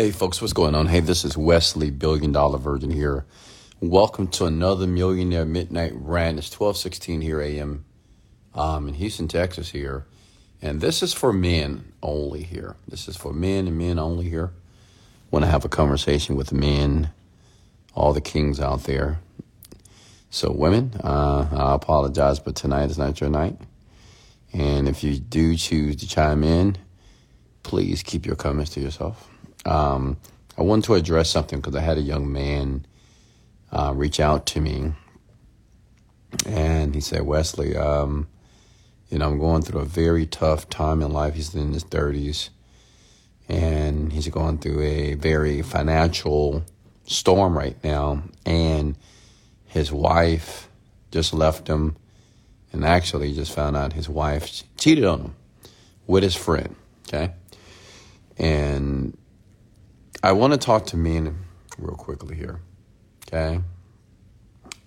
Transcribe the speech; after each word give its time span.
Hey 0.00 0.12
folks, 0.12 0.40
what's 0.40 0.52
going 0.52 0.76
on? 0.76 0.86
Hey, 0.86 1.00
this 1.00 1.24
is 1.24 1.36
Wesley, 1.36 1.90
Billion 1.90 2.30
Dollar 2.30 2.58
Virgin 2.58 2.92
here. 2.92 3.24
Welcome 3.80 4.28
to 4.28 4.44
another 4.44 4.86
Millionaire 4.86 5.44
Midnight 5.44 5.90
Rant. 5.92 6.38
It's 6.38 6.52
1216 6.52 7.20
here 7.20 7.40
AM 7.40 7.84
um, 8.54 8.86
in 8.86 8.94
Houston, 8.94 9.26
Texas 9.26 9.70
here. 9.70 10.06
And 10.62 10.80
this 10.80 11.02
is 11.02 11.12
for 11.12 11.32
men 11.32 11.94
only 12.00 12.44
here. 12.44 12.76
This 12.86 13.08
is 13.08 13.16
for 13.16 13.32
men 13.32 13.66
and 13.66 13.76
men 13.76 13.98
only 13.98 14.28
here. 14.28 14.52
Want 15.32 15.44
to 15.44 15.50
have 15.50 15.64
a 15.64 15.68
conversation 15.68 16.36
with 16.36 16.52
men, 16.52 17.10
all 17.92 18.12
the 18.12 18.20
kings 18.20 18.60
out 18.60 18.84
there. 18.84 19.18
So 20.30 20.52
women, 20.52 20.92
uh, 21.02 21.48
I 21.50 21.74
apologize, 21.74 22.38
but 22.38 22.54
tonight 22.54 22.88
is 22.88 22.98
not 22.98 23.20
your 23.20 23.30
night. 23.30 23.56
And 24.52 24.86
if 24.86 25.02
you 25.02 25.18
do 25.18 25.56
choose 25.56 25.96
to 25.96 26.06
chime 26.06 26.44
in, 26.44 26.76
please 27.64 28.04
keep 28.04 28.26
your 28.26 28.36
comments 28.36 28.70
to 28.74 28.80
yourself. 28.80 29.28
Um, 29.68 30.16
I 30.56 30.62
wanted 30.62 30.84
to 30.84 30.94
address 30.94 31.30
something 31.30 31.60
because 31.60 31.76
I 31.76 31.80
had 31.80 31.98
a 31.98 32.02
young 32.02 32.32
man 32.32 32.86
uh, 33.70 33.92
reach 33.94 34.18
out 34.18 34.46
to 34.46 34.60
me, 34.60 34.92
and 36.46 36.94
he 36.94 37.00
said, 37.00 37.22
"Wesley, 37.22 37.76
um, 37.76 38.28
you 39.10 39.18
know, 39.18 39.28
I'm 39.28 39.38
going 39.38 39.62
through 39.62 39.80
a 39.80 39.84
very 39.84 40.26
tough 40.26 40.68
time 40.68 41.02
in 41.02 41.12
life. 41.12 41.34
He's 41.34 41.54
in 41.54 41.72
his 41.72 41.84
30s, 41.84 42.48
and 43.48 44.12
he's 44.12 44.28
going 44.28 44.58
through 44.58 44.80
a 44.80 45.14
very 45.14 45.62
financial 45.62 46.64
storm 47.04 47.56
right 47.56 47.76
now, 47.84 48.22
and 48.46 48.96
his 49.66 49.92
wife 49.92 50.68
just 51.10 51.32
left 51.34 51.68
him." 51.68 51.96
and 52.72 52.84
actually 52.84 53.32
just 53.32 53.52
found 53.52 53.76
out 53.76 53.92
his 53.92 54.08
wife 54.08 54.62
cheated 54.76 55.04
on 55.04 55.20
him 55.20 55.34
with 56.06 56.22
his 56.22 56.34
friend. 56.34 56.76
Okay. 57.06 57.32
And 58.36 59.16
I 60.20 60.32
want 60.32 60.52
to 60.52 60.58
talk 60.58 60.86
to 60.86 60.96
men 60.96 61.44
real 61.78 61.94
quickly 61.94 62.34
here, 62.34 62.60
okay? 63.26 63.60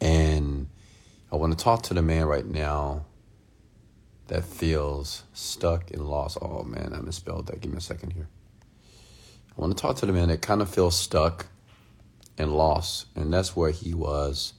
And 0.02 0.68
I 1.32 1.38
want 1.38 1.58
to 1.58 1.64
talk 1.64 1.84
to 1.84 1.94
the 1.94 2.02
man 2.02 2.26
right 2.26 2.46
now 2.46 3.06
that 4.28 4.44
feels 4.44 5.24
stuck 5.32 5.90
and 5.92 6.06
lost. 6.06 6.38
Oh 6.42 6.64
man, 6.64 6.92
I 6.94 7.00
misspelled 7.00 7.48
that. 7.48 7.62
Give 7.62 7.72
me 7.72 7.78
a 7.78 7.82
second 7.82 8.12
here. 8.12 8.28
I 9.58 9.62
want 9.62 9.76
to 9.76 9.82
talk 9.82 9.96
to 9.98 10.06
the 10.06 10.12
man 10.12 10.28
that 10.28 10.42
kind 10.42 10.62
of 10.62 10.70
feels 10.70 10.98
stuck 10.98 11.46
and 12.38 12.54
lost, 12.54 13.06
and 13.16 13.34
that's 13.34 13.56
where 13.56 13.72
he 13.72 13.94
was, 13.94 14.52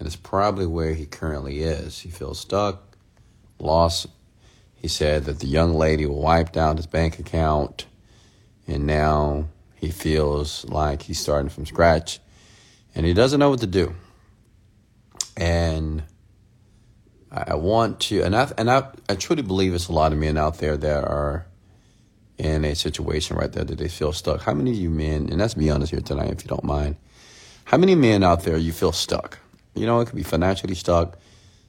and 0.00 0.06
it's 0.06 0.16
probably 0.16 0.66
where 0.66 0.94
he 0.94 1.06
currently 1.06 1.62
is. 1.62 2.00
He 2.00 2.10
feels 2.10 2.40
stuck, 2.40 2.96
lost. 3.60 4.08
He 4.74 4.88
said 4.88 5.26
that 5.26 5.38
the 5.38 5.46
young 5.46 5.74
lady 5.74 6.06
wiped 6.06 6.56
out 6.56 6.76
his 6.76 6.88
bank 6.88 7.20
account, 7.20 7.86
and 8.66 8.84
now 8.84 9.46
he 9.82 9.90
feels 9.90 10.64
like 10.66 11.02
he's 11.02 11.18
starting 11.18 11.48
from 11.48 11.66
scratch 11.66 12.20
and 12.94 13.04
he 13.04 13.12
doesn't 13.12 13.40
know 13.40 13.50
what 13.50 13.58
to 13.58 13.66
do. 13.66 13.92
And 15.36 16.04
I 17.32 17.56
want 17.56 17.98
to, 18.02 18.22
and 18.22 18.36
I, 18.36 18.52
and 18.56 18.70
I, 18.70 18.86
I 19.08 19.16
truly 19.16 19.42
believe 19.42 19.74
it's 19.74 19.88
a 19.88 19.92
lot 19.92 20.12
of 20.12 20.18
men 20.18 20.38
out 20.38 20.58
there 20.58 20.76
that 20.76 21.04
are 21.04 21.46
in 22.38 22.64
a 22.64 22.76
situation 22.76 23.36
right 23.36 23.50
there 23.50 23.64
that 23.64 23.76
they 23.76 23.88
feel 23.88 24.12
stuck. 24.12 24.42
How 24.42 24.54
many 24.54 24.70
of 24.70 24.76
you 24.76 24.88
men, 24.88 25.28
and 25.30 25.38
let's 25.38 25.54
be 25.54 25.68
honest 25.68 25.90
here 25.90 26.00
tonight, 26.00 26.30
if 26.30 26.44
you 26.44 26.48
don't 26.48 26.62
mind, 26.62 26.94
how 27.64 27.76
many 27.76 27.96
men 27.96 28.22
out 28.22 28.44
there 28.44 28.56
you 28.56 28.70
feel 28.70 28.92
stuck? 28.92 29.40
You 29.74 29.86
know, 29.86 29.98
it 29.98 30.06
could 30.06 30.14
be 30.14 30.22
financially 30.22 30.76
stuck, 30.76 31.18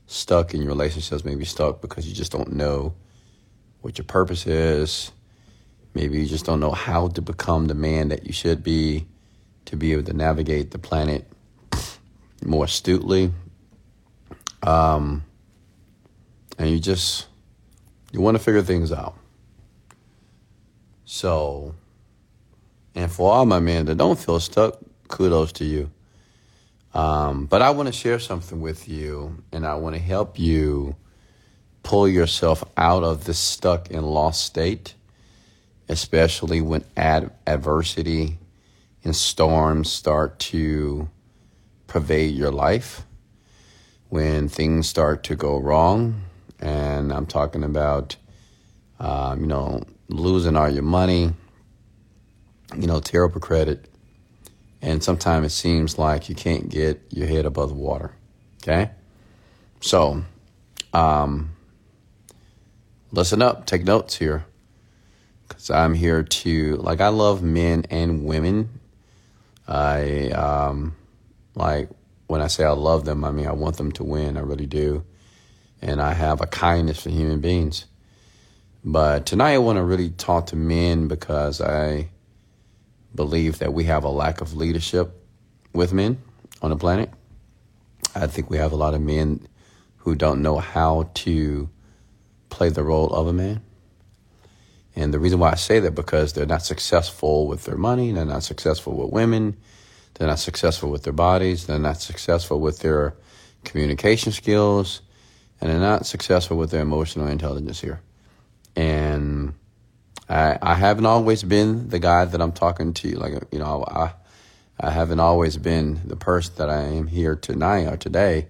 stuck 0.05 0.53
in 0.53 0.61
your 0.61 0.69
relationships, 0.69 1.25
maybe 1.25 1.45
stuck 1.45 1.81
because 1.81 2.07
you 2.07 2.13
just 2.13 2.31
don't 2.31 2.53
know 2.53 2.93
what 3.81 3.97
your 3.97 4.05
purpose 4.05 4.45
is 4.45 5.11
Maybe 5.93 6.19
you 6.19 6.25
just 6.25 6.45
don't 6.45 6.59
know 6.59 6.71
how 6.71 7.07
to 7.09 7.21
become 7.21 7.67
the 7.67 7.75
man 7.75 8.09
that 8.09 8.25
you 8.25 8.33
should 8.33 8.63
be 8.63 9.05
to 9.65 9.75
be 9.75 9.93
able 9.93 10.03
to 10.03 10.13
navigate 10.13 10.71
the 10.71 10.79
planet 10.79 11.25
more 12.43 12.65
astutely. 12.65 13.31
Um, 14.63 15.23
and 16.57 16.69
you 16.69 16.79
just 16.79 17.27
you 18.11 18.21
want 18.21 18.37
to 18.37 18.43
figure 18.43 18.61
things 18.61 18.91
out. 18.91 19.15
So, 21.05 21.75
and 22.95 23.11
for 23.11 23.31
all 23.31 23.45
my 23.45 23.59
men 23.59 23.85
that 23.85 23.97
don't 23.97 24.17
feel 24.17 24.39
stuck, 24.39 24.79
kudos 25.07 25.51
to 25.53 25.65
you. 25.65 25.91
Um, 26.93 27.45
but 27.45 27.61
I 27.61 27.71
want 27.71 27.87
to 27.87 27.93
share 27.93 28.19
something 28.19 28.61
with 28.61 28.87
you, 28.87 29.43
and 29.51 29.65
I 29.65 29.75
want 29.75 29.95
to 29.95 30.01
help 30.01 30.37
you 30.37 30.95
pull 31.81 32.07
yourself 32.07 32.63
out 32.77 33.03
of 33.03 33.25
this 33.25 33.39
stuck 33.39 33.91
and 33.91 34.07
lost 34.07 34.43
state 34.43 34.93
especially 35.89 36.61
when 36.61 36.83
ad- 36.95 37.31
adversity 37.45 38.37
and 39.03 39.15
storms 39.15 39.91
start 39.91 40.39
to 40.39 41.09
pervade 41.87 42.35
your 42.35 42.51
life, 42.51 43.05
when 44.09 44.47
things 44.47 44.87
start 44.87 45.23
to 45.23 45.35
go 45.35 45.57
wrong. 45.57 46.21
And 46.59 47.11
I'm 47.11 47.25
talking 47.25 47.63
about, 47.63 48.15
um, 48.99 49.41
you 49.41 49.47
know, 49.47 49.83
losing 50.07 50.55
all 50.55 50.69
your 50.69 50.83
money, 50.83 51.33
you 52.77 52.87
know, 52.87 52.99
terrible 52.99 53.41
credit. 53.41 53.89
And 54.81 55.03
sometimes 55.03 55.47
it 55.47 55.55
seems 55.55 55.97
like 55.97 56.29
you 56.29 56.35
can't 56.35 56.69
get 56.69 57.01
your 57.09 57.27
head 57.27 57.45
above 57.45 57.69
the 57.69 57.75
water. 57.75 58.13
Okay? 58.61 58.91
So, 59.81 60.23
um, 60.93 61.51
listen 63.11 63.41
up, 63.41 63.65
take 63.65 63.83
notes 63.83 64.15
here 64.15 64.45
because 65.63 65.75
I'm 65.77 65.93
here 65.93 66.23
to 66.23 66.75
like 66.75 66.99
I 66.99 67.07
love 67.07 67.41
men 67.41 67.85
and 67.89 68.25
women. 68.25 68.81
I 69.65 70.29
um, 70.31 70.93
like 71.55 71.89
when 72.27 72.41
I 72.41 72.47
say 72.47 72.65
I 72.65 72.71
love 72.71 73.05
them, 73.05 73.23
I 73.23 73.31
mean 73.31 73.47
I 73.47 73.53
want 73.53 73.77
them 73.77 73.93
to 73.93 74.03
win. 74.03 74.35
I 74.35 74.41
really 74.41 74.65
do, 74.65 75.05
and 75.81 76.01
I 76.01 76.13
have 76.13 76.41
a 76.41 76.47
kindness 76.47 77.01
for 77.01 77.11
human 77.11 77.39
beings. 77.39 77.85
But 78.83 79.25
tonight 79.25 79.53
I 79.53 79.59
want 79.59 79.77
to 79.77 79.83
really 79.83 80.09
talk 80.09 80.47
to 80.47 80.57
men 80.57 81.07
because 81.07 81.61
I 81.61 82.09
believe 83.15 83.59
that 83.59 83.73
we 83.73 83.85
have 83.85 84.03
a 84.03 84.09
lack 84.09 84.41
of 84.41 84.57
leadership 84.57 85.13
with 85.71 85.93
men 85.93 86.21
on 86.61 86.71
the 86.71 86.75
planet. 86.75 87.09
I 88.13 88.27
think 88.27 88.49
we 88.49 88.57
have 88.57 88.73
a 88.73 88.75
lot 88.75 88.95
of 88.95 89.01
men 89.01 89.47
who 89.99 90.15
don't 90.15 90.41
know 90.41 90.57
how 90.57 91.09
to 91.13 91.69
play 92.49 92.67
the 92.67 92.83
role 92.83 93.13
of 93.13 93.27
a 93.27 93.33
man. 93.33 93.61
And 94.95 95.13
the 95.13 95.19
reason 95.19 95.39
why 95.39 95.51
I 95.51 95.55
say 95.55 95.79
that 95.79 95.95
because 95.95 96.33
they're 96.33 96.45
not 96.45 96.63
successful 96.63 97.47
with 97.47 97.63
their 97.65 97.77
money, 97.77 98.11
they're 98.11 98.25
not 98.25 98.43
successful 98.43 98.93
with 98.95 99.11
women, 99.11 99.57
they're 100.13 100.27
not 100.27 100.39
successful 100.39 100.91
with 100.91 101.03
their 101.03 101.13
bodies, 101.13 101.65
they're 101.65 101.79
not 101.79 101.99
successful 101.99 102.59
with 102.59 102.79
their 102.79 103.15
communication 103.63 104.31
skills, 104.31 105.01
and 105.59 105.71
they're 105.71 105.79
not 105.79 106.05
successful 106.05 106.57
with 106.57 106.69
their 106.71 106.81
emotional 106.81 107.27
intelligence 107.27 107.81
here. 107.81 108.01
And 108.75 109.55
I, 110.29 110.57
I 110.61 110.75
haven't 110.75 111.05
always 111.05 111.43
been 111.43 111.89
the 111.89 111.99
guy 111.99 112.25
that 112.25 112.41
I'm 112.41 112.51
talking 112.51 112.93
to. 112.93 113.17
Like 113.17 113.33
you 113.51 113.59
know, 113.59 113.83
I 113.87 114.13
I 114.79 114.89
haven't 114.89 115.19
always 115.19 115.57
been 115.57 116.01
the 116.05 116.15
person 116.15 116.55
that 116.57 116.69
I 116.69 116.83
am 116.83 117.07
here 117.07 117.35
tonight 117.35 117.85
or 117.85 117.97
today. 117.97 118.47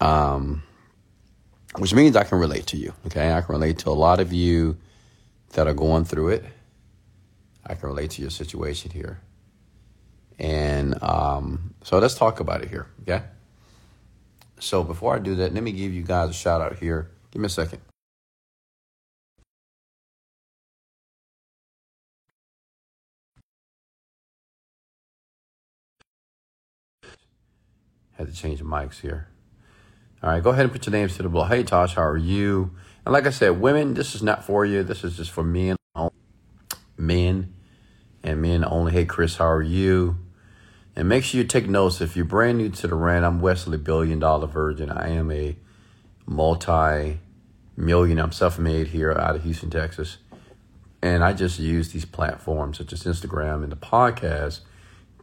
Um, 0.00 0.62
which 1.78 1.94
means 1.94 2.16
I 2.16 2.24
can 2.24 2.38
relate 2.38 2.66
to 2.68 2.76
you. 2.76 2.92
Okay, 3.06 3.32
I 3.32 3.40
can 3.40 3.52
relate 3.52 3.78
to 3.78 3.90
a 3.90 3.92
lot 3.92 4.20
of 4.20 4.32
you 4.32 4.76
that 5.50 5.66
are 5.66 5.74
going 5.74 6.04
through 6.04 6.28
it. 6.30 6.44
I 7.66 7.74
can 7.74 7.88
relate 7.88 8.10
to 8.12 8.22
your 8.22 8.30
situation 8.30 8.90
here, 8.90 9.20
and 10.38 11.02
um, 11.02 11.74
so 11.82 11.98
let's 11.98 12.14
talk 12.14 12.40
about 12.40 12.62
it 12.62 12.70
here. 12.70 12.86
Okay. 13.02 13.22
So 14.58 14.82
before 14.82 15.14
I 15.14 15.18
do 15.18 15.34
that, 15.36 15.52
let 15.52 15.62
me 15.62 15.72
give 15.72 15.92
you 15.92 16.02
guys 16.02 16.30
a 16.30 16.32
shout 16.32 16.60
out 16.60 16.78
here. 16.78 17.10
Give 17.30 17.42
me 17.42 17.46
a 17.46 17.50
second. 17.50 17.80
Had 28.12 28.28
to 28.28 28.32
change 28.32 28.60
the 28.60 28.64
mics 28.64 29.00
here. 29.00 29.28
All 30.22 30.30
right, 30.30 30.42
go 30.42 30.50
ahead 30.50 30.64
and 30.64 30.72
put 30.72 30.86
your 30.86 30.92
names 30.92 31.16
to 31.16 31.22
the 31.22 31.28
below. 31.28 31.44
Hey, 31.44 31.62
Tosh, 31.62 31.94
how 31.94 32.02
are 32.02 32.16
you? 32.16 32.70
And 33.04 33.12
like 33.12 33.26
I 33.26 33.30
said, 33.30 33.60
women, 33.60 33.94
this 33.94 34.14
is 34.14 34.22
not 34.22 34.44
for 34.44 34.64
you. 34.64 34.82
This 34.82 35.04
is 35.04 35.16
just 35.16 35.30
for 35.30 35.44
men, 35.44 35.76
men, 36.96 37.54
and 38.22 38.42
men 38.42 38.64
only. 38.64 38.92
Hey, 38.92 39.04
Chris, 39.04 39.36
how 39.36 39.46
are 39.46 39.62
you? 39.62 40.16
And 40.96 41.08
make 41.08 41.22
sure 41.22 41.38
you 41.38 41.46
take 41.46 41.68
notes. 41.68 42.00
If 42.00 42.16
you're 42.16 42.24
brand 42.24 42.58
new 42.58 42.70
to 42.70 42.86
the 42.86 42.94
rant, 42.94 43.26
I'm 43.26 43.40
Wesley 43.40 43.76
Billion 43.76 44.18
Dollar 44.18 44.46
Virgin. 44.46 44.90
I 44.90 45.10
am 45.10 45.30
a 45.30 45.56
multi-million. 46.24 48.18
I'm 48.18 48.32
self-made 48.32 48.88
here 48.88 49.12
out 49.12 49.36
of 49.36 49.44
Houston, 49.44 49.68
Texas, 49.68 50.16
and 51.02 51.22
I 51.22 51.34
just 51.34 51.58
use 51.58 51.92
these 51.92 52.06
platforms 52.06 52.78
such 52.78 52.94
as 52.94 53.04
Instagram 53.04 53.62
and 53.62 53.70
the 53.70 53.76
podcast 53.76 54.60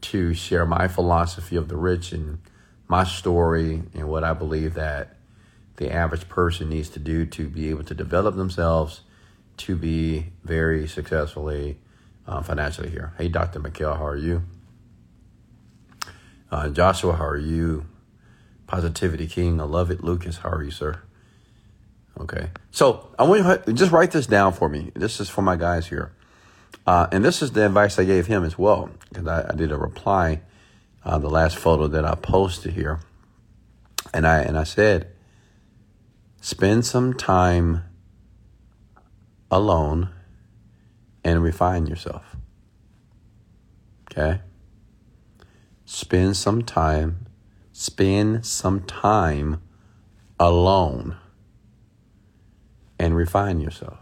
to 0.02 0.34
share 0.36 0.66
my 0.66 0.88
philosophy 0.88 1.56
of 1.56 1.68
the 1.68 1.78
rich 1.78 2.12
and 2.14 2.38
my 2.94 3.04
story 3.04 3.82
and 3.96 4.08
what 4.08 4.24
I 4.24 4.34
believe 4.34 4.76
that 4.76 5.16
the 5.78 5.92
average 5.92 6.30
person 6.30 6.70
needs 6.70 6.90
to 6.90 7.00
do 7.00 7.26
to 7.26 7.50
be 7.50 7.72
able 7.72 7.84
to 7.86 7.96
develop 7.96 8.36
themselves 8.36 9.02
to 9.58 9.76
be 9.76 10.28
very 10.44 10.88
successfully 10.88 11.80
uh, 12.28 12.44
financially 12.44 12.92
here. 12.92 13.12
Hey, 13.18 13.30
Dr. 13.30 13.60
McKell, 13.60 13.98
how 13.98 14.06
are 14.06 14.16
you? 14.16 14.44
Uh, 16.52 16.70
Joshua, 16.70 17.14
how 17.14 17.26
are 17.26 17.36
you? 17.36 17.88
Positivity 18.68 19.26
King, 19.26 19.60
I 19.60 19.64
love 19.64 19.90
it. 19.90 20.04
Lucas, 20.04 20.38
how 20.38 20.50
are 20.50 20.64
you, 20.64 20.70
sir? 20.70 21.02
Okay. 22.20 22.50
So 22.70 23.10
I 23.18 23.24
want 23.24 23.44
you 23.44 23.58
to 23.58 23.74
just 23.74 23.92
write 23.92 24.12
this 24.12 24.28
down 24.28 24.54
for 24.54 24.70
me. 24.70 24.92
This 24.94 25.20
is 25.20 25.30
for 25.30 25.42
my 25.42 25.56
guys 25.56 25.88
here. 25.88 26.14
Uh, 26.86 27.08
and 27.12 27.26
this 27.26 27.42
is 27.42 27.54
the 27.54 27.66
advice 27.66 27.98
I 27.98 28.04
gave 28.04 28.28
him 28.28 28.44
as 28.44 28.56
well, 28.56 28.92
because 29.10 29.26
I, 29.26 29.50
I, 29.50 29.56
did 29.56 29.72
a 29.72 29.78
reply, 29.78 30.42
uh, 31.06 31.18
the 31.18 31.30
last 31.30 31.58
photo 31.58 31.88
that 31.88 32.06
I 32.06 32.16
posted 32.16 32.74
here. 32.74 33.00
And 34.14 34.28
I, 34.28 34.42
and 34.42 34.58
I 34.58 34.64
said, 34.64 35.12
spend 36.42 36.86
some 36.86 37.14
time 37.14 37.84
alone 39.50 40.10
and 41.24 41.42
refine 41.42 41.88
yourself. 41.88 42.36
Okay? 44.12 44.42
Spend 45.86 46.38
some 46.38 46.64
time, 46.64 47.28
spend 47.72 48.46
some 48.46 48.82
time 48.82 49.62
alone 50.40 51.18
and 53.00 53.16
refine 53.16 53.60
yourself. 53.60 54.00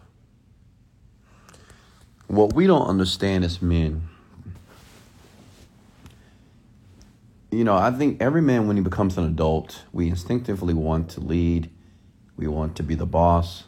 What 2.27 2.53
we 2.53 2.67
don't 2.67 2.87
understand 2.87 3.43
as 3.43 3.61
men, 3.61 4.07
you 7.51 7.65
know, 7.65 7.75
I 7.75 7.91
think 7.91 8.21
every 8.21 8.41
man, 8.41 8.67
when 8.67 8.77
he 8.77 8.81
becomes 8.81 9.17
an 9.17 9.25
adult, 9.25 9.83
we 9.91 10.07
instinctively 10.07 10.73
want 10.73 11.09
to 11.11 11.19
lead, 11.19 11.69
we 12.37 12.47
want 12.47 12.77
to 12.77 12.83
be 12.83 12.95
the 12.95 13.05
boss, 13.05 13.65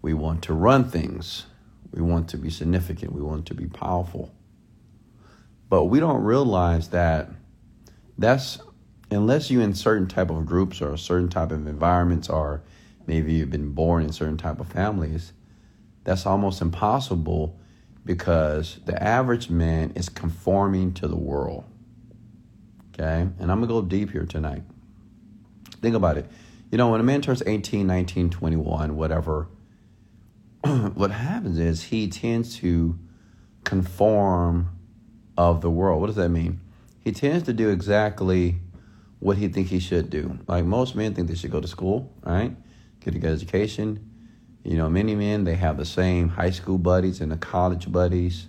we 0.00 0.14
want 0.14 0.42
to 0.44 0.54
run 0.54 0.88
things, 0.88 1.46
we 1.90 2.00
want 2.00 2.28
to 2.28 2.36
be 2.36 2.48
significant, 2.48 3.12
we 3.12 3.20
want 3.20 3.46
to 3.46 3.54
be 3.54 3.66
powerful. 3.66 4.32
But 5.68 5.84
we 5.86 5.98
don't 5.98 6.22
realize 6.22 6.90
that 6.90 7.30
that's 8.16 8.60
unless 9.10 9.50
you 9.50 9.60
in 9.60 9.74
certain 9.74 10.06
type 10.06 10.30
of 10.30 10.46
groups 10.46 10.80
or 10.80 10.96
certain 10.96 11.28
type 11.28 11.50
of 11.50 11.66
environments 11.66 12.28
or 12.28 12.62
maybe 13.06 13.34
you've 13.34 13.50
been 13.50 13.72
born 13.72 14.04
in 14.04 14.12
certain 14.12 14.36
type 14.36 14.60
of 14.60 14.68
families, 14.68 15.32
that's 16.04 16.24
almost 16.24 16.62
impossible 16.62 17.58
because 18.04 18.78
the 18.86 19.02
average 19.02 19.50
man 19.50 19.92
is 19.94 20.08
conforming 20.08 20.92
to 20.94 21.08
the 21.08 21.16
world. 21.16 21.64
Okay? 23.02 23.28
And 23.40 23.50
I'm 23.50 23.58
going 23.58 23.62
to 23.62 23.66
go 23.66 23.82
deep 23.82 24.12
here 24.12 24.24
tonight. 24.24 24.62
Think 25.80 25.96
about 25.96 26.16
it. 26.16 26.26
You 26.70 26.78
know, 26.78 26.90
when 26.90 27.00
a 27.00 27.04
man 27.04 27.20
turns 27.20 27.42
18, 27.44 27.86
19, 27.86 28.30
21, 28.30 28.96
whatever, 28.96 29.48
what 30.94 31.10
happens 31.10 31.58
is 31.58 31.84
he 31.84 32.08
tends 32.08 32.56
to 32.58 32.96
conform 33.64 34.70
of 35.36 35.60
the 35.60 35.70
world. 35.70 36.00
What 36.00 36.06
does 36.06 36.16
that 36.16 36.28
mean? 36.28 36.60
He 37.00 37.10
tends 37.12 37.44
to 37.44 37.52
do 37.52 37.70
exactly 37.70 38.60
what 39.18 39.36
he 39.36 39.48
thinks 39.48 39.70
he 39.70 39.80
should 39.80 40.08
do. 40.08 40.38
Like 40.46 40.64
most 40.64 40.94
men 40.94 41.14
think 41.14 41.28
they 41.28 41.34
should 41.34 41.50
go 41.50 41.60
to 41.60 41.68
school, 41.68 42.12
right? 42.22 42.56
get 43.00 43.16
a 43.16 43.18
good 43.18 43.32
education. 43.32 44.08
You 44.62 44.76
know, 44.76 44.88
many 44.88 45.16
men, 45.16 45.42
they 45.42 45.56
have 45.56 45.76
the 45.76 45.84
same 45.84 46.28
high 46.28 46.50
school 46.50 46.78
buddies 46.78 47.20
and 47.20 47.32
the 47.32 47.36
college 47.36 47.90
buddies 47.90 48.46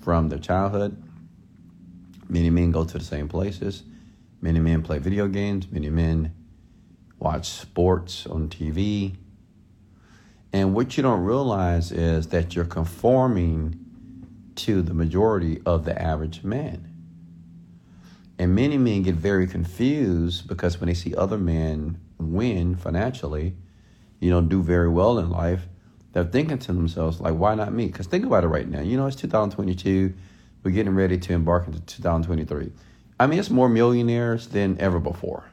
from 0.00 0.28
their 0.28 0.40
childhood. 0.40 1.00
Many 2.32 2.48
men 2.48 2.70
go 2.70 2.86
to 2.86 2.96
the 2.96 3.04
same 3.04 3.28
places. 3.28 3.82
Many 4.40 4.58
men 4.58 4.82
play 4.82 4.98
video 4.98 5.28
games. 5.28 5.70
Many 5.70 5.90
men 5.90 6.32
watch 7.18 7.50
sports 7.50 8.26
on 8.26 8.48
TV. 8.48 9.16
And 10.50 10.74
what 10.74 10.96
you 10.96 11.02
don't 11.02 11.24
realize 11.24 11.92
is 11.92 12.28
that 12.28 12.56
you're 12.56 12.64
conforming 12.64 13.78
to 14.54 14.80
the 14.80 14.94
majority 14.94 15.60
of 15.66 15.84
the 15.84 16.00
average 16.00 16.42
man. 16.42 16.88
And 18.38 18.54
many 18.54 18.78
men 18.78 19.02
get 19.02 19.14
very 19.14 19.46
confused 19.46 20.48
because 20.48 20.80
when 20.80 20.88
they 20.88 20.94
see 20.94 21.14
other 21.14 21.36
men 21.36 22.00
win 22.18 22.76
financially, 22.76 23.56
you 24.20 24.30
know, 24.30 24.40
do 24.40 24.62
very 24.62 24.88
well 24.88 25.18
in 25.18 25.28
life, 25.28 25.68
they're 26.12 26.24
thinking 26.24 26.58
to 26.60 26.72
themselves, 26.72 27.20
like, 27.20 27.34
why 27.34 27.54
not 27.54 27.74
me? 27.74 27.88
Because 27.88 28.06
think 28.06 28.24
about 28.24 28.42
it 28.42 28.48
right 28.48 28.68
now. 28.68 28.80
You 28.80 28.96
know, 28.96 29.06
it's 29.06 29.16
2022. 29.16 30.14
We're 30.62 30.70
getting 30.70 30.94
ready 30.94 31.18
to 31.18 31.32
embark 31.32 31.66
into 31.66 31.80
2023. 31.80 32.72
I 33.18 33.26
mean, 33.26 33.38
it's 33.38 33.50
more 33.50 33.68
millionaires 33.68 34.48
than 34.48 34.80
ever 34.80 35.00
before. 35.00 35.44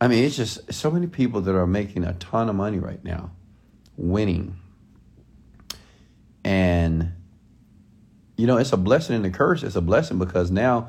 I 0.00 0.08
mean, 0.08 0.24
it's 0.24 0.36
just 0.36 0.72
so 0.72 0.90
many 0.90 1.06
people 1.06 1.40
that 1.42 1.54
are 1.54 1.66
making 1.66 2.04
a 2.04 2.14
ton 2.14 2.48
of 2.48 2.54
money 2.54 2.78
right 2.78 3.02
now, 3.04 3.30
winning. 3.96 4.56
And, 6.42 7.12
you 8.36 8.46
know, 8.46 8.56
it's 8.56 8.72
a 8.72 8.76
blessing 8.76 9.16
and 9.16 9.26
a 9.26 9.30
curse. 9.30 9.62
It's 9.62 9.76
a 9.76 9.80
blessing 9.80 10.18
because 10.18 10.50
now, 10.50 10.88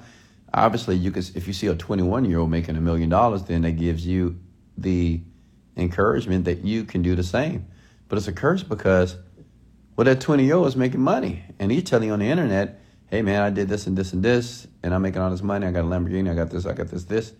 obviously, 0.54 0.96
you 0.96 1.12
can, 1.12 1.24
if 1.36 1.46
you 1.46 1.54
see 1.54 1.68
a 1.68 1.76
21 1.76 2.26
year 2.26 2.40
old 2.40 2.50
making 2.50 2.78
a 2.78 2.82
million 2.82 3.10
dollars, 3.10 3.44
then 3.44 3.64
that 3.64 3.74
gives 3.74 4.06
you 4.06 4.40
the 4.78 5.22
encouragement 5.76 6.46
that 6.46 6.64
you 6.64 6.86
can 6.86 7.02
do 7.02 7.16
the 7.16 7.24
same. 7.24 7.68
But 8.08 8.18
it's 8.18 8.28
a 8.28 8.34
curse 8.34 8.64
because 8.64 9.16
well, 9.96 10.06
that 10.06 10.22
20 10.22 10.46
year 10.46 10.56
old 10.56 10.68
is 10.68 10.76
making 10.76 11.02
money 11.02 11.44
and 11.60 11.72
he's 11.72 11.84
telling 11.84 12.08
you 12.08 12.14
on 12.14 12.20
the 12.20 12.26
internet, 12.26 12.81
hey 13.12 13.22
man, 13.22 13.42
I 13.42 13.50
did 13.50 13.68
this 13.68 13.88
and 13.88 13.98
this 13.98 14.14
and 14.14 14.24
this 14.24 14.66
and 14.82 14.94
I'm 14.94 15.02
making 15.02 15.22
all 15.22 15.30
this 15.30 15.44
money. 15.44 15.68
I 15.68 15.72
got 15.72 15.82
a 15.82 15.88
Lamborghini, 15.88 16.32
I 16.32 16.34
got 16.34 16.50
this, 16.50 16.66
I 16.66 16.72
got 16.74 16.88
this, 16.88 17.04
this. 17.04 17.34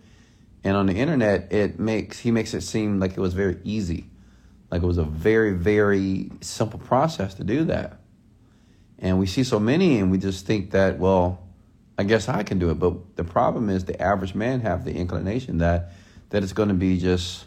And 0.62 0.76
on 0.76 0.86
the 0.86 0.92
internet, 0.92 1.50
it 1.50 1.80
makes 1.80 2.18
he 2.18 2.30
makes 2.30 2.52
it 2.52 2.60
seem 2.60 3.00
like 3.00 3.12
it 3.12 3.20
was 3.20 3.32
very 3.32 3.56
easy. 3.64 4.10
Like 4.70 4.82
it 4.82 4.86
was 4.86 4.98
a 4.98 5.04
very, 5.04 5.54
very 5.54 6.30
simple 6.42 6.78
process 6.78 7.34
to 7.34 7.44
do 7.44 7.64
that. 7.64 8.00
And 8.98 9.18
we 9.18 9.26
see 9.26 9.44
so 9.44 9.58
many 9.58 9.98
and 9.98 10.10
we 10.10 10.18
just 10.18 10.46
think 10.46 10.72
that, 10.72 10.98
well, 10.98 11.42
I 11.98 12.04
guess 12.04 12.28
I 12.28 12.42
can 12.42 12.58
do 12.58 12.70
it. 12.70 12.78
But 12.78 13.16
the 13.16 13.24
problem 13.24 13.70
is 13.70 13.86
the 13.86 14.00
average 14.00 14.34
man 14.34 14.60
have 14.60 14.84
the 14.84 14.94
inclination 14.94 15.58
that 15.58 15.92
that 16.28 16.42
it's 16.42 16.52
going 16.52 16.68
to 16.68 16.74
be 16.74 16.98
just 16.98 17.46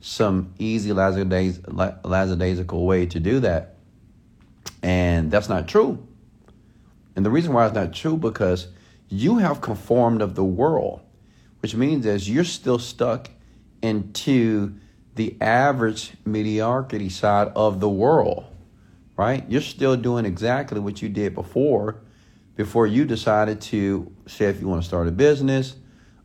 some 0.00 0.52
easy 0.58 0.92
lackadaisical 0.92 2.86
way 2.86 3.06
to 3.06 3.18
do 3.18 3.40
that. 3.40 3.76
And 4.82 5.30
that's 5.30 5.48
not 5.48 5.68
true. 5.68 6.06
And 7.16 7.24
the 7.24 7.30
reason 7.30 7.52
why 7.52 7.66
it's 7.66 7.74
not 7.74 7.94
true 7.94 8.16
because 8.16 8.68
you 9.08 9.38
have 9.38 9.60
conformed 9.60 10.20
of 10.20 10.34
the 10.34 10.44
world, 10.44 11.00
which 11.60 11.74
means 11.74 12.04
is 12.06 12.28
you're 12.28 12.44
still 12.44 12.78
stuck 12.78 13.30
into 13.82 14.74
the 15.14 15.36
average 15.40 16.12
mediocrity 16.26 17.08
side 17.08 17.48
of 17.56 17.80
the 17.80 17.88
world, 17.88 18.44
right? 19.16 19.44
You're 19.48 19.62
still 19.62 19.96
doing 19.96 20.26
exactly 20.26 20.78
what 20.78 21.00
you 21.00 21.08
did 21.08 21.34
before, 21.34 22.02
before 22.54 22.86
you 22.86 23.04
decided 23.04 23.60
to 23.62 24.12
say 24.26 24.46
if 24.46 24.60
you 24.60 24.68
want 24.68 24.82
to 24.82 24.88
start 24.88 25.08
a 25.08 25.12
business, 25.12 25.76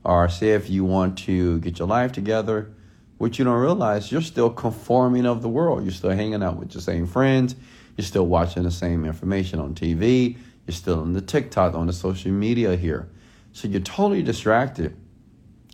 or 0.03 0.27
say 0.27 0.50
if 0.50 0.69
you 0.69 0.83
want 0.83 1.17
to 1.19 1.60
get 1.60 1.79
your 1.79 1.88
life 1.88 2.12
together, 2.12 2.74
what 3.17 3.38
you 3.38 3.45
don't 3.45 3.60
realize, 3.60 4.12
you're 4.12 4.21
still 4.21 4.50
conforming 4.50 5.25
of 5.25 5.41
the 5.41 5.50
world. 5.50 5.83
You're 5.83 5.91
still 5.91 6.10
hanging 6.10 6.41
out 6.41 6.57
with 6.57 6.74
your 6.74 6.81
same 6.81 7.05
friends. 7.05 7.55
You're 7.95 8.05
still 8.05 8.25
watching 8.25 8.63
the 8.63 8.71
same 8.71 9.05
information 9.05 9.60
on 9.60 9.75
TV. 9.75 10.38
You're 10.71 10.77
still 10.77 11.01
on 11.01 11.13
the 11.13 11.21
TikTok, 11.21 11.73
on 11.73 11.87
the 11.87 11.93
social 11.93 12.31
media 12.31 12.75
here. 12.75 13.09
So 13.51 13.67
you're 13.67 13.81
totally 13.81 14.23
distracted. 14.23 14.95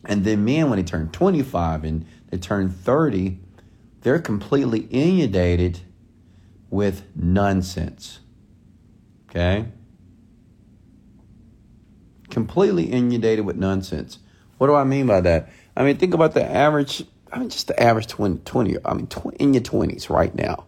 And 0.03 0.25
then 0.25 0.43
men, 0.43 0.69
when 0.69 0.77
they 0.77 0.83
turn 0.83 1.09
25 1.09 1.83
and 1.83 2.05
they 2.29 2.37
turn 2.37 2.69
30, 2.69 3.39
they're 4.01 4.19
completely 4.19 4.87
inundated 4.89 5.81
with 6.69 7.03
nonsense. 7.15 8.19
Okay? 9.29 9.67
completely 12.29 12.85
inundated 12.85 13.45
with 13.45 13.55
nonsense. 13.55 14.19
What 14.57 14.67
do 14.67 14.75
I 14.75 14.83
mean 14.83 15.07
by 15.07 15.21
that? 15.21 15.49
I 15.75 15.83
mean, 15.83 15.97
think 15.97 16.13
about 16.13 16.33
the 16.33 16.43
average, 16.43 17.03
I 17.31 17.39
mean, 17.39 17.49
just 17.49 17.67
the 17.67 17.81
average 17.81 18.07
20, 18.07 18.39
20 18.39 18.77
I 18.85 18.93
mean, 18.93 19.07
20, 19.07 19.37
in 19.37 19.53
your 19.53 19.63
20s 19.63 20.09
right 20.09 20.33
now. 20.35 20.65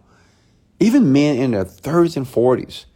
Even 0.80 1.12
men 1.12 1.36
in 1.36 1.50
their 1.52 1.64
30s 1.64 2.16
and 2.16 2.26
40s, 2.26 2.86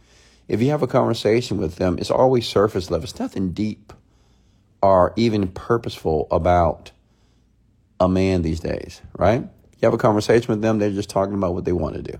if 0.47 0.61
you 0.61 0.69
have 0.69 0.83
a 0.83 0.87
conversation 0.87 1.57
with 1.57 1.75
them, 1.75 1.97
it's 1.99 2.11
always 2.11 2.47
surface 2.47 2.91
level. 2.91 3.03
It's 3.03 3.19
nothing 3.19 3.51
deep 3.51 3.93
or 4.81 5.13
even 5.15 5.47
purposeful 5.47 6.27
about 6.29 6.91
a 7.99 8.07
man 8.07 8.41
these 8.41 8.59
days, 8.59 9.01
right? 9.17 9.41
You 9.41 9.79
have 9.81 9.93
a 9.93 9.97
conversation 9.97 10.47
with 10.49 10.61
them, 10.61 10.79
they're 10.79 10.91
just 10.91 11.09
talking 11.09 11.33
about 11.33 11.53
what 11.53 11.65
they 11.65 11.71
want 11.71 11.95
to 11.95 12.01
do. 12.01 12.19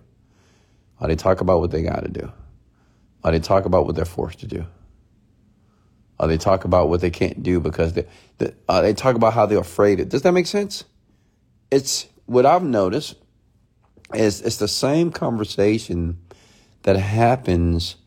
Or 1.00 1.08
they 1.08 1.15
talk 1.15 1.41
about 1.41 1.60
what 1.60 1.72
they 1.72 1.84
got 1.84 2.03
to 2.03 2.10
do. 2.10 2.32
Or 3.24 3.32
they 3.32 3.39
talk 3.39 3.65
about 3.65 3.86
what 3.86 3.96
they're 3.96 4.05
forced 4.05 4.39
to 4.39 4.48
do. 4.48 4.65
Or 6.20 6.27
they 6.27 6.38
talk 6.38 6.63
about 6.63 6.89
what 6.89 7.01
they 7.01 7.10
can't 7.10 7.44
do 7.44 7.60
because 7.60 7.94
they, 7.94 8.08
they, 8.38 8.53
uh, 8.67 8.82
they 8.82 8.94
talk 8.94 9.15
about 9.15 9.34
how 9.34 9.46
they're 9.46 9.60
afraid. 9.60 10.00
Of, 10.00 10.08
it. 10.08 10.10
does 10.10 10.22
that 10.22 10.32
make 10.32 10.48
sense? 10.48 10.86
It's 11.70 12.08
what 12.25 12.46
I've 12.46 12.63
noticed 12.63 13.15
is 14.13 14.41
it's 14.41 14.58
the 14.58 14.67
same 14.67 15.12
conversation 15.12 16.20
that 16.84 16.96
happens 16.96 17.98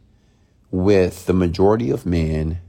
with 0.70 1.26
the 1.26 1.34
majority 1.34 1.90
of 1.90 2.06
men 2.06 2.60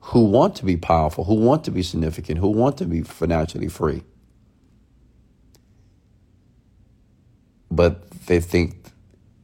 who 0.00 0.24
want 0.24 0.56
to 0.56 0.64
be 0.64 0.76
powerful, 0.76 1.24
who 1.24 1.34
want 1.34 1.64
to 1.64 1.70
be 1.72 1.82
significant, 1.82 2.38
who 2.40 2.48
want 2.50 2.78
to 2.78 2.86
be 2.86 3.02
financially 3.02 3.68
free. 3.68 4.02
But 7.70 8.10
they 8.26 8.40
think 8.40 8.76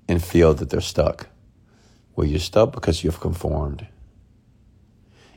and 0.08 0.22
feel 0.24 0.54
that 0.54 0.70
they're 0.70 0.80
stuck 0.80 1.28
Well, 2.16 2.26
you're 2.28 2.40
stuck 2.40 2.72
because 2.72 3.04
you've 3.04 3.20
conformed. 3.20 3.86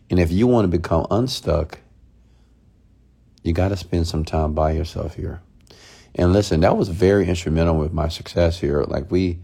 And 0.10 0.20
if 0.20 0.32
you 0.32 0.48
want 0.48 0.65
to 0.65 0.77
become 0.77 1.08
unstuck, 1.12 1.80
you 3.44 3.53
got 3.53 3.70
to 3.70 3.77
spend 3.77 4.08
some 4.08 4.25
time 4.25 4.53
by 4.53 4.72
yourself 4.74 5.15
here. 5.15 5.41
And 6.15 6.34
listen, 6.34 6.62
that 6.62 6.77
was 6.77 6.89
very 6.89 7.27
instrumental 7.30 7.77
with 7.77 7.94
my 7.94 8.10
success 8.10 8.60
here. 8.60 8.84
Like 8.84 9.12
we, 9.12 9.39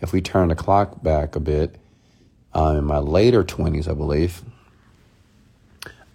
if 0.00 0.12
we 0.12 0.20
turn 0.22 0.48
the 0.48 0.56
clock 0.56 1.02
back 1.02 1.36
a 1.36 1.40
bit, 1.40 1.76
uh, 2.56 2.74
in 2.78 2.84
my 2.84 2.98
later 2.98 3.44
20s, 3.44 3.86
I 3.86 3.92
believe, 3.92 4.42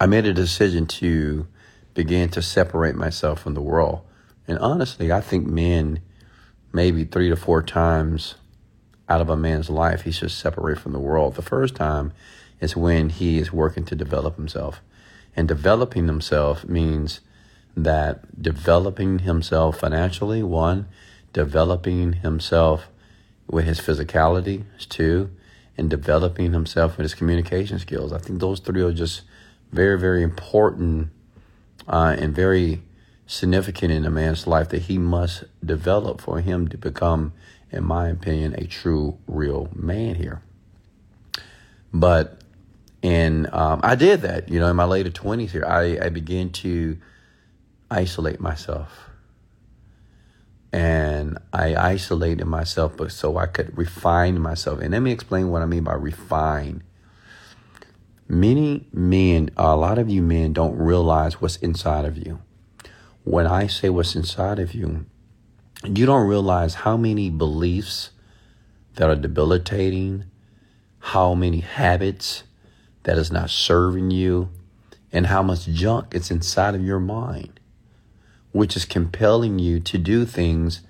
I 0.00 0.06
made 0.06 0.26
a 0.26 0.34
decision 0.34 0.86
to 0.86 1.46
begin 1.94 2.30
to 2.30 2.42
separate 2.42 2.96
myself 2.96 3.40
from 3.40 3.54
the 3.54 3.60
world. 3.60 4.00
And 4.48 4.58
honestly, 4.58 5.12
I 5.12 5.20
think 5.20 5.46
men, 5.46 6.00
maybe 6.72 7.04
three 7.04 7.28
to 7.28 7.36
four 7.36 7.62
times 7.62 8.34
out 9.08 9.20
of 9.20 9.30
a 9.30 9.36
man's 9.36 9.70
life, 9.70 10.02
he 10.02 10.10
should 10.10 10.32
separate 10.32 10.80
from 10.80 10.92
the 10.92 10.98
world. 10.98 11.36
The 11.36 11.42
first 11.42 11.76
time 11.76 12.12
is 12.60 12.74
when 12.76 13.10
he 13.10 13.38
is 13.38 13.52
working 13.52 13.84
to 13.84 13.94
develop 13.94 14.34
himself. 14.34 14.80
And 15.36 15.46
developing 15.46 16.08
himself 16.08 16.64
means 16.64 17.20
that 17.76 18.42
developing 18.42 19.20
himself 19.20 19.78
financially, 19.78 20.42
one, 20.42 20.88
developing 21.32 22.14
himself 22.14 22.88
with 23.46 23.64
his 23.64 23.80
physicality, 23.80 24.64
two, 24.88 25.30
and 25.76 25.88
developing 25.88 26.52
himself 26.52 26.96
with 26.96 27.04
his 27.04 27.14
communication 27.14 27.78
skills. 27.78 28.12
I 28.12 28.18
think 28.18 28.40
those 28.40 28.60
three 28.60 28.82
are 28.82 28.92
just 28.92 29.22
very, 29.72 29.98
very 29.98 30.22
important 30.22 31.10
uh, 31.88 32.14
and 32.18 32.34
very 32.34 32.82
significant 33.26 33.92
in 33.92 34.04
a 34.04 34.10
man's 34.10 34.46
life 34.46 34.68
that 34.68 34.82
he 34.82 34.98
must 34.98 35.44
develop 35.64 36.20
for 36.20 36.40
him 36.40 36.68
to 36.68 36.76
become, 36.76 37.32
in 37.70 37.84
my 37.84 38.08
opinion, 38.08 38.54
a 38.58 38.66
true, 38.66 39.18
real 39.26 39.68
man 39.74 40.16
here. 40.16 40.42
But 41.92 42.42
and 43.02 43.52
um, 43.52 43.80
I 43.82 43.96
did 43.96 44.22
that, 44.22 44.48
you 44.48 44.60
know, 44.60 44.68
in 44.68 44.76
my 44.76 44.84
later 44.84 45.10
20s 45.10 45.50
here. 45.50 45.64
I, 45.66 45.98
I 46.06 46.08
began 46.08 46.50
to 46.50 46.96
isolate 47.90 48.40
myself. 48.40 49.10
And 50.72 51.38
I 51.52 51.74
isolated 51.76 52.46
myself 52.46 52.96
but 52.96 53.12
so 53.12 53.36
I 53.36 53.46
could 53.46 53.76
refine 53.76 54.40
myself. 54.40 54.80
And 54.80 54.92
let 54.92 55.00
me 55.00 55.12
explain 55.12 55.50
what 55.50 55.62
I 55.62 55.66
mean 55.66 55.84
by 55.84 55.94
refine. 55.94 56.82
Many 58.26 58.86
men, 58.92 59.50
a 59.56 59.76
lot 59.76 59.98
of 59.98 60.08
you 60.08 60.22
men 60.22 60.54
don't 60.54 60.78
realize 60.78 61.40
what's 61.40 61.56
inside 61.56 62.06
of 62.06 62.16
you. 62.16 62.40
When 63.24 63.46
I 63.46 63.66
say 63.66 63.90
what's 63.90 64.16
inside 64.16 64.58
of 64.58 64.72
you, 64.72 65.04
you 65.84 66.06
don't 66.06 66.26
realize 66.26 66.74
how 66.74 66.96
many 66.96 67.28
beliefs 67.28 68.10
that 68.94 69.10
are 69.10 69.16
debilitating, 69.16 70.24
how 70.98 71.34
many 71.34 71.60
habits 71.60 72.44
that 73.02 73.18
is 73.18 73.32
not 73.32 73.50
serving 73.50 74.10
you, 74.10 74.48
and 75.12 75.26
how 75.26 75.42
much 75.42 75.66
junk 75.66 76.14
is 76.14 76.30
inside 76.30 76.74
of 76.74 76.84
your 76.84 77.00
mind, 77.00 77.51
which 78.52 78.76
is 78.76 78.84
compelling 78.84 79.58
you 79.58 79.80
to 79.80 79.98
do 79.98 80.24
things 80.24 80.82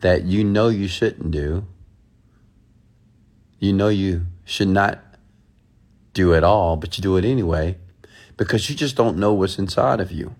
that 0.00 0.24
you 0.24 0.44
know 0.44 0.68
you 0.68 0.86
shouldn't 0.86 1.30
do. 1.30 1.64
You 3.58 3.72
know 3.72 3.88
you 3.88 4.26
should 4.44 4.68
not 4.68 5.00
do 6.12 6.34
at 6.34 6.44
all, 6.44 6.76
but 6.76 6.96
you 6.98 7.02
do 7.02 7.16
it 7.16 7.24
anyway 7.24 7.76
because 8.36 8.68
you 8.68 8.76
just 8.76 8.96
don't 8.96 9.16
know 9.16 9.32
what's 9.32 9.58
inside 9.58 10.00
of 10.00 10.10
you. 10.12 10.34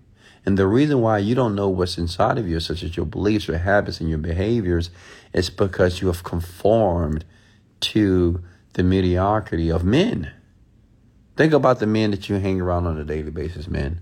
And 0.45 0.59
the 0.59 0.67
reason 0.67 1.01
why 1.01 1.17
you 1.17 1.33
don't 1.33 1.55
know 1.55 1.69
what's 1.69 1.97
inside 1.97 2.37
of 2.37 2.47
you, 2.47 2.59
such 2.59 2.83
as 2.83 2.95
your 2.95 3.05
beliefs, 3.05 3.47
your 3.47 3.57
habits, 3.57 3.99
and 3.99 4.09
your 4.09 4.19
behaviors, 4.19 4.91
is 5.33 5.49
because 5.49 6.01
you 6.01 6.07
have 6.07 6.23
conformed 6.23 7.25
to 7.79 8.43
the 8.73 8.83
mediocrity 8.83 9.69
of 9.71 9.83
men. 9.83 10.31
Think 11.35 11.51
about 11.51 11.79
the 11.79 11.87
men 11.87 12.11
that 12.11 12.29
you 12.29 12.35
hang 12.35 12.61
around 12.61 12.85
on 12.85 12.99
a 12.99 13.03
daily 13.03 13.31
basis, 13.31 13.67
men. 13.67 14.01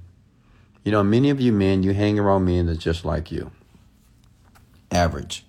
You 0.83 0.91
know, 0.91 1.03
many 1.03 1.29
of 1.29 1.39
you 1.39 1.53
men, 1.53 1.83
you 1.83 1.93
hang 1.93 2.19
around 2.19 2.45
men 2.45 2.65
that's 2.65 2.79
just 2.79 3.05
like 3.05 3.31
you. 3.31 3.51
Average. 4.91 5.45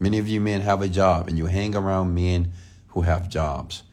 Many 0.00 0.18
of 0.18 0.26
you 0.26 0.40
men 0.40 0.60
have 0.62 0.82
a 0.82 0.88
job 0.88 1.28
and 1.28 1.38
you 1.38 1.46
hang 1.46 1.76
around 1.76 2.14
men 2.14 2.52
who 2.88 3.02
have 3.02 3.28
jobs. 3.28 3.84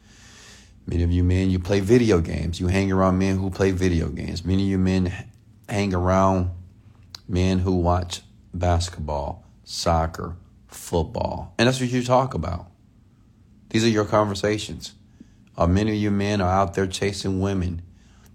Many 0.86 1.02
of 1.02 1.10
you 1.12 1.22
men, 1.22 1.50
you 1.50 1.58
play 1.58 1.80
video 1.80 2.20
games. 2.20 2.60
You 2.60 2.68
hang 2.68 2.90
around 2.90 3.18
men 3.18 3.38
who 3.38 3.50
play 3.50 3.70
video 3.70 4.08
games. 4.08 4.44
Many 4.44 4.64
of 4.64 4.68
you 4.68 4.78
men 4.78 5.12
hang 5.68 5.94
around 5.94 6.50
men 7.28 7.60
who 7.60 7.76
watch 7.76 8.22
basketball, 8.52 9.44
soccer, 9.64 10.36
football. 10.66 11.54
And 11.58 11.66
that's 11.66 11.80
what 11.80 11.90
you 11.90 12.02
talk 12.02 12.34
about. 12.34 12.66
These 13.70 13.84
are 13.84 13.88
your 13.88 14.04
conversations. 14.04 14.94
Uh, 15.56 15.66
many 15.66 15.92
of 15.92 15.96
you 15.96 16.10
men 16.10 16.40
are 16.40 16.50
out 16.50 16.74
there 16.74 16.86
chasing 16.86 17.40
women 17.40 17.82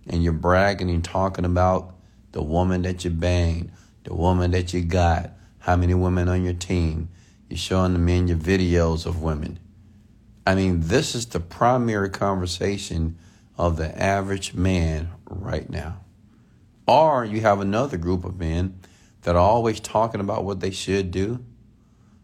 and 0.08 0.24
you're 0.24 0.34
bragging 0.34 0.90
and 0.90 1.04
talking 1.04 1.46
about 1.46 1.96
the 2.32 2.42
woman 2.42 2.82
that 2.84 3.04
you 3.04 3.12
banged, 3.12 3.72
the 4.04 4.14
woman 4.14 4.52
that 4.52 4.74
you 4.74 4.82
got, 4.82 5.32
how 5.60 5.76
many 5.76 5.94
women 5.94 6.28
on 6.28 6.44
your 6.44 6.54
team. 6.54 7.10
You're 7.50 7.58
showing 7.58 7.94
the 7.94 8.00
men 8.00 8.28
your 8.28 8.38
videos 8.38 9.06
of 9.06 9.22
women. 9.22 9.60
I 10.48 10.56
mean, 10.56 10.82
this 10.82 11.14
is 11.16 11.26
the 11.28 11.40
primary 11.40 12.10
conversation 12.10 13.18
of 13.58 13.78
the 13.78 14.02
average 14.02 14.54
man 14.54 15.12
right 15.30 15.70
now. 15.70 16.00
Or 16.88 17.24
you 17.24 17.42
have 17.42 17.60
another 17.60 17.98
group 17.98 18.26
of 18.26 18.40
men 18.40 18.80
that 19.22 19.36
are 19.36 19.42
always 19.42 19.80
talking 19.80 20.22
about 20.22 20.44
what 20.44 20.62
they 20.62 20.72
should 20.72 21.12
do 21.12 21.46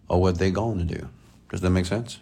or 0.07 0.19
what 0.19 0.39
they're 0.39 0.49
going 0.49 0.79
to 0.79 0.95
do. 0.95 1.09
Does 1.49 1.61
that 1.61 1.69
make 1.69 1.85
sense? 1.85 2.19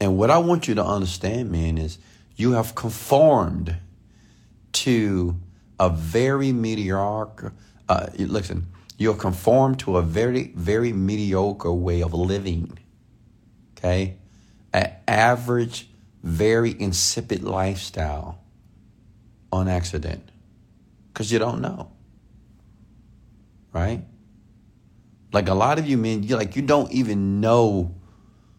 And 0.00 0.16
what 0.16 0.30
I 0.30 0.38
want 0.38 0.68
you 0.68 0.74
to 0.74 0.84
understand, 0.84 1.50
man, 1.50 1.78
is 1.78 1.98
you 2.36 2.52
have 2.52 2.74
conformed 2.74 3.76
to 4.72 5.36
a 5.80 5.90
very 5.90 6.52
mediocre, 6.52 7.52
uh, 7.88 8.06
listen, 8.18 8.66
you're 8.98 9.14
conformed 9.14 9.78
to 9.80 9.96
a 9.96 10.02
very, 10.02 10.52
very 10.54 10.92
mediocre 10.92 11.72
way 11.72 12.02
of 12.02 12.14
living 12.14 12.78
okay? 13.86 14.16
An 14.72 14.92
average, 15.06 15.88
very 16.22 16.74
insipid 16.78 17.44
lifestyle 17.44 18.40
on 19.52 19.68
accident 19.68 20.30
because 21.12 21.30
you 21.30 21.38
don't 21.38 21.60
know, 21.60 21.90
right? 23.72 24.04
Like 25.32 25.48
a 25.48 25.54
lot 25.54 25.78
of 25.78 25.86
you 25.86 25.96
men, 25.96 26.22
you 26.22 26.36
like 26.36 26.56
you 26.56 26.62
don't 26.62 26.90
even 26.92 27.40
know. 27.40 27.94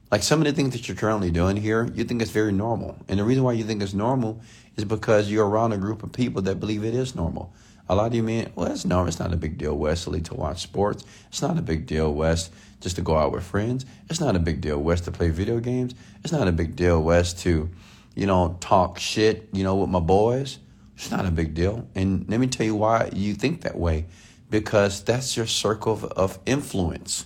Like 0.10 0.24
some 0.24 0.40
of 0.40 0.46
the 0.46 0.54
things 0.54 0.72
that 0.72 0.88
you're 0.88 0.96
currently 0.96 1.32
doing 1.32 1.58
here, 1.58 1.90
you 1.94 2.06
think 2.06 2.22
it's 2.22 2.32
very 2.32 2.54
normal, 2.54 2.98
and 3.10 3.20
the 3.20 3.26
reason 3.26 3.44
why 3.44 3.52
you 3.52 3.66
think 3.66 3.82
it's 3.84 3.94
normal 3.94 4.42
is 4.78 4.86
because 4.86 5.30
you're 5.30 5.48
around 5.48 5.74
a 5.74 5.78
group 5.78 6.02
of 6.02 6.14
people 6.14 6.42
that 6.44 6.62
believe 6.62 6.86
it 6.86 6.94
is 6.94 7.14
normal. 7.14 7.54
A 7.90 7.96
lot 7.96 8.08
of 8.08 8.16
you 8.16 8.24
mean, 8.24 8.50
well, 8.56 8.72
it's 8.72 8.86
normal. 8.86 9.08
It's 9.08 9.20
not 9.20 9.34
a 9.34 9.38
big 9.38 9.58
deal, 9.58 9.76
Wesley, 9.76 10.22
to 10.22 10.34
watch 10.34 10.62
sports. 10.62 11.04
It's 11.30 11.42
not 11.42 11.58
a 11.58 11.62
big 11.62 11.86
deal, 11.86 12.14
West, 12.14 12.54
just 12.80 12.96
to 12.98 13.02
go 13.02 13.18
out 13.18 13.32
with 13.32 13.44
friends. 13.44 13.86
It's 14.10 14.20
not 14.20 14.36
a 14.36 14.40
big 14.40 14.62
deal, 14.62 14.78
West, 14.78 15.06
to 15.06 15.12
play 15.12 15.30
video 15.30 15.60
games. 15.60 15.94
It's 16.24 16.34
not 16.34 16.48
a 16.48 16.52
big 16.52 16.76
deal, 16.76 17.02
West, 17.02 17.40
to, 17.40 17.70
you 18.16 18.26
know, 18.26 18.58
talk 18.60 19.00
shit, 19.00 19.50
you 19.52 19.64
know, 19.64 19.76
with 19.76 19.90
my 19.90 20.00
boys. 20.00 20.60
It's 20.96 21.12
not 21.12 21.26
a 21.26 21.32
big 21.32 21.54
deal. 21.54 21.88
And 21.96 22.28
let 22.30 22.40
me 22.40 22.48
tell 22.48 22.66
you 22.66 22.76
why 22.76 23.10
you 23.14 23.34
think 23.34 23.62
that 23.62 23.78
way. 23.78 24.06
Because 24.50 25.04
that's 25.04 25.36
your 25.36 25.48
circle 25.48 25.94
of, 25.94 26.06
of 26.06 26.40
influence. 26.46 27.26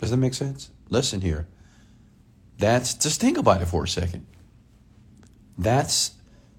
Does 0.00 0.10
that 0.10 0.16
make 0.16 0.34
sense? 0.34 0.70
Listen 0.90 1.20
here. 1.20 1.48
That's 2.58 2.94
just 2.94 3.20
think 3.20 3.38
about 3.38 3.62
it 3.62 3.66
for 3.66 3.84
a 3.84 3.88
second. 3.88 4.26
That's 5.56 6.12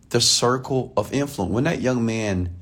the 0.09 0.21
circle 0.21 0.93
of 0.97 1.13
influence. 1.13 1.53
When 1.53 1.65
that 1.65 1.81
young 1.81 2.05
man 2.05 2.55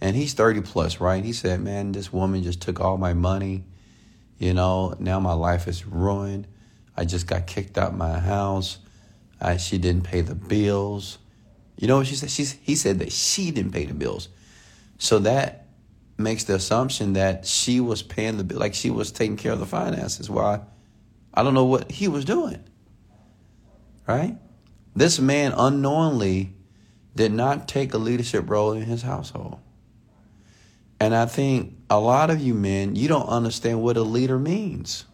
and 0.00 0.16
he's 0.16 0.32
30 0.34 0.62
plus, 0.62 1.00
right? 1.00 1.24
He 1.24 1.32
said, 1.32 1.60
Man, 1.60 1.92
this 1.92 2.12
woman 2.12 2.42
just 2.42 2.62
took 2.62 2.80
all 2.80 2.96
my 2.96 3.12
money. 3.12 3.64
You 4.38 4.54
know, 4.54 4.96
now 4.98 5.20
my 5.20 5.34
life 5.34 5.68
is 5.68 5.86
ruined. 5.86 6.48
I 6.96 7.04
just 7.04 7.26
got 7.26 7.46
kicked 7.46 7.78
out 7.78 7.92
of 7.92 7.96
my 7.96 8.18
house. 8.18 8.78
I, 9.40 9.56
she 9.56 9.78
didn't 9.78 10.04
pay 10.04 10.20
the 10.20 10.34
bills. 10.34 11.18
You 11.76 11.88
know 11.88 11.98
what 11.98 12.06
she 12.06 12.14
said? 12.14 12.30
She's, 12.30 12.52
he 12.52 12.74
said 12.74 12.98
that 13.00 13.12
she 13.12 13.50
didn't 13.50 13.72
pay 13.72 13.86
the 13.86 13.94
bills. 13.94 14.28
So 14.98 15.20
that 15.20 15.66
makes 16.18 16.44
the 16.44 16.54
assumption 16.54 17.14
that 17.14 17.46
she 17.46 17.80
was 17.80 18.02
paying 18.02 18.36
the 18.36 18.44
bill, 18.44 18.58
like 18.58 18.74
she 18.74 18.90
was 18.90 19.10
taking 19.12 19.36
care 19.36 19.52
of 19.52 19.60
the 19.60 19.66
finances. 19.66 20.28
Why? 20.28 20.60
I 21.34 21.42
don't 21.42 21.54
know 21.54 21.64
what 21.64 21.90
he 21.90 22.08
was 22.08 22.24
doing. 22.24 22.62
Right? 24.06 24.36
This 24.94 25.18
man 25.18 25.52
unknowingly 25.56 26.54
did 27.14 27.32
not 27.32 27.68
take 27.68 27.94
a 27.94 27.98
leadership 27.98 28.48
role 28.48 28.72
in 28.72 28.82
his 28.82 29.02
household. 29.02 29.58
And 31.00 31.14
I 31.14 31.26
think 31.26 31.76
a 31.90 31.98
lot 31.98 32.30
of 32.30 32.40
you 32.40 32.54
men, 32.54 32.94
you 32.94 33.08
don't 33.08 33.26
understand 33.26 33.82
what 33.82 33.96
a 33.96 34.02
leader 34.02 34.38
means. 34.38 35.04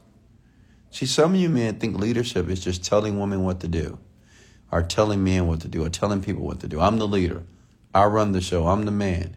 See, 0.90 1.06
some 1.06 1.34
of 1.34 1.40
you 1.40 1.48
men 1.48 1.78
think 1.78 1.98
leadership 1.98 2.48
is 2.48 2.60
just 2.60 2.84
telling 2.84 3.18
women 3.18 3.42
what 3.44 3.60
to 3.60 3.68
do, 3.68 3.98
or 4.70 4.82
telling 4.82 5.24
men 5.24 5.46
what 5.46 5.60
to 5.60 5.68
do, 5.68 5.84
or 5.84 5.88
telling 5.88 6.22
people 6.22 6.44
what 6.44 6.60
to 6.60 6.68
do. 6.68 6.80
I'm 6.80 6.98
the 6.98 7.08
leader. 7.08 7.42
I 7.94 8.04
run 8.04 8.32
the 8.32 8.40
show. 8.40 8.66
I'm 8.66 8.84
the 8.84 8.90
man. 8.90 9.36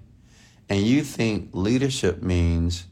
And 0.70 0.82
you 0.82 1.04
think 1.04 1.50
leadership 1.54 2.22
means 2.22 2.86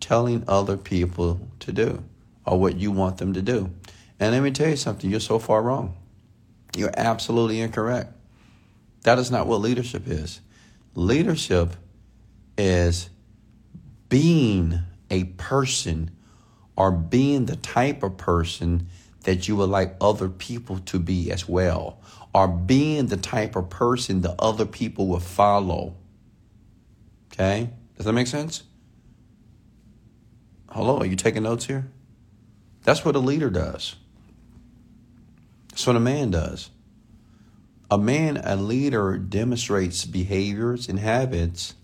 telling 0.00 0.44
other 0.48 0.76
people 0.76 1.48
to 1.60 1.72
do. 1.72 2.04
Or 2.44 2.58
what 2.58 2.76
you 2.76 2.90
want 2.90 3.18
them 3.18 3.32
to 3.34 3.42
do. 3.42 3.70
And 4.18 4.32
let 4.32 4.42
me 4.42 4.50
tell 4.50 4.68
you 4.68 4.76
something, 4.76 5.10
you're 5.10 5.20
so 5.20 5.38
far 5.38 5.62
wrong. 5.62 5.96
You're 6.76 6.94
absolutely 6.96 7.60
incorrect. 7.60 8.12
That 9.02 9.18
is 9.18 9.30
not 9.30 9.46
what 9.46 9.60
leadership 9.60 10.06
is. 10.06 10.40
Leadership 10.94 11.74
is 12.56 13.10
being 14.08 14.80
a 15.10 15.24
person 15.24 16.10
or 16.76 16.90
being 16.92 17.46
the 17.46 17.56
type 17.56 18.02
of 18.02 18.16
person 18.16 18.88
that 19.24 19.48
you 19.48 19.56
would 19.56 19.70
like 19.70 19.96
other 20.00 20.28
people 20.28 20.78
to 20.78 20.98
be 20.98 21.30
as 21.30 21.48
well, 21.48 22.00
or 22.34 22.48
being 22.48 23.06
the 23.06 23.16
type 23.16 23.54
of 23.56 23.70
person 23.70 24.22
that 24.22 24.34
other 24.38 24.66
people 24.66 25.06
will 25.06 25.20
follow. 25.20 25.94
Okay? 27.32 27.70
Does 27.96 28.06
that 28.06 28.12
make 28.12 28.26
sense? 28.26 28.64
Hello, 30.70 30.98
are 30.98 31.06
you 31.06 31.16
taking 31.16 31.42
notes 31.42 31.66
here? 31.66 31.90
That's 32.82 33.04
what 33.04 33.16
a 33.16 33.20
leader 33.20 33.50
does. 33.50 33.96
That's 35.70 35.86
what 35.86 35.96
a 35.96 36.00
man 36.00 36.30
does. 36.30 36.70
A 37.90 37.98
man, 37.98 38.38
a 38.38 38.56
leader, 38.56 39.18
demonstrates 39.18 40.04
behaviors 40.04 40.88
and 40.88 40.98
habits 40.98 41.74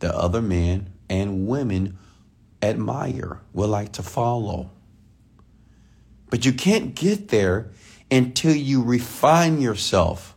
that 0.00 0.14
other 0.14 0.42
men 0.42 0.90
and 1.08 1.46
women 1.46 1.98
admire, 2.62 3.40
would 3.52 3.70
like 3.70 3.92
to 3.92 4.02
follow. 4.02 4.70
But 6.30 6.44
you 6.44 6.52
can't 6.52 6.94
get 6.94 7.28
there 7.28 7.70
until 8.10 8.54
you 8.54 8.82
refine 8.82 9.60
yourself. 9.60 10.36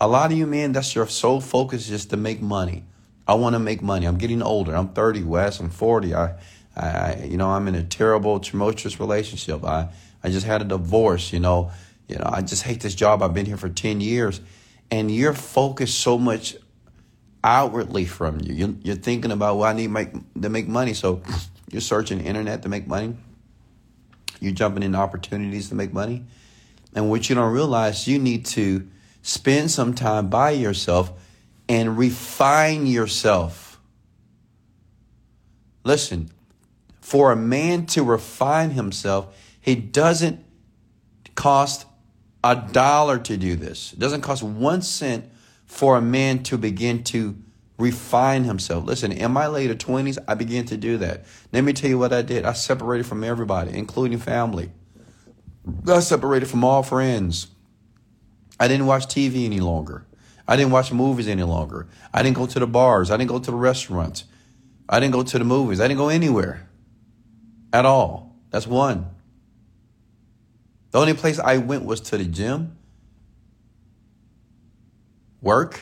A 0.00 0.08
lot 0.08 0.32
of 0.32 0.38
you 0.38 0.46
men, 0.46 0.72
that's 0.72 0.94
your 0.94 1.08
sole 1.08 1.40
focus 1.40 1.90
is 1.90 2.06
to 2.06 2.16
make 2.16 2.40
money. 2.40 2.84
I 3.26 3.34
want 3.34 3.54
to 3.54 3.58
make 3.58 3.82
money. 3.82 4.06
I'm 4.06 4.16
getting 4.16 4.42
older. 4.42 4.74
I'm 4.74 4.88
30, 4.88 5.24
Wes. 5.24 5.60
I'm 5.60 5.70
40. 5.70 6.14
I, 6.14 6.34
I, 6.78 7.24
you 7.24 7.36
know, 7.36 7.50
I'm 7.50 7.68
in 7.68 7.74
a 7.74 7.82
terrible, 7.82 8.40
tumultuous 8.40 9.00
relationship. 9.00 9.64
I, 9.64 9.88
I 10.22 10.30
just 10.30 10.46
had 10.46 10.62
a 10.62 10.64
divorce. 10.64 11.32
You 11.32 11.40
know, 11.40 11.70
you 12.06 12.16
know, 12.16 12.28
I 12.32 12.42
just 12.42 12.62
hate 12.62 12.80
this 12.80 12.94
job. 12.94 13.22
I've 13.22 13.34
been 13.34 13.46
here 13.46 13.56
for 13.56 13.68
10 13.68 14.00
years, 14.00 14.40
and 14.90 15.10
you're 15.10 15.34
focused 15.34 15.98
so 16.00 16.18
much 16.18 16.56
outwardly 17.44 18.06
from 18.06 18.40
you. 18.40 18.54
You're, 18.54 18.74
you're 18.82 18.96
thinking 18.96 19.30
about, 19.30 19.56
well, 19.56 19.68
I 19.68 19.72
need 19.72 19.88
make, 19.88 20.10
to 20.40 20.48
make 20.48 20.68
money. 20.68 20.94
So 20.94 21.22
you're 21.70 21.80
searching 21.80 22.18
the 22.18 22.24
internet 22.24 22.62
to 22.62 22.68
make 22.68 22.86
money. 22.86 23.16
You're 24.40 24.52
jumping 24.52 24.82
into 24.82 24.98
opportunities 24.98 25.68
to 25.70 25.74
make 25.74 25.92
money. 25.92 26.24
And 26.94 27.10
what 27.10 27.28
you 27.28 27.34
don't 27.34 27.52
realize, 27.52 28.08
you 28.08 28.18
need 28.18 28.46
to 28.46 28.88
spend 29.22 29.70
some 29.70 29.94
time 29.94 30.28
by 30.28 30.50
yourself 30.50 31.12
and 31.68 31.98
refine 31.98 32.86
yourself. 32.86 33.80
Listen, 35.84 36.30
for 37.08 37.32
a 37.32 37.36
man 37.36 37.86
to 37.86 38.04
refine 38.04 38.68
himself, 38.68 39.34
he 39.58 39.74
doesn't 39.74 40.44
cost 41.34 41.86
a 42.44 42.54
dollar 42.54 43.18
to 43.18 43.38
do 43.38 43.56
this. 43.56 43.94
It 43.94 43.98
doesn't 43.98 44.20
cost 44.20 44.42
one 44.42 44.82
cent 44.82 45.24
for 45.64 45.96
a 45.96 46.02
man 46.02 46.42
to 46.42 46.58
begin 46.58 47.02
to 47.04 47.34
refine 47.78 48.44
himself. 48.44 48.84
Listen, 48.84 49.10
in 49.10 49.32
my 49.32 49.46
later 49.46 49.74
20s, 49.74 50.18
I 50.28 50.34
began 50.34 50.66
to 50.66 50.76
do 50.76 50.98
that. 50.98 51.24
Let 51.50 51.64
me 51.64 51.72
tell 51.72 51.88
you 51.88 51.98
what 51.98 52.12
I 52.12 52.20
did. 52.20 52.44
I 52.44 52.52
separated 52.52 53.06
from 53.06 53.24
everybody, 53.24 53.72
including 53.72 54.18
family. 54.18 54.70
I 55.86 56.00
separated 56.00 56.50
from 56.50 56.62
all 56.62 56.82
friends. 56.82 57.46
I 58.60 58.68
didn't 58.68 58.84
watch 58.84 59.06
TV 59.06 59.46
any 59.46 59.60
longer. 59.60 60.04
I 60.46 60.56
didn't 60.56 60.72
watch 60.72 60.92
movies 60.92 61.26
any 61.26 61.42
longer. 61.42 61.88
I 62.12 62.22
didn't 62.22 62.36
go 62.36 62.44
to 62.44 62.58
the 62.58 62.66
bars. 62.66 63.10
I 63.10 63.16
didn't 63.16 63.30
go 63.30 63.38
to 63.38 63.50
the 63.50 63.56
restaurants. 63.56 64.24
I 64.90 65.00
didn't 65.00 65.14
go 65.14 65.22
to 65.22 65.38
the 65.38 65.44
movies. 65.46 65.80
I 65.80 65.88
didn't 65.88 66.00
go 66.00 66.10
anywhere 66.10 66.67
at 67.72 67.84
all. 67.84 68.36
That's 68.50 68.66
one. 68.66 69.06
The 70.90 70.98
only 70.98 71.14
place 71.14 71.38
I 71.38 71.58
went 71.58 71.84
was 71.84 72.00
to 72.00 72.18
the 72.18 72.24
gym, 72.24 72.76
work, 75.42 75.80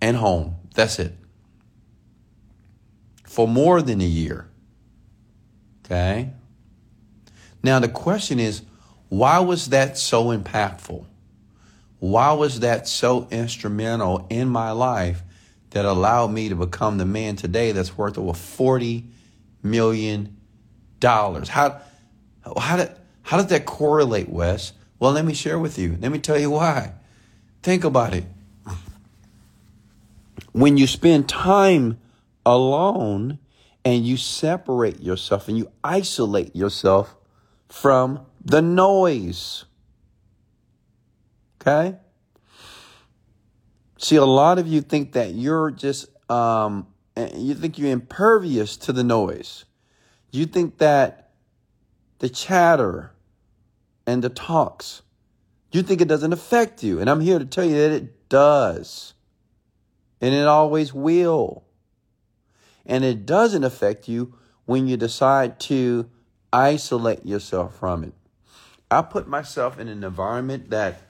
and 0.00 0.16
home. 0.16 0.56
That's 0.74 0.98
it. 0.98 1.14
For 3.24 3.48
more 3.48 3.82
than 3.82 4.00
a 4.00 4.06
year. 4.06 4.48
Okay? 5.84 6.30
Now, 7.62 7.80
the 7.80 7.88
question 7.88 8.38
is 8.38 8.62
why 9.08 9.40
was 9.40 9.70
that 9.70 9.98
so 9.98 10.26
impactful? 10.26 11.04
Why 11.98 12.32
was 12.32 12.60
that 12.60 12.88
so 12.88 13.26
instrumental 13.30 14.26
in 14.30 14.48
my 14.48 14.70
life 14.70 15.22
that 15.70 15.84
allowed 15.84 16.28
me 16.28 16.48
to 16.48 16.54
become 16.54 16.96
the 16.98 17.04
man 17.04 17.36
today 17.36 17.72
that's 17.72 17.98
worth 17.98 18.16
over 18.16 18.32
$40 18.32 19.04
million? 19.62 20.36
dollars. 21.00 21.48
How, 21.48 21.80
how, 22.56 22.76
did, 22.76 22.92
how 23.22 23.38
did 23.38 23.48
that 23.48 23.64
correlate, 23.66 24.28
Wes? 24.28 24.74
Well, 24.98 25.12
let 25.12 25.24
me 25.24 25.34
share 25.34 25.58
with 25.58 25.78
you. 25.78 25.96
Let 25.98 26.12
me 26.12 26.18
tell 26.18 26.38
you 26.38 26.50
why. 26.50 26.92
Think 27.62 27.84
about 27.84 28.14
it 28.14 28.24
when 30.52 30.76
you 30.76 30.86
spend 30.86 31.28
time 31.28 31.98
alone 32.44 33.38
and 33.84 34.04
you 34.04 34.16
separate 34.16 35.00
yourself 35.00 35.48
and 35.48 35.56
you 35.56 35.70
isolate 35.84 36.54
yourself 36.56 37.16
from 37.68 38.20
the 38.44 38.60
noise. 38.60 39.64
Okay? 41.60 41.96
See, 43.98 44.16
a 44.16 44.24
lot 44.24 44.58
of 44.58 44.66
you 44.66 44.80
think 44.80 45.12
that 45.12 45.34
you're 45.34 45.70
just, 45.70 46.08
um, 46.30 46.86
you 47.16 47.54
think 47.54 47.78
you're 47.78 47.90
impervious 47.90 48.76
to 48.78 48.92
the 48.92 49.04
noise. 49.04 49.64
You 50.30 50.46
think 50.46 50.78
that 50.78 51.30
the 52.18 52.28
chatter 52.28 53.12
and 54.06 54.22
the 54.22 54.28
talks, 54.28 55.02
you 55.72 55.82
think 55.82 56.00
it 56.00 56.08
doesn't 56.08 56.32
affect 56.32 56.82
you. 56.82 57.00
And 57.00 57.10
I'm 57.10 57.20
here 57.20 57.38
to 57.38 57.44
tell 57.44 57.64
you 57.64 57.76
that 57.76 57.92
it 57.92 58.28
does 58.28 59.14
and 60.20 60.34
it 60.34 60.46
always 60.46 60.92
will. 60.92 61.64
And 62.86 63.04
it 63.04 63.26
doesn't 63.26 63.64
affect 63.64 64.08
you 64.08 64.34
when 64.66 64.86
you 64.86 64.96
decide 64.96 65.60
to 65.60 66.08
isolate 66.52 67.24
yourself 67.24 67.78
from 67.78 68.04
it. 68.04 68.12
I 68.90 69.02
put 69.02 69.28
myself 69.28 69.78
in 69.78 69.88
an 69.88 70.02
environment 70.02 70.70
that 70.70 71.02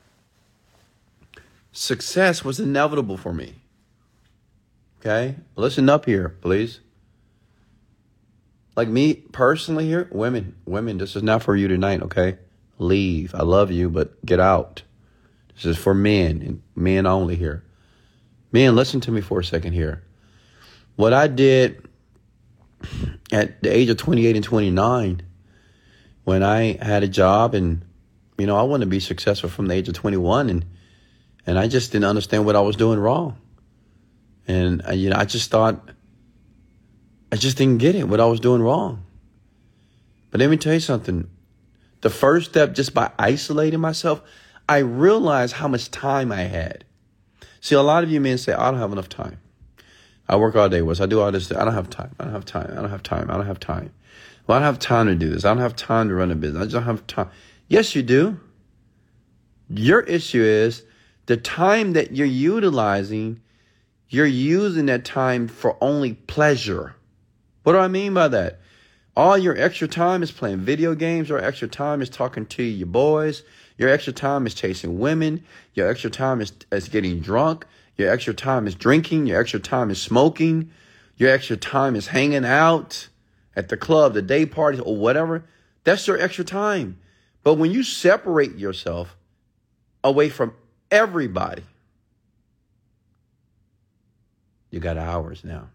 success 1.72 2.44
was 2.44 2.60
inevitable 2.60 3.16
for 3.16 3.32
me. 3.32 3.54
Okay? 5.00 5.36
Listen 5.56 5.88
up 5.88 6.04
here, 6.04 6.36
please. 6.42 6.80
Like 8.76 8.88
me 8.88 9.14
personally 9.14 9.86
here, 9.86 10.08
women, 10.12 10.56
women, 10.66 10.98
this 10.98 11.16
is 11.16 11.22
not 11.22 11.42
for 11.42 11.56
you 11.56 11.68
tonight, 11.68 12.02
okay? 12.02 12.38
Leave. 12.78 13.34
I 13.34 13.42
love 13.42 13.70
you, 13.70 13.90
but 13.90 14.24
get 14.24 14.40
out. 14.40 14.82
This 15.54 15.64
is 15.64 15.76
for 15.76 15.94
men 15.94 16.42
and 16.42 16.62
men 16.74 17.06
only 17.06 17.36
here. 17.36 17.64
Man, 18.52 18.76
listen 18.76 19.00
to 19.02 19.10
me 19.10 19.20
for 19.20 19.40
a 19.40 19.44
second 19.44 19.72
here. 19.72 20.02
What 20.96 21.12
I 21.12 21.28
did 21.28 21.86
at 23.32 23.62
the 23.62 23.74
age 23.74 23.88
of 23.88 23.96
28 23.96 24.36
and 24.36 24.44
29, 24.44 25.22
when 26.24 26.42
I 26.42 26.78
had 26.82 27.02
a 27.02 27.08
job 27.08 27.54
and, 27.54 27.84
you 28.38 28.46
know, 28.46 28.56
I 28.56 28.62
wanted 28.62 28.84
to 28.84 28.90
be 28.90 29.00
successful 29.00 29.50
from 29.50 29.66
the 29.66 29.74
age 29.74 29.88
of 29.88 29.94
21 29.94 30.50
and, 30.50 30.64
and 31.46 31.58
I 31.58 31.68
just 31.68 31.92
didn't 31.92 32.06
understand 32.06 32.44
what 32.44 32.56
I 32.56 32.60
was 32.60 32.76
doing 32.76 32.98
wrong. 32.98 33.38
And, 34.46 34.82
uh, 34.86 34.92
you 34.92 35.10
know, 35.10 35.16
I 35.16 35.24
just 35.24 35.50
thought, 35.50 35.90
I 37.32 37.36
just 37.36 37.56
didn't 37.56 37.78
get 37.78 37.94
it, 37.94 38.08
what 38.08 38.20
I 38.20 38.26
was 38.26 38.40
doing 38.40 38.62
wrong. 38.62 39.04
But 40.30 40.40
let 40.40 40.50
me 40.50 40.56
tell 40.56 40.74
you 40.74 40.80
something. 40.80 41.28
The 42.00 42.10
first 42.10 42.50
step, 42.50 42.74
just 42.74 42.94
by 42.94 43.10
isolating 43.18 43.80
myself, 43.80 44.22
I 44.68 44.78
realized 44.78 45.54
how 45.54 45.68
much 45.68 45.90
time 45.90 46.32
I 46.32 46.42
had. 46.42 46.84
See, 47.60 47.74
a 47.74 47.82
lot 47.82 48.04
of 48.04 48.10
you 48.10 48.20
men 48.20 48.38
say, 48.38 48.52
I 48.52 48.70
don't 48.70 48.80
have 48.80 48.92
enough 48.92 49.08
time. 49.08 49.38
I 50.28 50.36
work 50.36 50.54
all 50.54 50.68
day. 50.68 50.80
Was 50.80 51.00
I 51.00 51.06
do 51.06 51.20
all 51.20 51.32
this? 51.32 51.50
I 51.50 51.64
don't 51.64 51.74
have 51.74 51.90
time. 51.90 52.14
I 52.18 52.24
don't 52.24 52.32
have 52.32 52.44
time. 52.44 52.70
I 52.72 52.80
don't 52.80 52.90
have 52.90 53.02
time. 53.02 53.30
I 53.30 53.36
don't 53.36 53.46
have 53.46 53.60
time. 53.60 53.92
Well, 54.46 54.56
I 54.56 54.60
don't 54.60 54.66
have 54.66 54.78
time 54.78 55.06
to 55.06 55.14
do 55.14 55.28
this. 55.28 55.44
I 55.44 55.48
don't 55.48 55.62
have 55.62 55.76
time 55.76 56.08
to 56.08 56.14
run 56.14 56.30
a 56.30 56.36
business. 56.36 56.60
I 56.60 56.64
just 56.64 56.74
don't 56.74 56.84
have 56.84 57.06
time. 57.06 57.30
Yes, 57.68 57.94
you 57.94 58.02
do. 58.02 58.38
Your 59.68 60.00
issue 60.00 60.42
is 60.42 60.84
the 61.26 61.36
time 61.36 61.92
that 61.92 62.12
you're 62.16 62.26
utilizing, 62.26 63.40
you're 64.10 64.26
using 64.26 64.86
that 64.86 65.06
time 65.06 65.48
for 65.48 65.76
only 65.80 66.12
pleasure. 66.12 66.94
What 67.62 67.72
do 67.72 67.78
I 67.78 67.88
mean 67.88 68.12
by 68.12 68.28
that? 68.28 68.60
All 69.16 69.38
your 69.38 69.56
extra 69.56 69.88
time 69.88 70.22
is 70.22 70.30
playing 70.30 70.58
video 70.58 70.94
games, 70.94 71.30
your 71.30 71.42
extra 71.42 71.68
time 71.68 72.02
is 72.02 72.10
talking 72.10 72.46
to 72.46 72.62
your 72.62 72.86
boys, 72.86 73.42
your 73.80 73.88
extra 73.88 74.12
time 74.12 74.46
is 74.46 74.52
chasing 74.52 74.98
women. 74.98 75.42
Your 75.72 75.88
extra 75.88 76.10
time 76.10 76.42
is, 76.42 76.52
is 76.70 76.90
getting 76.90 77.20
drunk. 77.20 77.64
Your 77.96 78.10
extra 78.10 78.34
time 78.34 78.66
is 78.66 78.74
drinking. 78.74 79.26
Your 79.26 79.40
extra 79.40 79.58
time 79.58 79.90
is 79.90 79.98
smoking. 80.02 80.70
Your 81.16 81.30
extra 81.30 81.56
time 81.56 81.96
is 81.96 82.08
hanging 82.08 82.44
out 82.44 83.08
at 83.56 83.70
the 83.70 83.78
club, 83.78 84.12
the 84.12 84.20
day 84.20 84.44
parties, 84.44 84.82
or 84.82 84.98
whatever. 84.98 85.46
That's 85.84 86.06
your 86.06 86.20
extra 86.20 86.44
time. 86.44 86.98
But 87.42 87.54
when 87.54 87.70
you 87.70 87.82
separate 87.82 88.58
yourself 88.58 89.16
away 90.04 90.28
from 90.28 90.52
everybody, 90.90 91.62
you 94.70 94.80
got 94.80 94.96
hours 94.96 95.44
now. 95.44 95.68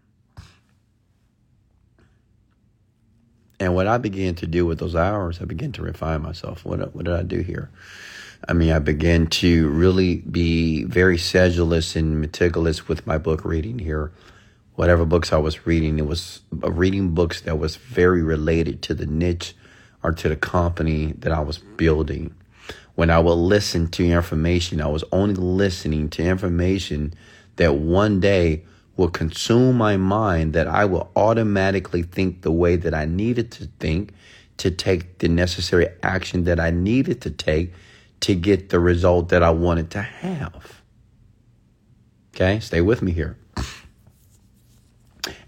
And 3.58 3.74
what 3.74 3.86
I 3.86 3.98
began 3.98 4.34
to 4.36 4.46
do 4.46 4.66
with 4.66 4.78
those 4.78 4.94
hours, 4.94 5.40
I 5.40 5.44
began 5.44 5.72
to 5.72 5.82
refine 5.82 6.22
myself. 6.22 6.64
What, 6.64 6.94
what 6.94 7.04
did 7.06 7.14
I 7.14 7.22
do 7.22 7.40
here? 7.40 7.70
I 8.46 8.52
mean, 8.52 8.70
I 8.70 8.78
began 8.78 9.28
to 9.28 9.68
really 9.68 10.16
be 10.16 10.84
very 10.84 11.16
sedulous 11.16 11.96
and 11.96 12.20
meticulous 12.20 12.86
with 12.86 13.06
my 13.06 13.16
book 13.16 13.44
reading 13.44 13.78
here. 13.78 14.12
Whatever 14.74 15.06
books 15.06 15.32
I 15.32 15.38
was 15.38 15.66
reading, 15.66 15.98
it 15.98 16.06
was 16.06 16.42
uh, 16.62 16.70
reading 16.70 17.14
books 17.14 17.40
that 17.42 17.58
was 17.58 17.76
very 17.76 18.22
related 18.22 18.82
to 18.82 18.94
the 18.94 19.06
niche 19.06 19.54
or 20.02 20.12
to 20.12 20.28
the 20.28 20.36
company 20.36 21.14
that 21.18 21.32
I 21.32 21.40
was 21.40 21.58
building. 21.58 22.34
When 22.94 23.08
I 23.08 23.18
would 23.18 23.32
listen 23.32 23.88
to 23.88 24.06
information, 24.06 24.82
I 24.82 24.88
was 24.88 25.04
only 25.12 25.34
listening 25.34 26.10
to 26.10 26.22
information 26.22 27.14
that 27.56 27.74
one 27.74 28.20
day 28.20 28.64
will 28.96 29.10
consume 29.10 29.76
my 29.76 29.96
mind 29.96 30.52
that 30.54 30.66
I 30.66 30.84
will 30.84 31.10
automatically 31.16 32.02
think 32.02 32.42
the 32.42 32.52
way 32.52 32.76
that 32.76 32.94
I 32.94 33.04
needed 33.04 33.52
to 33.52 33.66
think 33.78 34.12
to 34.58 34.70
take 34.70 35.18
the 35.18 35.28
necessary 35.28 35.88
action 36.02 36.44
that 36.44 36.58
I 36.58 36.70
needed 36.70 37.20
to 37.22 37.30
take 37.30 37.72
to 38.20 38.34
get 38.34 38.70
the 38.70 38.80
result 38.80 39.28
that 39.28 39.42
I 39.42 39.50
wanted 39.50 39.90
to 39.92 40.02
have. 40.02 40.82
Okay, 42.34 42.60
stay 42.60 42.80
with 42.80 43.02
me 43.02 43.12
here. 43.12 43.36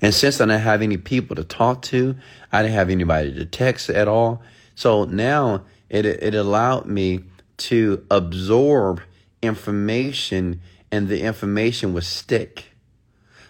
And 0.00 0.14
since 0.14 0.40
I 0.40 0.46
didn't 0.46 0.62
have 0.62 0.82
any 0.82 0.96
people 0.96 1.36
to 1.36 1.44
talk 1.44 1.82
to, 1.82 2.16
I 2.52 2.62
didn't 2.62 2.74
have 2.74 2.90
anybody 2.90 3.34
to 3.34 3.44
text 3.44 3.90
at 3.90 4.08
all. 4.08 4.42
So 4.74 5.04
now 5.04 5.64
it, 5.88 6.06
it 6.06 6.34
allowed 6.34 6.86
me 6.86 7.24
to 7.58 8.04
absorb 8.10 9.00
information 9.42 10.60
and 10.90 11.08
the 11.08 11.22
information 11.22 11.92
would 11.94 12.04
stick. 12.04 12.66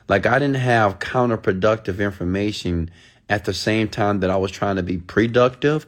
Like 0.08 0.26
I 0.26 0.38
didn't 0.38 0.56
have 0.56 0.98
counterproductive 0.98 2.00
information 2.00 2.90
at 3.28 3.44
the 3.44 3.52
same 3.54 3.88
time 3.88 4.20
that 4.20 4.30
I 4.30 4.36
was 4.36 4.50
trying 4.50 4.76
to 4.76 4.82
be 4.82 4.98
productive. 4.98 5.86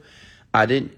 I 0.53 0.67
didn't 0.67 0.93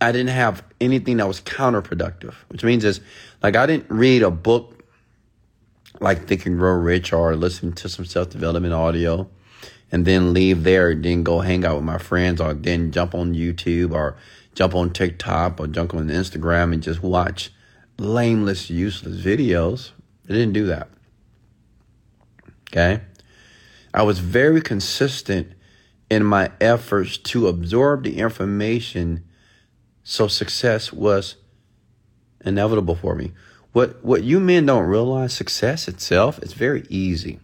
I 0.00 0.10
didn't 0.10 0.30
have 0.30 0.64
anything 0.80 1.18
that 1.18 1.28
was 1.28 1.40
counterproductive, 1.40 2.34
which 2.48 2.64
means 2.64 2.84
is 2.84 3.00
like 3.42 3.54
I 3.54 3.66
didn't 3.66 3.88
read 3.88 4.22
a 4.22 4.30
book 4.30 4.84
like 6.00 6.26
Think 6.26 6.46
and 6.46 6.58
Grow 6.58 6.72
Rich 6.74 7.12
or 7.12 7.36
listen 7.36 7.72
to 7.74 7.88
some 7.88 8.04
self 8.04 8.30
development 8.30 8.74
audio 8.74 9.30
and 9.92 10.04
then 10.04 10.32
leave 10.32 10.64
there 10.64 10.90
and 10.90 11.04
then 11.04 11.22
go 11.22 11.40
hang 11.40 11.64
out 11.64 11.76
with 11.76 11.84
my 11.84 11.98
friends 11.98 12.40
or 12.40 12.54
then 12.54 12.90
jump 12.90 13.14
on 13.14 13.34
YouTube 13.34 13.92
or 13.92 14.16
jump 14.54 14.74
on 14.74 14.90
TikTok 14.90 15.60
or 15.60 15.68
jump 15.68 15.94
on 15.94 16.08
Instagram 16.08 16.72
and 16.72 16.82
just 16.82 17.02
watch 17.02 17.52
lameless, 17.98 18.70
useless 18.70 19.20
videos. 19.20 19.92
I 20.28 20.32
didn't 20.32 20.54
do 20.54 20.66
that. 20.66 20.88
Okay. 22.72 23.02
I 23.92 24.02
was 24.02 24.18
very 24.18 24.62
consistent 24.62 25.52
in 26.08 26.24
my 26.24 26.50
efforts 26.60 27.18
to 27.18 27.46
absorb 27.46 28.04
the 28.04 28.18
information 28.18 29.24
so 30.02 30.26
success 30.26 30.92
was 30.92 31.36
inevitable 32.44 32.96
for 32.96 33.14
me. 33.14 33.32
What 33.72 34.04
what 34.04 34.22
you 34.24 34.40
men 34.40 34.66
don't 34.66 34.86
realize, 34.86 35.32
success 35.32 35.88
itself 35.88 36.38
is 36.42 36.52
very 36.54 36.84
easy. 36.88 37.40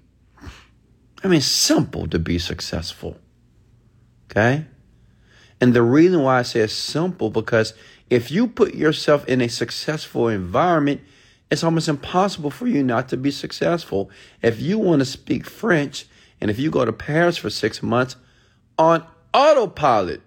I 1.23 1.29
mean, 1.29 1.41
simple 1.41 2.07
to 2.09 2.19
be 2.19 2.39
successful. 2.39 3.17
Okay? 4.31 4.67
And 5.61 5.75
the 5.75 5.83
reason 5.83 6.23
why 6.23 6.39
I 6.39 6.43
say 6.43 6.61
it's 6.61 6.73
simple 6.73 7.31
because 7.31 7.75
if 8.11 8.31
you 8.31 8.47
put 8.47 8.75
yourself 8.75 9.27
in 9.27 9.41
a 9.41 9.49
successful 9.49 10.29
environment, 10.29 11.01
it's 11.51 11.65
almost 11.65 11.89
impossible 11.89 12.51
for 12.51 12.67
you 12.67 12.83
not 12.83 13.09
to 13.09 13.17
be 13.17 13.31
successful. 13.31 14.11
If 14.43 14.61
you 14.61 14.79
want 14.79 15.01
to 15.01 15.07
speak 15.07 15.47
French 15.47 16.07
and 16.41 16.51
if 16.51 16.59
you 16.59 16.71
go 16.71 16.85
to 16.85 16.93
Paris 16.93 17.37
for 17.37 17.51
six 17.51 17.83
months 17.83 18.17
on 18.79 19.05
autopilot, 19.33 20.21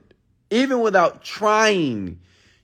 even 0.49 0.81
without 0.81 1.23
trying, 1.23 2.19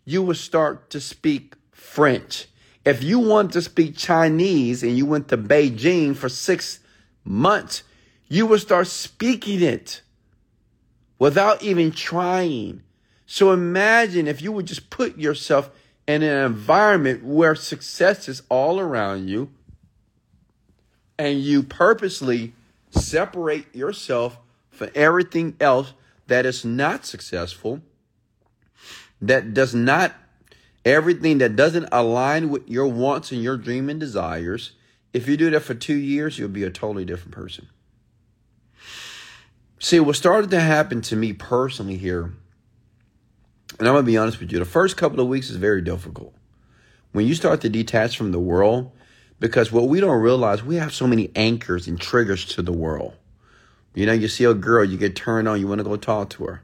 you 0.06 0.22
will 0.22 0.36
start 0.36 0.90
to 0.90 1.00
speak 1.00 1.56
French. 1.72 2.48
If 2.84 3.04
you 3.04 3.20
want 3.20 3.54
to 3.54 3.62
speak 3.62 3.98
Chinese 3.98 4.82
and 4.82 4.98
you 4.98 5.06
went 5.06 5.28
to 5.30 5.38
Beijing 5.38 6.16
for 6.16 6.30
six 6.30 6.80
months, 7.24 7.84
you 8.28 8.46
will 8.46 8.60
start 8.60 8.88
speaking 8.88 9.62
it 9.62 10.02
without 11.20 11.62
even 11.64 11.92
trying. 11.92 12.82
So 13.26 13.52
imagine 13.52 14.28
if 14.28 14.42
you 14.42 14.52
would 14.52 14.66
just 14.66 14.90
put 14.90 15.18
yourself 15.18 15.70
in 16.08 16.24
an 16.24 16.46
environment 16.46 17.24
where 17.24 17.54
success 17.54 18.30
is 18.30 18.42
all 18.50 18.80
around 18.80 19.28
you 19.28 19.50
and 21.20 21.42
you 21.42 21.62
purposely 21.62 22.54
separate 22.92 23.74
yourself 23.76 24.38
from 24.70 24.90
everything 24.96 25.56
else 25.60 25.94
that 26.28 26.46
is 26.46 26.64
not 26.64 27.06
successful, 27.06 27.82
that 29.22 29.54
does 29.54 29.76
not, 29.76 30.14
everything 30.86 31.40
that 31.40 31.56
doesn't 31.56 31.90
align 31.92 32.50
with 32.50 32.68
your 32.70 32.88
wants 32.88 33.32
and 33.32 33.44
your 33.44 33.58
dream 33.58 33.90
and 33.90 34.00
desires, 34.00 34.72
if 35.14 35.28
you 35.28 35.36
do 35.36 35.50
that 35.50 35.62
for 35.62 35.74
two 35.74 35.96
years, 35.96 36.38
you'll 36.38 36.50
be 36.50 36.64
a 36.64 36.70
totally 36.70 37.06
different 37.06 37.34
person. 37.34 37.68
See, 39.80 40.00
what 40.00 40.16
started 40.16 40.52
to 40.52 40.60
happen 40.60 41.02
to 41.02 41.16
me 41.16 41.34
personally 41.34 41.98
here 41.98 42.34
and 43.80 43.88
I'm 43.88 43.94
going 43.94 44.06
to 44.06 44.12
be 44.12 44.18
honest 44.18 44.40
with 44.40 44.52
you, 44.52 44.60
the 44.60 44.66
first 44.66 44.98
couple 44.98 45.20
of 45.20 45.28
weeks 45.28 45.50
is 45.50 45.58
very 45.58 45.82
difficult. 45.82 46.34
When 47.12 47.26
you 47.26 47.36
start 47.36 47.62
to 47.62 47.70
detach 47.70 48.18
from 48.18 48.32
the 48.32 48.40
world, 48.40 48.92
because 49.40 49.72
what 49.72 49.88
we 49.88 50.00
don't 50.00 50.22
realize, 50.22 50.64
we 50.64 50.76
have 50.78 50.94
so 50.94 51.08
many 51.08 51.30
anchors 51.36 51.88
and 51.88 52.00
triggers 52.00 52.46
to 52.46 52.62
the 52.62 52.72
world. 52.72 53.14
You 53.94 54.06
know, 54.06 54.14
you 54.14 54.28
see 54.28 54.44
a 54.44 54.54
girl, 54.54 54.84
you 54.84 54.98
get 54.98 55.16
turned 55.16 55.48
on, 55.48 55.60
you 55.60 55.68
want 55.68 55.80
to 55.80 55.84
go 55.84 55.96
talk 55.96 56.30
to 56.32 56.46
her. 56.46 56.62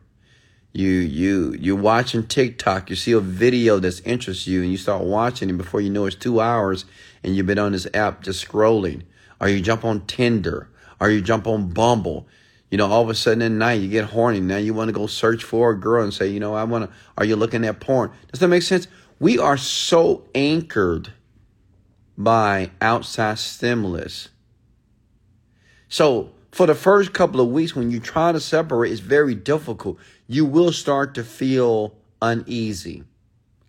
You 0.72 0.90
you 0.90 1.54
you're 1.54 1.76
watching 1.76 2.26
TikTok, 2.26 2.90
you 2.90 2.96
see 2.96 3.12
a 3.12 3.20
video 3.20 3.78
that's 3.78 4.00
interests 4.02 4.48
you, 4.48 4.64
and 4.64 4.72
you 4.72 4.78
start 4.78 5.04
watching 5.04 5.52
it 5.52 5.58
before 5.58 5.82
you 5.82 5.92
know 5.92 6.08
it's 6.08 6.16
two 6.16 6.42
hours, 6.42 6.86
and 7.24 7.36
you've 7.36 7.46
been 7.46 7.60
on 7.60 7.74
this 7.74 7.88
app 7.94 8.24
just 8.24 8.48
scrolling. 8.48 9.04
Or 9.40 9.50
you 9.50 9.62
jump 9.62 9.86
on 9.86 10.06
Tinder, 10.08 10.70
or 11.00 11.12
you 11.12 11.22
jump 11.22 11.46
on 11.46 11.70
Bumble, 11.70 12.28
you 12.74 12.78
know, 12.78 12.88
all 12.88 13.04
of 13.04 13.10
a 13.10 13.14
sudden 13.14 13.44
at 13.44 13.52
night 13.52 13.82
you 13.82 13.88
get 13.88 14.06
horny. 14.06 14.40
Now 14.40 14.58
you 14.58 14.74
want 14.74 14.88
to 14.88 14.94
go 14.94 15.06
search 15.06 15.44
for 15.44 15.70
a 15.70 15.80
girl 15.80 16.04
and 16.04 16.12
say, 16.12 16.30
you 16.30 16.40
know, 16.40 16.56
I 16.56 16.64
want 16.64 16.90
to, 16.90 16.98
are 17.20 17.24
you 17.24 17.36
looking 17.36 17.64
at 17.66 17.80
porn? 17.80 18.10
Does 18.32 18.40
that 18.40 18.48
make 18.48 18.64
sense? 18.64 18.88
We 19.20 19.38
are 19.38 19.58
so 19.58 20.24
anchored 20.34 21.14
by 22.18 22.72
outside 22.82 23.38
stimulus. 23.38 24.30
So 25.88 26.32
for 26.52 26.66
the 26.66 26.74
first 26.74 27.14
couple 27.14 27.42
of 27.42 27.50
weeks, 27.50 27.76
when 27.76 27.92
you 27.92 28.00
try 28.00 28.32
to 28.32 28.40
separate, 28.40 28.92
it's 28.92 29.02
very 29.02 29.36
difficult. 29.36 30.00
You 30.26 30.44
will 30.44 30.72
start 30.72 31.14
to 31.14 31.24
feel 31.24 31.94
uneasy. 32.24 33.04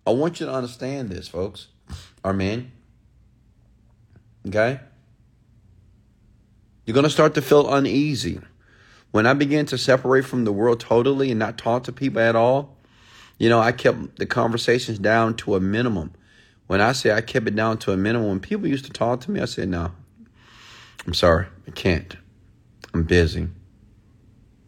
I 0.07 0.13
want 0.13 0.39
you 0.39 0.47
to 0.47 0.51
understand 0.51 1.11
this, 1.11 1.27
folks. 1.27 1.67
Our 2.23 2.33
men. 2.33 2.71
Okay? 4.47 4.79
You're 6.87 6.95
going 6.95 7.03
to 7.03 7.09
start 7.11 7.35
to 7.35 7.43
feel 7.43 7.71
uneasy. 7.71 8.39
When 9.15 9.25
I 9.25 9.33
began 9.33 9.65
to 9.67 9.77
separate 9.77 10.25
from 10.25 10.43
the 10.43 10.51
world 10.51 10.81
totally 10.81 11.31
and 11.31 11.39
not 11.39 11.57
talk 11.57 11.85
to 11.85 11.93
people 11.93 12.19
at 12.19 12.35
all, 12.35 12.75
you 13.39 13.47
know, 13.47 13.61
I 13.61 13.71
kept 13.71 14.17
the 14.17 14.25
conversations 14.25 14.99
down 14.99 15.35
to 15.37 15.55
a 15.55 15.61
minimum. 15.61 16.11
When 16.67 16.81
I 16.81 16.91
say 16.91 17.13
I 17.13 17.21
kept 17.21 17.47
it 17.47 17.55
down 17.55 17.77
to 17.77 17.93
a 17.93 17.95
minimum, 17.95 18.27
when 18.27 18.39
people 18.41 18.67
used 18.67 18.83
to 18.87 18.91
talk 18.91 19.21
to 19.21 19.31
me, 19.31 19.39
I 19.39 19.45
said, 19.45 19.69
no, 19.69 19.93
I'm 21.07 21.13
sorry, 21.13 21.45
I 21.65 21.71
can't. 21.71 22.13
I'm 22.93 23.03
busy. 23.03 23.47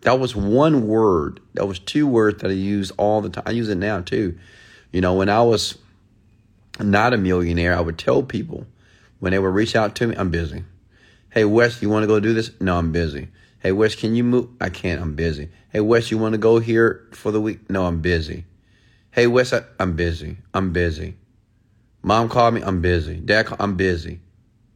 That 0.04 0.18
was 0.18 0.34
one 0.34 0.88
word. 0.88 1.42
That 1.56 1.68
was 1.68 1.80
two 1.80 2.08
words 2.08 2.42
that 2.42 2.50
I 2.50 2.54
used 2.54 2.94
all 2.98 3.20
the 3.20 3.30
time. 3.30 3.44
I 3.46 3.52
use 3.52 3.68
it 3.68 3.76
now 3.76 4.00
too. 4.00 4.40
You 4.94 5.02
know, 5.02 5.14
when 5.14 5.28
I 5.28 5.42
was 5.42 5.78
not 6.80 7.14
a 7.14 7.18
millionaire, 7.18 7.76
I 7.76 7.82
would 7.82 7.98
tell 7.98 8.24
people 8.24 8.66
when 9.20 9.34
they 9.34 9.40
would 9.40 9.54
reach 9.54 9.76
out 9.76 9.94
to 9.96 10.08
me, 10.08 10.16
I'm 10.16 10.32
busy. 10.32 10.64
Hey, 11.32 11.44
Wes, 11.44 11.82
you 11.82 11.90
want 11.90 12.04
to 12.04 12.08
go 12.08 12.22
do 12.22 12.34
this? 12.34 12.52
No, 12.62 12.78
I'm 12.78 12.94
busy. 12.94 13.28
Hey, 13.60 13.72
Wes, 13.72 13.96
can 13.96 14.16
you 14.16 14.24
move? 14.24 14.50
I 14.62 14.70
can't. 14.70 15.02
I'm 15.02 15.16
busy. 15.16 15.50
Hey, 15.70 15.80
Wes, 15.80 16.12
you 16.12 16.18
want 16.18 16.34
to 16.34 16.38
go 16.38 16.60
here 16.60 17.08
for 17.12 17.32
the 17.32 17.42
week? 17.42 17.70
No, 17.70 17.86
I'm 17.86 18.02
busy. 18.02 18.46
Hey, 19.12 19.26
Wes, 19.28 19.52
I, 19.52 19.64
am 19.80 19.96
busy. 19.96 20.38
I'm 20.54 20.72
busy. 20.72 21.18
Mom 22.04 22.30
called 22.30 22.54
me. 22.54 22.62
I'm 22.62 22.82
busy. 22.82 23.16
Dad, 23.16 23.48
called, 23.48 23.62
I'm 23.62 23.76
busy. 23.76 24.20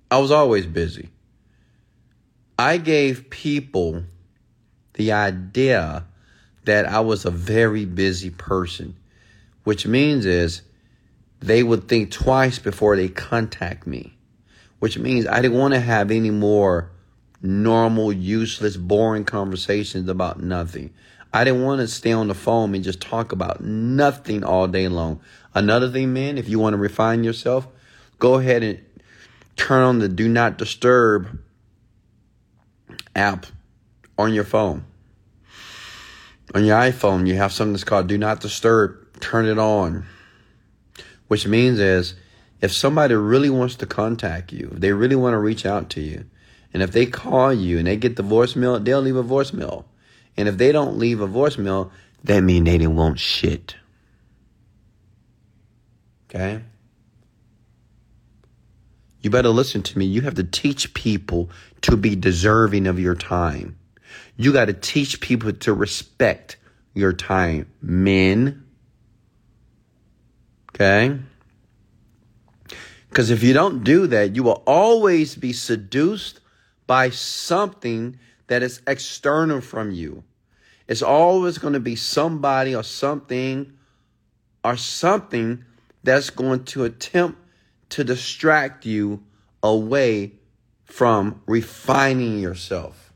I 0.09 0.17
was 0.17 0.31
always 0.31 0.65
busy. 0.65 1.09
I 2.57 2.77
gave 2.77 3.29
people 3.29 4.03
the 4.93 5.11
idea 5.11 6.05
that 6.65 6.85
I 6.85 6.99
was 6.99 7.25
a 7.25 7.31
very 7.31 7.85
busy 7.85 8.29
person, 8.29 8.95
which 9.63 9.87
means 9.87 10.25
is 10.25 10.61
they 11.39 11.63
would 11.63 11.87
think 11.87 12.11
twice 12.11 12.59
before 12.59 12.95
they 12.95 13.09
contact 13.09 13.87
me, 13.87 14.15
which 14.79 14.97
means 14.97 15.25
I 15.27 15.41
didn't 15.41 15.57
want 15.57 15.73
to 15.73 15.79
have 15.79 16.11
any 16.11 16.29
more 16.29 16.91
normal, 17.41 18.13
useless, 18.13 18.77
boring 18.77 19.25
conversations 19.25 20.09
about 20.09 20.41
nothing. 20.41 20.93
I 21.33 21.43
didn't 21.43 21.63
want 21.63 21.79
to 21.81 21.87
stay 21.87 22.11
on 22.11 22.27
the 22.27 22.33
phone 22.33 22.75
and 22.75 22.83
just 22.83 23.01
talk 23.01 23.31
about 23.31 23.61
nothing 23.61 24.43
all 24.43 24.67
day 24.67 24.87
long. 24.87 25.21
Another 25.53 25.89
thing, 25.89 26.13
man, 26.13 26.37
if 26.37 26.49
you 26.49 26.59
want 26.59 26.73
to 26.73 26.77
refine 26.77 27.23
yourself, 27.23 27.67
go 28.19 28.35
ahead 28.35 28.63
and 28.63 28.79
turn 29.55 29.83
on 29.83 29.99
the 29.99 30.09
do 30.09 30.27
not 30.27 30.57
disturb 30.57 31.39
app 33.15 33.45
on 34.17 34.33
your 34.33 34.43
phone. 34.43 34.85
On 36.53 36.65
your 36.65 36.77
iPhone, 36.77 37.27
you 37.27 37.35
have 37.35 37.53
something 37.53 37.73
that's 37.73 37.83
called 37.83 38.07
Do 38.07 38.17
Not 38.17 38.41
Disturb. 38.41 38.97
Turn 39.21 39.45
it 39.45 39.57
on. 39.57 40.05
Which 41.27 41.47
means 41.47 41.79
is 41.79 42.15
if 42.59 42.73
somebody 42.73 43.15
really 43.15 43.49
wants 43.49 43.75
to 43.75 43.85
contact 43.85 44.51
you, 44.51 44.69
they 44.73 44.91
really 44.91 45.15
want 45.15 45.33
to 45.33 45.39
reach 45.39 45.65
out 45.65 45.89
to 45.91 46.01
you, 46.01 46.25
and 46.73 46.81
if 46.81 46.91
they 46.91 47.05
call 47.05 47.53
you 47.53 47.77
and 47.77 47.87
they 47.87 47.97
get 47.97 48.15
the 48.15 48.23
voicemail, 48.23 48.83
they'll 48.83 49.01
leave 49.01 49.15
a 49.15 49.23
voicemail. 49.23 49.85
And 50.37 50.47
if 50.47 50.57
they 50.57 50.71
don't 50.71 50.97
leave 50.97 51.19
a 51.19 51.27
voicemail, 51.27 51.91
that 52.23 52.41
means 52.41 52.65
they 52.65 52.77
didn't 52.77 52.95
want 52.95 53.19
shit. 53.19 53.75
Okay? 56.29 56.63
You 59.19 59.29
better 59.29 59.49
listen 59.49 59.83
to 59.83 59.99
me. 59.99 60.05
You 60.05 60.21
have 60.21 60.35
to 60.35 60.43
teach 60.43 60.93
people 60.93 61.49
to 61.81 61.97
be 61.97 62.15
deserving 62.15 62.87
of 62.87 62.99
your 62.99 63.15
time. 63.15 63.77
You 64.37 64.53
got 64.53 64.65
to 64.65 64.73
teach 64.73 65.19
people 65.19 65.51
to 65.51 65.73
respect 65.73 66.57
your 66.93 67.13
time. 67.13 67.71
Men. 67.81 68.65
Okay? 70.73 71.19
Because 73.09 73.29
if 73.29 73.43
you 73.43 73.53
don't 73.53 73.83
do 73.83 74.07
that, 74.07 74.35
you 74.35 74.43
will 74.43 74.63
always 74.65 75.35
be 75.35 75.51
seduced 75.51 76.39
by 76.91 77.09
something 77.09 78.19
that 78.47 78.61
is 78.61 78.81
external 78.85 79.61
from 79.61 79.91
you. 79.91 80.25
It's 80.89 81.01
always 81.01 81.57
going 81.57 81.71
to 81.71 81.79
be 81.79 81.95
somebody 81.95 82.75
or 82.75 82.83
something 82.83 83.71
or 84.61 84.75
something 84.75 85.63
that's 86.03 86.29
going 86.31 86.65
to 86.65 86.83
attempt 86.83 87.39
to 87.91 88.03
distract 88.03 88.85
you 88.85 89.23
away 89.63 90.33
from 90.83 91.41
refining 91.45 92.39
yourself. 92.39 93.13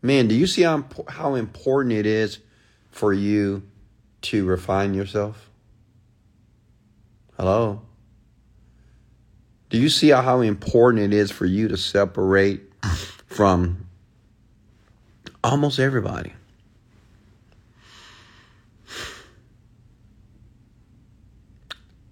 Man, 0.00 0.28
do 0.28 0.34
you 0.34 0.46
see 0.46 0.62
how, 0.62 0.86
how 1.06 1.34
important 1.34 1.94
it 1.94 2.06
is 2.06 2.38
for 2.90 3.12
you 3.12 3.62
to 4.22 4.46
refine 4.46 4.94
yourself? 4.94 5.50
Hello? 7.36 7.82
Do 9.76 9.82
you 9.82 9.90
see 9.90 10.08
how 10.08 10.40
important 10.40 11.04
it 11.04 11.14
is 11.14 11.30
for 11.30 11.44
you 11.44 11.68
to 11.68 11.76
separate 11.76 12.62
from 13.26 13.86
almost 15.44 15.78
everybody? 15.78 16.32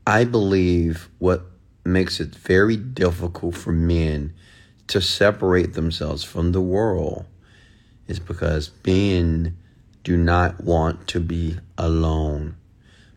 I 0.07 0.25
believe 0.25 1.09
what 1.19 1.47
makes 1.87 2.21
it 2.21 2.35
very 2.35 2.77
difficult 2.77 3.55
for 3.55 3.73
men 3.73 4.35
to 4.89 5.01
separate 5.01 5.73
themselves 5.73 6.23
from 6.23 6.53
the 6.53 6.61
world 6.61 7.25
is 8.07 8.21
because 8.21 8.73
men 8.87 9.57
do 10.03 10.19
not 10.19 10.63
want 10.63 11.09
to 11.09 11.19
be 11.19 11.57
alone 11.79 12.57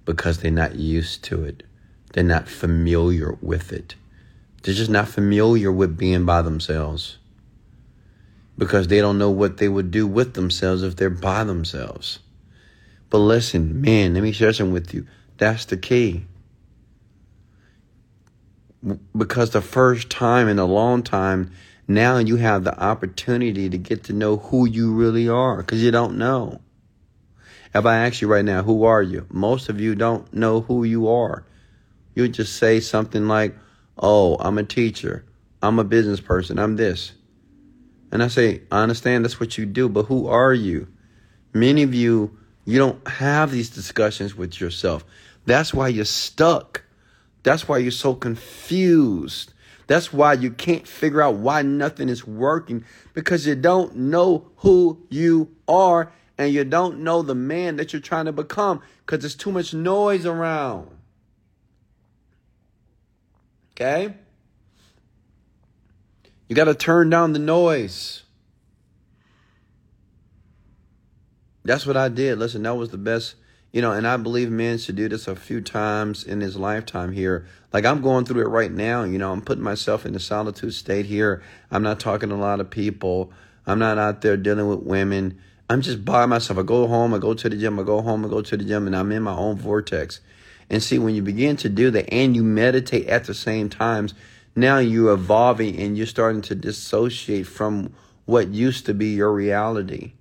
because 0.05 0.37
they're 0.37 0.51
not 0.51 0.75
used 0.75 1.25
to 1.25 1.43
it. 1.43 1.63
They're 2.13 2.23
not 2.23 2.47
familiar 2.47 3.37
with 3.41 3.73
it. 3.73 3.95
They're 4.67 4.75
just 4.75 4.91
not 4.91 5.07
familiar 5.07 5.71
with 5.71 5.95
being 5.95 6.25
by 6.25 6.41
themselves 6.41 7.19
because 8.57 8.89
they 8.89 8.99
don't 8.99 9.17
know 9.17 9.31
what 9.31 9.59
they 9.59 9.69
would 9.69 9.91
do 9.91 10.05
with 10.05 10.33
themselves 10.33 10.83
if 10.83 10.97
they're 10.97 11.09
by 11.09 11.45
themselves. 11.45 12.19
But 13.09 13.19
listen, 13.19 13.79
man, 13.79 14.13
let 14.13 14.23
me 14.23 14.33
share 14.33 14.51
something 14.51 14.73
with 14.73 14.93
you. 14.93 15.07
That's 15.37 15.63
the 15.63 15.77
key. 15.77 16.25
Because 19.15 19.51
the 19.51 19.61
first 19.61 20.09
time 20.09 20.49
in 20.49 20.59
a 20.59 20.65
long 20.65 21.01
time, 21.01 21.53
now 21.87 22.17
you 22.17 22.35
have 22.35 22.65
the 22.65 22.77
opportunity 22.77 23.69
to 23.69 23.77
get 23.77 24.03
to 24.03 24.11
know 24.11 24.35
who 24.35 24.67
you 24.67 24.93
really 24.93 25.29
are 25.29 25.55
because 25.55 25.81
you 25.81 25.91
don't 25.91 26.17
know. 26.17 26.59
If 27.73 27.85
I 27.85 28.05
ask 28.05 28.21
you 28.21 28.27
right 28.27 28.43
now, 28.43 28.63
who 28.63 28.83
are 28.83 29.01
you? 29.01 29.27
Most 29.31 29.69
of 29.69 29.79
you 29.79 29.95
don't 29.95 30.33
know 30.33 30.59
who 30.59 30.83
you 30.83 31.07
are. 31.07 31.45
You 32.15 32.27
just 32.27 32.57
say 32.57 32.81
something 32.81 33.29
like, 33.29 33.55
Oh, 33.97 34.37
I'm 34.39 34.57
a 34.57 34.63
teacher. 34.63 35.25
I'm 35.61 35.79
a 35.79 35.83
business 35.83 36.19
person. 36.19 36.59
I'm 36.59 36.75
this. 36.75 37.13
And 38.11 38.23
I 38.23 38.27
say, 38.27 38.61
I 38.71 38.83
understand 38.83 39.25
that's 39.25 39.39
what 39.39 39.57
you 39.57 39.65
do, 39.65 39.89
but 39.89 40.03
who 40.03 40.27
are 40.27 40.53
you? 40.53 40.87
Many 41.53 41.83
of 41.83 41.93
you, 41.93 42.37
you 42.65 42.77
don't 42.77 43.05
have 43.07 43.51
these 43.51 43.69
discussions 43.69 44.35
with 44.35 44.61
yourself. 44.61 45.03
That's 45.45 45.73
why 45.73 45.87
you're 45.87 46.05
stuck. 46.05 46.83
That's 47.43 47.67
why 47.67 47.79
you're 47.79 47.91
so 47.91 48.13
confused. 48.13 49.53
That's 49.87 50.11
why 50.11 50.33
you 50.33 50.51
can't 50.51 50.87
figure 50.87 51.21
out 51.21 51.35
why 51.35 51.61
nothing 51.61 52.09
is 52.09 52.27
working 52.27 52.83
because 53.13 53.47
you 53.47 53.55
don't 53.55 53.95
know 53.95 54.51
who 54.57 55.01
you 55.09 55.55
are 55.67 56.11
and 56.37 56.53
you 56.53 56.65
don't 56.65 56.99
know 56.99 57.21
the 57.21 57.35
man 57.35 57.77
that 57.77 57.93
you're 57.93 58.01
trying 58.01 58.25
to 58.25 58.33
become 58.33 58.81
because 59.05 59.21
there's 59.21 59.35
too 59.35 59.51
much 59.51 59.73
noise 59.73 60.25
around. 60.25 60.96
Okay? 63.79 64.15
You 66.49 66.55
got 66.55 66.65
to 66.65 66.73
turn 66.73 67.11
down 67.11 67.33
the 67.33 67.39
noise. 67.39 68.23
That's 71.63 71.85
what 71.85 71.95
I 71.95 72.09
did. 72.09 72.39
Listen, 72.39 72.63
that 72.63 72.75
was 72.75 72.89
the 72.89 72.97
best, 72.97 73.35
you 73.71 73.81
know, 73.81 73.91
and 73.91 74.07
I 74.07 74.17
believe 74.17 74.49
men 74.49 74.79
should 74.79 74.95
do 74.95 75.07
this 75.07 75.27
a 75.27 75.35
few 75.35 75.61
times 75.61 76.23
in 76.23 76.41
his 76.41 76.55
lifetime 76.55 77.11
here. 77.11 77.45
Like 77.71 77.85
I'm 77.85 78.01
going 78.01 78.25
through 78.25 78.41
it 78.41 78.49
right 78.49 78.71
now, 78.71 79.03
you 79.03 79.19
know, 79.19 79.31
I'm 79.31 79.41
putting 79.41 79.63
myself 79.63 80.05
in 80.05 80.15
a 80.15 80.19
solitude 80.19 80.73
state 80.73 81.05
here. 81.05 81.43
I'm 81.69 81.83
not 81.83 81.99
talking 81.99 82.29
to 82.29 82.35
a 82.35 82.37
lot 82.37 82.61
of 82.61 82.69
people. 82.69 83.31
I'm 83.67 83.77
not 83.77 83.97
out 83.97 84.21
there 84.21 84.37
dealing 84.37 84.69
with 84.69 84.79
women. 84.79 85.39
I'm 85.69 85.81
just 85.81 86.05
by 86.05 86.25
myself. 86.25 86.57
I 86.57 86.63
go 86.63 86.87
home, 86.87 87.13
I 87.13 87.19
go 87.19 87.33
to 87.33 87.49
the 87.49 87.57
gym, 87.57 87.77
I 87.77 87.83
go 87.83 88.01
home, 88.01 88.25
I 88.25 88.29
go 88.29 88.41
to 88.41 88.57
the 88.57 88.63
gym, 88.63 88.87
and 88.87 88.95
I'm 88.95 89.11
in 89.11 89.23
my 89.23 89.35
own 89.35 89.57
vortex. 89.57 90.21
And 90.69 90.83
see, 90.83 90.99
when 90.99 91.15
you 91.15 91.21
begin 91.21 91.55
to 91.57 91.69
do 91.69 91.91
that 91.91 92.13
and 92.13 92.35
you 92.35 92.43
meditate 92.43 93.07
at 93.07 93.25
the 93.25 93.33
same 93.33 93.69
times, 93.69 94.13
now 94.55 94.79
you're 94.79 95.13
evolving 95.13 95.77
and 95.79 95.97
you're 95.97 96.07
starting 96.07 96.41
to 96.43 96.55
dissociate 96.55 97.47
from 97.47 97.93
what 98.25 98.49
used 98.49 98.85
to 98.87 98.93
be 98.93 99.09
your 99.09 99.31
reality. 99.31 100.13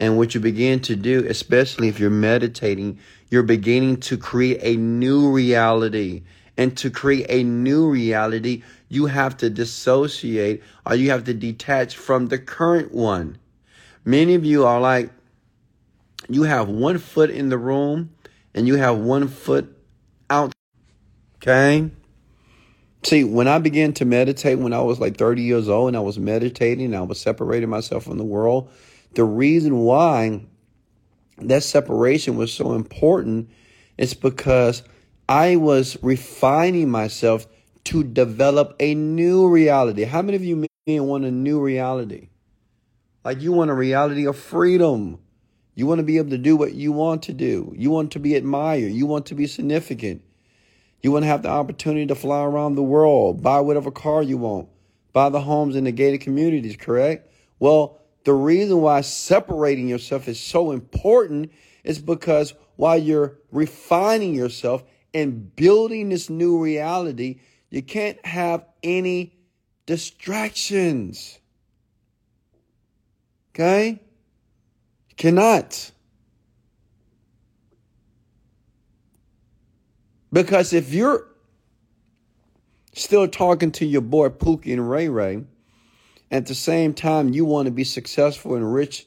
And 0.00 0.16
what 0.16 0.34
you 0.34 0.40
begin 0.40 0.80
to 0.80 0.96
do, 0.96 1.26
especially 1.28 1.88
if 1.88 1.98
you're 1.98 2.08
meditating, 2.08 2.98
you're 3.30 3.42
beginning 3.42 3.98
to 4.00 4.16
create 4.16 4.60
a 4.62 4.76
new 4.76 5.30
reality. 5.30 6.22
And 6.56 6.76
to 6.78 6.90
create 6.90 7.26
a 7.28 7.44
new 7.44 7.88
reality, 7.88 8.62
you 8.88 9.06
have 9.06 9.36
to 9.38 9.50
dissociate 9.50 10.62
or 10.84 10.96
you 10.96 11.10
have 11.10 11.24
to 11.24 11.34
detach 11.34 11.96
from 11.96 12.28
the 12.28 12.38
current 12.38 12.92
one. 12.92 13.38
Many 14.04 14.34
of 14.34 14.44
you 14.44 14.64
are 14.64 14.80
like, 14.80 15.10
you 16.28 16.42
have 16.44 16.68
one 16.68 16.98
foot 16.98 17.30
in 17.30 17.48
the 17.48 17.58
room 17.58 18.10
and 18.54 18.66
you 18.66 18.76
have 18.76 18.98
one 18.98 19.28
foot 19.28 19.76
out. 20.30 20.52
Okay? 21.36 21.90
See, 23.04 23.24
when 23.24 23.46
I 23.46 23.58
began 23.58 23.92
to 23.94 24.04
meditate 24.04 24.58
when 24.58 24.72
I 24.72 24.80
was 24.80 24.98
like 24.98 25.16
30 25.16 25.42
years 25.42 25.68
old 25.68 25.88
and 25.88 25.96
I 25.96 26.00
was 26.00 26.18
meditating, 26.18 26.94
I 26.94 27.02
was 27.02 27.20
separating 27.20 27.68
myself 27.68 28.04
from 28.04 28.18
the 28.18 28.24
world. 28.24 28.70
The 29.14 29.24
reason 29.24 29.78
why 29.78 30.42
that 31.38 31.62
separation 31.62 32.36
was 32.36 32.52
so 32.52 32.72
important 32.72 33.50
is 33.96 34.14
because 34.14 34.82
I 35.28 35.56
was 35.56 35.96
refining 36.02 36.90
myself 36.90 37.46
to 37.84 38.02
develop 38.02 38.74
a 38.80 38.94
new 38.94 39.48
reality. 39.48 40.04
How 40.04 40.22
many 40.22 40.36
of 40.36 40.44
you 40.44 40.66
men 40.86 41.06
want 41.06 41.24
a 41.24 41.30
new 41.30 41.60
reality? 41.60 42.28
Like 43.24 43.40
you 43.40 43.52
want 43.52 43.70
a 43.70 43.74
reality 43.74 44.26
of 44.26 44.36
freedom. 44.36 45.18
You 45.78 45.86
want 45.86 46.00
to 46.00 46.02
be 46.02 46.16
able 46.18 46.30
to 46.30 46.38
do 46.38 46.56
what 46.56 46.74
you 46.74 46.90
want 46.90 47.22
to 47.22 47.32
do. 47.32 47.72
You 47.76 47.92
want 47.92 48.10
to 48.10 48.18
be 48.18 48.34
admired. 48.34 48.90
You 48.90 49.06
want 49.06 49.26
to 49.26 49.36
be 49.36 49.46
significant. 49.46 50.22
You 51.02 51.12
want 51.12 51.22
to 51.22 51.28
have 51.28 51.42
the 51.42 51.50
opportunity 51.50 52.04
to 52.06 52.16
fly 52.16 52.42
around 52.42 52.74
the 52.74 52.82
world, 52.82 53.44
buy 53.44 53.60
whatever 53.60 53.92
car 53.92 54.20
you 54.20 54.38
want, 54.38 54.68
buy 55.12 55.28
the 55.28 55.40
homes 55.40 55.76
in 55.76 55.84
the 55.84 55.92
gated 55.92 56.20
communities, 56.20 56.76
correct? 56.76 57.32
Well, 57.60 58.00
the 58.24 58.34
reason 58.34 58.80
why 58.80 59.02
separating 59.02 59.86
yourself 59.86 60.26
is 60.26 60.40
so 60.40 60.72
important 60.72 61.52
is 61.84 62.00
because 62.00 62.54
while 62.74 62.98
you're 62.98 63.38
refining 63.52 64.34
yourself 64.34 64.82
and 65.14 65.54
building 65.54 66.08
this 66.08 66.28
new 66.28 66.60
reality, 66.60 67.38
you 67.70 67.82
can't 67.82 68.26
have 68.26 68.64
any 68.82 69.32
distractions. 69.86 71.38
Okay? 73.54 74.00
Cannot. 75.18 75.90
Because 80.32 80.72
if 80.72 80.94
you're 80.94 81.26
still 82.94 83.26
talking 83.26 83.72
to 83.72 83.84
your 83.84 84.00
boy 84.00 84.28
Pookie 84.28 84.72
and 84.72 84.88
Ray 84.88 85.08
Ray, 85.08 85.44
at 86.30 86.46
the 86.46 86.54
same 86.54 86.94
time 86.94 87.30
you 87.30 87.44
want 87.44 87.66
to 87.66 87.72
be 87.72 87.82
successful 87.82 88.54
and 88.54 88.72
rich 88.72 89.06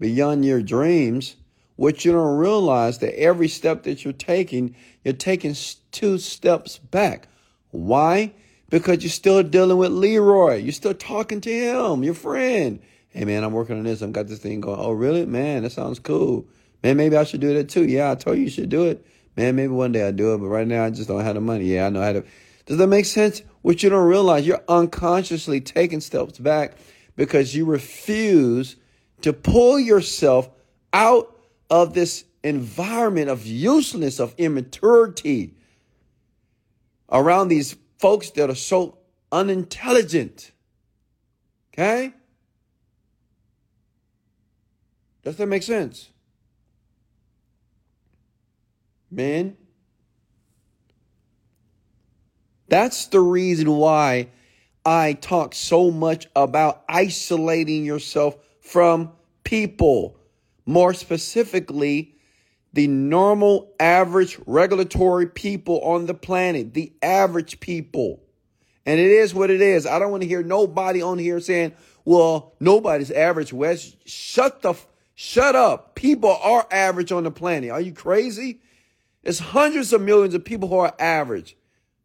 beyond 0.00 0.44
your 0.44 0.62
dreams, 0.62 1.36
what 1.76 2.04
you 2.04 2.10
don't 2.10 2.38
realize 2.38 2.98
that 2.98 3.16
every 3.16 3.48
step 3.48 3.84
that 3.84 4.02
you're 4.02 4.12
taking, 4.12 4.74
you're 5.04 5.14
taking 5.14 5.54
two 5.92 6.18
steps 6.18 6.78
back. 6.78 7.28
Why? 7.70 8.32
Because 8.68 9.04
you're 9.04 9.10
still 9.10 9.44
dealing 9.44 9.76
with 9.76 9.92
Leroy. 9.92 10.56
You're 10.56 10.72
still 10.72 10.94
talking 10.94 11.40
to 11.42 11.50
him, 11.50 12.02
your 12.02 12.14
friend. 12.14 12.80
Hey 13.12 13.26
man, 13.26 13.44
I'm 13.44 13.52
working 13.52 13.76
on 13.76 13.84
this. 13.84 14.00
I've 14.00 14.12
got 14.12 14.26
this 14.26 14.38
thing 14.38 14.62
going. 14.62 14.80
Oh 14.80 14.92
really? 14.92 15.26
Man, 15.26 15.64
that 15.64 15.72
sounds 15.72 15.98
cool. 15.98 16.46
Man, 16.82 16.96
maybe 16.96 17.16
I 17.16 17.24
should 17.24 17.42
do 17.42 17.52
that 17.54 17.68
too. 17.68 17.84
Yeah, 17.84 18.10
I 18.10 18.14
told 18.14 18.38
you 18.38 18.44
you 18.44 18.50
should 18.50 18.70
do 18.70 18.84
it. 18.84 19.06
Man, 19.36 19.54
maybe 19.54 19.72
one 19.72 19.92
day 19.92 20.04
I'll 20.04 20.12
do 20.12 20.34
it, 20.34 20.38
but 20.38 20.46
right 20.46 20.66
now 20.66 20.84
I 20.84 20.90
just 20.90 21.08
don't 21.08 21.22
have 21.22 21.34
the 21.34 21.40
money. 21.42 21.66
Yeah, 21.66 21.86
I 21.86 21.90
know 21.90 22.00
how 22.00 22.12
to. 22.14 22.24
Does 22.64 22.78
that 22.78 22.86
make 22.86 23.04
sense? 23.04 23.42
What 23.60 23.82
you 23.82 23.90
don't 23.90 24.06
realize, 24.06 24.46
you're 24.46 24.64
unconsciously 24.66 25.60
taking 25.60 26.00
steps 26.00 26.38
back 26.38 26.76
because 27.14 27.54
you 27.54 27.66
refuse 27.66 28.76
to 29.20 29.32
pull 29.32 29.78
yourself 29.78 30.48
out 30.92 31.36
of 31.70 31.92
this 31.92 32.24
environment 32.42 33.28
of 33.28 33.46
uselessness, 33.46 34.20
of 34.20 34.34
immaturity 34.38 35.54
around 37.10 37.48
these 37.48 37.76
folks 37.98 38.30
that 38.30 38.48
are 38.48 38.54
so 38.54 38.98
unintelligent. 39.30 40.50
Okay? 41.72 42.14
Does 45.22 45.36
that 45.36 45.46
make 45.46 45.62
sense? 45.62 46.10
Man. 49.10 49.56
That's 52.68 53.06
the 53.06 53.20
reason 53.20 53.70
why 53.70 54.28
I 54.84 55.12
talk 55.12 55.54
so 55.54 55.90
much 55.90 56.26
about 56.34 56.82
isolating 56.88 57.84
yourself 57.84 58.36
from 58.60 59.12
people. 59.44 60.16
More 60.64 60.94
specifically, 60.94 62.14
the 62.72 62.86
normal, 62.86 63.74
average, 63.78 64.38
regulatory 64.46 65.26
people 65.26 65.80
on 65.82 66.06
the 66.06 66.14
planet, 66.14 66.72
the 66.72 66.92
average 67.02 67.60
people. 67.60 68.22
And 68.86 68.98
it 68.98 69.10
is 69.10 69.34
what 69.34 69.50
it 69.50 69.60
is. 69.60 69.86
I 69.86 69.98
don't 69.98 70.10
want 70.10 70.22
to 70.22 70.28
hear 70.28 70.42
nobody 70.42 71.02
on 71.02 71.18
here 71.18 71.40
saying, 71.40 71.74
well, 72.04 72.54
nobody's 72.58 73.10
average, 73.10 73.52
Wes. 73.52 73.94
Shut 74.06 74.62
the, 74.62 74.74
shut 75.14 75.54
up. 75.54 75.94
People 75.94 76.30
are 76.42 76.66
average 76.70 77.12
on 77.12 77.24
the 77.24 77.30
planet. 77.30 77.70
Are 77.70 77.80
you 77.80 77.92
crazy? 77.92 78.60
It's 79.22 79.38
hundreds 79.38 79.92
of 79.92 80.00
millions 80.00 80.34
of 80.34 80.44
people 80.44 80.68
who 80.68 80.76
are 80.76 80.94
average. 80.98 81.56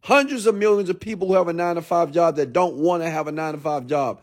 Hundreds 0.02 0.46
of 0.46 0.54
millions 0.54 0.88
of 0.88 1.00
people 1.00 1.28
who 1.28 1.34
have 1.34 1.48
a 1.48 1.52
nine 1.52 1.74
to 1.74 1.82
five 1.82 2.12
job 2.12 2.36
that 2.36 2.52
don't 2.52 2.76
want 2.76 3.02
to 3.02 3.10
have 3.10 3.26
a 3.26 3.32
nine 3.32 3.54
to 3.54 3.60
five 3.60 3.86
job. 3.86 4.22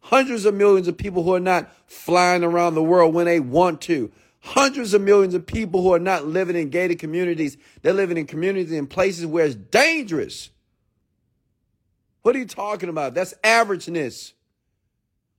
Hundreds 0.00 0.44
of 0.44 0.54
millions 0.54 0.88
of 0.88 0.96
people 0.96 1.22
who 1.22 1.34
are 1.34 1.40
not 1.40 1.70
flying 1.86 2.42
around 2.42 2.74
the 2.74 2.82
world 2.82 3.14
when 3.14 3.26
they 3.26 3.38
want 3.38 3.80
to. 3.82 4.10
Hundreds 4.40 4.92
of 4.92 5.00
millions 5.00 5.34
of 5.34 5.46
people 5.46 5.80
who 5.82 5.94
are 5.94 6.00
not 6.00 6.26
living 6.26 6.56
in 6.56 6.68
gated 6.68 6.98
communities. 6.98 7.56
They're 7.82 7.92
living 7.92 8.16
in 8.16 8.26
communities 8.26 8.72
in 8.72 8.88
places 8.88 9.24
where 9.24 9.46
it's 9.46 9.54
dangerous. 9.54 10.50
What 12.22 12.34
are 12.34 12.40
you 12.40 12.46
talking 12.46 12.88
about? 12.88 13.14
That's 13.14 13.34
averageness. 13.44 14.32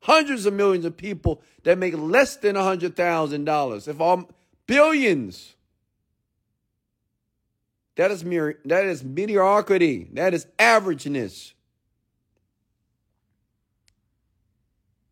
Hundreds 0.03 0.45
of 0.45 0.53
millions 0.53 0.83
of 0.83 0.97
people 0.97 1.41
that 1.63 1.77
make 1.77 1.97
less 1.97 2.35
than 2.35 2.57
$100,000. 2.57 3.87
If 3.87 4.01
all 4.01 4.29
billions. 4.67 5.55
That 7.95 8.11
is 8.11 8.25
mere, 8.25 8.59
that 8.65 8.85
is 8.85 9.01
mediocrity. 9.01 10.09
That 10.11 10.33
is 10.33 10.45
averageness. 10.59 11.53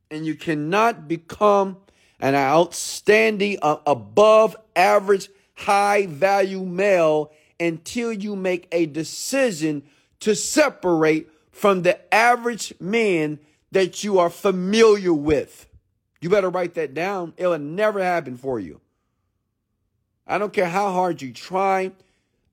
And 0.10 0.26
you 0.26 0.36
cannot 0.36 1.08
become 1.08 1.78
an 2.20 2.36
outstanding, 2.36 3.60
uh, 3.62 3.78
above 3.88 4.58
average, 4.76 5.30
high 5.54 6.06
value 6.08 6.66
male 6.66 7.32
until 7.62 8.12
you 8.12 8.36
make 8.36 8.68
a 8.74 8.88
decision 8.88 9.84
to 10.20 10.36
separate 10.36 11.30
from 11.54 11.84
the 11.84 12.14
average 12.14 12.74
man 12.82 13.40
that 13.72 14.04
you 14.04 14.20
are 14.20 14.30
familiar 14.30 15.14
with. 15.14 15.68
You 16.20 16.30
better 16.30 16.50
write 16.50 16.76
that 16.76 16.94
down. 16.94 17.34
It'll 17.38 17.58
never 17.58 18.04
happen 18.04 18.38
for 18.38 18.60
you. 18.60 18.82
I 20.28 20.38
don't 20.38 20.54
care 20.54 20.70
how 20.70 20.92
hard 20.92 21.22
you 21.22 21.34
try. 21.34 21.92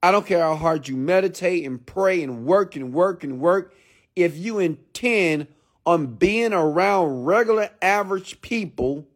I 0.02 0.10
don't 0.10 0.26
care 0.26 0.40
how 0.40 0.54
hard 0.56 0.88
you 0.88 0.96
meditate 0.96 1.66
and 1.66 1.84
pray 1.84 2.22
and 2.22 2.46
work 2.46 2.76
and 2.76 2.92
work 2.92 3.24
and 3.24 3.40
work. 3.40 3.74
If 4.16 4.36
you 4.36 4.58
intend 4.58 5.48
on 5.84 6.14
being 6.14 6.52
around 6.52 7.24
regular 7.24 7.70
average 7.82 8.40
people, 8.40 9.06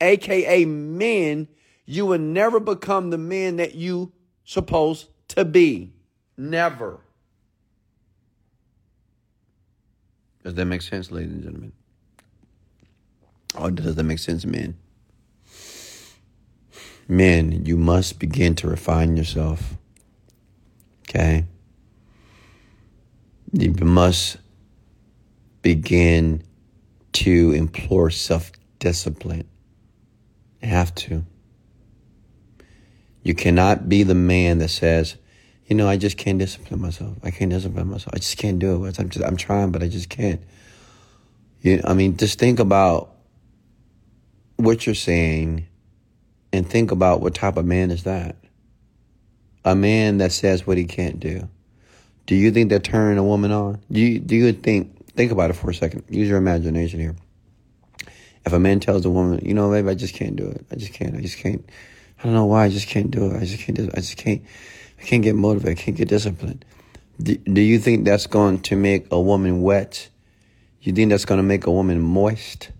aka 0.00 0.64
men, 0.64 1.48
you 1.84 2.06
will 2.06 2.18
never 2.18 2.60
become 2.60 3.10
the 3.10 3.18
man 3.18 3.56
that 3.56 3.74
you 3.74 4.12
supposed 4.44 5.08
to 5.28 5.44
be. 5.44 5.92
Never. 6.36 7.00
Does 10.42 10.54
that 10.54 10.64
make 10.64 10.82
sense, 10.82 11.10
ladies 11.10 11.32
and 11.32 11.42
gentlemen? 11.42 11.72
Or 13.58 13.70
does 13.70 13.94
that 13.94 14.02
make 14.04 14.18
sense, 14.18 14.44
men? 14.46 14.76
Men, 17.08 17.66
you 17.66 17.76
must 17.76 18.18
begin 18.18 18.54
to 18.56 18.68
refine 18.68 19.16
yourself. 19.16 19.74
Okay? 21.08 21.44
You 23.52 23.72
must 23.72 24.38
begin 25.62 26.44
to 27.12 27.52
implore 27.52 28.10
self 28.10 28.52
discipline. 28.78 29.48
You 30.62 30.68
have 30.68 30.94
to. 30.94 31.24
You 33.22 33.34
cannot 33.34 33.88
be 33.88 34.02
the 34.04 34.14
man 34.14 34.58
that 34.58 34.68
says, 34.68 35.16
you 35.70 35.76
know, 35.76 35.88
I 35.88 35.96
just 35.96 36.16
can't 36.16 36.38
discipline 36.38 36.80
myself. 36.80 37.16
I 37.22 37.30
can't 37.30 37.50
discipline 37.50 37.88
myself. 37.88 38.12
I 38.12 38.18
just 38.18 38.36
can't 38.36 38.58
do 38.58 38.84
it. 38.86 38.98
I'm, 38.98 39.08
just, 39.08 39.24
I'm 39.24 39.36
trying, 39.36 39.70
but 39.70 39.84
I 39.84 39.88
just 39.88 40.10
can't. 40.10 40.42
You, 41.62 41.80
I 41.84 41.94
mean, 41.94 42.16
just 42.16 42.40
think 42.40 42.58
about 42.58 43.14
what 44.56 44.84
you're 44.84 44.96
saying 44.96 45.68
and 46.52 46.68
think 46.68 46.90
about 46.90 47.20
what 47.20 47.36
type 47.36 47.56
of 47.56 47.64
man 47.64 47.92
is 47.92 48.02
that 48.02 48.36
a 49.64 49.76
man 49.76 50.18
that 50.18 50.32
says 50.32 50.66
what 50.66 50.76
he 50.76 50.84
can't 50.84 51.20
do, 51.20 51.48
do 52.26 52.34
you 52.34 52.50
think 52.50 52.68
they're 52.68 52.80
turning 52.80 53.18
a 53.18 53.24
woman 53.24 53.52
on? 53.52 53.80
Do 53.92 54.00
you, 54.00 54.18
do 54.18 54.34
you 54.34 54.52
think, 54.52 55.12
think 55.14 55.30
about 55.30 55.50
it 55.50 55.52
for 55.52 55.70
a 55.70 55.74
second. 55.74 56.02
Use 56.08 56.28
your 56.28 56.38
imagination 56.38 56.98
here. 56.98 57.14
If 58.44 58.52
a 58.52 58.58
man 58.58 58.80
tells 58.80 59.04
a 59.04 59.10
woman, 59.10 59.44
you 59.44 59.54
know, 59.54 59.70
baby, 59.70 59.88
I 59.88 59.94
just 59.94 60.14
can't 60.14 60.34
do 60.34 60.48
it. 60.48 60.66
I 60.72 60.74
just 60.74 60.94
can't. 60.94 61.14
I 61.14 61.20
just 61.20 61.38
can't. 61.38 61.64
I 62.18 62.24
don't 62.24 62.32
know 62.32 62.46
why. 62.46 62.64
I 62.64 62.68
just 62.70 62.88
can't 62.88 63.10
do 63.10 63.30
it. 63.30 63.36
I 63.36 63.44
just 63.44 63.62
can't 63.62 63.76
do 63.76 63.84
it. 63.84 63.90
I 63.94 64.00
just 64.00 64.16
can't. 64.16 64.40
I 64.40 64.44
can't 64.44 64.48
get 65.22 65.34
motivated. 65.34 65.78
I 65.78 65.82
can't 65.82 65.96
get 65.96 66.08
disciplined. 66.08 66.64
Do, 67.20 67.36
do 67.36 67.60
you 67.60 67.78
think 67.78 68.04
that's 68.04 68.26
going 68.26 68.60
to 68.62 68.76
make 68.76 69.06
a 69.10 69.20
woman 69.20 69.62
wet? 69.62 70.08
You 70.82 70.92
think 70.92 71.10
that's 71.10 71.24
going 71.24 71.38
to 71.38 71.42
make 71.42 71.66
a 71.66 71.70
woman 71.70 72.00
moist? 72.00 72.70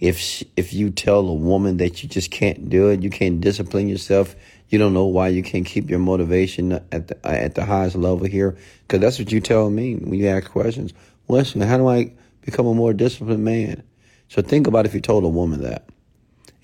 If 0.00 0.18
she, 0.18 0.50
if 0.56 0.72
you 0.72 0.90
tell 0.90 1.20
a 1.28 1.34
woman 1.34 1.78
that 1.78 2.02
you 2.02 2.08
just 2.08 2.30
can't 2.30 2.68
do 2.68 2.88
it, 2.88 3.02
you 3.02 3.10
can't 3.10 3.40
discipline 3.40 3.88
yourself, 3.88 4.36
you 4.68 4.78
don't 4.78 4.94
know 4.94 5.06
why 5.06 5.28
you 5.28 5.42
can't 5.42 5.66
keep 5.66 5.90
your 5.90 5.98
motivation 5.98 6.72
at 6.72 7.08
the 7.08 7.26
at 7.26 7.54
the 7.54 7.64
highest 7.64 7.96
level 7.96 8.26
here, 8.26 8.56
because 8.82 9.00
that's 9.00 9.18
what 9.18 9.32
you 9.32 9.40
tell 9.40 9.70
me 9.70 9.96
when 9.96 10.14
you 10.14 10.28
ask 10.28 10.50
questions. 10.50 10.92
Listen, 11.26 11.62
how 11.62 11.78
do 11.78 11.88
I 11.88 12.12
become 12.42 12.66
a 12.66 12.74
more 12.74 12.92
disciplined 12.92 13.44
man? 13.44 13.82
So 14.28 14.42
think 14.42 14.66
about 14.66 14.86
if 14.86 14.94
you 14.94 15.00
told 15.00 15.24
a 15.24 15.28
woman 15.28 15.62
that, 15.62 15.88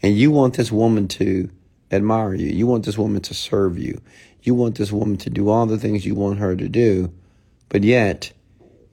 and 0.02 0.16
you 0.16 0.30
want 0.30 0.54
this 0.54 0.70
woman 0.70 1.08
to 1.08 1.50
admire 1.90 2.34
you, 2.34 2.48
you 2.48 2.66
want 2.66 2.84
this 2.84 2.98
woman 2.98 3.22
to 3.22 3.34
serve 3.34 3.78
you, 3.78 4.00
you 4.46 4.54
want 4.54 4.76
this 4.76 4.92
woman 4.92 5.16
to 5.18 5.30
do 5.30 5.48
all 5.48 5.66
the 5.66 5.78
things 5.78 6.04
you 6.04 6.14
want 6.14 6.38
her 6.38 6.54
to 6.54 6.68
do, 6.68 7.12
but 7.68 7.83
yet 7.83 8.33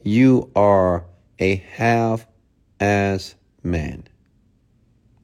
you 0.03 0.49
are 0.55 1.05
a 1.39 1.55
half-ass 1.55 3.35
man 3.63 4.03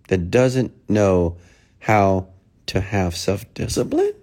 that 0.07 0.29
doesn't 0.29 0.71
know 0.89 1.37
how 1.79 2.27
to 2.67 2.81
have 2.81 3.15
self 3.15 3.51
discipline? 3.53 4.13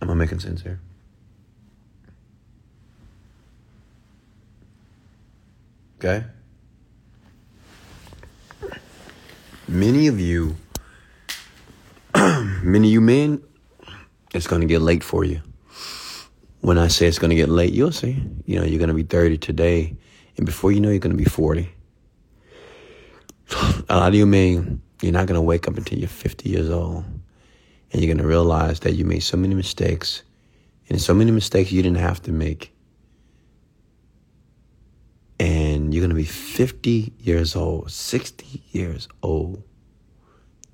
Am 0.00 0.10
I 0.10 0.14
making 0.14 0.40
sense 0.40 0.62
here? 0.62 0.80
Okay? 5.98 6.24
Many 9.68 10.08
of 10.08 10.18
you, 10.18 10.56
many 12.14 12.88
of 12.88 12.92
you 12.92 13.00
men, 13.00 13.42
it's 14.34 14.46
going 14.46 14.60
to 14.60 14.66
get 14.66 14.82
late 14.82 15.04
for 15.04 15.24
you. 15.24 15.40
When 16.60 16.78
I 16.78 16.88
say 16.88 17.06
it's 17.06 17.18
going 17.18 17.30
to 17.30 17.36
get 17.36 17.48
late, 17.48 17.72
you'll 17.72 17.92
see. 17.92 18.22
You 18.46 18.60
know, 18.60 18.64
you're 18.64 18.78
going 18.78 18.88
to 18.88 18.94
be 18.94 19.02
30 19.02 19.38
today, 19.38 19.96
and 20.36 20.46
before 20.46 20.72
you 20.72 20.80
know, 20.80 20.90
you're 20.90 20.98
going 20.98 21.16
to 21.16 21.22
be 21.22 21.28
40. 21.28 21.68
A 23.88 23.96
lot 23.96 24.08
of 24.08 24.14
you 24.14 24.26
men, 24.26 24.80
you're 25.00 25.12
not 25.12 25.26
going 25.26 25.36
to 25.38 25.42
wake 25.42 25.66
up 25.66 25.76
until 25.76 25.98
you're 25.98 26.08
50 26.08 26.48
years 26.48 26.70
old 26.70 27.04
and 27.92 28.00
you're 28.00 28.12
going 28.12 28.22
to 28.22 28.26
realize 28.26 28.80
that 28.80 28.94
you 28.94 29.04
made 29.04 29.22
so 29.22 29.36
many 29.36 29.54
mistakes 29.54 30.22
and 30.88 31.00
so 31.00 31.12
many 31.12 31.30
mistakes 31.30 31.72
you 31.72 31.82
didn't 31.82 31.98
have 31.98 32.22
to 32.22 32.32
make. 32.32 32.72
And 35.38 35.92
you're 35.92 36.00
going 36.00 36.10
to 36.10 36.16
be 36.16 36.24
50 36.24 37.12
years 37.18 37.56
old, 37.56 37.90
60 37.90 38.62
years 38.70 39.08
old, 39.22 39.62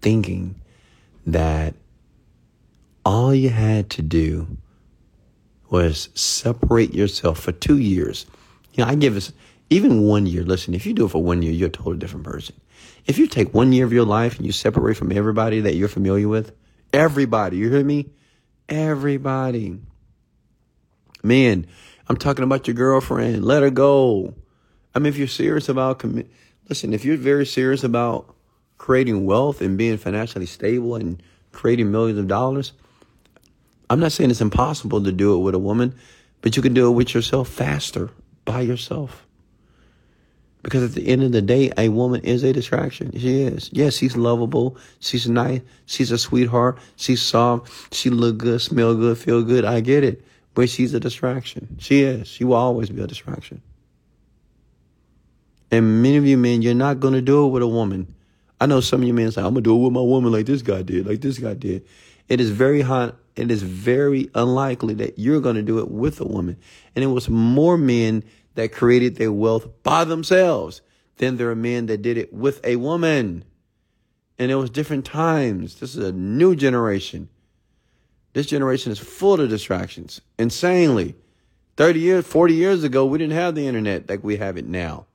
thinking 0.01 0.61
that 1.27 1.75
all 3.09 3.35
you 3.35 3.49
had 3.49 3.89
to 3.89 4.03
do 4.03 4.59
was 5.71 6.11
separate 6.15 6.93
yourself 6.93 7.41
for 7.41 7.53
two 7.53 7.79
years. 7.79 8.27
You 8.75 8.85
know, 8.85 8.91
I 8.91 8.97
give 8.97 9.17
us 9.17 9.33
even 9.71 10.03
one 10.03 10.27
year. 10.27 10.43
Listen, 10.43 10.75
if 10.75 10.85
you 10.85 10.93
do 10.93 11.07
it 11.07 11.09
for 11.09 11.23
one 11.23 11.41
year, 11.41 11.53
you're 11.53 11.69
a 11.69 11.73
totally 11.73 11.97
different 11.97 12.27
person. 12.27 12.55
If 13.07 13.17
you 13.17 13.27
take 13.27 13.55
one 13.55 13.73
year 13.73 13.87
of 13.87 13.95
your 13.95 14.05
life 14.05 14.37
and 14.37 14.45
you 14.45 14.53
separate 14.53 14.99
from 14.99 15.11
everybody 15.11 15.61
that 15.61 15.75
you're 15.75 15.89
familiar 15.89 16.29
with, 16.29 16.53
everybody, 16.93 17.57
you 17.57 17.71
hear 17.71 17.83
me? 17.83 18.11
Everybody. 18.69 19.79
Man, 21.23 21.67
I'm 22.11 22.17
talking 22.19 22.45
about 22.45 22.67
your 22.67 22.75
girlfriend. 22.75 23.43
Let 23.43 23.63
her 23.63 23.71
go. 23.71 24.35
I 24.95 24.99
mean, 24.99 25.07
if 25.07 25.17
you're 25.17 25.29
serious 25.29 25.71
about 25.71 26.01
commit, 26.01 26.31
listen, 26.69 26.93
if 26.93 27.07
you're 27.07 27.17
very 27.17 27.47
serious 27.47 27.85
about 27.85 28.35
creating 28.77 29.25
wealth 29.25 29.63
and 29.63 29.79
being 29.79 29.97
financially 29.97 30.45
stable 30.45 30.95
and 30.95 31.23
creating 31.53 31.91
millions 31.91 32.19
of 32.19 32.29
dollars, 32.29 32.75
I'm 33.91 34.01
not 34.01 34.13
saying 34.13 34.31
it's 34.31 34.41
impossible 34.41 35.03
to 35.03 35.13
do 35.13 35.35
it 35.35 35.39
with 35.39 35.55
a 35.55 35.59
woman, 35.59 35.95
but 36.43 36.57
you 36.57 36.63
can 36.63 36.75
do 36.75 36.89
it 36.89 36.93
with 36.95 37.15
yourself 37.15 37.49
faster 37.49 38.11
by 38.45 38.61
yourself. 38.61 39.27
Because 40.63 40.83
at 40.83 40.93
the 40.93 41.09
end 41.09 41.23
of 41.23 41.33
the 41.33 41.41
day, 41.41 41.73
a 41.79 41.89
woman 41.89 42.21
is 42.23 42.43
a 42.43 42.53
distraction. 42.53 43.13
She 43.17 43.43
is. 43.43 43.71
Yes, 43.73 43.97
she's 43.97 44.17
lovable. 44.17 44.77
She's 44.99 45.29
nice. 45.29 45.61
She's 45.87 46.11
a 46.11 46.19
sweetheart. 46.19 46.79
She's 46.97 47.23
soft. 47.23 47.95
She 47.95 48.11
look 48.11 48.39
good, 48.39 48.61
smell 48.61 48.95
good, 48.95 49.17
feel 49.17 49.43
good. 49.43 49.65
I 49.65 49.81
get 49.81 50.05
it. 50.05 50.25
But 50.55 50.69
she's 50.69 50.93
a 50.95 51.01
distraction. 51.01 51.77
She 51.79 52.03
is. 52.03 52.27
She 52.27 52.45
will 52.45 52.57
always 52.57 52.91
be 52.91 53.01
a 53.01 53.07
distraction. 53.07 53.63
And 55.71 56.03
many 56.03 56.17
of 56.17 56.27
you 56.27 56.37
men, 56.37 56.63
you're 56.63 56.75
not 56.75 56.99
going 56.99 57.15
to 57.15 57.23
do 57.23 57.47
it 57.47 57.51
with 57.51 57.63
a 57.63 57.69
woman. 57.69 58.15
I 58.61 58.67
know 58.67 58.81
some 58.81 59.03
of 59.03 59.07
you 59.07 59.15
men 59.15 59.31
say, 59.31 59.41
I'm 59.41 59.55
going 59.55 59.63
to 59.65 59.71
do 59.71 59.77
it 59.77 59.85
with 59.85 59.93
my 59.93 60.01
woman 60.01 60.33
like 60.33 60.47
this 60.47 60.63
guy 60.63 60.83
did, 60.83 61.07
like 61.07 61.21
this 61.21 61.39
guy 61.39 61.55
did. 61.55 61.87
It 62.29 62.41
is 62.41 62.51
very 62.51 62.81
hard. 62.81 63.15
It 63.39 63.53
is 63.53 63.63
very 63.63 64.31
unlikely 64.35 64.95
that 64.95 65.19
you're 65.19 65.41
going 65.41 65.55
to 65.55 65.63
do 65.63 65.79
it 65.79 65.91
with 65.91 66.21
a 66.21 66.27
woman. 66.27 66.57
And 66.97 67.05
it 67.05 67.09
was 67.09 67.29
more 67.29 67.79
men 67.79 68.25
that 68.57 68.73
created 68.73 69.15
their 69.15 69.31
wealth 69.31 69.69
by 69.85 70.05
themselves 70.05 70.83
than 71.19 71.37
there 71.37 71.49
are 71.51 71.55
men 71.55 71.87
that 71.87 72.03
did 72.03 72.19
it 72.19 72.33
with 72.33 72.61
a 72.65 72.77
woman. 72.77 73.45
And 74.41 74.51
it 74.51 74.57
was 74.57 74.71
different 74.71 75.05
times. 75.05 75.77
This 75.77 75.95
is 75.95 76.05
a 76.05 76.13
new 76.13 76.57
generation. 76.57 77.29
This 78.33 78.47
generation 78.47 78.91
is 78.91 78.99
full 78.99 79.41
of 79.41 79.49
distractions, 79.49 80.21
insanely. 80.37 81.15
30 81.77 82.01
years, 82.01 82.27
40 82.27 82.55
years 82.55 82.83
ago, 82.83 83.07
we 83.07 83.19
didn't 83.19 83.35
have 83.35 83.55
the 83.55 83.69
internet 83.69 84.09
like 84.09 84.25
we 84.25 84.37
have 84.37 84.57
it 84.57 84.67
now. 84.67 85.07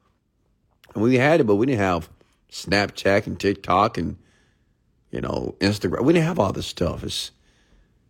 And 0.93 1.03
we 1.03 1.17
had 1.17 1.41
it, 1.41 1.43
but 1.43 1.55
we 1.55 1.65
didn't 1.65 1.79
have 1.79 2.09
Snapchat 2.49 3.27
and 3.27 3.37
TikTok 3.37 3.97
and, 3.97 4.17
you 5.11 5.19
know, 5.19 5.55
Instagram. 5.59 6.05
We 6.05 6.13
didn't 6.13 6.27
have 6.27 6.39
all 6.39 6.53
this 6.53 6.67
stuff. 6.67 7.03
It's, 7.03 7.31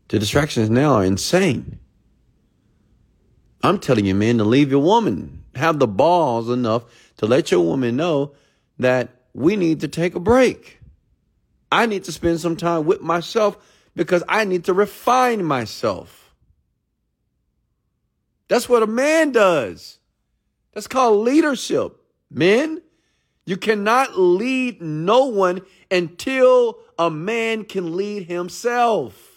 the 0.09 0.19
distractions 0.19 0.69
now 0.69 0.93
are 0.93 1.03
insane. 1.03 1.79
I'm 3.63 3.79
telling 3.79 4.05
you, 4.05 4.13
man, 4.13 4.37
to 4.39 4.43
leave 4.43 4.71
your 4.71 4.83
woman. 4.83 5.43
Have 5.55 5.79
the 5.79 5.87
balls 5.87 6.49
enough 6.49 6.83
to 7.17 7.25
let 7.25 7.51
your 7.51 7.61
woman 7.61 7.95
know 7.95 8.33
that 8.79 9.09
we 9.33 9.55
need 9.55 9.81
to 9.81 9.87
take 9.87 10.15
a 10.15 10.19
break. 10.19 10.79
I 11.71 11.85
need 11.85 12.03
to 12.03 12.11
spend 12.11 12.39
some 12.39 12.55
time 12.55 12.85
with 12.85 13.01
myself 13.01 13.57
because 13.95 14.23
I 14.27 14.43
need 14.43 14.65
to 14.65 14.73
refine 14.73 15.43
myself. 15.43 16.35
That's 18.47 18.67
what 18.67 18.83
a 18.83 18.87
man 18.87 19.31
does. 19.31 19.99
That's 20.73 20.87
called 20.87 21.25
leadership. 21.25 21.95
Men, 22.29 22.81
you 23.45 23.57
cannot 23.57 24.19
lead 24.19 24.81
no 24.81 25.25
one 25.25 25.61
until 25.89 26.79
a 26.99 27.09
man 27.09 27.63
can 27.63 27.95
lead 27.95 28.27
himself. 28.27 29.32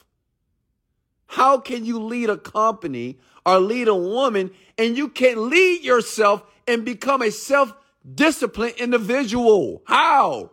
How 1.36 1.58
can 1.58 1.84
you 1.84 2.02
lead 2.02 2.30
a 2.30 2.38
company 2.38 3.18
or 3.44 3.60
lead 3.60 3.88
a 3.88 3.94
woman 3.94 4.52
and 4.78 4.96
you 4.96 5.10
can't 5.10 5.36
lead 5.36 5.84
yourself 5.84 6.42
and 6.66 6.82
become 6.82 7.20
a 7.20 7.30
self 7.30 7.74
disciplined 8.14 8.76
individual? 8.78 9.82
How? 9.84 10.52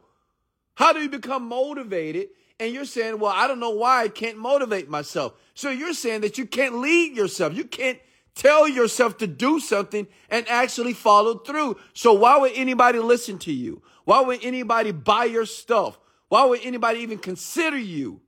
How 0.76 0.92
do 0.92 1.00
you 1.00 1.08
become 1.08 1.48
motivated? 1.48 2.32
And 2.60 2.74
you're 2.74 2.84
saying, 2.84 3.20
well, 3.20 3.32
I 3.34 3.48
don't 3.48 3.62
know 3.62 3.70
why 3.70 4.04
I 4.04 4.10
can't 4.10 4.38
motivate 4.38 4.90
myself. 4.90 5.36
So 5.54 5.70
you're 5.70 5.94
saying 5.94 6.20
that 6.20 6.38
you 6.38 6.46
can't 6.46 6.80
lead 6.80 7.16
yourself. 7.16 7.56
You 7.56 7.64
can't 7.64 8.00
tell 8.36 8.68
yourself 8.68 9.18
to 9.20 9.28
do 9.28 9.62
something 9.62 10.06
and 10.30 10.46
actually 10.50 10.92
follow 10.92 11.36
through. 11.36 11.78
So 11.94 12.12
why 12.12 12.36
would 12.36 12.52
anybody 12.56 13.00
listen 13.00 13.38
to 13.40 13.54
you? 13.54 13.82
Why 14.04 14.20
would 14.20 14.44
anybody 14.44 14.92
buy 14.92 15.24
your 15.24 15.46
stuff? 15.46 15.98
Why 16.28 16.44
would 16.44 16.60
anybody 16.62 17.00
even 17.00 17.20
consider 17.20 17.78
you? 17.78 18.20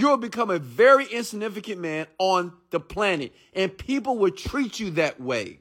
You 0.00 0.08
will 0.08 0.16
become 0.16 0.50
a 0.50 0.58
very 0.58 1.06
insignificant 1.06 1.80
man 1.80 2.06
on 2.18 2.52
the 2.70 2.80
planet, 2.80 3.32
and 3.54 3.76
people 3.76 4.16
will 4.18 4.30
treat 4.30 4.80
you 4.80 4.90
that 4.92 5.20
way. 5.20 5.60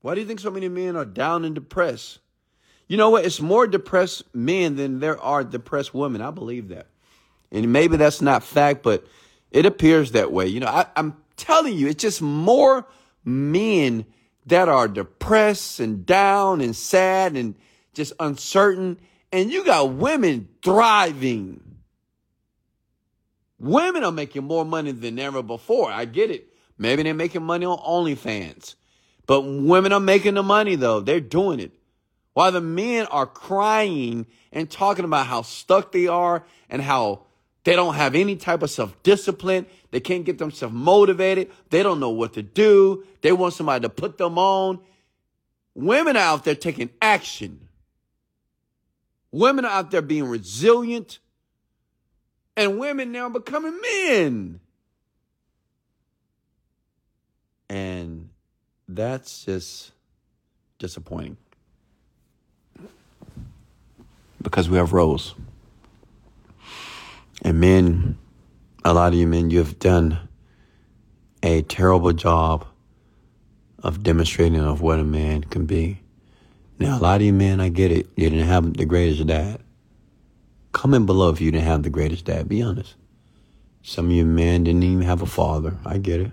Why 0.00 0.14
do 0.14 0.20
you 0.20 0.26
think 0.26 0.40
so 0.40 0.50
many 0.50 0.68
men 0.68 0.96
are 0.96 1.04
down 1.04 1.44
and 1.44 1.54
depressed? 1.54 2.20
You 2.86 2.96
know 2.96 3.10
what? 3.10 3.24
It's 3.24 3.40
more 3.40 3.66
depressed 3.66 4.22
men 4.34 4.76
than 4.76 5.00
there 5.00 5.20
are 5.20 5.44
depressed 5.44 5.92
women. 5.92 6.22
I 6.22 6.30
believe 6.30 6.68
that. 6.68 6.86
And 7.50 7.72
maybe 7.72 7.96
that's 7.96 8.22
not 8.22 8.42
fact, 8.42 8.82
but 8.82 9.06
it 9.50 9.66
appears 9.66 10.12
that 10.12 10.32
way. 10.32 10.46
You 10.46 10.60
know, 10.60 10.68
I, 10.68 10.86
I'm 10.96 11.16
telling 11.36 11.74
you, 11.74 11.88
it's 11.88 12.02
just 12.02 12.22
more 12.22 12.86
men 13.24 14.06
that 14.46 14.68
are 14.68 14.88
depressed 14.88 15.80
and 15.80 16.06
down 16.06 16.60
and 16.60 16.74
sad 16.74 17.36
and 17.36 17.54
just 17.92 18.12
uncertain 18.20 18.98
and 19.32 19.50
you 19.50 19.64
got 19.64 19.92
women 19.92 20.48
thriving. 20.62 21.60
Women 23.58 24.04
are 24.04 24.12
making 24.12 24.44
more 24.44 24.64
money 24.64 24.92
than 24.92 25.18
ever 25.18 25.42
before. 25.42 25.90
I 25.90 26.04
get 26.04 26.30
it. 26.30 26.48
Maybe 26.78 27.02
they're 27.02 27.14
making 27.14 27.42
money 27.42 27.66
on 27.66 27.78
OnlyFans. 27.78 28.76
But 29.26 29.42
women 29.42 29.92
are 29.92 30.00
making 30.00 30.34
the 30.34 30.42
money 30.42 30.76
though. 30.76 31.00
They're 31.00 31.20
doing 31.20 31.60
it. 31.60 31.72
While 32.34 32.52
the 32.52 32.60
men 32.60 33.06
are 33.06 33.26
crying 33.26 34.26
and 34.52 34.70
talking 34.70 35.04
about 35.04 35.26
how 35.26 35.42
stuck 35.42 35.90
they 35.92 36.06
are 36.06 36.44
and 36.70 36.80
how 36.80 37.22
they 37.68 37.76
don't 37.76 37.96
have 37.96 38.14
any 38.14 38.36
type 38.36 38.62
of 38.62 38.70
self 38.70 39.02
discipline. 39.02 39.66
They 39.90 40.00
can't 40.00 40.24
get 40.24 40.38
themselves 40.38 40.74
motivated. 40.74 41.50
They 41.68 41.82
don't 41.82 42.00
know 42.00 42.08
what 42.08 42.32
to 42.34 42.42
do. 42.42 43.04
They 43.20 43.32
want 43.32 43.52
somebody 43.52 43.82
to 43.82 43.90
put 43.90 44.16
them 44.16 44.38
on. 44.38 44.80
Women 45.74 46.16
are 46.16 46.20
out 46.20 46.44
there 46.44 46.54
taking 46.54 46.88
action. 47.02 47.67
Women 49.30 49.64
are 49.64 49.70
out 49.70 49.90
there 49.90 50.02
being 50.02 50.24
resilient, 50.24 51.18
and 52.56 52.78
women 52.78 53.12
now 53.12 53.28
becoming 53.28 53.78
men. 53.80 54.60
And 57.68 58.30
that's 58.88 59.44
just 59.44 59.92
disappointing. 60.78 61.36
Because 64.40 64.70
we 64.70 64.78
have 64.78 64.92
roles. 64.92 65.34
And 67.42 67.60
men, 67.60 68.18
a 68.84 68.94
lot 68.94 69.12
of 69.12 69.18
you 69.18 69.26
men, 69.26 69.50
you 69.50 69.58
have 69.58 69.78
done 69.78 70.18
a 71.42 71.62
terrible 71.62 72.12
job 72.12 72.66
of 73.82 74.02
demonstrating 74.02 74.60
of 74.60 74.80
what 74.80 74.98
a 74.98 75.04
man 75.04 75.42
can 75.44 75.66
be. 75.66 76.00
Now, 76.78 76.98
a 76.98 77.00
lot 77.00 77.16
of 77.16 77.22
you 77.22 77.32
men, 77.32 77.60
I 77.60 77.70
get 77.70 77.90
it. 77.90 78.08
You 78.16 78.30
didn't 78.30 78.46
have 78.46 78.74
the 78.76 78.84
greatest 78.84 79.26
dad. 79.26 79.60
Comment 80.72 81.06
below 81.06 81.30
if 81.30 81.40
you 81.40 81.50
didn't 81.50 81.66
have 81.66 81.82
the 81.82 81.90
greatest 81.90 82.24
dad. 82.24 82.48
Be 82.48 82.62
honest. 82.62 82.94
Some 83.82 84.06
of 84.06 84.12
you 84.12 84.24
men 84.24 84.64
didn't 84.64 84.84
even 84.84 85.02
have 85.02 85.22
a 85.22 85.26
father. 85.26 85.76
I 85.84 85.98
get 85.98 86.20
it. 86.20 86.32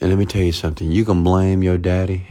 And 0.00 0.10
let 0.10 0.18
me 0.18 0.26
tell 0.26 0.42
you 0.42 0.52
something. 0.52 0.92
You 0.92 1.04
can 1.04 1.24
blame 1.24 1.62
your 1.62 1.76
daddy. 1.76 2.28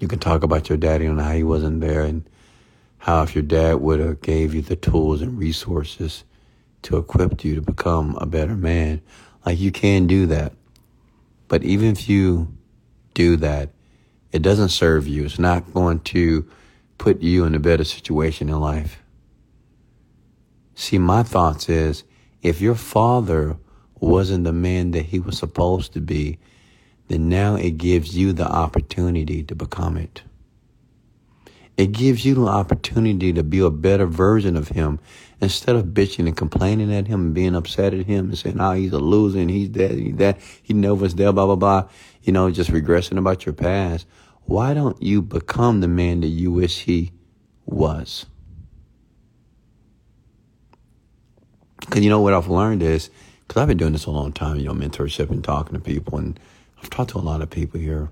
You 0.00 0.08
can 0.08 0.18
talk 0.18 0.42
about 0.42 0.68
your 0.68 0.78
daddy 0.78 1.06
and 1.06 1.20
how 1.20 1.32
he 1.32 1.44
wasn't 1.44 1.80
there 1.80 2.02
and 2.02 2.28
how 2.98 3.22
if 3.22 3.34
your 3.34 3.44
dad 3.44 3.74
would 3.74 4.00
have 4.00 4.22
gave 4.22 4.54
you 4.54 4.62
the 4.62 4.76
tools 4.76 5.22
and 5.22 5.38
resources 5.38 6.24
to 6.82 6.96
equip 6.96 7.44
you 7.44 7.54
to 7.54 7.60
become 7.62 8.16
a 8.20 8.26
better 8.26 8.56
man, 8.56 9.02
like 9.46 9.58
you 9.58 9.70
can 9.70 10.06
do 10.06 10.26
that. 10.26 10.52
But 11.48 11.62
even 11.62 11.90
if 11.90 12.08
you 12.08 12.52
do 13.12 13.36
that, 13.36 13.70
it 14.34 14.42
doesn't 14.42 14.70
serve 14.70 15.06
you. 15.06 15.24
It's 15.24 15.38
not 15.38 15.72
going 15.72 16.00
to 16.00 16.44
put 16.98 17.22
you 17.22 17.44
in 17.44 17.54
a 17.54 17.60
better 17.60 17.84
situation 17.84 18.48
in 18.48 18.58
life. 18.58 19.00
See, 20.74 20.98
my 20.98 21.22
thoughts 21.22 21.68
is 21.68 22.02
if 22.42 22.60
your 22.60 22.74
father 22.74 23.56
wasn't 24.00 24.42
the 24.42 24.52
man 24.52 24.90
that 24.90 25.06
he 25.06 25.20
was 25.20 25.38
supposed 25.38 25.92
to 25.92 26.00
be, 26.00 26.40
then 27.06 27.28
now 27.28 27.54
it 27.54 27.78
gives 27.78 28.16
you 28.16 28.32
the 28.32 28.44
opportunity 28.44 29.44
to 29.44 29.54
become 29.54 29.96
it. 29.96 30.24
It 31.76 31.92
gives 31.92 32.24
you 32.24 32.34
the 32.34 32.46
opportunity 32.46 33.32
to 33.32 33.44
be 33.44 33.60
a 33.60 33.70
better 33.70 34.06
version 34.06 34.56
of 34.56 34.66
him 34.68 34.98
instead 35.40 35.76
of 35.76 35.86
bitching 35.86 36.26
and 36.26 36.36
complaining 36.36 36.92
at 36.92 37.06
him 37.06 37.20
and 37.26 37.34
being 37.34 37.54
upset 37.54 37.94
at 37.94 38.06
him 38.06 38.30
and 38.30 38.38
saying, 38.38 38.60
oh, 38.60 38.72
he's 38.72 38.92
a 38.92 38.98
loser 38.98 39.38
and 39.38 39.50
he's 39.50 39.70
that, 39.72 39.92
he's 39.92 40.16
that, 40.16 40.40
he 40.60 40.74
never 40.74 40.96
was 40.96 41.14
there, 41.14 41.32
blah, 41.32 41.46
blah, 41.46 41.54
blah. 41.54 41.88
You 42.24 42.32
know, 42.32 42.50
just 42.50 42.70
regressing 42.70 43.18
about 43.18 43.46
your 43.46 43.52
past 43.52 44.08
why 44.46 44.74
don't 44.74 45.00
you 45.02 45.22
become 45.22 45.80
the 45.80 45.88
man 45.88 46.20
that 46.20 46.28
you 46.28 46.52
wish 46.52 46.82
he 46.82 47.12
was? 47.64 48.26
Because 51.80 52.02
you 52.02 52.10
know 52.10 52.20
what 52.20 52.34
I've 52.34 52.48
learned 52.48 52.82
is, 52.82 53.10
because 53.46 53.60
I've 53.60 53.68
been 53.68 53.76
doing 53.76 53.92
this 53.92 54.06
a 54.06 54.10
long 54.10 54.32
time, 54.32 54.56
you 54.58 54.64
know, 54.64 54.74
mentorship 54.74 55.30
and 55.30 55.42
talking 55.42 55.74
to 55.74 55.80
people, 55.80 56.18
and 56.18 56.38
I've 56.82 56.90
talked 56.90 57.10
to 57.10 57.18
a 57.18 57.20
lot 57.20 57.42
of 57.42 57.50
people 57.50 57.80
here, 57.80 58.10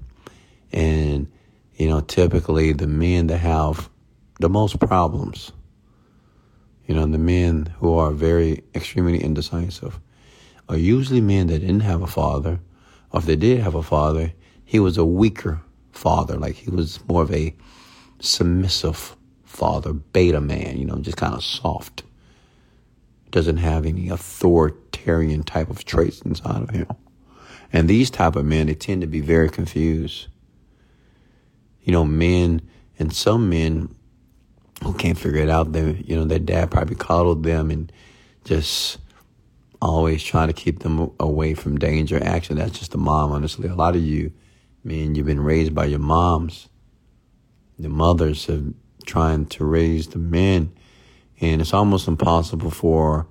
and 0.73 1.31
you 1.77 1.89
know, 1.89 2.01
typically 2.01 2.73
the 2.73 2.87
men 2.87 3.27
that 3.29 3.39
have 3.39 3.89
the 4.41 4.49
most 4.49 4.79
problems, 4.79 5.53
you 6.87 6.95
know, 6.95 7.07
the 7.07 7.19
men 7.19 7.75
who 7.79 7.95
are 7.95 8.11
very 8.11 8.63
extremely 8.75 9.23
indecisive 9.23 9.99
are 10.69 10.77
usually 10.77 11.21
men 11.21 11.47
that 11.49 11.59
didn't 11.59 11.81
have 11.81 12.03
a 12.03 12.07
father, 12.07 12.61
or 13.11 13.21
if 13.21 13.27
they 13.27 13.37
did 13.37 13.61
have 13.61 13.75
a 13.75 13.83
father, 13.83 14.33
he 14.65 14.79
was 14.79 14.97
a 14.97 15.05
weaker 15.05 15.61
father. 15.93 16.37
Like 16.37 16.57
he 16.57 16.71
was 16.71 17.07
more 17.09 17.23
of 17.23 17.33
a 17.33 17.55
submissive 18.21 19.17
father, 19.45 19.93
beta 19.93 20.41
man, 20.41 20.79
you 20.79 20.85
know, 20.85 20.97
just 20.97 21.17
kind 21.17 21.35
of 21.35 21.45
soft. 21.45 22.03
Doesn't 23.31 23.59
have 23.59 23.87
any 23.87 24.09
authoritarian 24.09 25.43
type 25.43 25.71
of 25.71 25.85
traits 25.85 26.21
inside 26.23 26.63
of 26.63 26.71
him. 26.71 26.89
And 27.73 27.89
these 27.89 28.11
type 28.11 28.37
of 28.37 28.45
men, 28.45 28.67
they 28.67 28.75
tend 28.75 29.01
to 29.01 29.07
be 29.07 29.21
very 29.21 29.49
confused. 29.49 30.27
You 31.83 31.93
know, 31.93 32.05
men 32.05 32.61
and 32.99 33.13
some 33.13 33.49
men 33.49 33.95
who 34.83 34.93
can't 34.95 35.19
figure 35.19 35.41
it 35.41 35.49
out, 35.49 35.73
they, 35.73 35.93
you 36.07 36.17
know, 36.17 36.25
their 36.25 36.39
dad 36.39 36.71
probably 36.71 36.97
coddled 36.97 37.45
them 37.45 37.71
and 37.71 37.91
just 38.45 38.99
always 39.81 40.23
trying 40.23 40.49
to 40.49 40.53
keep 40.53 40.81
them 40.81 41.11
away 41.19 41.55
from 41.55 41.79
danger. 41.79 42.23
Actually, 42.23 42.57
that's 42.57 42.79
just 42.79 42.93
the 42.93 42.99
mom, 42.99 43.33
honestly. 43.33 43.69
A 43.69 43.75
lot 43.75 43.97
of 43.97 44.03
you, 44.03 44.33
men, 44.85 45.15
you've 45.15 45.27
been 45.27 45.41
raised 45.41 45.75
by 45.75 45.87
your 45.87 45.99
moms. 45.99 46.69
The 47.79 47.89
mothers 47.89 48.47
have 48.47 48.75
trying 49.05 49.47
to 49.47 49.65
raise 49.65 50.09
the 50.09 50.19
men. 50.19 50.73
And 51.41 51.61
it's 51.61 51.75
almost 51.75 52.09
impossible 52.09 52.71
for, 52.71 53.27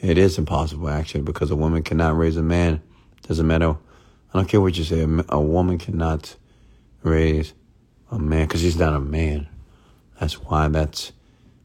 it 0.00 0.18
is 0.18 0.38
impossible 0.38 0.88
actually, 0.88 1.22
because 1.22 1.50
a 1.50 1.56
woman 1.56 1.82
cannot 1.82 2.16
raise 2.16 2.36
a 2.36 2.42
man. 2.42 2.82
Doesn't 3.22 3.46
matter. 3.46 3.70
I 3.70 4.38
don't 4.38 4.48
care 4.48 4.60
what 4.60 4.76
you 4.76 4.84
say. 4.84 5.00
A, 5.00 5.24
a 5.30 5.40
woman 5.40 5.78
cannot 5.78 6.36
raise 7.02 7.54
a 8.10 8.18
man 8.18 8.46
because 8.46 8.60
he's 8.60 8.76
not 8.76 8.94
a 8.94 9.00
man. 9.00 9.48
That's 10.20 10.34
why 10.34 10.68
that's 10.68 11.12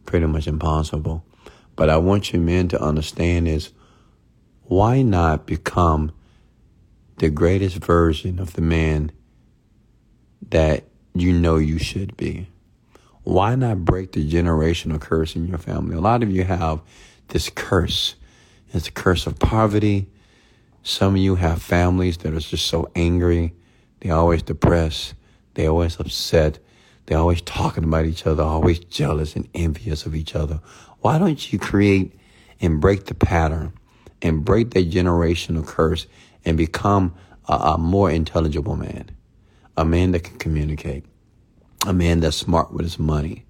pretty 0.05 0.25
much 0.25 0.47
impossible. 0.47 1.25
But 1.75 1.89
I 1.89 1.97
want 1.97 2.33
you 2.33 2.39
men 2.39 2.67
to 2.69 2.81
understand 2.81 3.47
is 3.47 3.71
why 4.63 5.01
not 5.01 5.45
become 5.45 6.11
the 7.17 7.29
greatest 7.29 7.77
version 7.77 8.39
of 8.39 8.53
the 8.53 8.61
man 8.61 9.11
that 10.49 10.85
you 11.13 11.33
know 11.33 11.57
you 11.57 11.77
should 11.77 12.15
be? 12.17 12.47
Why 13.23 13.55
not 13.55 13.85
break 13.85 14.13
the 14.13 14.27
generational 14.29 14.99
curse 14.99 15.35
in 15.35 15.47
your 15.47 15.59
family? 15.59 15.95
A 15.95 16.01
lot 16.01 16.23
of 16.23 16.31
you 16.31 16.43
have 16.43 16.81
this 17.27 17.49
curse. 17.49 18.15
It's 18.73 18.87
a 18.87 18.91
curse 18.91 19.27
of 19.27 19.37
poverty. 19.37 20.09
Some 20.83 21.15
of 21.15 21.21
you 21.21 21.35
have 21.35 21.61
families 21.61 22.17
that 22.17 22.33
are 22.33 22.39
just 22.39 22.65
so 22.65 22.89
angry. 22.95 23.53
They're 23.99 24.15
always 24.15 24.41
depressed. 24.41 25.13
They're 25.53 25.69
always 25.69 25.99
upset. 25.99 26.59
They're 27.05 27.19
always 27.19 27.41
talking 27.41 27.83
about 27.83 28.05
each 28.05 28.25
other, 28.25 28.41
always 28.41 28.79
jealous 28.79 29.35
and 29.35 29.47
envious 29.53 30.05
of 30.05 30.15
each 30.15 30.35
other. 30.35 30.61
Why 31.01 31.19
don't 31.19 31.51
you 31.51 31.59
create 31.59 32.17
and 32.59 32.79
break 32.79 33.05
the 33.05 33.15
pattern 33.15 33.73
and 34.21 34.45
break 34.45 34.71
that 34.71 34.89
generational 34.89 35.65
curse 35.65 36.07
and 36.45 36.57
become 36.57 37.13
a, 37.47 37.53
a 37.53 37.77
more 37.77 38.09
intelligible 38.09 38.75
man? 38.75 39.11
A 39.81 39.83
man 39.83 40.11
that 40.11 40.19
can 40.19 40.37
communicate 40.37 41.05
a 41.87 41.91
man 41.91 42.19
that's 42.19 42.37
smart 42.37 42.71
with 42.71 42.83
his 42.83 42.99
money, 42.99 43.45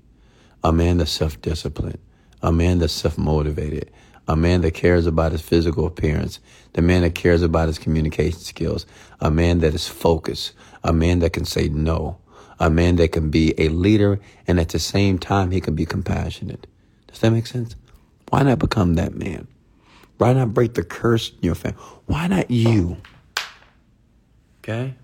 a 0.63 0.71
man 0.71 0.97
that's 0.97 1.11
self 1.11 1.41
disciplined, 1.41 1.97
a 2.41 2.53
man 2.53 2.79
that's 2.79 2.93
self 2.93 3.17
motivated, 3.17 3.91
a 4.29 4.37
man 4.37 4.61
that 4.61 4.71
cares 4.71 5.05
about 5.05 5.33
his 5.33 5.41
physical 5.41 5.85
appearance, 5.85 6.39
the 6.71 6.81
man 6.81 7.01
that 7.01 7.15
cares 7.15 7.41
about 7.41 7.67
his 7.67 7.77
communication 7.77 8.39
skills, 8.39 8.85
a 9.19 9.29
man 9.29 9.59
that 9.59 9.73
is 9.73 9.89
focused, 9.89 10.53
a 10.85 10.93
man 10.93 11.19
that 11.19 11.33
can 11.33 11.43
say 11.43 11.67
no, 11.67 12.17
a 12.61 12.69
man 12.69 12.95
that 12.95 13.11
can 13.11 13.29
be 13.29 13.53
a 13.57 13.67
leader 13.67 14.17
and 14.47 14.57
at 14.57 14.69
the 14.69 14.79
same 14.79 15.19
time 15.19 15.51
he 15.51 15.59
can 15.59 15.75
be 15.75 15.85
compassionate. 15.85 16.65
Does 17.07 17.19
that 17.19 17.31
make 17.31 17.45
sense? 17.45 17.75
Why 18.29 18.43
not 18.43 18.57
become 18.57 18.95
that 18.95 19.15
man? 19.15 19.49
Why 20.17 20.31
not 20.31 20.53
break 20.53 20.75
the 20.75 20.83
curse 20.85 21.31
in 21.31 21.39
your 21.41 21.55
family? 21.55 21.77
Why 22.05 22.27
not 22.27 22.49
you? 22.49 22.95
Okay? 24.59 24.95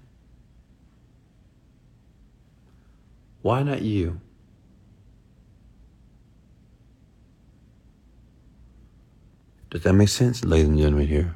Why 3.42 3.64
not 3.64 3.82
you? 3.82 4.20
Does 9.70 9.84
that 9.84 9.94
make 9.94 10.10
sense, 10.10 10.44
ladies 10.46 10.70
and 10.70 10.78
gentlemen, 10.78 11.08
here? 11.08 11.36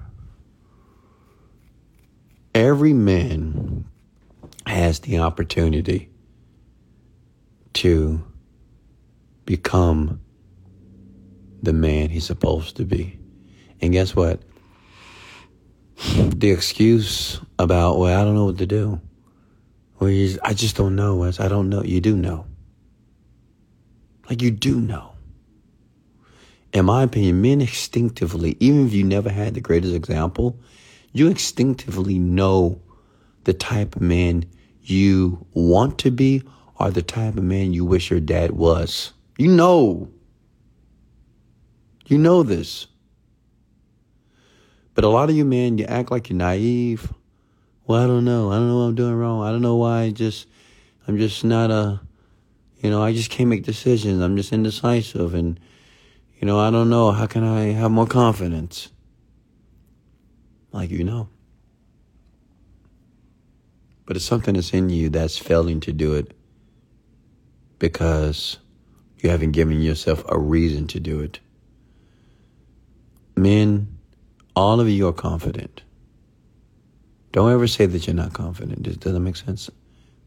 Every 2.56 2.94
man 2.94 3.86
has 4.66 5.00
the 5.00 5.20
opportunity 5.20 6.10
to 7.74 8.24
become 9.46 10.22
the 11.62 11.74
man 11.74 12.10
he's 12.10 12.26
supposed 12.26 12.78
to 12.78 12.86
be. 12.86 13.20
And 13.82 13.92
guess 13.92 14.16
what? 14.16 14.42
The 16.16 16.52
excuse 16.52 17.40
about, 17.60 18.00
well, 18.00 18.20
I 18.20 18.24
don't 18.24 18.36
know 18.36 18.46
what 18.46 18.58
to 18.58 18.66
do. 18.66 19.00
You, 20.02 20.40
I 20.44 20.54
just 20.54 20.76
don't 20.76 20.96
know, 20.96 21.18
Wes. 21.18 21.40
I 21.40 21.48
don't 21.48 21.70
know. 21.70 21.84
You 21.84 22.02
do 22.02 22.16
know. 22.16 22.46
Like 24.30 24.42
you 24.42 24.50
do 24.50 24.80
know. 24.80 25.12
In 26.74 26.86
my 26.86 27.04
opinion, 27.04 27.42
men 27.42 27.62
instinctively, 27.62 28.58
even 28.60 28.88
if 28.88 28.94
you 28.94 29.04
never 29.04 29.30
had 29.30 29.54
the 29.54 29.62
greatest 29.62 29.94
example, 29.94 30.58
you 31.12 31.28
instinctively 31.28 32.18
know 32.18 32.82
the 33.44 33.54
type 33.54 33.96
of 33.96 34.02
man 34.02 34.46
you 34.82 35.46
want 35.54 36.00
to 36.00 36.12
be 36.12 36.44
or 36.80 36.90
the 36.90 37.02
type 37.02 37.38
of 37.38 37.44
man 37.44 37.74
you 37.74 37.86
wish 37.86 38.10
your 38.10 38.20
dad 38.20 38.52
was. 38.52 39.12
You 39.38 39.50
know. 39.50 40.10
You 42.08 42.18
know 42.18 42.44
this. 42.44 42.88
But 44.94 45.04
a 45.04 45.10
lot 45.10 45.30
of 45.30 45.36
you 45.36 45.46
men, 45.46 45.78
you 45.78 45.86
act 45.86 46.12
like 46.12 46.30
you're 46.30 46.38
naive 46.38 47.14
well, 47.92 48.02
I 48.02 48.08
don't 48.08 48.24
know. 48.24 48.50
I 48.50 48.56
don't 48.56 48.70
know 48.70 48.78
what 48.78 48.84
I'm 48.86 48.96
doing 48.96 49.16
wrong. 49.16 49.44
I 49.44 49.52
don't 49.52 49.62
know 49.62 49.76
why. 49.76 50.04
I 50.04 50.12
just, 50.12 50.48
I'm 51.10 51.18
just 51.18 51.44
not 51.44 51.72
a, 51.72 52.00
you 52.78 52.90
know, 52.90 53.04
I 53.04 53.12
just 53.12 53.30
can't 53.30 53.50
make 53.50 53.66
decisions. 53.66 54.22
I'm 54.22 54.38
just 54.38 54.54
indecisive, 54.54 55.34
and 55.34 55.60
you 56.40 56.48
know, 56.48 56.58
I 56.58 56.72
don't 56.72 56.90
know. 56.90 57.12
How 57.12 57.26
can 57.28 57.44
I 57.44 57.74
have 57.74 57.92
more 57.92 58.08
confidence? 58.08 58.88
Like 60.72 60.90
you 60.90 61.04
know. 61.04 61.28
But 64.06 64.16
it's 64.16 64.24
something 64.24 64.54
that's 64.54 64.74
in 64.74 64.90
you 64.90 65.10
that's 65.10 65.38
failing 65.38 65.82
to 65.82 65.92
do 65.92 66.14
it 66.14 66.34
because 67.78 68.58
you 69.20 69.30
haven't 69.30 69.52
given 69.52 69.82
yourself 69.82 70.24
a 70.30 70.40
reason 70.40 70.88
to 70.88 71.02
do 71.02 71.20
it. 71.20 71.42
Men, 73.36 73.98
all 74.56 74.80
of 74.80 74.88
you 74.88 75.10
are 75.10 75.14
confident. 75.14 75.82
Don't 77.32 77.52
ever 77.52 77.68
say 77.68 77.86
that 77.86 78.08
you're 78.08 78.16
not 78.16 78.34
confident. 78.34 78.84
Does, 78.84 78.98
that 78.98 79.20
make 79.20 79.36
sense? 79.36 79.70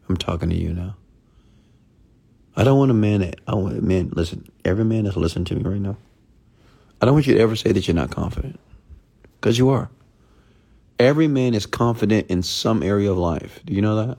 I'm 0.09 0.17
talking 0.17 0.51
to 0.51 0.57
you 0.57 0.73
now. 0.73 0.97
I 2.57 2.65
don't 2.65 2.79
want 2.79 2.91
a 2.91 2.95
man 2.95 3.21
that, 3.21 3.41
I 3.47 3.55
want 3.55 3.77
a 3.77 3.83
man, 3.83 4.11
listen, 4.15 4.49
every 4.65 4.85
man 4.85 5.05
that's 5.05 5.17
listening 5.17 5.45
to 5.47 5.55
me 5.57 5.63
right 5.63 5.81
now, 5.81 5.97
I 7.01 7.07
don't 7.07 7.15
want 7.15 7.27
you 7.27 7.35
to 7.35 7.41
ever 7.41 7.57
say 7.57 7.73
that 7.73 7.87
you're 7.87 7.95
not 7.95 8.11
confident. 8.11 8.59
Because 9.41 9.59
you 9.59 9.71
are. 9.71 9.91
Every 10.99 11.27
man 11.27 11.55
is 11.55 11.67
confident 11.67 12.29
in 12.31 12.43
some 12.43 12.83
area 12.83 13.11
of 13.11 13.19
life. 13.19 13.61
Do 13.65 13.75
you 13.75 13.83
know 13.83 14.07
that? 14.07 14.19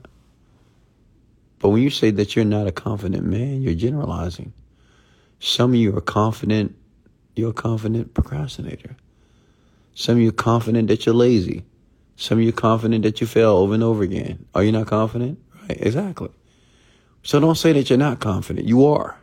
But 1.58 1.70
when 1.70 1.82
you 1.82 1.90
say 1.90 2.10
that 2.10 2.36
you're 2.36 2.44
not 2.44 2.66
a 2.66 2.72
confident 2.72 3.24
man, 3.24 3.62
you're 3.62 3.74
generalizing. 3.74 4.52
Some 5.40 5.70
of 5.70 5.76
you 5.76 5.96
are 5.96 6.02
confident, 6.02 6.76
you're 7.34 7.50
a 7.50 7.54
confident 7.54 8.14
procrastinator. 8.14 8.96
Some 9.94 10.16
of 10.16 10.22
you 10.22 10.28
are 10.28 10.32
confident 10.32 10.88
that 10.88 11.06
you're 11.06 11.14
lazy. 11.14 11.64
Some 12.16 12.38
of 12.38 12.44
you 12.44 12.52
confident 12.52 13.02
that 13.04 13.20
you 13.20 13.26
fail 13.26 13.50
over 13.50 13.74
and 13.74 13.82
over 13.82 14.02
again. 14.02 14.46
Are 14.54 14.64
you 14.64 14.72
not 14.72 14.86
confident? 14.86 15.38
Right, 15.62 15.78
exactly. 15.80 16.30
So 17.22 17.38
don't 17.40 17.56
say 17.56 17.72
that 17.72 17.90
you're 17.90 17.98
not 17.98 18.20
confident. 18.20 18.66
You 18.66 18.86
are. 18.86 19.18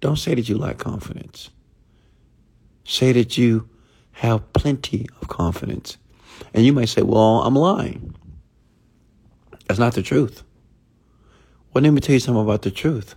Don't 0.00 0.16
say 0.16 0.34
that 0.34 0.48
you 0.48 0.56
lack 0.56 0.78
confidence. 0.78 1.50
Say 2.84 3.12
that 3.12 3.36
you 3.36 3.68
have 4.12 4.52
plenty 4.52 5.06
of 5.20 5.28
confidence. 5.28 5.98
And 6.54 6.64
you 6.64 6.72
might 6.72 6.88
say, 6.88 7.02
well, 7.02 7.42
I'm 7.42 7.56
lying. 7.56 8.14
That's 9.66 9.80
not 9.80 9.94
the 9.94 10.02
truth. 10.02 10.42
Well, 11.72 11.84
let 11.84 11.90
me 11.92 12.00
tell 12.00 12.14
you 12.14 12.20
something 12.20 12.42
about 12.42 12.62
the 12.62 12.70
truth. 12.70 13.14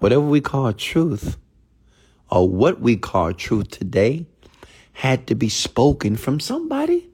Whatever 0.00 0.22
we 0.22 0.40
call 0.40 0.72
truth, 0.72 1.38
or 2.30 2.48
what 2.48 2.80
we 2.80 2.96
call 2.96 3.32
truth 3.32 3.70
today, 3.70 4.26
had 4.92 5.26
to 5.28 5.34
be 5.34 5.48
spoken 5.48 6.16
from 6.16 6.40
somebody. 6.40 7.08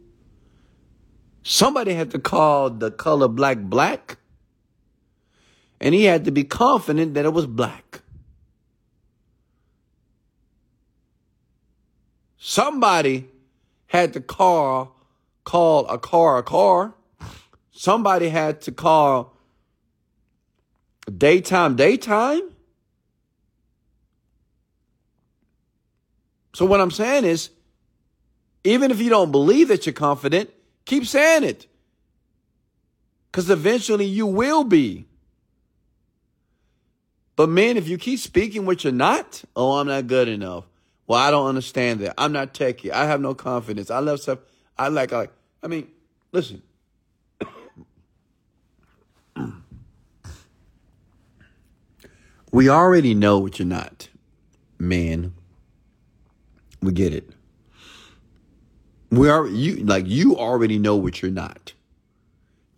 Somebody 1.42 1.94
had 1.94 2.10
to 2.10 2.18
call 2.18 2.70
the 2.70 2.90
color 2.90 3.28
black 3.28 3.58
black. 3.58 4.18
And 5.80 5.94
he 5.94 6.04
had 6.04 6.24
to 6.24 6.30
be 6.30 6.42
confident 6.42 7.14
that 7.14 7.24
it 7.24 7.32
was 7.32 7.46
black. 7.46 8.00
Somebody 12.38 13.28
had 13.86 14.12
to 14.14 14.20
call 14.20 14.96
call 15.44 15.86
a 15.86 15.98
car 15.98 16.38
a 16.38 16.42
car. 16.42 16.94
somebody 17.70 18.28
had 18.28 18.60
to 18.62 18.72
call 18.72 19.36
daytime 21.16 21.76
daytime. 21.76 22.42
So 26.54 26.64
what 26.64 26.80
I'm 26.80 26.90
saying 26.90 27.24
is, 27.24 27.50
even 28.66 28.90
if 28.90 29.00
you 29.00 29.08
don't 29.08 29.30
believe 29.30 29.68
that 29.68 29.86
you're 29.86 29.92
confident, 29.92 30.50
keep 30.84 31.06
saying 31.06 31.44
it. 31.44 31.66
Because 33.30 33.48
eventually 33.48 34.06
you 34.06 34.26
will 34.26 34.64
be. 34.64 35.06
But 37.36 37.48
man, 37.48 37.76
if 37.76 37.86
you 37.86 37.96
keep 37.98 38.18
speaking 38.18 38.66
what 38.66 38.82
you're 38.82 38.92
not, 38.92 39.44
oh, 39.54 39.78
I'm 39.78 39.86
not 39.86 40.06
good 40.06 40.26
enough. 40.26 40.64
Well, 41.06 41.20
I 41.20 41.30
don't 41.30 41.46
understand 41.46 42.00
that. 42.00 42.14
I'm 42.18 42.32
not 42.32 42.54
techie. 42.54 42.90
I 42.90 43.04
have 43.06 43.20
no 43.20 43.34
confidence. 43.34 43.90
I 43.90 44.00
love 44.00 44.20
stuff. 44.20 44.40
I 44.76 44.88
like, 44.88 45.12
I 45.12 45.18
like, 45.18 45.32
I 45.62 45.68
mean, 45.68 45.88
listen. 46.32 46.62
we 52.50 52.68
already 52.68 53.14
know 53.14 53.38
what 53.38 53.58
you're 53.58 53.66
not, 53.66 54.08
man. 54.78 55.34
We 56.82 56.92
get 56.92 57.14
it. 57.14 57.35
We 59.16 59.30
are 59.30 59.46
you 59.46 59.76
like 59.76 60.06
you 60.06 60.36
already 60.36 60.78
know 60.78 60.96
what 60.96 61.22
you're 61.22 61.30
not. 61.30 61.72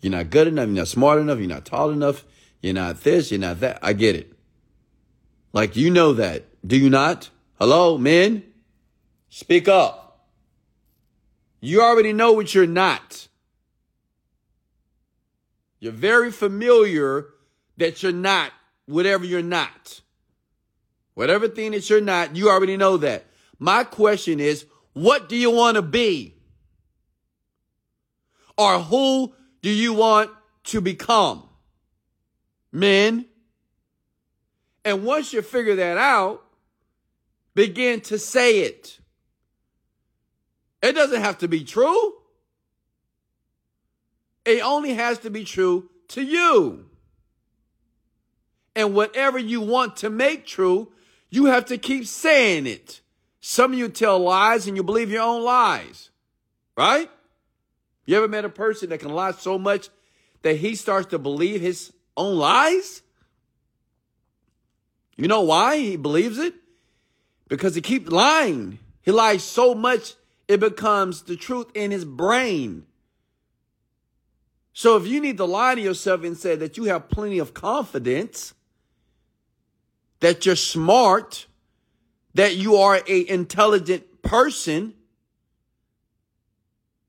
You're 0.00 0.12
not 0.12 0.30
good 0.30 0.46
enough, 0.46 0.66
you're 0.66 0.76
not 0.76 0.88
smart 0.88 1.18
enough, 1.18 1.38
you're 1.38 1.48
not 1.48 1.64
tall 1.64 1.90
enough, 1.90 2.24
you're 2.62 2.74
not 2.74 3.02
this, 3.02 3.32
you're 3.32 3.40
not 3.40 3.58
that. 3.60 3.80
I 3.82 3.92
get 3.92 4.14
it. 4.14 4.32
Like 5.52 5.74
you 5.74 5.90
know 5.90 6.12
that. 6.12 6.44
Do 6.66 6.76
you 6.76 6.90
not? 6.90 7.30
Hello, 7.58 7.98
men? 7.98 8.44
Speak 9.28 9.66
up. 9.66 10.28
You 11.60 11.82
already 11.82 12.12
know 12.12 12.32
what 12.32 12.54
you're 12.54 12.66
not. 12.66 13.26
You're 15.80 15.92
very 15.92 16.30
familiar 16.30 17.26
that 17.78 18.02
you're 18.02 18.12
not 18.12 18.52
whatever 18.86 19.24
you're 19.24 19.42
not. 19.42 20.00
Whatever 21.14 21.48
thing 21.48 21.72
that 21.72 21.90
you're 21.90 22.00
not, 22.00 22.36
you 22.36 22.48
already 22.48 22.76
know 22.76 22.96
that. 22.98 23.26
My 23.58 23.82
question 23.82 24.38
is, 24.38 24.66
what 24.98 25.28
do 25.28 25.36
you 25.36 25.50
want 25.50 25.76
to 25.76 25.82
be? 25.82 26.34
Or 28.56 28.80
who 28.80 29.32
do 29.62 29.70
you 29.70 29.92
want 29.92 30.30
to 30.64 30.80
become? 30.80 31.48
Men. 32.72 33.26
And 34.84 35.04
once 35.04 35.32
you 35.32 35.42
figure 35.42 35.76
that 35.76 35.98
out, 35.98 36.44
begin 37.54 38.00
to 38.02 38.18
say 38.18 38.60
it. 38.60 38.98
It 40.82 40.92
doesn't 40.94 41.20
have 41.20 41.38
to 41.38 41.48
be 41.48 41.62
true. 41.62 42.14
It 44.44 44.64
only 44.64 44.94
has 44.94 45.18
to 45.20 45.30
be 45.30 45.44
true 45.44 45.90
to 46.08 46.22
you. 46.22 46.86
And 48.74 48.94
whatever 48.94 49.38
you 49.38 49.60
want 49.60 49.96
to 49.98 50.10
make 50.10 50.46
true, 50.46 50.92
you 51.30 51.46
have 51.46 51.66
to 51.66 51.78
keep 51.78 52.06
saying 52.06 52.66
it. 52.66 53.00
Some 53.40 53.72
of 53.72 53.78
you 53.78 53.88
tell 53.88 54.18
lies 54.18 54.66
and 54.66 54.76
you 54.76 54.82
believe 54.82 55.10
your 55.10 55.22
own 55.22 55.42
lies, 55.42 56.10
right? 56.76 57.10
You 58.06 58.16
ever 58.16 58.28
met 58.28 58.44
a 58.44 58.48
person 58.48 58.88
that 58.90 59.00
can 59.00 59.10
lie 59.10 59.32
so 59.32 59.58
much 59.58 59.90
that 60.42 60.56
he 60.56 60.74
starts 60.74 61.08
to 61.08 61.18
believe 61.18 61.60
his 61.60 61.92
own 62.16 62.36
lies? 62.36 63.02
You 65.16 65.28
know 65.28 65.42
why 65.42 65.78
he 65.78 65.96
believes 65.96 66.38
it? 66.38 66.54
Because 67.48 67.74
he 67.74 67.80
keeps 67.80 68.08
lying. 68.10 68.78
He 69.02 69.10
lies 69.10 69.42
so 69.42 69.74
much 69.74 70.14
it 70.46 70.60
becomes 70.60 71.22
the 71.22 71.36
truth 71.36 71.66
in 71.74 71.90
his 71.90 72.04
brain. 72.04 72.86
So 74.72 74.96
if 74.96 75.08
you 75.08 75.20
need 75.20 75.38
to 75.38 75.44
lie 75.44 75.74
to 75.74 75.80
yourself 75.80 76.22
and 76.22 76.36
say 76.36 76.54
that 76.54 76.76
you 76.76 76.84
have 76.84 77.08
plenty 77.10 77.40
of 77.40 77.52
confidence, 77.52 78.54
that 80.20 80.46
you're 80.46 80.54
smart, 80.54 81.47
that 82.38 82.54
you 82.54 82.76
are 82.76 83.00
a 83.08 83.28
intelligent 83.28 84.22
person, 84.22 84.94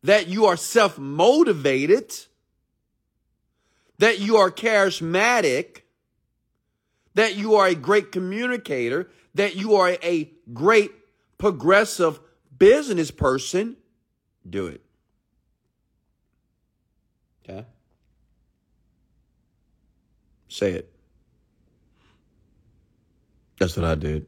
that 0.02 0.28
you 0.28 0.48
are 0.48 0.58
self-motivated, 0.58 2.12
that 4.00 4.18
you 4.18 4.38
are 4.38 4.50
charismatic, 4.50 5.82
that 7.14 7.36
you 7.36 7.54
are 7.54 7.68
a 7.68 7.76
great 7.76 8.12
communicator, 8.12 9.08
that 9.36 9.56
you 9.56 9.76
are 9.76 9.96
a 10.02 10.32
great 10.52 10.90
progressive 11.38 12.20
business 12.58 13.12
person, 13.12 13.78
do 14.50 14.66
it. 14.66 14.82
Okay? 17.48 17.68
Say 20.48 20.72
it. 20.72 20.92
That's 23.60 23.78
what 23.78 23.86
I 23.86 23.94
did. 23.94 24.26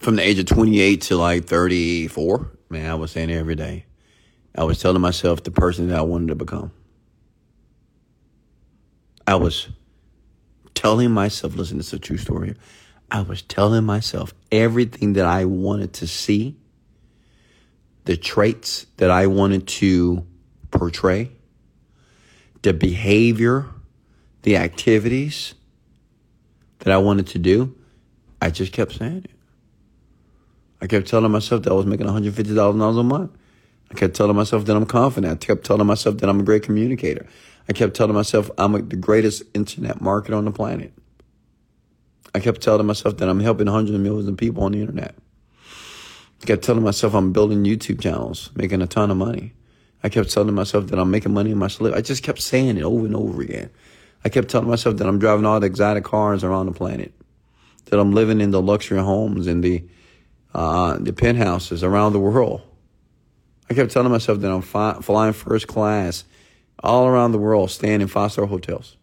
From 0.00 0.16
the 0.16 0.22
age 0.22 0.38
of 0.38 0.46
28 0.46 1.02
to 1.02 1.16
like 1.16 1.44
34, 1.44 2.50
man, 2.70 2.90
I 2.90 2.94
was 2.94 3.10
saying 3.10 3.30
every 3.30 3.54
day. 3.54 3.84
I 4.56 4.64
was 4.64 4.80
telling 4.80 5.02
myself 5.02 5.42
the 5.42 5.50
person 5.50 5.88
that 5.88 5.98
I 5.98 6.02
wanted 6.02 6.28
to 6.28 6.34
become. 6.34 6.72
I 9.26 9.34
was 9.34 9.68
telling 10.74 11.10
myself, 11.10 11.54
listen, 11.54 11.78
is 11.78 11.92
a 11.92 11.98
true 11.98 12.16
story. 12.16 12.56
I 13.10 13.20
was 13.20 13.42
telling 13.42 13.84
myself 13.84 14.32
everything 14.50 15.12
that 15.12 15.26
I 15.26 15.44
wanted 15.44 15.92
to 15.94 16.06
see, 16.06 16.56
the 18.06 18.16
traits 18.16 18.86
that 18.96 19.10
I 19.10 19.26
wanted 19.26 19.68
to 19.68 20.26
portray, 20.70 21.30
the 22.62 22.72
behavior, 22.72 23.66
the 24.42 24.56
activities 24.56 25.54
that 26.78 26.92
I 26.92 26.96
wanted 26.96 27.26
to 27.28 27.38
do. 27.38 27.76
I 28.40 28.48
just 28.48 28.72
kept 28.72 28.92
saying 28.92 29.24
it. 29.24 29.30
I 30.82 30.86
kept 30.86 31.08
telling 31.08 31.30
myself 31.30 31.62
that 31.62 31.70
I 31.70 31.74
was 31.74 31.86
making 31.86 32.06
$150,000 32.06 33.00
a 33.00 33.02
month. 33.02 33.30
I 33.90 33.94
kept 33.94 34.14
telling 34.14 34.36
myself 34.36 34.64
that 34.66 34.76
I'm 34.76 34.86
confident. 34.86 35.32
I 35.32 35.46
kept 35.46 35.64
telling 35.64 35.86
myself 35.86 36.18
that 36.18 36.28
I'm 36.28 36.40
a 36.40 36.44
great 36.44 36.62
communicator. 36.62 37.26
I 37.68 37.72
kept 37.72 37.94
telling 37.94 38.14
myself 38.14 38.50
I'm 38.56 38.72
the 38.88 38.96
greatest 38.96 39.42
internet 39.52 39.98
marketer 39.98 40.36
on 40.36 40.44
the 40.44 40.52
planet. 40.52 40.92
I 42.34 42.40
kept 42.40 42.60
telling 42.60 42.86
myself 42.86 43.16
that 43.18 43.28
I'm 43.28 43.40
helping 43.40 43.66
hundreds 43.66 43.94
of 43.94 44.00
millions 44.00 44.28
of 44.28 44.36
people 44.36 44.62
on 44.62 44.72
the 44.72 44.80
internet. 44.80 45.14
I 46.42 46.46
kept 46.46 46.62
telling 46.62 46.84
myself 46.84 47.14
I'm 47.14 47.32
building 47.32 47.64
YouTube 47.64 48.00
channels, 48.00 48.50
making 48.54 48.80
a 48.80 48.86
ton 48.86 49.10
of 49.10 49.16
money. 49.16 49.52
I 50.02 50.08
kept 50.08 50.30
telling 50.30 50.54
myself 50.54 50.86
that 50.86 50.98
I'm 50.98 51.10
making 51.10 51.34
money 51.34 51.50
in 51.50 51.58
my 51.58 51.68
sleep. 51.68 51.94
I 51.94 52.00
just 52.00 52.22
kept 52.22 52.40
saying 52.40 52.78
it 52.78 52.84
over 52.84 53.04
and 53.04 53.14
over 53.14 53.42
again. 53.42 53.70
I 54.24 54.28
kept 54.28 54.48
telling 54.48 54.68
myself 54.68 54.96
that 54.96 55.06
I'm 55.06 55.18
driving 55.18 55.44
all 55.44 55.60
the 55.60 55.66
exotic 55.66 56.04
cars 56.04 56.44
around 56.44 56.66
the 56.66 56.72
planet, 56.72 57.12
that 57.86 57.98
I'm 57.98 58.12
living 58.12 58.40
in 58.40 58.52
the 58.52 58.62
luxury 58.62 59.00
homes 59.00 59.46
and 59.46 59.62
the 59.62 59.84
uh, 60.54 60.98
the 60.98 61.12
penthouses 61.12 61.82
around 61.82 62.12
the 62.12 62.20
world. 62.20 62.62
I 63.68 63.74
kept 63.74 63.92
telling 63.92 64.10
myself 64.10 64.40
that 64.40 64.50
I'm 64.50 64.62
fi- 64.62 65.00
flying 65.00 65.32
first 65.32 65.68
class 65.68 66.24
all 66.82 67.06
around 67.06 67.32
the 67.32 67.38
world, 67.38 67.70
staying 67.70 68.00
in 68.00 68.08
five 68.08 68.32
star 68.32 68.46
hotels. 68.46 68.96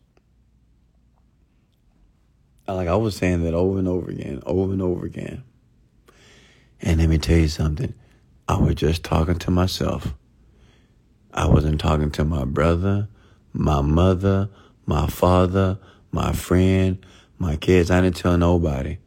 Like 2.68 2.90
I 2.90 2.96
was 2.96 3.16
saying 3.16 3.44
that 3.44 3.54
over 3.54 3.80
and 3.80 3.88
over 3.88 4.12
again, 4.12 4.42
over 4.46 4.74
and 4.74 4.82
over 4.82 5.06
again. 5.06 5.44
And 6.82 7.00
let 7.00 7.08
me 7.08 7.18
tell 7.18 7.38
you 7.38 7.48
something. 7.48 7.94
I 8.48 8.58
was 8.58 8.76
just 8.76 9.04
talking 9.04 9.40
to 9.40 9.52
myself. 9.52 10.14
I 11.34 11.48
wasn't 11.48 11.80
talking 11.80 12.12
to 12.12 12.26
my 12.26 12.44
brother, 12.44 13.08
my 13.54 13.82
mother, 13.82 14.50
my 14.86 15.08
father, 15.08 15.80
my 16.12 16.34
friend, 16.34 17.06
my 17.38 17.56
kids. 17.56 17.90
I 17.90 18.02
didn't 18.02 18.18
tell 18.18 18.38
nobody. 18.38 18.98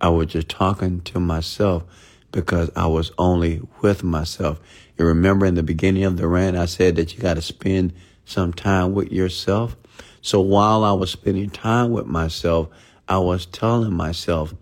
I 0.00 0.08
was 0.08 0.28
just 0.28 0.48
talking 0.48 1.00
to 1.02 1.20
myself 1.20 1.84
because 2.32 2.70
I 2.76 2.86
was 2.86 3.12
only 3.18 3.62
with 3.80 4.04
myself. 4.04 4.60
You 4.98 5.06
remember 5.06 5.46
in 5.46 5.54
the 5.54 5.62
beginning 5.62 6.04
of 6.04 6.16
the 6.16 6.26
rant, 6.26 6.56
I 6.56 6.66
said 6.66 6.96
that 6.96 7.14
you 7.14 7.20
got 7.20 7.34
to 7.34 7.42
spend 7.42 7.92
some 8.24 8.52
time 8.52 8.92
with 8.92 9.10
yourself. 9.10 9.76
So 10.20 10.40
while 10.40 10.84
I 10.84 10.92
was 10.92 11.10
spending 11.10 11.50
time 11.50 11.92
with 11.92 12.06
myself, 12.06 12.68
I 13.08 13.18
was 13.18 13.46
telling 13.46 13.94
myself 13.94 14.54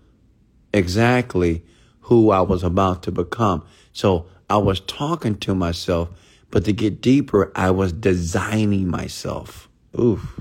exactly 0.73 1.65
who 2.01 2.31
I 2.31 2.43
was 2.43 2.63
about 2.63 3.03
to 3.05 3.13
become. 3.13 3.65
So 3.93 4.27
I 4.51 4.59
was 4.59 4.81
talking 4.81 5.37
to 5.39 5.55
myself, 5.55 6.11
but 6.51 6.65
to 6.67 6.73
get 6.73 7.01
deeper, 7.01 7.51
I 7.57 7.71
was 7.71 7.93
designing 7.93 8.89
myself. 8.89 9.69
Oof. 9.99 10.41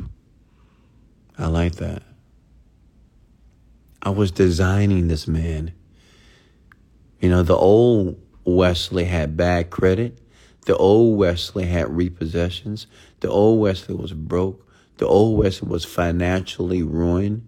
I 1.37 1.47
like 1.47 1.75
that. 1.75 2.03
I 4.04 4.12
was 4.12 4.30
designing 4.30 5.08
this 5.08 5.28
man. 5.28 5.74
You 7.20 7.30
know, 7.30 7.41
the 7.41 7.56
old 7.56 8.22
Wesley 8.43 9.06
had 9.06 9.36
bad 9.36 9.72
credit. 9.72 10.20
The 10.66 10.78
old 10.78 11.18
Wesley 11.18 11.66
had 11.66 11.88
repossessions. 11.88 12.86
The 13.22 13.30
old 13.30 13.60
Wesley 13.62 13.95
was 13.95 14.14
broke. 14.14 14.68
The 14.97 15.08
old 15.08 15.39
Wesley 15.39 15.70
was 15.70 15.86
financially 15.86 16.84
ruined 16.84 17.47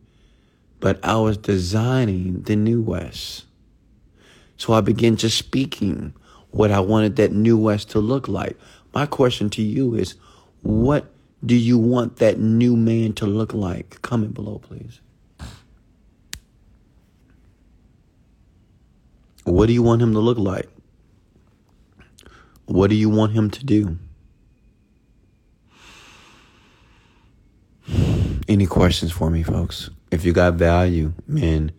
but 0.85 1.03
I 1.03 1.17
was 1.17 1.37
designing 1.37 2.43
the 2.43 2.55
new 2.55 2.79
Wes. 2.79 3.45
So 4.57 4.73
I 4.73 4.81
began 4.81 5.15
just 5.15 5.35
speaking 5.35 6.13
what 6.51 6.69
I 6.69 6.79
wanted 6.79 7.15
that 7.15 7.31
new 7.31 7.57
Wes 7.57 7.85
to 7.85 7.99
look 7.99 8.27
like. 8.27 8.55
My 8.93 9.07
question 9.07 9.49
to 9.49 9.63
you 9.63 9.95
is 9.95 10.13
what 10.61 11.11
do 11.45 11.55
you 11.55 11.79
want 11.79 12.17
that 12.17 12.39
new 12.39 12.75
man 12.75 13.13
to 13.13 13.25
look 13.25 13.53
like? 13.53 14.01
Comment 14.03 14.33
below, 14.33 14.59
please. 14.59 14.99
What 19.45 19.67
do 19.67 19.73
you 19.73 19.83
want 19.83 20.01
him 20.01 20.13
to 20.13 20.19
look 20.19 20.39
like? 20.39 20.67
What 22.65 22.89
do 22.89 22.95
you 22.95 23.09
want 23.09 23.33
him 23.33 23.51
to 23.51 23.63
do? 23.63 23.97
Any 28.47 28.65
questions 28.65 29.11
for 29.11 29.29
me, 29.29 29.43
folks? 29.43 29.91
If 30.09 30.25
you 30.25 30.33
got 30.33 30.55
value, 30.55 31.13
man, 31.27 31.71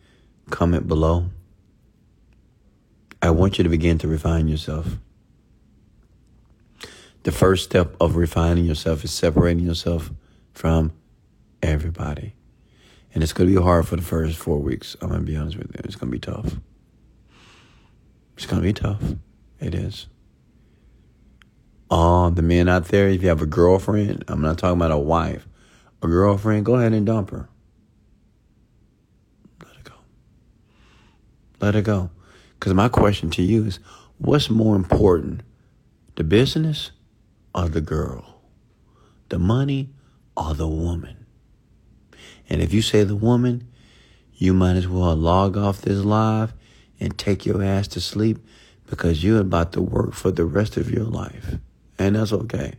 comment 0.51 0.87
below. 0.87 1.27
I 3.21 3.31
want 3.31 3.59
you 3.59 3.65
to 3.65 3.71
begin 3.71 3.99
to 3.99 4.09
refine 4.09 4.47
yourself. 4.47 4.99
The 7.25 7.33
first 7.33 7.65
step 7.65 7.97
of 8.01 8.15
refining 8.15 8.65
yourself 8.65 9.03
is 9.03 9.11
separating 9.11 9.65
yourself 9.65 10.13
from 10.53 10.93
everybody. 11.63 12.35
And 13.13 13.25
it's 13.25 13.33
going 13.33 13.51
to 13.51 13.57
be 13.57 13.61
hard 13.61 13.89
for 13.89 13.97
the 13.97 14.03
first 14.03 14.37
four 14.37 14.59
weeks. 14.59 14.97
I'm 15.01 15.09
going 15.09 15.21
to 15.21 15.27
be 15.27 15.37
honest 15.37 15.57
with 15.57 15.75
you. 15.75 15.81
It's 15.85 15.97
going 15.97 16.13
to 16.13 16.17
be 16.17 16.21
tough. 16.21 16.57
It's 18.37 18.47
going 18.47 18.61
to 18.61 18.67
be 18.67 18.73
tough. 18.73 19.03
It 19.61 19.75
is. 19.75 20.07
All 21.89 22.31
the 22.31 22.43
men 22.43 22.69
out 22.69 22.87
there, 22.87 23.09
if 23.09 23.23
you 23.23 23.29
have 23.29 23.43
a 23.43 23.47
girlfriend, 23.47 24.25
I'm 24.29 24.43
not 24.43 24.59
talking 24.59 24.77
about 24.77 24.91
a 24.91 24.99
wife, 24.99 25.47
a 26.03 26.07
girlfriend, 26.07 26.67
go 26.67 26.75
ahead 26.75 26.93
and 26.93 27.07
dump 27.07 27.31
her. 27.31 27.49
Let 29.65 29.77
it 29.77 29.85
go. 29.85 29.95
Let 31.61 31.77
it 31.77 31.85
go. 31.85 32.11
Because 32.59 32.75
my 32.75 32.89
question 32.89 33.31
to 33.31 33.43
you 33.43 33.65
is 33.65 33.79
what's 34.19 34.51
more 34.51 34.77
important, 34.77 35.43
the 36.17 36.25
business 36.25 36.91
or 37.55 37.69
the 37.69 37.81
girl? 37.81 38.43
The 39.29 39.39
money 39.39 39.91
or 40.37 40.55
the 40.55 40.69
woman? 40.69 41.27
And 42.49 42.61
if 42.61 42.73
you 42.73 42.83
say 42.83 43.05
the 43.05 43.17
woman, 43.17 43.69
you 44.35 44.53
might 44.53 44.77
as 44.77 44.87
well 44.87 45.15
log 45.17 45.57
off 45.57 45.81
this 45.81 46.05
live 46.05 46.53
and 47.01 47.17
take 47.19 47.47
your 47.47 47.63
ass 47.63 47.89
to 47.89 48.01
sleep 48.01 48.39
because 48.87 49.23
you're 49.23 49.41
about 49.41 49.73
to 49.73 49.83
work 49.83 50.15
for 50.15 50.31
the 50.31 50.45
rest 50.45 50.77
of 50.77 50.91
your 50.91 51.05
life. 51.05 51.57
And 51.99 52.17
that's 52.17 52.33
okay. 52.33 52.75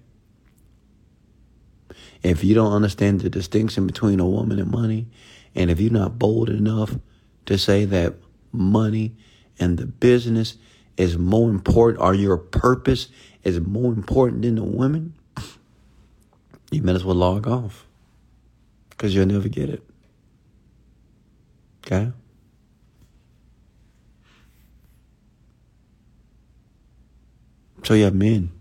If 2.23 2.43
you 2.43 2.55
don't 2.55 2.73
understand 2.73 3.21
the 3.21 3.29
distinction 3.29 3.85
between 3.87 4.19
a 4.19 4.27
woman 4.27 4.59
and 4.59 4.71
money, 4.71 5.07
and 5.55 5.69
if 5.69 5.79
you're 5.79 5.91
not 5.91 6.17
bold 6.17 6.49
enough 6.49 6.95
to 7.45 7.57
say 7.57 7.85
that 7.85 8.15
money 8.51 9.15
and 9.59 9.77
the 9.77 9.85
business 9.85 10.57
is 10.97 11.17
more 11.17 11.49
important, 11.49 12.01
or 12.01 12.13
your 12.13 12.37
purpose 12.37 13.09
is 13.43 13.59
more 13.59 13.93
important 13.93 14.41
than 14.41 14.55
the 14.55 14.63
women, 14.63 15.13
you 16.71 16.81
might 16.81 16.95
as 16.95 17.05
well 17.05 17.15
log 17.15 17.47
off 17.47 17.85
because 18.89 19.13
you'll 19.13 19.27
never 19.27 19.47
get 19.47 19.69
it. 19.69 19.83
Okay? 21.85 22.11
So 27.87 27.93
you 27.93 28.03
have 28.03 28.15
men. 28.15 28.51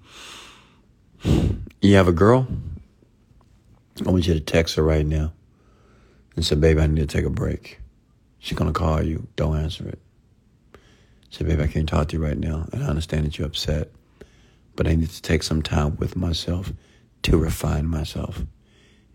You 1.83 1.97
have 1.97 2.07
a 2.07 2.13
girl. 2.13 2.47
I 4.07 4.09
want 4.09 4.29
you 4.29 4.35
to 4.35 4.41
text 4.41 4.77
her 4.77 4.85
right 4.85 5.05
now 5.05 5.33
and 6.37 6.47
say, 6.47 6.55
baby, 6.55 6.81
I 6.81 6.87
need 6.87 7.01
to 7.01 7.09
take 7.09 7.25
a 7.25 7.31
break. 7.31 7.81
She's 8.39 8.57
going 8.57 8.73
to 8.73 8.79
call 8.79 9.03
you. 9.03 9.27
Don't 9.35 9.57
answer 9.57 9.89
it. 9.89 9.99
Say, 11.31 11.45
baby, 11.45 11.65
I 11.65 11.67
can't 11.67 11.89
talk 11.89 12.07
to 12.07 12.17
you 12.17 12.23
right 12.23 12.39
now. 12.39 12.69
And 12.73 12.85
I 12.85 12.87
understand 12.87 13.27
that 13.27 13.37
you're 13.37 13.49
upset, 13.49 13.91
but 14.77 14.87
I 14.87 14.95
need 14.95 15.11
to 15.11 15.23
take 15.23 15.43
some 15.43 15.61
time 15.61 15.97
with 15.97 16.15
myself 16.15 16.73
to 17.23 17.37
refine 17.37 17.89
myself. 17.89 18.45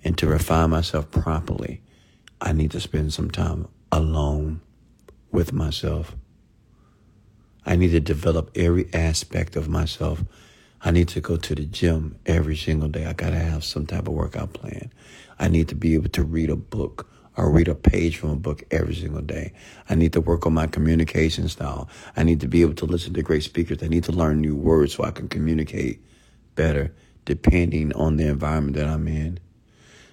And 0.03 0.18
to 0.18 0.28
refine 0.28 0.72
myself 0.72 1.09
properly, 1.09 1.84
I 2.41 2.51
need 2.51 2.72
to 2.72 2.82
spend 2.82 3.14
some 3.14 3.32
time 3.32 3.70
alone 3.93 4.59
with 5.32 5.53
myself. 5.53 6.18
I 7.66 7.76
need 7.76 7.91
to 7.91 7.99
develop 7.99 8.51
every 8.55 8.91
aspect 8.93 9.55
of 9.55 9.70
myself. 9.70 10.24
I 10.84 10.91
need 10.91 11.09
to 11.09 11.22
go 11.22 11.38
to 11.38 11.55
the 11.55 11.66
gym 11.66 12.18
every 12.26 12.55
single 12.55 12.89
day. 12.89 13.05
I 13.05 13.14
got 13.14 13.30
to 13.30 13.39
have 13.39 13.64
some 13.64 13.86
type 13.86 14.07
of 14.07 14.14
workout 14.14 14.53
plan. 14.53 14.91
I 15.38 15.47
need 15.47 15.70
to 15.70 15.76
be 15.76 15.93
able 15.93 16.09
to 16.09 16.24
read 16.24 16.49
a 16.49 16.55
book 16.55 17.07
or 17.38 17.51
read 17.51 17.68
a 17.68 17.76
page 17.76 18.18
from 18.18 18.32
a 18.32 18.36
book 18.36 18.64
every 18.72 18.95
single 18.95 19.22
day. 19.22 19.53
I 19.89 19.95
need 19.95 20.14
to 20.14 20.22
work 20.22 20.45
on 20.45 20.53
my 20.53 20.68
communication 20.68 21.47
style. 21.49 21.88
I 22.18 22.24
need 22.24 22.41
to 22.41 22.47
be 22.47 22.62
able 22.62 22.74
to 22.76 22.86
listen 22.86 23.14
to 23.14 23.22
great 23.22 23.43
speakers. 23.43 23.84
I 23.84 23.88
need 23.88 24.03
to 24.05 24.12
learn 24.12 24.41
new 24.41 24.55
words 24.55 24.95
so 24.95 25.03
I 25.03 25.12
can 25.12 25.28
communicate 25.28 26.03
better 26.55 26.93
depending 27.26 27.93
on 27.93 28.18
the 28.18 28.28
environment 28.28 28.76
that 28.76 28.88
I'm 28.88 29.07
in. 29.07 29.39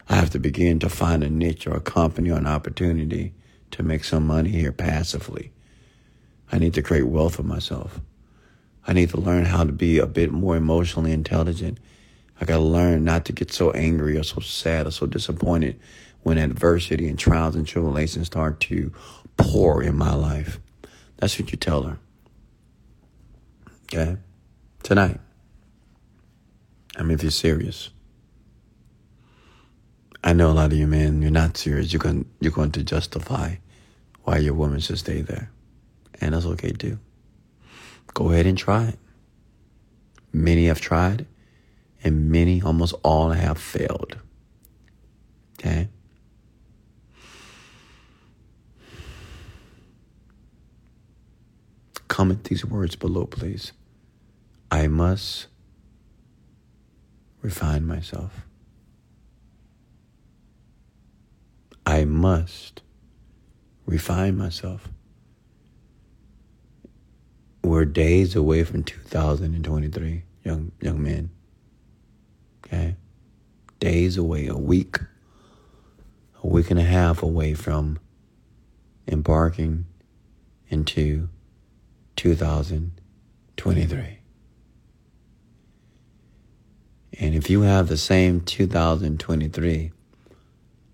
I 0.09 0.17
have 0.17 0.31
to 0.31 0.39
begin 0.39 0.79
to 0.81 0.89
find 0.89 1.25
a 1.25 1.31
niche 1.31 1.67
or 1.67 1.75
a 1.75 1.81
company 1.81 2.31
or 2.31 2.39
an 2.39 2.47
opportunity 2.47 3.35
to 3.73 3.83
make 3.83 4.05
some 4.05 4.27
money 4.27 4.51
here 4.51 4.73
passively. 4.73 5.53
I 6.51 6.59
need 6.59 6.75
to 6.75 6.83
create 6.83 7.07
wealth 7.07 7.37
for 7.37 7.43
myself. 7.43 8.01
I 8.87 8.95
need 8.95 9.11
to 9.11 9.21
learn 9.21 9.45
how 9.45 9.65
to 9.65 9.73
be 9.73 9.99
a 9.99 10.07
bit 10.07 10.33
more 10.33 10.57
emotionally 10.57 11.13
intelligent. 11.13 11.79
I 12.41 12.47
got 12.47 12.57
to 12.57 12.63
learn 12.63 13.05
not 13.05 13.27
to 13.27 13.33
get 13.33 13.53
so 13.53 13.71
angry 13.73 14.17
or 14.17 14.23
so 14.23 14.41
sad 14.41 14.87
or 14.87 14.91
so 14.91 15.07
disappointed 15.07 15.79
when 16.23 16.39
adversity 16.39 17.09
and 17.09 17.19
trials 17.19 17.55
and 17.55 17.67
tribulations 17.67 18.29
start 18.29 18.61
to 18.61 18.93
pour 19.37 19.83
in 19.83 19.97
my 19.97 20.15
life. 20.15 20.59
That's 21.19 21.39
what 21.39 21.51
you 21.51 21.59
tell 21.59 21.83
her. 21.83 21.99
Okay? 23.93 24.17
Tonight. 24.83 25.21
I 26.97 27.03
mean, 27.03 27.13
if 27.13 27.23
you're 27.23 27.31
serious. 27.31 27.91
I 30.25 30.33
know 30.33 30.51
a 30.51 30.53
lot 30.53 30.73
of 30.73 30.79
you 30.79 30.87
men, 30.87 31.21
you're 31.21 31.31
not 31.31 31.57
serious. 31.57 31.93
You're 31.93 32.01
going, 32.01 32.25
you're 32.41 32.53
going 32.53 32.73
to 32.73 32.83
justify 32.83 33.57
why 34.25 34.39
your 34.39 34.55
woman 34.55 34.81
should 34.81 34.99
stay 34.99 35.21
there 35.21 35.51
and 36.21 36.35
that's 36.35 36.47
okay 36.47 36.73
too. 36.73 36.99
Go 38.15 38.31
ahead 38.31 38.47
and 38.47 38.59
try 38.59 38.85
it. 38.85 38.99
Many 40.33 40.67
have 40.67 40.81
tried, 40.81 41.27
and 42.03 42.31
many, 42.31 42.63
almost 42.63 42.95
all, 43.03 43.31
have 43.31 43.59
failed. 43.59 44.19
Okay? 45.59 45.89
Comment 52.09 52.43
these 52.45 52.65
words 52.65 52.97
below, 52.97 53.27
please. 53.27 53.73
I 54.71 54.87
must 54.89 55.47
refine 57.43 57.87
myself. 57.87 58.45
I 61.87 62.05
must 62.05 62.83
refine 63.87 64.37
myself. 64.37 64.89
We're 67.63 67.85
days 67.85 68.35
away 68.37 68.65
from 68.65 68.85
2023, 68.85 70.23
young 70.45 70.73
young 70.81 71.03
men. 71.03 71.29
Okay? 72.65 72.97
Days 73.81 74.17
away, 74.17 74.47
a 74.47 74.57
week, 74.57 74.99
a 76.43 76.47
week 76.47 76.71
and 76.71 76.81
a 76.81 76.85
half 76.85 77.23
away 77.23 77.53
from 77.55 77.99
embarking 79.07 79.85
into 80.69 81.29
2023. 82.17 84.19
And 87.21 87.35
if 87.35 87.51
you 87.51 87.63
have 87.63 87.89
the 87.89 87.97
same 87.97 88.43
2023 88.43 89.91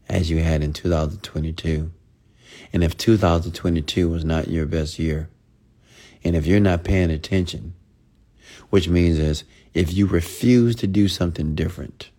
as 0.09 0.31
you 0.31 0.43
had 0.43 0.62
in 0.62 0.73
2022, 0.73 1.93
and 2.73 2.85
if 2.85 2.97
2022 2.97 4.09
was 4.09 4.25
not 4.25 4.49
your 4.49 4.67
best 4.67 4.99
year, 4.99 5.29
and 6.25 6.35
if 6.35 6.47
you're 6.47 6.61
not 6.61 6.85
paying 6.85 7.11
attention, 7.11 7.75
which 8.70 8.89
means 8.89 9.18
is 9.18 9.45
if 9.75 9.93
you 9.93 10.07
refuse 10.07 10.75
to 10.77 10.87
do 10.87 11.09
something 11.09 11.55
different, 11.55 12.11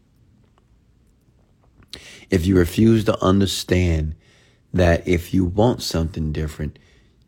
if 2.30 2.46
you 2.46 2.58
refuse 2.58 3.06
to 3.06 3.24
understand 3.24 4.16
that 4.74 5.08
if 5.08 5.34
you 5.34 5.46
want 5.46 5.82
something 5.82 6.32
different, 6.32 6.78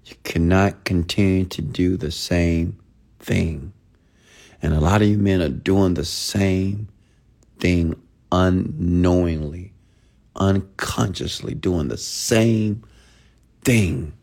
you 0.05 0.15
cannot 0.23 0.83
continue 0.83 1.45
to 1.45 1.61
do 1.61 1.97
the 1.97 2.11
same 2.11 2.77
thing. 3.19 3.73
And 4.61 4.73
a 4.73 4.79
lot 4.79 5.01
of 5.01 5.07
you 5.07 5.17
men 5.17 5.41
are 5.41 5.49
doing 5.49 5.93
the 5.93 6.05
same 6.05 6.89
thing 7.59 7.95
unknowingly, 8.31 9.73
unconsciously 10.35 11.53
doing 11.53 11.87
the 11.87 11.97
same 11.97 12.83
thing. 13.63 14.13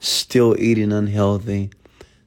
Still 0.00 0.56
eating 0.58 0.92
unhealthy, 0.92 1.70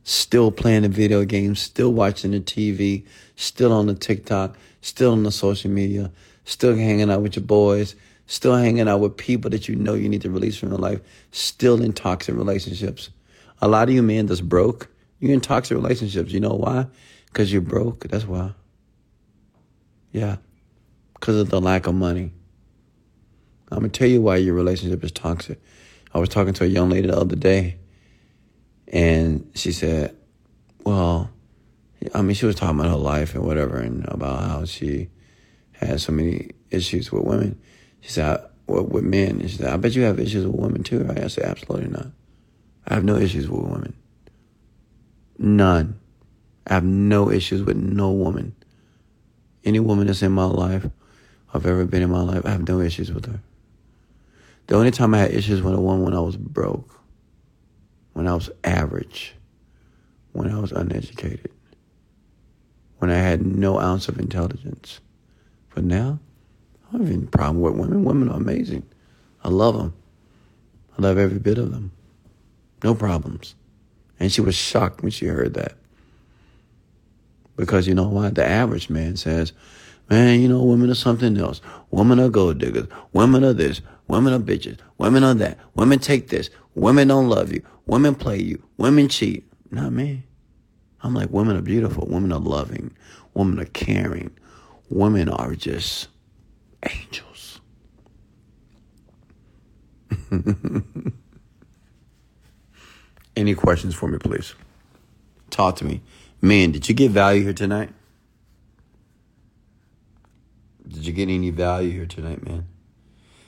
still 0.04 0.52
playing 0.52 0.84
the 0.84 0.90
video 0.90 1.26
games, 1.26 1.60
still 1.60 1.94
watching 1.94 2.32
the 2.32 2.40
TV, 2.40 3.06
still 3.36 3.72
on 3.72 3.88
the 3.88 3.96
TikTok, 3.96 4.58
still 4.82 5.12
on 5.14 5.24
the 5.24 5.32
social 5.32 5.72
media, 5.72 6.12
still 6.46 6.76
hanging 6.76 7.10
out 7.10 7.22
with 7.22 7.36
your 7.36 7.46
boys, 7.46 7.96
still 8.28 8.56
hanging 8.56 8.88
out 8.88 9.00
with 9.00 9.18
people 9.18 9.50
that 9.52 9.68
you 9.68 9.76
know 9.76 9.94
you 9.94 10.10
need 10.10 10.22
to 10.22 10.30
release 10.30 10.58
from 10.58 10.70
your 10.70 10.80
life, 10.80 11.00
still 11.32 11.82
in 11.82 11.94
toxic 11.94 12.36
relationships. 12.36 13.10
A 13.62 13.68
lot 13.68 13.88
of 13.88 13.96
you 13.96 14.04
men 14.04 14.26
that's 14.26 14.42
broke, 14.42 14.90
you're 15.24 15.32
in 15.32 15.40
toxic 15.40 15.76
relationships. 15.76 16.34
You 16.34 16.42
know 16.42 16.54
why? 16.54 16.86
Because 17.28 17.54
you're 17.54 17.62
broke. 17.62 18.10
That's 18.10 18.28
why. 18.28 18.52
Yeah, 20.12 20.36
because 21.14 21.38
of 21.38 21.50
the 21.50 21.62
lack 21.62 21.88
of 21.88 21.96
money. 21.96 22.34
I'm 23.72 23.80
gonna 23.80 23.90
tell 23.90 24.10
you 24.10 24.22
why 24.22 24.36
your 24.36 24.54
relationship 24.54 25.02
is 25.02 25.14
toxic. 25.14 25.62
I 26.14 26.20
was 26.20 26.28
talking 26.28 26.54
to 26.56 26.66
a 26.66 26.68
young 26.68 26.90
lady 26.90 27.08
the 27.08 27.18
other 27.18 27.38
day, 27.38 27.78
and 28.94 29.50
she 29.56 29.72
said, 29.72 30.16
"Well, 30.86 31.32
I 32.14 32.22
mean, 32.22 32.36
she 32.36 32.46
was 32.46 32.56
talking 32.56 32.80
about 32.80 32.92
her 32.92 32.96
life 32.96 33.34
and 33.34 33.44
whatever, 33.44 33.78
and 33.78 34.06
about 34.08 34.44
how 34.44 34.66
she 34.66 35.10
had 35.72 36.00
so 36.00 36.14
many 36.14 36.52
issues 36.70 37.12
with 37.12 37.26
women." 37.26 37.60
She 38.02 38.12
said, 38.12 38.40
"With 38.68 39.04
men," 39.04 39.42
and 39.42 39.50
she 39.50 39.58
said, 39.58 39.74
"I 39.74 39.78
bet 39.78 39.96
you 39.96 40.04
have 40.04 40.20
issues 40.20 40.46
with 40.46 40.56
women 40.56 40.84
too." 40.84 41.04
Right? 41.04 41.24
I 41.24 41.28
said, 41.28 41.46
"Absolutely 41.46 41.90
not. 41.90 42.12
I 42.88 42.94
have 42.94 43.04
no 43.04 43.18
issues 43.18 43.50
with 43.50 43.64
women. 43.64 43.94
None. 45.40 45.96
I 46.68 46.76
have 46.76 46.86
no 46.86 47.32
issues 47.32 47.64
with 47.64 47.78
no 47.78 48.12
woman. 48.12 48.54
Any 49.66 49.80
woman 49.80 50.06
that's 50.06 50.22
in 50.22 50.32
my 50.34 50.46
life, 50.46 50.88
I've 51.54 51.66
ever 51.66 51.86
been 51.86 52.04
in 52.04 52.12
my 52.12 52.22
life, 52.22 52.46
I 52.46 52.52
have 52.52 52.68
no 52.68 52.80
issues 52.80 53.12
with 53.12 53.26
her." 53.26 53.42
The 54.68 54.76
only 54.76 54.92
time 54.92 55.16
I 55.16 55.20
had 55.20 55.32
issues 55.32 55.64
with 55.64 55.74
a 55.74 55.82
woman 55.82 56.06
when 56.06 56.14
I 56.14 56.20
was 56.20 56.38
broke, 56.38 57.00
when 58.14 58.28
I 58.28 58.34
was 58.36 58.50
average, 58.64 59.36
when 60.32 60.50
I 60.50 60.60
was 60.60 60.72
uneducated, 60.72 61.52
when 63.00 63.12
I 63.12 63.18
had 63.18 63.46
no 63.46 63.80
ounce 63.80 64.08
of 64.08 64.20
intelligence. 64.20 65.00
But 65.76 65.84
now, 65.84 66.20
I 66.88 66.92
don't 66.94 67.08
have 67.08 67.16
any 67.16 67.26
problem 67.26 67.62
with 67.62 67.76
women. 67.76 68.04
Women 68.04 68.30
are 68.30 68.38
amazing. 68.38 68.84
I 69.44 69.50
love 69.50 69.76
them. 69.76 69.94
I 70.98 71.02
love 71.02 71.18
every 71.18 71.40
bit 71.40 71.58
of 71.58 71.72
them. 71.72 71.92
No 72.84 72.94
problems. 72.94 73.56
And 74.20 74.32
she 74.32 74.42
was 74.42 74.56
shocked 74.56 75.02
when 75.02 75.12
she 75.12 75.26
heard 75.26 75.56
that. 75.56 75.74
Because 77.56 77.88
you 77.88 77.94
know 77.94 78.08
what? 78.08 78.36
The 78.36 78.46
average 78.46 78.90
man 78.90 79.16
says, 79.16 79.54
man, 80.10 80.40
you 80.40 80.48
know, 80.48 80.64
women 80.64 80.90
are 80.90 80.96
something 80.96 81.38
else. 81.38 81.62
Women 81.92 82.20
are 82.20 82.30
gold 82.30 82.60
diggers. 82.60 82.88
Women 83.12 83.44
are 83.44 83.54
this. 83.54 83.82
Women 84.08 84.34
are 84.34 84.40
bitches. 84.40 84.78
Women 84.98 85.24
are 85.24 85.34
that. 85.36 85.60
Women 85.76 86.00
take 86.00 86.30
this. 86.30 86.50
Women 86.76 87.08
don't 87.08 87.30
love 87.30 87.52
you. 87.52 87.64
Women 87.86 88.16
play 88.16 88.42
you. 88.42 88.64
Women 88.78 89.10
cheat. 89.10 89.46
Not 89.72 89.92
me. 89.92 90.24
I'm 91.02 91.14
like, 91.14 91.30
women 91.30 91.58
are 91.58 91.62
beautiful. 91.62 92.08
Women 92.08 92.32
are 92.32 92.40
loving. 92.40 92.96
Women 93.34 93.60
are 93.60 93.66
caring. 93.66 94.32
Women 94.90 95.30
are 95.30 95.56
just 95.56 96.08
angels. 96.90 97.60
Any 103.36 103.56
questions 103.56 103.96
for 103.96 104.08
me, 104.08 104.20
please? 104.20 104.54
Talk 105.50 105.76
to 105.78 105.86
me. 105.86 106.02
Man, 106.42 106.72
did 106.72 106.88
you 106.88 106.96
get 106.96 107.12
value 107.12 107.44
here 107.44 107.54
tonight? 107.54 107.90
Did 110.88 111.08
you 111.08 111.14
get 111.14 111.30
any 111.30 111.50
value 111.50 111.92
here 111.92 112.06
tonight, 112.06 112.46
man? 112.46 112.68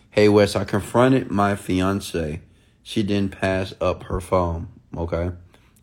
Hey, 0.09 0.29
Wes, 0.29 0.55
I 0.55 0.63
confronted 0.63 1.29
my 1.29 1.55
fiance. 1.55 2.41
She 2.87 3.01
didn't 3.01 3.39
pass 3.39 3.73
up 3.81 4.03
her 4.03 4.21
phone. 4.21 4.67
Okay. 4.95 5.31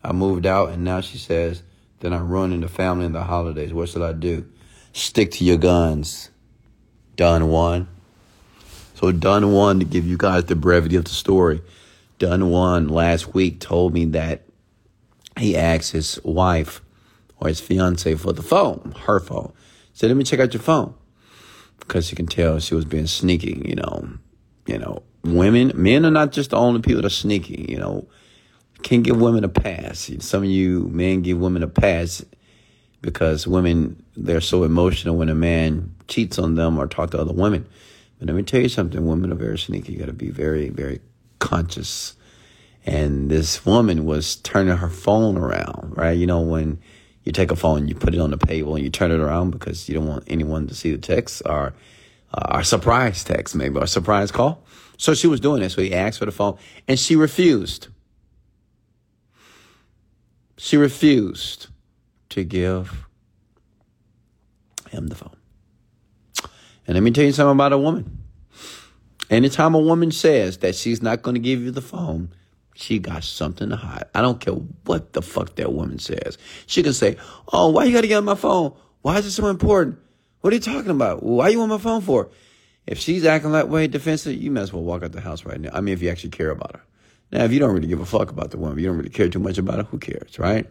I 0.05 0.13
moved 0.13 0.45
out 0.45 0.69
and 0.69 0.85
now 0.85 1.01
she 1.01 1.17
says 1.17 1.61
that 1.99 2.13
I'm 2.13 2.29
ruining 2.29 2.61
the 2.61 2.69
family 2.69 3.05
and 3.05 3.13
the 3.13 3.23
holidays. 3.23 3.73
What 3.73 3.89
should 3.89 4.03
I 4.03 4.13
do? 4.13 4.49
Stick 4.93 5.31
to 5.31 5.43
your 5.43 5.57
guns. 5.57 6.29
Done 7.17 7.49
one. 7.49 7.89
So, 8.93 9.11
done 9.11 9.51
one 9.51 9.79
to 9.79 9.85
give 9.85 10.07
you 10.07 10.15
guys 10.15 10.45
the 10.45 10.55
brevity 10.55 10.95
of 10.95 11.03
the 11.03 11.11
story. 11.11 11.61
Done 12.19 12.49
one 12.49 12.87
last 12.87 13.33
week 13.33 13.59
told 13.59 13.93
me 13.93 14.05
that 14.05 14.43
he 15.37 15.57
asked 15.57 15.91
his 15.91 16.21
wife 16.23 16.81
or 17.37 17.49
his 17.49 17.59
fiance 17.59 18.15
for 18.15 18.31
the 18.31 18.41
phone, 18.41 18.93
her 19.01 19.19
phone. 19.19 19.51
Said, 19.91 20.07
let 20.07 20.15
me 20.15 20.23
check 20.23 20.39
out 20.39 20.53
your 20.53 20.63
phone 20.63 20.93
because 21.79 22.11
you 22.11 22.15
can 22.15 22.27
tell 22.27 22.59
she 22.59 22.75
was 22.75 22.85
being 22.85 23.07
sneaky, 23.07 23.61
you 23.65 23.75
know. 23.75 24.19
You 24.65 24.77
know, 24.77 25.03
women, 25.23 25.71
men 25.75 26.05
are 26.05 26.11
not 26.11 26.31
just 26.31 26.51
the 26.51 26.57
only 26.57 26.81
people 26.81 27.01
that 27.01 27.07
are 27.07 27.09
sneaky, 27.09 27.65
you 27.69 27.77
know. 27.77 28.07
Can't 28.81 29.03
give 29.03 29.19
women 29.19 29.45
a 29.45 29.49
pass. 29.49 30.11
Some 30.19 30.43
of 30.43 30.49
you 30.49 30.89
men 30.89 31.21
give 31.21 31.37
women 31.37 31.63
a 31.63 31.67
pass 31.67 32.25
because 33.01 33.47
women, 33.47 34.03
they're 34.17 34.41
so 34.41 34.63
emotional 34.63 35.15
when 35.15 35.29
a 35.29 35.35
man 35.35 35.93
cheats 36.07 36.37
on 36.37 36.55
them 36.55 36.77
or 36.77 36.87
talk 36.87 37.11
to 37.11 37.19
other 37.19 37.33
women. 37.33 37.67
But 38.19 38.27
let 38.27 38.35
me 38.35 38.43
tell 38.43 38.61
you 38.61 38.69
something, 38.69 39.05
women 39.05 39.31
are 39.31 39.35
very 39.35 39.57
sneaky. 39.57 39.93
You 39.93 39.99
gotta 39.99 40.13
be 40.13 40.29
very, 40.29 40.69
very 40.69 40.99
conscious. 41.39 42.15
And 42.85 43.29
this 43.29 43.65
woman 43.65 44.05
was 44.05 44.37
turning 44.37 44.75
her 44.75 44.89
phone 44.89 45.37
around, 45.37 45.93
right? 45.95 46.17
You 46.17 46.27
know, 46.27 46.41
when 46.41 46.79
you 47.23 47.31
take 47.31 47.51
a 47.51 47.55
phone, 47.55 47.87
you 47.87 47.95
put 47.95 48.13
it 48.13 48.19
on 48.19 48.31
the 48.31 48.37
table 48.37 48.75
and 48.75 48.83
you 48.83 48.89
turn 48.89 49.11
it 49.11 49.19
around 49.19 49.51
because 49.51 49.87
you 49.87 49.95
don't 49.95 50.07
want 50.07 50.23
anyone 50.27 50.67
to 50.67 50.75
see 50.75 50.91
the 50.91 50.97
text 50.97 51.41
or 51.45 51.73
uh, 52.33 52.63
surprise 52.63 53.23
text, 53.23 53.55
maybe, 53.55 53.77
or 53.77 53.87
surprise 53.87 54.31
call. 54.31 54.63
So 55.03 55.13
she 55.13 55.27
was 55.27 55.41
doing 55.41 55.59
this. 55.59 55.73
So 55.73 55.81
he 55.81 55.93
asked 55.93 56.19
for 56.19 56.25
the 56.25 56.31
phone 56.31 56.57
and 56.87 56.97
she 56.97 57.17
refused. 57.17 57.89
She 60.55 60.77
refused 60.77 61.67
to 62.29 62.45
give 62.45 63.05
him 64.89 65.07
the 65.07 65.15
phone. 65.15 65.35
And 66.87 66.95
let 66.95 67.03
me 67.03 67.11
tell 67.11 67.25
you 67.25 67.33
something 67.33 67.51
about 67.51 67.73
a 67.73 67.77
woman. 67.77 68.23
Anytime 69.29 69.75
a 69.75 69.79
woman 69.79 70.09
says 70.09 70.59
that 70.59 70.73
she's 70.73 71.01
not 71.01 71.21
going 71.21 71.35
to 71.35 71.41
give 71.41 71.59
you 71.59 71.71
the 71.71 71.81
phone, 71.81 72.33
she 72.73 72.97
got 72.97 73.25
something 73.25 73.71
to 73.71 73.75
hide. 73.75 74.05
I 74.15 74.21
don't 74.21 74.39
care 74.39 74.53
what 74.53 75.11
the 75.11 75.21
fuck 75.21 75.55
that 75.55 75.73
woman 75.73 75.99
says. 75.99 76.37
She 76.65 76.81
can 76.81 76.93
say, 76.93 77.17
Oh, 77.51 77.71
why 77.71 77.83
you 77.83 77.91
got 77.91 78.01
to 78.01 78.07
get 78.07 78.19
on 78.19 78.23
my 78.23 78.35
phone? 78.35 78.73
Why 79.01 79.17
is 79.17 79.25
it 79.25 79.31
so 79.31 79.47
important? 79.47 79.99
What 80.39 80.53
are 80.53 80.55
you 80.55 80.61
talking 80.61 80.91
about? 80.91 81.23
Why 81.23 81.49
you 81.49 81.59
on 81.59 81.67
my 81.67 81.77
phone 81.77 81.99
for? 81.99 82.29
If 82.85 82.99
she's 82.99 83.25
acting 83.25 83.53
that 83.53 83.69
way, 83.69 83.87
defensive, 83.87 84.35
you 84.35 84.51
might 84.51 84.61
as 84.61 84.73
well 84.73 84.83
walk 84.83 85.03
out 85.03 85.13
the 85.13 85.21
house 85.21 85.45
right 85.45 85.59
now. 85.59 85.69
I 85.73 85.81
mean, 85.81 85.93
if 85.93 86.01
you 86.01 86.09
actually 86.09 86.31
care 86.31 86.49
about 86.49 86.75
her. 86.75 86.83
Now, 87.31 87.43
if 87.45 87.51
you 87.51 87.59
don't 87.59 87.73
really 87.73 87.87
give 87.87 87.99
a 87.99 88.05
fuck 88.05 88.29
about 88.29 88.51
the 88.51 88.57
woman, 88.57 88.77
you 88.77 88.87
don't 88.87 88.97
really 88.97 89.09
care 89.09 89.29
too 89.29 89.39
much 89.39 89.57
about 89.57 89.77
her, 89.77 89.83
who 89.83 89.97
cares, 89.97 90.37
right? 90.37 90.67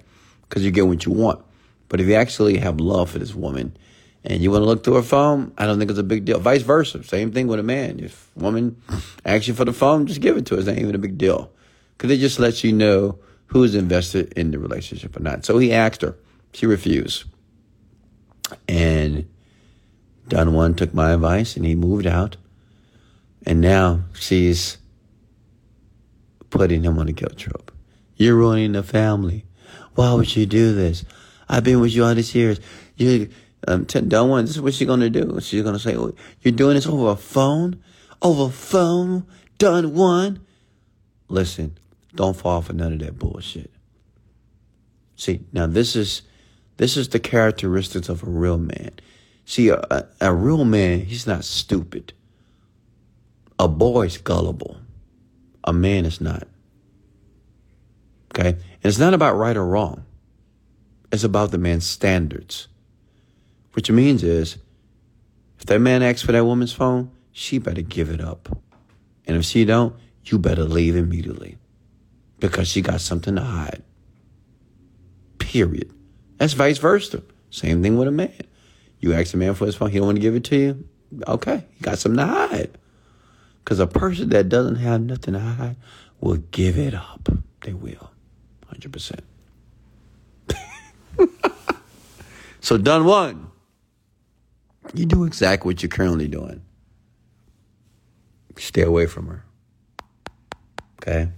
Because 0.49 0.65
you 0.65 0.71
get 0.71 0.87
what 0.87 1.05
you 1.05 1.13
want. 1.13 1.45
But 1.89 2.01
if 2.01 2.07
you 2.07 2.15
actually 2.15 2.59
have 2.59 2.79
love 2.79 3.11
for 3.11 3.19
this 3.19 3.35
woman 3.35 3.77
and 4.25 4.43
you 4.43 4.51
want 4.51 4.63
to 4.63 4.67
look 4.67 4.85
through 4.85 4.95
her 4.95 5.03
phone, 5.03 5.53
I 5.59 5.67
don't 5.67 5.79
think 5.79 5.91
it's 5.91 5.99
a 5.99 6.05
big 6.05 6.25
deal. 6.25 6.39
Vice 6.39 6.63
versa. 6.63 7.03
Same 7.03 7.33
thing 7.33 7.49
with 7.49 7.59
a 7.59 7.65
man. 7.65 7.99
If 7.99 8.31
a 8.37 8.43
woman 8.43 8.81
asks 9.25 9.49
you 9.49 9.55
for 9.55 9.65
the 9.65 9.73
phone, 9.73 10.07
just 10.07 10.21
give 10.21 10.37
it 10.37 10.47
to 10.47 10.55
her. 10.55 10.61
It's 10.61 10.69
not 10.69 10.79
even 10.79 10.95
a 10.95 10.99
big 10.99 11.19
deal 11.19 11.51
because 11.97 12.11
it 12.11 12.19
just 12.19 12.39
lets 12.39 12.63
you 12.63 12.73
know 12.73 13.19
who's 13.47 13.75
invested 13.75 14.33
in 14.35 14.51
the 14.51 14.59
relationship 14.59 15.17
or 15.17 15.21
not. 15.21 15.45
So 15.45 15.59
he 15.59 15.73
asked 15.73 16.03
her. 16.03 16.17
She 16.53 16.67
refused. 16.67 17.25
And 18.69 19.29
Done 20.33 20.55
one 20.55 20.73
took 20.73 20.95
my 20.95 21.13
advice 21.13 21.59
and 21.59 21.67
he 21.67 21.75
moved 21.75 22.07
out. 22.07 22.39
And 23.45 23.61
now 23.61 24.05
she's 24.15 24.79
putting 26.49 26.85
him 26.85 26.99
on 26.99 27.07
a 27.09 27.13
guilt 27.13 27.37
trip. 27.37 27.71
You're 28.17 28.37
ruining 28.37 28.73
the 28.73 28.83
family. 28.83 29.45
Why 29.95 30.15
would 30.15 30.35
you 30.35 30.47
do 30.47 30.75
this? 30.75 31.05
I've 31.51 31.65
been 31.65 31.81
with 31.81 31.93
you 31.93 32.05
all 32.05 32.15
these 32.15 32.35
years. 32.35 32.61
You, 32.97 33.29
um, 33.69 33.85
t-. 33.85 34.01
This 34.01 34.51
is 34.51 34.61
what 34.63 34.73
she's 34.73 34.89
gonna 34.89 35.11
do. 35.11 35.39
She's 35.43 35.63
gonna 35.63 35.79
say, 35.79 35.99
oh, 35.99 36.15
"You're 36.41 36.53
doing 36.53 36.77
this 36.77 36.87
over 36.87 37.11
a 37.11 37.17
phone, 37.17 37.83
over 38.23 38.45
a 38.45 38.49
phone." 38.49 39.27
Done 39.59 39.93
one. 39.93 40.41
Listen, 41.29 41.77
don't 42.15 42.39
fall 42.39 42.63
for 42.63 42.73
none 42.73 42.95
of 42.95 43.01
that 43.01 43.19
bullshit. 43.19 43.71
See, 45.15 45.41
now 45.53 45.67
this 45.67 45.95
is 45.95 46.23
this 46.79 46.97
is 46.97 47.11
the 47.11 47.21
characteristics 47.21 48.09
of 48.09 48.23
a 48.23 48.31
real 48.31 48.57
man. 48.57 48.93
See, 49.45 49.69
a, 49.69 50.09
a 50.21 50.35
real 50.35 50.65
man, 50.65 51.01
he's 51.01 51.27
not 51.27 51.45
stupid. 51.45 52.13
A 53.59 53.69
boy's 53.69 54.17
gullible. 54.17 54.79
A 55.65 55.73
man 55.73 56.05
is 56.05 56.21
not. 56.21 56.47
Okay? 58.35 58.49
And 58.49 58.59
it's 58.83 58.99
not 58.99 59.15
about 59.15 59.37
right 59.37 59.57
or 59.57 59.67
wrong. 59.67 60.05
It's 61.13 61.25
about 61.25 61.51
the 61.51 61.59
man's 61.59 61.87
standards. 61.87 62.69
Which 63.75 63.91
means 63.91 64.23
is, 64.23 64.57
if 65.59 65.67
that 65.67 65.81
man 65.81 66.03
asks 66.03 66.23
for 66.23 66.33
that 66.33 66.45
woman's 66.45 66.73
phone, 66.73 67.11
she 67.31 67.59
better 67.59 67.83
give 67.83 68.11
it 68.11 68.21
up. 68.21 68.59
And 69.27 69.37
if 69.37 69.45
she 69.45 69.65
don't, 69.65 69.95
you 70.25 70.39
better 70.39 70.65
leave 70.65 70.97
immediately. 70.97 71.59
Because 72.41 72.69
she 72.69 72.83
got 72.83 73.01
something 73.01 73.37
to 73.37 73.43
hide. 73.43 73.83
Period. 75.39 75.93
That's 76.39 76.55
vice 76.55 76.79
versa. 76.79 77.23
Same 77.51 77.83
thing 77.83 77.97
with 77.97 78.09
a 78.09 78.13
man. 78.13 78.33
You 79.03 79.13
ask 79.13 79.35
a 79.35 79.37
man 79.37 79.53
for 79.55 79.67
his 79.67 79.75
phone, 79.75 79.91
he 79.91 79.99
don't 79.99 80.07
want 80.07 80.17
to 80.17 80.23
give 80.23 80.35
it 80.35 80.45
to 80.45 80.57
you. 80.57 80.89
Okay, 81.29 81.67
he 81.75 81.83
got 81.83 81.99
something 81.99 82.17
to 82.17 82.27
hide. 82.27 82.79
Because 83.63 83.79
a 83.79 83.87
person 83.87 84.31
that 84.31 84.49
doesn't 84.49 84.77
have 84.77 85.03
nothing 85.03 85.35
to 85.35 85.41
hide 85.41 85.77
will 86.21 86.39
give 86.39 86.79
it 86.79 86.95
up. 86.95 87.29
They 87.61 87.75
will, 87.75 88.11
hundred 88.67 88.95
percent. 88.95 89.25
So 92.63 92.79
done 92.79 93.05
one. 93.05 93.51
You 94.95 95.05
do 95.05 95.25
exactly 95.25 95.69
what 95.69 95.83
you're 95.83 95.91
currently 95.91 96.29
doing. 96.29 96.63
Stay 98.57 98.83
away 98.83 99.07
from 99.07 99.27
her. 99.27 99.45
Okay? 100.97 101.31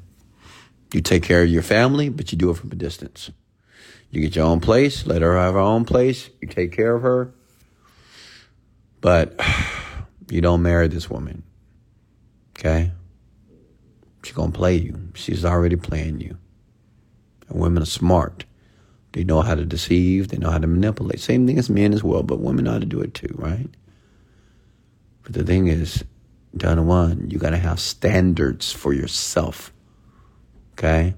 You 0.93 1.01
take 1.01 1.23
care 1.23 1.43
of 1.43 1.49
your 1.49 1.62
family, 1.62 2.11
but 2.11 2.31
you 2.31 2.37
do 2.37 2.51
it 2.51 2.59
from 2.59 2.71
a 2.73 2.75
distance. 2.75 3.31
You 4.11 4.21
get 4.21 4.37
your 4.37 4.45
own 4.45 4.61
place, 4.61 5.07
let 5.07 5.23
her 5.23 5.37
have 5.39 5.55
her 5.55 5.61
own 5.61 5.87
place, 5.87 6.29
you 6.43 6.47
take 6.47 6.73
care 6.73 6.95
of 6.95 7.03
her, 7.03 7.33
But 9.05 9.38
you 10.30 10.40
don't 10.40 10.62
marry 10.62 10.88
this 10.88 11.11
woman. 11.11 11.42
Okay? 12.57 12.90
She's 14.22 14.34
going 14.34 14.50
to 14.50 14.57
play 14.57 14.76
you. 14.76 15.11
She's 15.12 15.44
already 15.44 15.76
playing 15.76 16.22
you. 16.22 16.38
And 17.50 17.61
women 17.61 17.82
are 17.82 17.86
smart. 17.86 18.46
They 19.12 19.22
know 19.22 19.42
how 19.42 19.57
to 19.57 19.66
deceive, 19.66 20.28
they 20.28 20.38
know 20.38 20.50
how 20.50 20.57
to 20.57 20.66
manipulate. 20.66 21.20
Same 21.20 21.46
thing 21.46 21.59
as 21.59 21.68
men 21.68 21.92
as 21.92 22.02
well, 22.02 22.22
but 22.22 22.40
women 22.40 22.64
know 22.64 22.72
how 22.72 22.78
to 22.78 22.86
do 22.86 23.02
it 23.02 23.12
too, 23.12 23.32
right? 23.34 23.68
But 25.22 25.34
the 25.34 25.44
thing 25.44 25.66
is, 25.68 26.02
down 26.57 26.86
one, 26.86 27.30
you 27.30 27.38
got 27.38 27.50
to 27.50 27.59
have 27.59 27.78
standards 27.78 28.72
for 28.72 28.94
yourself. 28.94 29.70
Okay? 30.72 31.14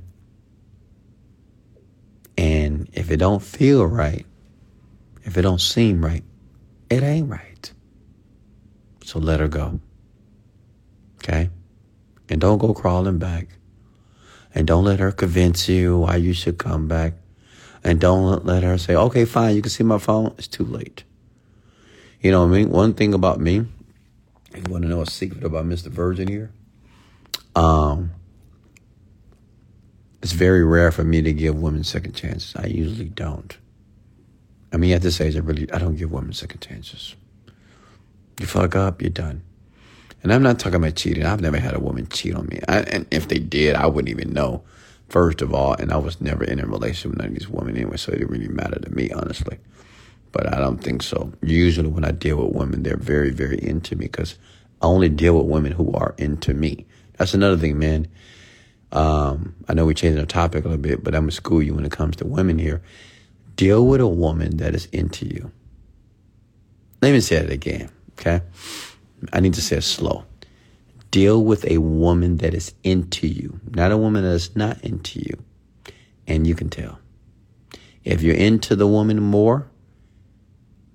And 2.37 2.91
if 2.93 3.13
it 3.13 3.19
don't 3.19 3.43
feel 3.43 3.87
right, 3.87 4.27
if 5.23 5.39
it 5.39 5.43
don't 5.43 5.61
seem 5.61 6.05
right, 6.05 6.25
it 6.91 7.05
ain't 7.05 7.31
right. 7.31 7.56
So 9.07 9.21
let 9.21 9.39
her 9.39 9.47
go. 9.47 9.79
Okay? 11.19 11.49
And 12.29 12.41
don't 12.41 12.59
go 12.59 12.75
crawling 12.75 13.19
back. 13.19 13.47
And 14.53 14.67
don't 14.67 14.85
let 14.85 14.99
her 14.99 15.13
convince 15.13 15.69
you 15.69 15.99
why 15.99 16.17
you 16.17 16.33
should 16.33 16.59
come 16.59 16.89
back. 16.89 17.13
And 17.85 18.01
don't 18.01 18.45
let 18.45 18.65
her 18.65 18.77
say, 18.79 18.97
okay, 18.97 19.25
fine, 19.25 19.55
you 19.55 19.63
can 19.63 19.71
see 19.71 19.85
my 19.85 19.99
phone. 19.99 20.35
It's 20.39 20.49
too 20.49 20.65
late. 20.65 21.05
You 22.21 22.33
know 22.33 22.41
what 22.41 22.57
I 22.57 22.59
mean? 22.59 22.71
One 22.71 22.95
thing 22.95 23.15
about 23.15 23.39
me, 23.39 23.67
you 24.57 24.63
want 24.69 24.83
to 24.83 24.89
know 24.89 25.03
a 25.03 25.07
secret 25.07 25.45
about 25.45 25.67
Mr. 25.67 25.87
Virgin 25.87 26.27
here? 26.27 26.51
Um, 27.55 28.11
it's 30.21 30.33
very 30.33 30.65
rare 30.65 30.91
for 30.91 31.05
me 31.05 31.23
to 31.23 31.33
give 31.33 31.55
women 31.55 31.85
second 31.85 32.15
chances. 32.15 32.57
I 32.57 32.67
usually 32.67 33.09
don't. 33.09 33.57
I 34.73 34.79
mean, 34.79 34.95
at 34.95 35.03
this 35.03 35.21
age, 35.21 35.37
I 35.37 35.39
really 35.39 35.71
I 35.71 35.79
don't 35.79 35.95
give 35.95 36.11
women 36.11 36.33
second 36.33 36.61
chances. 36.61 37.15
You 38.41 38.47
fuck 38.47 38.77
up, 38.77 39.01
you're 39.01 39.11
done. 39.11 39.43
And 40.23 40.33
I'm 40.33 40.43
not 40.43 40.59
talking 40.59 40.77
about 40.77 40.97
cheating. 40.97 41.25
I've 41.25 41.41
never 41.41 41.59
had 41.59 41.75
a 41.75 41.81
woman 41.81 42.09
cheat 42.09 42.35
on 42.35 42.47
me. 42.47 42.61
I, 42.69 42.81
and 42.81 43.07
if 43.11 43.29
they 43.29 43.39
did, 43.39 43.77
I 43.77 43.87
wouldn't 43.87 44.09
even 44.09 44.33
know, 44.33 44.63
first 45.09 45.41
of 45.41 45.55
all. 45.55 45.75
And 45.75 45.93
I 45.93 45.97
was 45.97 46.21
never 46.21 46.45
in 46.45 46.59
a 46.59 46.67
relationship 46.67 47.13
with 47.13 47.19
none 47.19 47.29
of 47.29 47.35
these 47.35 47.49
women 47.49 47.77
anyway, 47.77 47.97
so 47.97 48.13
it 48.13 48.19
didn't 48.19 48.31
really 48.31 48.49
matter 48.49 48.79
to 48.81 48.91
me, 48.91 49.11
honestly. 49.13 49.59
But 50.33 50.53
I 50.53 50.59
don't 50.59 50.79
think 50.79 51.03
so. 51.03 51.33
Usually, 51.43 51.89
when 51.89 52.05
I 52.05 52.11
deal 52.11 52.45
with 52.45 52.55
women, 52.55 52.83
they're 52.83 52.97
very, 52.97 53.31
very 53.31 53.59
into 53.63 53.97
me 53.97 54.07
because 54.07 54.37
I 54.83 54.87
only 54.87 55.09
deal 55.09 55.39
with 55.39 55.47
women 55.47 55.73
who 55.73 55.93
are 55.93 56.15
into 56.19 56.53
me. 56.53 56.87
That's 57.17 57.35
another 57.35 57.57
thing, 57.57 57.79
man. 57.79 58.09
Um, 58.93 59.55
I 59.69 59.75
know 59.75 59.87
we're 59.87 59.95
changing 59.95 60.21
the 60.21 60.27
topic 60.27 60.65
a 60.65 60.69
little 60.69 60.83
bit, 60.83 61.03
but 61.03 61.15
I'm 61.15 61.23
gonna 61.23 61.33
school 61.33 61.63
you 61.63 61.75
when 61.75 61.85
it 61.85 61.93
comes 61.93 62.17
to 62.17 62.27
women 62.27 62.59
here. 62.59 62.83
Deal 63.57 63.87
with 63.87 64.01
a 64.01 64.07
woman 64.07 64.59
that 64.59 64.75
is 64.75 64.87
into 64.87 65.27
you. 65.27 65.51
Let 67.01 67.13
me 67.13 67.21
say 67.21 67.37
it 67.37 67.51
again, 67.51 67.91
okay? 68.19 68.43
I 69.33 69.41
need 69.41 69.55
to 69.55 69.63
say 69.63 69.77
it 69.77 69.83
slow. 69.83 70.25
Deal 71.11 71.43
with 71.43 71.65
a 71.71 71.79
woman 71.79 72.39
that 72.39 72.55
is 72.55 72.75
into 72.83 73.27
you, 73.27 73.61
not 73.71 73.93
a 73.93 73.97
woman 73.97 74.23
that 74.23 74.33
is 74.33 74.55
not 74.57 74.83
into 74.83 75.21
you. 75.21 75.43
And 76.27 76.47
you 76.47 76.55
can 76.55 76.69
tell. 76.69 76.99
If 78.05 78.23
you're 78.23 78.35
into 78.35 78.77
the 78.77 78.87
woman 78.87 79.23
more, 79.23 79.71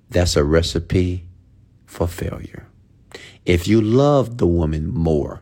that's 0.09 0.35
a 0.35 0.43
recipe 0.43 1.25
for 1.85 2.07
failure. 2.07 2.67
If 3.45 3.67
you 3.67 3.81
love 3.81 4.37
the 4.37 4.47
woman 4.47 4.87
more, 4.87 5.41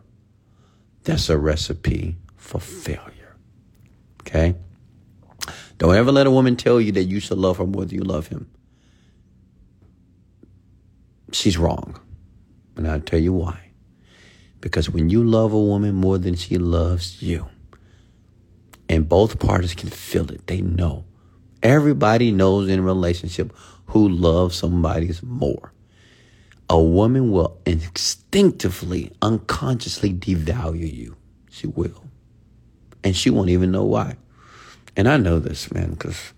that's 1.03 1.29
a 1.29 1.37
recipe 1.37 2.17
for 2.35 2.59
failure. 2.59 3.35
Okay? 4.21 4.55
Don't 5.77 5.95
ever 5.95 6.11
let 6.11 6.27
a 6.27 6.31
woman 6.31 6.55
tell 6.55 6.79
you 6.79 6.91
that 6.93 7.03
you 7.03 7.19
should 7.19 7.37
love 7.37 7.57
her 7.57 7.65
more 7.65 7.85
than 7.85 7.95
you 7.95 8.03
love 8.03 8.27
him. 8.27 8.49
She's 11.31 11.57
wrong. 11.57 11.99
And 12.75 12.87
I'll 12.87 13.01
tell 13.01 13.19
you 13.19 13.33
why. 13.33 13.71
Because 14.61 14.89
when 14.89 15.09
you 15.09 15.23
love 15.23 15.53
a 15.53 15.59
woman 15.59 15.95
more 15.95 16.17
than 16.17 16.35
she 16.35 16.57
loves 16.57 17.21
you, 17.21 17.47
and 18.87 19.07
both 19.07 19.39
parties 19.39 19.75
can 19.75 19.89
feel 19.89 20.31
it, 20.31 20.47
they 20.47 20.61
know. 20.61 21.05
Everybody 21.61 22.31
knows 22.31 22.69
in 22.69 22.79
a 22.79 22.81
relationship 22.81 23.53
who 23.87 24.09
loves 24.09 24.55
somebody 24.55 25.11
more. 25.21 25.73
A 26.69 26.81
woman 26.81 27.31
will 27.31 27.59
instinctively, 27.65 29.11
unconsciously 29.21 30.13
devalue 30.13 30.93
you. 30.93 31.15
She 31.49 31.67
will 31.67 32.09
and 33.03 33.15
she 33.15 33.29
won't 33.29 33.49
even 33.49 33.71
know 33.71 33.83
why. 33.83 34.15
And 34.95 35.07
I 35.07 35.17
know 35.17 35.39
this, 35.39 35.71
man, 35.71 35.91
because 35.91 36.33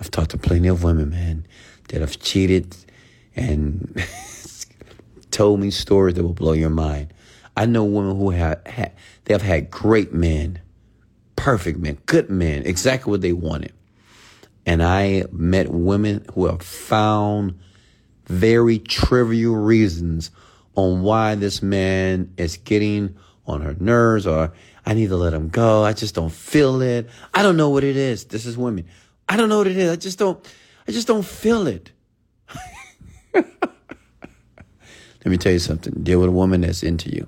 I've 0.00 0.10
talked 0.10 0.30
to 0.30 0.38
plenty 0.38 0.68
of 0.68 0.82
women, 0.82 1.10
man, 1.10 1.46
that 1.88 2.00
have 2.00 2.18
cheated 2.18 2.76
and 3.34 4.02
told 5.36 5.60
me 5.60 5.70
stories 5.70 6.14
that 6.14 6.22
will 6.22 6.32
blow 6.32 6.54
your 6.54 6.70
mind. 6.70 7.12
I 7.58 7.66
know 7.66 7.84
women 7.84 8.16
who 8.16 8.30
have 8.30 8.66
had, 8.66 8.92
they 9.24 9.34
have 9.34 9.42
had 9.42 9.70
great 9.70 10.14
men, 10.14 10.60
perfect 11.36 11.78
men, 11.78 11.98
good 12.06 12.30
men, 12.30 12.62
exactly 12.64 13.10
what 13.10 13.20
they 13.20 13.34
wanted. 13.34 13.74
And 14.64 14.82
I 14.82 15.24
met 15.30 15.68
women 15.68 16.24
who 16.32 16.46
have 16.46 16.62
found 16.62 17.58
very 18.26 18.78
trivial 18.78 19.56
reasons 19.56 20.30
on 20.74 21.02
why 21.02 21.34
this 21.34 21.62
man 21.62 22.32
is 22.38 22.56
getting 22.56 23.14
on 23.46 23.60
her 23.60 23.76
nerves 23.78 24.26
or 24.26 24.54
I 24.86 24.94
need 24.94 25.10
to 25.10 25.16
let 25.16 25.34
him 25.34 25.50
go. 25.50 25.84
I 25.84 25.92
just 25.92 26.14
don't 26.14 26.32
feel 26.32 26.80
it. 26.80 27.10
I 27.34 27.42
don't 27.42 27.58
know 27.58 27.68
what 27.68 27.84
it 27.84 27.98
is. 27.98 28.24
This 28.24 28.46
is 28.46 28.56
women. 28.56 28.86
I 29.28 29.36
don't 29.36 29.50
know 29.50 29.58
what 29.58 29.66
it 29.66 29.76
is. 29.76 29.92
I 29.92 29.96
just 29.96 30.18
don't, 30.18 30.42
I 30.88 30.92
just 30.92 31.06
don't 31.06 31.26
feel 31.26 31.66
it. 31.66 31.92
let 35.26 35.32
me 35.32 35.38
tell 35.38 35.50
you 35.50 35.58
something. 35.58 35.92
Deal 36.04 36.20
with 36.20 36.28
a 36.28 36.32
woman 36.32 36.60
that's 36.60 36.84
into 36.84 37.10
you. 37.10 37.26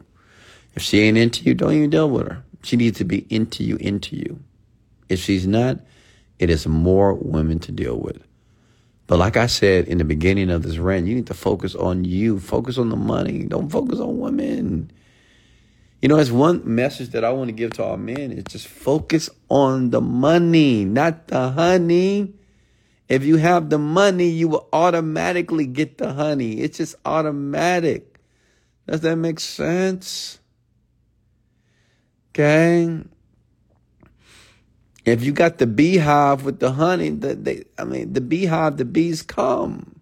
If 0.76 0.82
she 0.84 1.00
ain't 1.00 1.18
into 1.18 1.42
you, 1.42 1.52
don't 1.52 1.72
even 1.72 1.90
deal 1.90 2.08
with 2.08 2.28
her. 2.28 2.44
She 2.62 2.76
needs 2.76 2.96
to 2.98 3.04
be 3.04 3.26
into 3.28 3.64
you, 3.64 3.74
into 3.78 4.14
you. 4.14 4.38
If 5.08 5.18
she's 5.18 5.48
not, 5.48 5.80
it 6.38 6.48
is 6.48 6.64
more 6.68 7.12
women 7.14 7.58
to 7.58 7.72
deal 7.72 7.98
with. 7.98 8.22
But 9.08 9.18
like 9.18 9.36
I 9.36 9.48
said 9.48 9.86
in 9.88 9.98
the 9.98 10.04
beginning 10.04 10.48
of 10.48 10.62
this 10.62 10.78
rant, 10.78 11.08
you 11.08 11.16
need 11.16 11.26
to 11.26 11.34
focus 11.34 11.74
on 11.74 12.04
you. 12.04 12.38
Focus 12.38 12.78
on 12.78 12.88
the 12.88 12.96
money. 12.96 13.42
Don't 13.42 13.68
focus 13.68 13.98
on 13.98 14.20
women. 14.20 14.92
You 16.00 16.08
know, 16.08 16.18
it's 16.18 16.30
one 16.30 16.62
message 16.64 17.08
that 17.08 17.24
I 17.24 17.30
want 17.30 17.48
to 17.48 17.52
give 17.52 17.72
to 17.72 17.84
our 17.84 17.96
men 17.96 18.30
is 18.30 18.44
just 18.44 18.68
focus 18.68 19.28
on 19.48 19.90
the 19.90 20.00
money, 20.00 20.84
not 20.84 21.26
the 21.26 21.50
honey. 21.50 22.32
If 23.08 23.24
you 23.24 23.36
have 23.36 23.70
the 23.70 23.78
money, 23.78 24.28
you 24.28 24.48
will 24.48 24.68
automatically 24.72 25.66
get 25.66 25.98
the 25.98 26.12
honey. 26.12 26.60
It's 26.60 26.76
just 26.76 26.94
automatic. 27.04 28.20
Does 28.86 29.00
that 29.00 29.16
make 29.16 29.40
sense? 29.40 30.40
Okay. 32.30 33.02
If 35.06 35.24
you 35.24 35.32
got 35.32 35.56
the 35.56 35.66
beehive 35.66 36.44
with 36.44 36.60
the 36.60 36.72
honey, 36.72 37.10
the, 37.10 37.34
they, 37.34 37.64
I 37.78 37.84
mean, 37.84 38.12
the 38.12 38.20
beehive, 38.20 38.76
the 38.76 38.84
bees 38.84 39.22
come. 39.22 40.00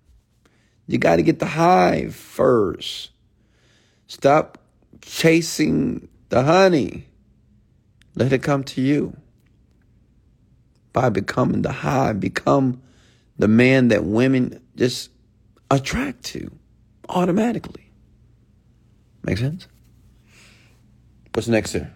You 0.88 0.98
got 0.98 1.16
to 1.16 1.22
get 1.22 1.38
the 1.38 1.46
hive 1.46 2.14
first. 2.14 3.10
Stop 4.08 4.58
chasing 5.00 6.08
the 6.28 6.42
honey. 6.42 7.06
Let 8.16 8.32
it 8.32 8.42
come 8.42 8.64
to 8.64 8.80
you. 8.80 9.16
By 10.92 11.08
becoming 11.10 11.62
the 11.62 11.72
hive, 11.72 12.18
become 12.18 12.82
the 13.38 13.48
man 13.48 13.88
that 13.88 14.04
women 14.04 14.60
just 14.76 15.10
attract 15.70 16.24
to 16.24 16.50
automatically. 17.08 17.90
Make 19.22 19.38
sense? 19.38 19.66
What's 21.34 21.48
next 21.48 21.72
here? 21.72 21.92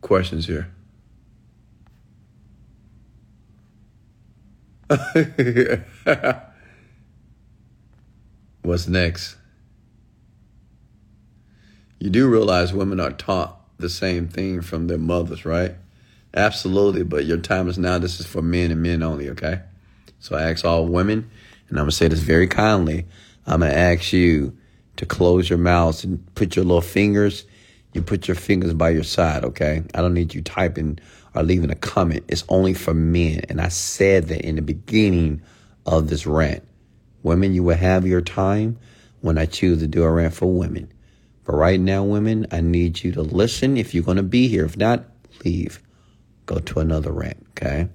Questions 0.00 0.46
here. 0.46 0.68
What's 8.62 8.86
next? 8.86 9.36
you 12.02 12.10
do 12.10 12.28
realize 12.28 12.72
women 12.72 12.98
are 12.98 13.12
taught 13.12 13.60
the 13.78 13.88
same 13.88 14.26
thing 14.26 14.60
from 14.60 14.88
their 14.88 14.98
mothers, 14.98 15.44
right? 15.44 15.76
Absolutely, 16.34 17.02
but 17.02 17.26
your 17.26 17.36
time 17.36 17.68
is 17.68 17.78
now. 17.78 17.98
This 17.98 18.18
is 18.18 18.26
for 18.26 18.40
men 18.42 18.70
and 18.70 18.82
men 18.82 19.02
only, 19.02 19.28
okay? 19.30 19.60
So 20.18 20.36
I 20.36 20.50
ask 20.50 20.64
all 20.64 20.86
women, 20.86 21.30
and 21.68 21.78
I'm 21.78 21.84
gonna 21.84 21.92
say 21.92 22.08
this 22.08 22.20
very 22.20 22.46
kindly. 22.46 23.06
I'm 23.46 23.60
gonna 23.60 23.72
ask 23.72 24.12
you 24.12 24.56
to 24.96 25.06
close 25.06 25.50
your 25.50 25.58
mouths 25.58 26.04
and 26.04 26.34
put 26.34 26.56
your 26.56 26.64
little 26.64 26.80
fingers. 26.80 27.44
You 27.92 28.02
put 28.02 28.28
your 28.28 28.34
fingers 28.34 28.72
by 28.72 28.90
your 28.90 29.02
side, 29.02 29.44
okay? 29.44 29.82
I 29.94 30.00
don't 30.00 30.14
need 30.14 30.32
you 30.32 30.40
typing 30.40 30.98
or 31.34 31.42
leaving 31.42 31.70
a 31.70 31.74
comment. 31.74 32.24
It's 32.28 32.44
only 32.48 32.72
for 32.72 32.94
men, 32.94 33.42
and 33.48 33.60
I 33.60 33.68
said 33.68 34.28
that 34.28 34.40
in 34.42 34.56
the 34.56 34.62
beginning 34.62 35.42
of 35.86 36.08
this 36.08 36.26
rant. 36.26 36.62
Women, 37.22 37.52
you 37.52 37.62
will 37.62 37.76
have 37.76 38.06
your 38.06 38.20
time 38.20 38.78
when 39.20 39.38
I 39.38 39.46
choose 39.46 39.80
to 39.80 39.86
do 39.86 40.02
a 40.02 40.10
rant 40.10 40.34
for 40.34 40.46
women. 40.46 40.90
But 41.44 41.54
right 41.54 41.80
now, 41.80 42.04
women, 42.04 42.46
I 42.50 42.60
need 42.60 43.02
you 43.02 43.12
to 43.12 43.22
listen 43.22 43.76
if 43.76 43.94
you're 43.94 44.02
to 44.02 44.22
be 44.22 44.48
here. 44.48 44.64
If 44.64 44.76
not, 44.76 45.04
leave. 45.44 45.80
Go 46.52 46.58
to 46.58 46.80
another 46.80 47.12
rant, 47.12 47.46
okay? 47.50 47.88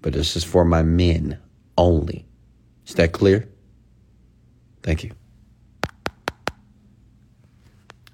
But 0.00 0.12
this 0.12 0.36
is 0.36 0.44
for 0.44 0.64
my 0.64 0.84
men 0.84 1.40
only. 1.76 2.24
Is 2.86 2.94
that 2.94 3.10
clear? 3.10 3.48
Thank 4.84 5.02
you. 5.02 5.10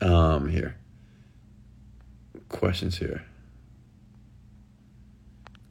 Um, 0.01 0.49
here. 0.49 0.78
Questions 2.49 2.97
here. 2.97 3.22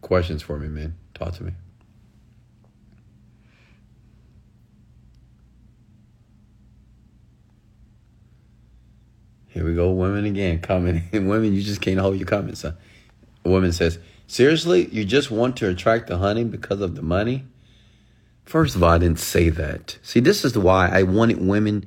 Questions 0.01 0.43
for 0.43 0.59
me, 0.59 0.67
man. 0.67 0.95
Talk 1.15 1.33
to 1.37 1.43
me. 1.43 1.53
Here 9.47 9.65
we 9.65 9.73
go, 9.73 9.89
women 9.89 10.25
again 10.25 10.59
commenting. 10.61 11.09
women, 11.27 11.55
you 11.55 11.63
just 11.63 11.81
can't 11.81 11.99
hold 11.99 12.17
your 12.17 12.27
comments. 12.27 12.61
Huh? 12.61 12.73
Woman 13.45 13.71
says, 13.71 13.99
Seriously, 14.27 14.87
you 14.89 15.05
just 15.05 15.29
want 15.29 15.57
to 15.57 15.69
attract 15.69 16.07
the 16.07 16.17
honey 16.17 16.43
because 16.43 16.81
of 16.81 16.95
the 16.95 17.01
money? 17.01 17.45
First 18.45 18.75
of 18.75 18.83
all, 18.83 18.89
I 18.89 18.97
didn't 18.97 19.19
say 19.19 19.49
that. 19.49 19.97
See, 20.01 20.19
this 20.19 20.43
is 20.43 20.57
why 20.57 20.89
I 20.89 21.03
wanted 21.03 21.45
women, 21.45 21.85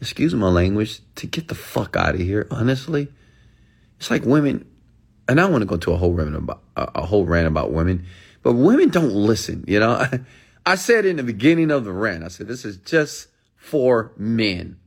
excuse 0.00 0.34
my 0.34 0.48
language, 0.48 1.00
to 1.16 1.26
get 1.26 1.48
the 1.48 1.54
fuck 1.54 1.96
out 1.96 2.14
of 2.14 2.20
here, 2.20 2.46
honestly. 2.50 3.08
It's 3.98 4.10
like 4.10 4.24
women, 4.24 4.66
and 5.28 5.40
I 5.40 5.48
want 5.48 5.62
to 5.62 5.66
go 5.66 5.76
to 5.76 5.92
a 5.92 5.96
whole 5.96 6.12
rant 6.12 6.34
about, 6.34 6.62
a 6.76 7.04
whole 7.04 7.24
rant 7.24 7.46
about 7.46 7.72
women, 7.72 8.06
but 8.42 8.54
women 8.54 8.88
don't 8.88 9.12
listen, 9.12 9.64
you 9.66 9.80
know? 9.80 10.04
I 10.66 10.76
said 10.76 11.04
in 11.04 11.16
the 11.16 11.22
beginning 11.22 11.70
of 11.70 11.84
the 11.84 11.92
rant, 11.92 12.24
I 12.24 12.28
said, 12.28 12.48
this 12.48 12.64
is 12.64 12.78
just 12.78 13.28
for 13.56 14.12
men, 14.16 14.78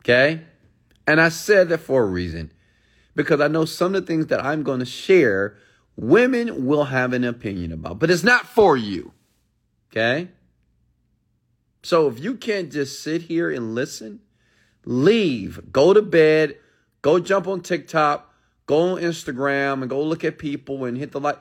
okay? 0.00 0.40
And 1.06 1.20
I 1.20 1.28
said 1.28 1.68
that 1.68 1.78
for 1.78 2.02
a 2.02 2.06
reason 2.06 2.52
because 3.18 3.40
I 3.40 3.48
know 3.48 3.64
some 3.64 3.96
of 3.96 4.02
the 4.02 4.06
things 4.06 4.28
that 4.28 4.44
I'm 4.44 4.62
going 4.62 4.78
to 4.78 4.86
share, 4.86 5.56
women 5.96 6.66
will 6.66 6.84
have 6.84 7.12
an 7.12 7.24
opinion 7.24 7.72
about, 7.72 7.98
but 7.98 8.12
it's 8.12 8.22
not 8.22 8.46
for 8.46 8.76
you. 8.76 9.10
Okay? 9.90 10.28
So 11.82 12.06
if 12.06 12.20
you 12.20 12.36
can't 12.36 12.70
just 12.70 13.02
sit 13.02 13.22
here 13.22 13.50
and 13.50 13.74
listen, 13.74 14.20
leave, 14.84 15.72
go 15.72 15.92
to 15.92 16.00
bed, 16.00 16.58
go 17.02 17.18
jump 17.18 17.48
on 17.48 17.60
TikTok, 17.60 18.32
go 18.66 18.92
on 18.92 19.02
Instagram 19.02 19.80
and 19.80 19.90
go 19.90 20.00
look 20.00 20.22
at 20.22 20.38
people 20.38 20.84
and 20.84 20.96
hit 20.96 21.10
the 21.10 21.18
like, 21.18 21.40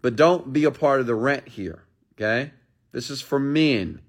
but 0.00 0.16
don't 0.16 0.50
be 0.50 0.64
a 0.64 0.70
part 0.70 0.98
of 0.98 1.06
the 1.06 1.14
rent 1.14 1.46
here. 1.46 1.84
Okay? 2.14 2.52
This 2.92 3.10
is 3.10 3.20
for 3.20 3.38
men. 3.38 4.00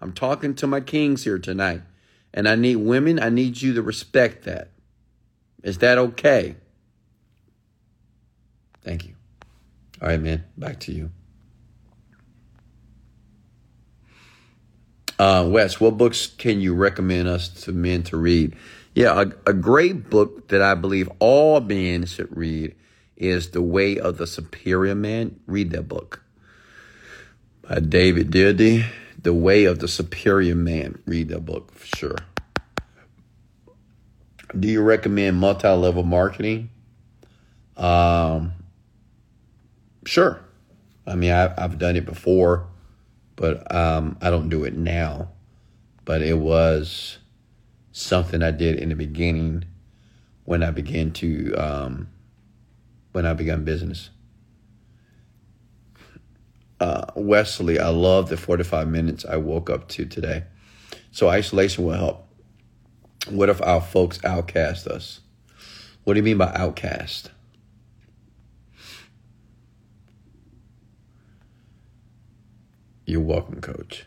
I'm 0.00 0.14
talking 0.14 0.54
to 0.54 0.66
my 0.66 0.80
kings 0.80 1.24
here 1.24 1.38
tonight. 1.38 1.82
And 2.32 2.48
I 2.48 2.56
need 2.56 2.76
women, 2.76 3.20
I 3.20 3.28
need 3.28 3.60
you 3.60 3.74
to 3.74 3.82
respect 3.82 4.44
that. 4.44 4.71
Is 5.62 5.78
that 5.78 5.98
okay? 5.98 6.56
Thank 8.82 9.06
you. 9.06 9.14
All 10.00 10.08
right, 10.08 10.20
man, 10.20 10.44
back 10.56 10.80
to 10.80 10.92
you. 10.92 11.10
Uh, 15.18 15.46
Wes, 15.48 15.80
what 15.80 15.96
books 15.96 16.26
can 16.26 16.60
you 16.60 16.74
recommend 16.74 17.28
us 17.28 17.48
to 17.48 17.72
men 17.72 18.02
to 18.04 18.16
read? 18.16 18.56
Yeah, 18.94 19.22
a, 19.22 19.50
a 19.50 19.52
great 19.52 20.10
book 20.10 20.48
that 20.48 20.60
I 20.60 20.74
believe 20.74 21.08
all 21.20 21.60
men 21.60 22.06
should 22.06 22.36
read 22.36 22.74
is 23.16 23.50
The 23.50 23.62
Way 23.62 23.98
of 23.98 24.18
the 24.18 24.26
Superior 24.26 24.96
Man. 24.96 25.38
Read 25.46 25.70
that 25.70 25.86
book 25.88 26.22
by 27.62 27.78
David 27.78 28.32
Deida. 28.32 28.84
The 29.22 29.32
Way 29.32 29.64
of 29.66 29.78
the 29.78 29.86
Superior 29.86 30.56
Man. 30.56 31.00
Read 31.06 31.28
that 31.28 31.46
book 31.46 31.72
for 31.72 31.86
sure. 31.96 32.16
Do 34.58 34.68
you 34.68 34.82
recommend 34.82 35.38
multi 35.38 35.68
level 35.68 36.02
marketing? 36.02 36.70
Um, 37.76 38.52
sure. 40.04 40.40
I 41.06 41.14
mean, 41.14 41.32
I, 41.32 41.60
have 41.60 41.78
done 41.78 41.96
it 41.96 42.04
before, 42.04 42.68
but 43.34 43.74
um, 43.74 44.18
I 44.20 44.30
don't 44.30 44.48
do 44.48 44.64
it 44.64 44.76
now. 44.76 45.30
But 46.04 46.22
it 46.22 46.38
was 46.38 47.18
something 47.92 48.42
I 48.42 48.50
did 48.50 48.76
in 48.76 48.88
the 48.88 48.94
beginning 48.94 49.64
when 50.44 50.62
I 50.62 50.70
began 50.70 51.12
to 51.12 51.54
um, 51.54 52.08
when 53.12 53.26
I 53.26 53.32
began 53.32 53.64
business 53.64 54.10
uh, 56.82 57.06
Wesley, 57.14 57.78
I 57.78 57.90
love 57.90 58.28
the 58.28 58.36
45 58.36 58.88
minutes 58.88 59.24
I 59.24 59.36
woke 59.36 59.70
up 59.70 59.86
to 59.90 60.04
today. 60.04 60.42
So 61.12 61.28
isolation 61.28 61.84
will 61.84 61.94
help. 61.94 62.21
What 63.28 63.48
if 63.48 63.62
our 63.62 63.80
folks 63.80 64.22
outcast 64.24 64.86
us? 64.86 65.20
What 66.04 66.14
do 66.14 66.18
you 66.18 66.24
mean 66.24 66.38
by 66.38 66.52
outcast? 66.54 67.30
You're 73.06 73.20
welcome, 73.20 73.60
coach. 73.60 74.06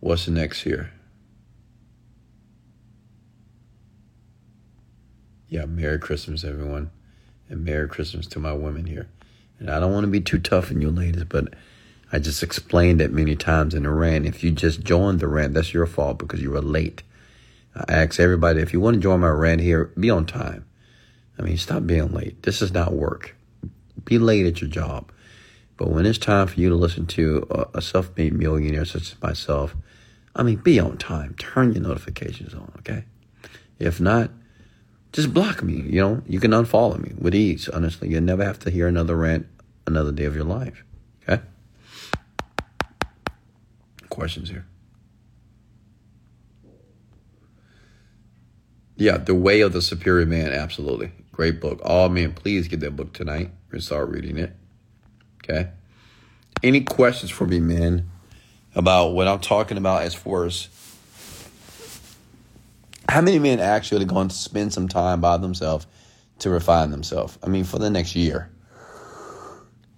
What's 0.00 0.26
next 0.28 0.62
here? 0.62 0.92
Yeah, 5.48 5.64
Merry 5.64 5.98
Christmas, 5.98 6.44
everyone. 6.44 6.90
And 7.48 7.64
Merry 7.64 7.88
Christmas 7.88 8.26
to 8.28 8.38
my 8.38 8.52
women 8.52 8.86
here. 8.86 9.08
And 9.58 9.70
I 9.70 9.80
don't 9.80 9.92
want 9.92 10.04
to 10.04 10.10
be 10.10 10.20
too 10.20 10.38
tough 10.38 10.70
on 10.70 10.80
you 10.80 10.90
ladies, 10.90 11.24
but 11.24 11.54
I 12.12 12.18
just 12.18 12.42
explained 12.42 13.00
it 13.00 13.12
many 13.12 13.36
times 13.36 13.74
in 13.74 13.84
the 13.84 13.90
rant. 13.90 14.26
If 14.26 14.42
you 14.42 14.50
just 14.50 14.82
joined 14.82 15.20
the 15.20 15.28
rant, 15.28 15.54
that's 15.54 15.72
your 15.72 15.86
fault 15.86 16.18
because 16.18 16.42
you 16.42 16.50
were 16.50 16.60
late. 16.60 17.02
I 17.86 17.92
ask 17.94 18.18
everybody 18.18 18.60
if 18.60 18.72
you 18.72 18.80
want 18.80 18.94
to 18.94 19.00
join 19.00 19.20
my 19.20 19.28
rant 19.28 19.60
here, 19.60 19.92
be 19.98 20.10
on 20.10 20.26
time. 20.26 20.64
I 21.38 21.42
mean, 21.42 21.56
stop 21.56 21.86
being 21.86 22.12
late. 22.12 22.42
This 22.42 22.60
is 22.62 22.72
not 22.72 22.92
work. 22.92 23.36
Be 24.04 24.18
late 24.18 24.46
at 24.46 24.60
your 24.60 24.70
job. 24.70 25.12
But 25.76 25.90
when 25.90 26.06
it's 26.06 26.18
time 26.18 26.48
for 26.48 26.58
you 26.58 26.68
to 26.70 26.74
listen 26.74 27.06
to 27.06 27.46
a, 27.72 27.80
self 27.80 28.10
made 28.16 28.32
millionaire 28.32 28.84
such 28.84 29.12
as 29.12 29.22
myself, 29.22 29.76
I 30.34 30.42
mean, 30.42 30.56
be 30.56 30.80
on 30.80 30.98
time. 30.98 31.34
Turn 31.38 31.72
your 31.72 31.82
notifications 31.82 32.52
on, 32.52 32.72
okay? 32.78 33.04
If 33.78 34.00
not, 34.00 34.30
just 35.12 35.32
block 35.32 35.62
me. 35.62 35.74
You 35.74 36.00
know, 36.00 36.22
you 36.26 36.40
can 36.40 36.50
unfollow 36.50 36.98
me 36.98 37.12
with 37.16 37.34
ease. 37.34 37.68
Honestly, 37.68 38.08
you'll 38.08 38.22
never 38.22 38.44
have 38.44 38.58
to 38.60 38.70
hear 38.70 38.88
another 38.88 39.16
rant 39.16 39.46
another 39.86 40.12
day 40.12 40.24
of 40.24 40.34
your 40.34 40.44
life. 40.44 40.84
Okay? 41.28 41.42
Questions 44.08 44.50
here? 44.50 44.66
Yeah, 48.98 49.16
The 49.16 49.34
Way 49.34 49.60
of 49.60 49.72
the 49.72 49.80
Superior 49.80 50.26
Man. 50.26 50.52
Absolutely. 50.52 51.12
Great 51.30 51.60
book. 51.60 51.80
Oh, 51.84 52.08
man, 52.08 52.32
please 52.32 52.66
get 52.66 52.80
that 52.80 52.96
book 52.96 53.12
tonight 53.12 53.52
and 53.70 53.82
start 53.82 54.08
reading 54.08 54.36
it. 54.38 54.52
Okay? 55.44 55.70
Any 56.64 56.80
questions 56.80 57.30
for 57.30 57.46
me, 57.46 57.60
man, 57.60 58.10
about 58.74 59.10
what 59.10 59.28
I'm 59.28 59.38
talking 59.38 59.78
about 59.78 60.02
as 60.02 60.14
far 60.14 60.46
as 60.46 60.68
how 63.08 63.20
many 63.20 63.38
men 63.38 63.60
actually 63.60 64.02
are 64.02 64.08
going 64.08 64.28
to 64.28 64.34
spend 64.34 64.72
some 64.72 64.88
time 64.88 65.20
by 65.20 65.36
themselves 65.36 65.86
to 66.40 66.50
refine 66.50 66.90
themselves? 66.90 67.38
I 67.40 67.46
mean, 67.46 67.62
for 67.62 67.78
the 67.78 67.90
next 67.90 68.16
year. 68.16 68.50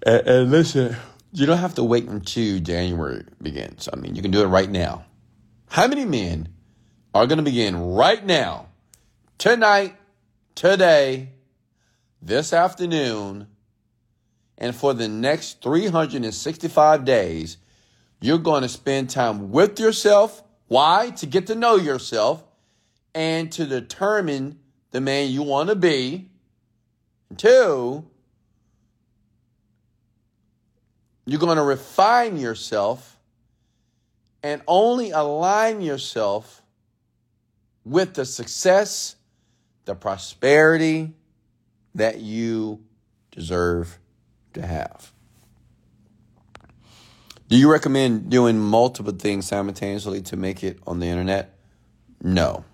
And, 0.05 0.27
and, 0.29 0.51
listen, 0.51 0.95
you 1.33 1.47
don't 1.47 1.57
have 1.57 1.75
to 1.77 1.85
wait 1.85 2.07
until 2.07 2.61
January 2.61 3.25
begins. 3.41 3.89
I 3.91 3.97
mean, 3.97 4.15
you 4.15 4.21
can 4.21 4.31
do 4.31 4.43
it 4.43 4.49
right 4.49 4.71
now. 4.71 5.07
How 5.71 5.89
many 5.89 6.05
men 6.05 6.51
are 7.15 7.27
going 7.27 7.39
to 7.39 7.43
begin 7.43 7.95
right 7.95 8.25
now, 8.25 8.67
tonight, 9.41 9.97
today, 10.55 11.31
this 12.21 12.53
afternoon, 12.53 13.47
and 14.59 14.77
for 14.77 14.93
the 14.93 15.09
next 15.09 15.63
365 15.63 17.07
days, 17.07 17.57
you're 18.21 18.37
going 18.37 18.61
to 18.61 18.69
spend 18.69 19.09
time 19.09 19.51
with 19.51 19.81
yourself. 19.81 20.43
Why? 20.69 21.09
To 21.17 21.27
get 21.27 21.47
to 21.47 21.55
know 21.55 21.77
yourself 21.77 22.45
and 23.15 23.51
to 23.53 23.65
determine 23.65 24.59
the 24.91 25.01
man 25.01 25.31
you 25.31 25.43
want 25.43 25.71
to 25.71 25.75
be. 25.75 26.29
Two, 27.39 28.05
you're 31.25 31.41
going 31.41 31.57
to 31.57 31.63
refine 31.63 32.37
yourself 32.37 33.19
and 34.43 34.61
only 34.69 35.13
align 35.13 35.81
yourself 35.81 36.61
with 37.87 38.13
the 38.13 38.27
success, 38.27 39.17
the 39.91 39.97
prosperity 39.97 41.13
that 41.97 42.21
you 42.21 42.81
deserve 43.33 43.99
to 44.53 44.65
have. 44.65 45.13
Do 47.49 47.57
you 47.57 47.69
recommend 47.69 48.31
doing 48.31 48.57
multiple 48.57 49.13
things 49.13 49.49
simultaneously 49.49 50.23
to 50.23 50.37
make 50.37 50.63
it 50.63 50.79
on 50.87 51.01
the 51.01 51.07
internet? 51.07 51.59
No 52.23 52.65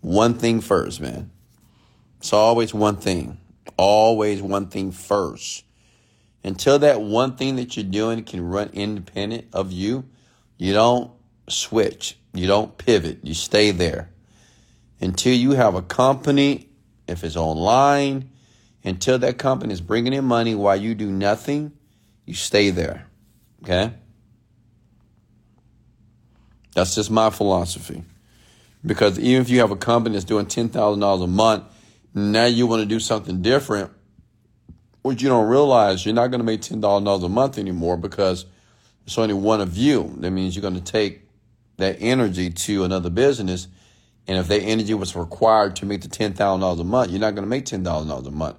one 0.00 0.34
thing 0.34 0.60
first, 0.60 1.00
man. 1.00 1.30
It's 2.18 2.32
always 2.32 2.74
one 2.74 2.96
thing. 2.96 3.38
Always 3.76 4.42
one 4.42 4.66
thing 4.66 4.90
first. 4.90 5.62
Until 6.42 6.80
that 6.80 7.00
one 7.00 7.36
thing 7.36 7.54
that 7.56 7.76
you're 7.76 7.84
doing 7.84 8.24
can 8.24 8.42
run 8.42 8.70
independent 8.72 9.46
of 9.52 9.70
you, 9.70 10.04
you 10.56 10.72
don't 10.72 11.12
switch. 11.48 12.18
You 12.32 12.48
don't 12.48 12.76
pivot. 12.76 13.20
You 13.22 13.34
stay 13.34 13.70
there. 13.70 14.10
Until 15.00 15.34
you 15.34 15.52
have 15.52 15.74
a 15.74 15.82
company, 15.82 16.68
if 17.06 17.24
it's 17.24 17.36
online, 17.36 18.30
until 18.84 19.18
that 19.18 19.38
company 19.38 19.72
is 19.72 19.80
bringing 19.80 20.12
in 20.12 20.24
money 20.24 20.54
while 20.54 20.76
you 20.76 20.94
do 20.94 21.10
nothing, 21.10 21.72
you 22.26 22.34
stay 22.34 22.70
there. 22.70 23.06
Okay? 23.62 23.92
That's 26.74 26.94
just 26.94 27.10
my 27.10 27.30
philosophy. 27.30 28.04
Because 28.84 29.18
even 29.18 29.42
if 29.42 29.50
you 29.50 29.60
have 29.60 29.70
a 29.70 29.76
company 29.76 30.14
that's 30.14 30.24
doing 30.24 30.46
$10,000 30.46 31.24
a 31.24 31.26
month, 31.26 31.64
now 32.14 32.46
you 32.46 32.66
want 32.66 32.80
to 32.80 32.86
do 32.86 33.00
something 33.00 33.42
different, 33.42 33.90
what 35.02 35.20
you 35.22 35.28
don't 35.28 35.48
realize, 35.48 36.04
you're 36.04 36.14
not 36.14 36.28
going 36.28 36.40
to 36.40 36.44
make 36.44 36.60
$10,000 36.60 37.24
a 37.24 37.28
month 37.28 37.58
anymore 37.58 37.96
because 37.96 38.46
it's 39.06 39.18
only 39.18 39.34
one 39.34 39.60
of 39.60 39.76
you. 39.76 40.14
That 40.18 40.30
means 40.30 40.54
you're 40.54 40.62
going 40.62 40.74
to 40.74 40.80
take 40.80 41.22
that 41.78 41.96
energy 42.00 42.50
to 42.50 42.84
another 42.84 43.10
business. 43.10 43.68
And 44.28 44.36
if 44.36 44.46
that 44.48 44.60
energy 44.60 44.92
was 44.92 45.16
required 45.16 45.76
to 45.76 45.86
make 45.86 46.02
the 46.02 46.08
$10,000 46.08 46.80
a 46.80 46.84
month, 46.84 47.10
you're 47.10 47.18
not 47.18 47.34
going 47.34 47.44
to 47.44 47.48
make 47.48 47.64
$10,000 47.64 48.26
a 48.26 48.30
month. 48.30 48.58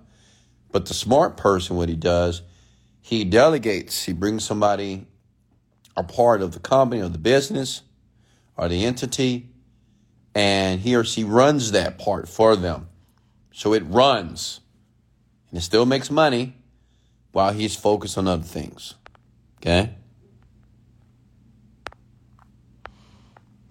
But 0.72 0.88
the 0.88 0.96
smart 0.96 1.38
person, 1.38 1.76
what 1.76 1.90
he 1.90 1.96
does, 1.96 2.42
he 3.02 3.24
delegates, 3.24 4.04
he 4.04 4.14
brings 4.14 4.44
somebody 4.44 5.06
a 5.96 6.04
part 6.04 6.42
of 6.42 6.54
the 6.54 6.60
company 6.60 7.02
or 7.02 7.10
the 7.10 7.20
business 7.20 7.84
or 8.58 8.68
the 8.68 8.84
entity, 8.84 9.50
and 10.34 10.82
he 10.82 10.96
or 10.96 11.04
she 11.04 11.24
runs 11.24 11.72
that 11.72 12.00
part 12.00 12.28
for 12.28 12.56
them. 12.56 12.90
So 13.54 13.74
it 13.74 13.84
runs 13.86 14.62
and 15.50 15.60
it 15.60 15.62
still 15.62 15.86
makes 15.86 16.10
money 16.10 16.56
while 17.32 17.54
he's 17.54 17.76
focused 17.76 18.18
on 18.18 18.28
other 18.28 18.44
things. 18.44 18.96
Okay? 19.58 19.94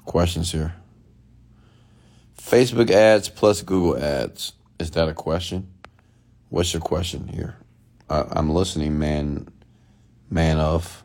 Questions 0.05 0.53
here. 0.53 0.78
Facebook 2.49 2.91
ads 2.91 3.29
plus 3.29 3.61
Google 3.61 4.03
ads. 4.03 4.55
Is 4.79 4.91
that 4.93 5.07
a 5.07 5.13
question? 5.13 5.69
What's 6.49 6.73
your 6.73 6.81
question 6.81 7.29
here? 7.29 7.57
I, 8.09 8.25
I'm 8.31 8.49
listening, 8.49 8.99
man. 8.99 9.49
Man 10.31 10.59
of. 10.59 11.05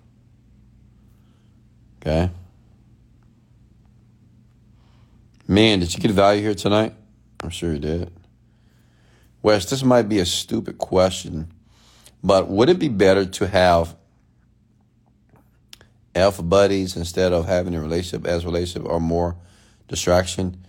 Okay. 2.02 2.32
Man, 5.46 5.82
did 5.82 5.94
you 5.94 6.00
get 6.00 6.12
value 6.12 6.42
here 6.42 6.56
tonight? 6.56 6.94
I'm 7.42 7.50
sure 7.50 7.74
you 7.74 7.80
did. 7.80 8.10
Wes, 9.42 9.70
this 9.70 9.84
might 9.84 10.08
be 10.08 10.20
a 10.20 10.26
stupid 10.26 10.78
question, 10.78 11.52
but 12.24 12.48
would 12.48 12.70
it 12.70 12.80
be 12.80 12.88
better 12.88 13.26
to 13.26 13.48
have 13.48 13.98
F 16.16 16.40
buddies 16.42 16.96
instead 16.96 17.34
of 17.34 17.48
having 17.48 17.76
a 17.76 17.82
relationship 17.82 18.26
as 18.26 18.46
relationship 18.46 18.90
or 18.90 19.02
more 19.02 19.36
distraction? 19.90 20.63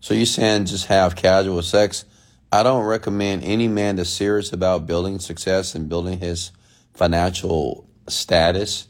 So 0.00 0.14
you're 0.14 0.26
saying 0.26 0.66
just 0.66 0.86
have 0.86 1.16
casual 1.16 1.62
sex? 1.62 2.04
I 2.50 2.62
don't 2.62 2.84
recommend 2.84 3.44
any 3.44 3.68
man 3.68 3.96
that's 3.96 4.10
serious 4.10 4.52
about 4.52 4.86
building 4.86 5.18
success 5.18 5.74
and 5.74 5.88
building 5.88 6.18
his 6.18 6.50
financial 6.94 7.88
status 8.08 8.88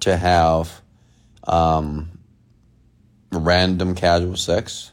to 0.00 0.16
have 0.16 0.80
um, 1.46 2.18
random 3.30 3.94
casual 3.94 4.36
sex. 4.36 4.92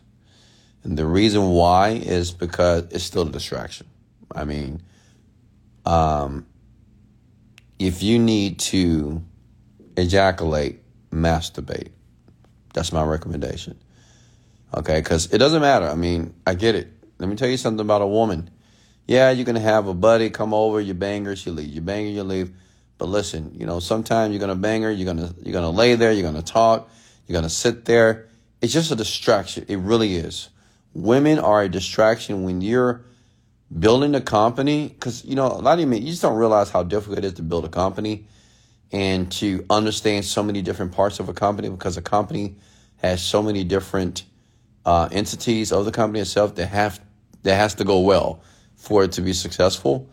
And 0.83 0.97
the 0.97 1.05
reason 1.05 1.49
why 1.49 1.89
is 1.89 2.31
because 2.31 2.85
it's 2.91 3.03
still 3.03 3.27
a 3.27 3.31
distraction. 3.31 3.87
I 4.33 4.45
mean, 4.45 4.81
um, 5.85 6.45
if 7.79 8.03
you 8.03 8.19
need 8.19 8.59
to 8.59 9.23
ejaculate, 9.97 10.79
masturbate. 11.11 11.91
That's 12.73 12.91
my 12.91 13.03
recommendation. 13.03 13.77
Okay, 14.73 15.01
because 15.01 15.33
it 15.33 15.37
doesn't 15.37 15.61
matter. 15.61 15.87
I 15.87 15.95
mean, 15.95 16.33
I 16.45 16.53
get 16.53 16.75
it. 16.75 16.87
Let 17.19 17.29
me 17.29 17.35
tell 17.35 17.49
you 17.49 17.57
something 17.57 17.81
about 17.81 18.01
a 18.01 18.07
woman. 18.07 18.49
Yeah, 19.07 19.31
you're 19.31 19.45
gonna 19.45 19.59
have 19.59 19.87
a 19.87 19.93
buddy 19.93 20.29
come 20.29 20.53
over, 20.53 20.79
you 20.79 20.93
bang 20.93 21.25
her, 21.25 21.35
she 21.35 21.51
leave. 21.51 21.67
You 21.69 21.81
bang 21.81 22.05
her, 22.05 22.11
you 22.11 22.23
leave. 22.23 22.53
But 22.97 23.09
listen, 23.09 23.53
you 23.55 23.65
know, 23.65 23.79
sometimes 23.79 24.31
you're 24.31 24.39
gonna 24.39 24.55
bang 24.55 24.83
her, 24.83 24.91
you're 24.91 25.05
gonna 25.05 25.33
you're 25.43 25.53
gonna 25.53 25.69
lay 25.69 25.95
there, 25.95 26.11
you're 26.11 26.23
gonna 26.23 26.41
talk, 26.41 26.89
you're 27.27 27.35
gonna 27.35 27.49
sit 27.49 27.85
there. 27.85 28.29
It's 28.61 28.71
just 28.71 28.91
a 28.91 28.95
distraction. 28.95 29.65
It 29.67 29.77
really 29.79 30.15
is. 30.15 30.49
Women 30.93 31.39
are 31.39 31.63
a 31.63 31.69
distraction 31.69 32.43
when 32.43 32.61
you're 32.61 33.03
building 33.77 34.15
a 34.15 34.21
company, 34.21 34.87
because 34.87 35.25
you 35.25 35.35
know, 35.35 35.47
a 35.47 35.61
lot 35.61 35.79
of 35.79 35.85
you, 35.85 35.95
you 35.97 36.11
just 36.11 36.21
don't 36.21 36.37
realize 36.37 36.69
how 36.69 36.83
difficult 36.83 37.17
it 37.17 37.25
is 37.25 37.33
to 37.33 37.41
build 37.41 37.65
a 37.65 37.69
company 37.69 38.27
and 38.91 39.31
to 39.33 39.65
understand 39.69 40.25
so 40.25 40.43
many 40.43 40.61
different 40.61 40.91
parts 40.91 41.19
of 41.19 41.29
a 41.29 41.33
company 41.33 41.69
because 41.69 41.97
a 41.97 42.01
company 42.01 42.55
has 42.97 43.21
so 43.21 43.41
many 43.41 43.63
different 43.63 44.23
uh, 44.85 45.09
entities 45.11 45.71
of 45.71 45.85
the 45.85 45.91
company 45.91 46.19
itself 46.19 46.55
that 46.55 46.67
have 46.67 46.99
that 47.43 47.55
has 47.55 47.75
to 47.75 47.83
go 47.83 47.99
well 47.99 48.41
for 48.75 49.03
it 49.03 49.13
to 49.13 49.21
be 49.21 49.33
successful. 49.33 50.09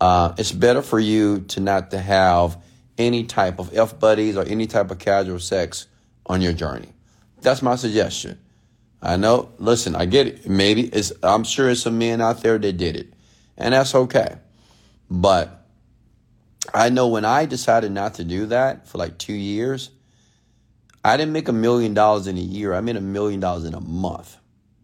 Uh, 0.00 0.34
it's 0.38 0.52
better 0.52 0.82
for 0.82 0.98
you 0.98 1.40
to 1.40 1.60
not 1.60 1.90
to 1.90 1.98
have 1.98 2.62
any 2.98 3.24
type 3.24 3.58
of 3.58 3.76
f 3.76 3.98
buddies 3.98 4.36
or 4.36 4.44
any 4.44 4.66
type 4.66 4.90
of 4.90 4.98
casual 4.98 5.38
sex 5.38 5.86
on 6.26 6.40
your 6.40 6.52
journey. 6.52 6.88
That's 7.40 7.62
my 7.62 7.76
suggestion. 7.76 8.38
I 9.02 9.16
know. 9.16 9.52
Listen, 9.58 9.94
I 9.96 10.04
get 10.04 10.26
it. 10.26 10.48
Maybe 10.48 10.82
it's. 10.82 11.12
I'm 11.22 11.44
sure 11.44 11.70
it's 11.70 11.82
some 11.82 11.98
men 11.98 12.20
out 12.20 12.42
there 12.42 12.58
that 12.58 12.72
did 12.74 12.96
it, 12.96 13.12
and 13.56 13.72
that's 13.72 13.94
okay. 13.94 14.36
But 15.10 15.66
I 16.74 16.90
know 16.90 17.08
when 17.08 17.24
I 17.24 17.46
decided 17.46 17.92
not 17.92 18.14
to 18.14 18.24
do 18.24 18.46
that 18.46 18.86
for 18.86 18.98
like 18.98 19.18
two 19.18 19.32
years, 19.32 19.90
I 21.04 21.16
didn't 21.16 21.32
make 21.32 21.48
a 21.48 21.52
million 21.52 21.94
dollars 21.94 22.26
in 22.26 22.36
a 22.36 22.40
year. 22.40 22.74
I 22.74 22.80
made 22.80 22.96
a 22.96 23.00
million 23.00 23.40
dollars 23.40 23.64
in 23.64 23.74
a 23.74 23.80
month. 23.80 24.36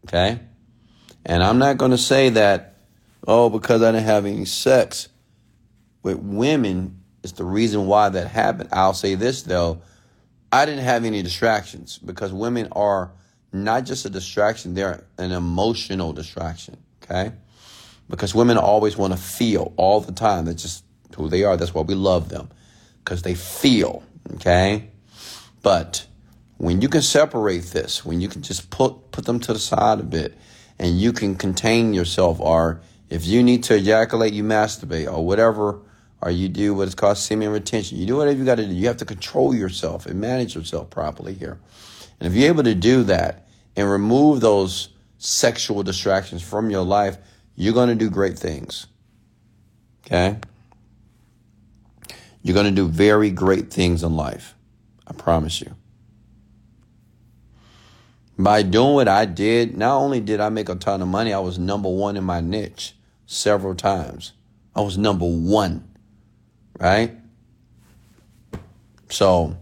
Okay, 0.06 0.40
and 1.24 1.42
I'm 1.42 1.58
not 1.58 1.76
going 1.76 1.90
to 1.90 1.98
say 1.98 2.30
that. 2.30 2.74
Oh, 3.26 3.50
because 3.50 3.82
I 3.82 3.90
didn't 3.90 4.06
have 4.06 4.24
any 4.24 4.44
sex 4.44 5.08
with 6.02 6.18
women 6.18 7.02
is 7.24 7.32
the 7.32 7.44
reason 7.44 7.86
why 7.86 8.08
that 8.08 8.28
happened. 8.28 8.68
I'll 8.72 8.94
say 8.94 9.16
this 9.16 9.42
though. 9.42 9.82
I 10.52 10.64
didn't 10.64 10.84
have 10.84 11.04
any 11.04 11.22
distractions 11.22 11.98
because 11.98 12.32
women 12.32 12.68
are 12.70 13.10
not 13.52 13.84
just 13.84 14.04
a 14.04 14.10
distraction, 14.10 14.74
they're 14.74 15.04
an 15.18 15.32
emotional 15.32 16.12
distraction, 16.12 16.76
okay? 17.02 17.32
Because 18.08 18.34
women 18.34 18.56
always 18.56 18.96
want 18.96 19.12
to 19.12 19.18
feel 19.18 19.72
all 19.76 20.00
the 20.00 20.12
time. 20.12 20.44
That's 20.44 20.62
just 20.62 20.84
who 21.16 21.28
they 21.28 21.42
are. 21.42 21.56
That's 21.56 21.74
why 21.74 21.82
we 21.82 21.94
love 21.94 22.28
them, 22.28 22.48
because 23.02 23.22
they 23.22 23.34
feel, 23.34 24.04
okay? 24.34 24.90
But 25.66 26.06
when 26.58 26.80
you 26.80 26.88
can 26.88 27.02
separate 27.02 27.64
this, 27.64 28.04
when 28.04 28.20
you 28.20 28.28
can 28.28 28.40
just 28.40 28.70
put, 28.70 29.10
put 29.10 29.24
them 29.24 29.40
to 29.40 29.52
the 29.52 29.58
side 29.58 29.98
a 29.98 30.04
bit, 30.04 30.38
and 30.78 30.96
you 30.96 31.12
can 31.12 31.34
contain 31.34 31.92
yourself, 31.92 32.38
or 32.38 32.82
if 33.10 33.26
you 33.26 33.42
need 33.42 33.64
to 33.64 33.74
ejaculate, 33.74 34.32
you 34.32 34.44
masturbate, 34.44 35.12
or 35.12 35.26
whatever, 35.26 35.80
or 36.22 36.30
you 36.30 36.48
do 36.48 36.72
what 36.72 36.86
is 36.86 36.94
called 36.94 37.18
semen 37.18 37.50
retention. 37.50 37.98
You 37.98 38.06
do 38.06 38.16
whatever 38.18 38.38
you 38.38 38.44
got 38.44 38.58
to 38.58 38.64
do. 38.64 38.72
You 38.72 38.86
have 38.86 38.98
to 38.98 39.04
control 39.04 39.52
yourself 39.56 40.06
and 40.06 40.20
manage 40.20 40.54
yourself 40.54 40.88
properly 40.88 41.34
here. 41.34 41.58
And 42.20 42.28
if 42.28 42.38
you're 42.38 42.46
able 42.46 42.62
to 42.62 42.76
do 42.76 43.02
that 43.02 43.48
and 43.74 43.90
remove 43.90 44.40
those 44.40 44.90
sexual 45.18 45.82
distractions 45.82 46.44
from 46.44 46.70
your 46.70 46.84
life, 46.84 47.18
you're 47.56 47.74
going 47.74 47.88
to 47.88 47.96
do 47.96 48.08
great 48.08 48.38
things. 48.38 48.86
Okay? 50.06 50.38
You're 52.44 52.54
going 52.54 52.72
to 52.72 52.82
do 52.82 52.86
very 52.86 53.32
great 53.32 53.72
things 53.72 54.04
in 54.04 54.14
life. 54.14 54.55
I 55.06 55.12
promise 55.12 55.60
you. 55.60 55.74
By 58.38 58.62
doing 58.62 58.94
what 58.94 59.08
I 59.08 59.24
did, 59.24 59.76
not 59.76 59.96
only 59.96 60.20
did 60.20 60.40
I 60.40 60.50
make 60.50 60.68
a 60.68 60.74
ton 60.74 61.00
of 61.00 61.08
money, 61.08 61.32
I 61.32 61.38
was 61.38 61.58
number 61.58 61.88
one 61.88 62.16
in 62.16 62.24
my 62.24 62.40
niche 62.40 62.94
several 63.26 63.74
times. 63.74 64.32
I 64.74 64.82
was 64.82 64.98
number 64.98 65.24
one, 65.24 65.88
right? 66.78 67.12
So, 69.08 69.56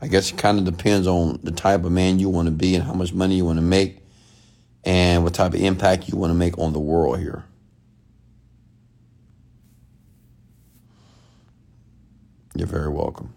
I 0.00 0.08
guess 0.08 0.32
it 0.32 0.38
kind 0.38 0.58
of 0.58 0.64
depends 0.64 1.06
on 1.06 1.38
the 1.44 1.52
type 1.52 1.84
of 1.84 1.92
man 1.92 2.18
you 2.18 2.28
want 2.28 2.46
to 2.46 2.52
be 2.52 2.74
and 2.74 2.82
how 2.82 2.94
much 2.94 3.12
money 3.12 3.36
you 3.36 3.44
want 3.44 3.58
to 3.58 3.62
make 3.62 3.98
and 4.84 5.22
what 5.22 5.34
type 5.34 5.54
of 5.54 5.60
impact 5.60 6.08
you 6.08 6.18
want 6.18 6.30
to 6.30 6.34
make 6.34 6.58
on 6.58 6.72
the 6.72 6.80
world 6.80 7.20
here. 7.20 7.44
You're 12.56 12.66
very 12.66 12.88
welcome. 12.88 13.33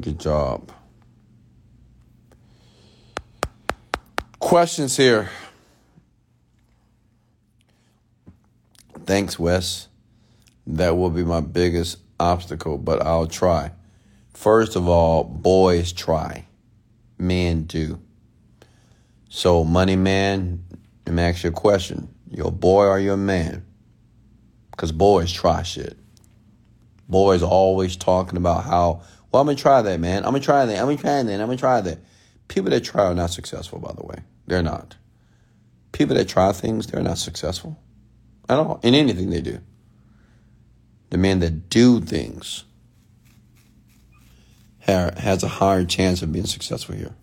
Good 0.00 0.20
job. 0.20 0.70
Questions 4.38 4.96
here. 4.96 5.28
Thanks, 9.04 9.38
Wes. 9.38 9.88
That 10.66 10.96
will 10.96 11.10
be 11.10 11.24
my 11.24 11.40
biggest 11.40 11.98
obstacle, 12.20 12.78
but 12.78 13.02
I'll 13.02 13.26
try. 13.26 13.72
First 14.34 14.76
of 14.76 14.86
all, 14.88 15.24
boys 15.24 15.92
try, 15.92 16.46
men 17.18 17.64
do. 17.64 18.00
So, 19.28 19.64
money 19.64 19.96
man, 19.96 20.62
let 21.06 21.14
me 21.14 21.22
ask 21.22 21.42
you 21.42 21.50
a 21.50 21.52
question. 21.52 22.08
You 22.30 22.44
a 22.44 22.50
boy 22.52 22.84
or 22.84 23.00
you 23.00 23.14
a 23.14 23.16
man? 23.16 23.64
Because 24.70 24.92
boys 24.92 25.32
try 25.32 25.62
shit. 25.64 25.96
Boys 27.08 27.42
always 27.42 27.96
talking 27.96 28.36
about 28.36 28.64
how, 28.64 29.02
well, 29.30 29.42
I'm 29.42 29.48
to 29.48 29.54
try 29.54 29.82
that, 29.82 30.00
man. 30.00 30.24
I'm 30.24 30.34
to 30.34 30.40
try 30.40 30.64
that. 30.66 30.78
I'm 30.78 30.96
to 30.96 31.00
try 31.00 31.22
that. 31.22 31.40
I'm 31.40 31.50
to 31.50 31.56
try 31.56 31.80
that. 31.80 31.98
People 32.48 32.70
that 32.70 32.80
try 32.80 33.04
are 33.04 33.14
not 33.14 33.30
successful, 33.30 33.78
by 33.78 33.92
the 33.92 34.04
way. 34.04 34.16
They're 34.46 34.62
not. 34.62 34.96
People 35.92 36.16
that 36.16 36.28
try 36.28 36.52
things, 36.52 36.86
they're 36.86 37.02
not 37.02 37.18
successful 37.18 37.78
at 38.48 38.58
all 38.58 38.80
in 38.82 38.94
anything 38.94 39.30
they 39.30 39.40
do 39.40 39.60
the 41.10 41.18
men 41.18 41.40
that 41.40 41.70
do 41.70 42.00
things 42.00 42.64
has 44.80 45.42
a 45.42 45.48
higher 45.48 45.84
chance 45.84 46.22
of 46.22 46.32
being 46.32 46.46
successful 46.46 46.94
here. 46.94 47.14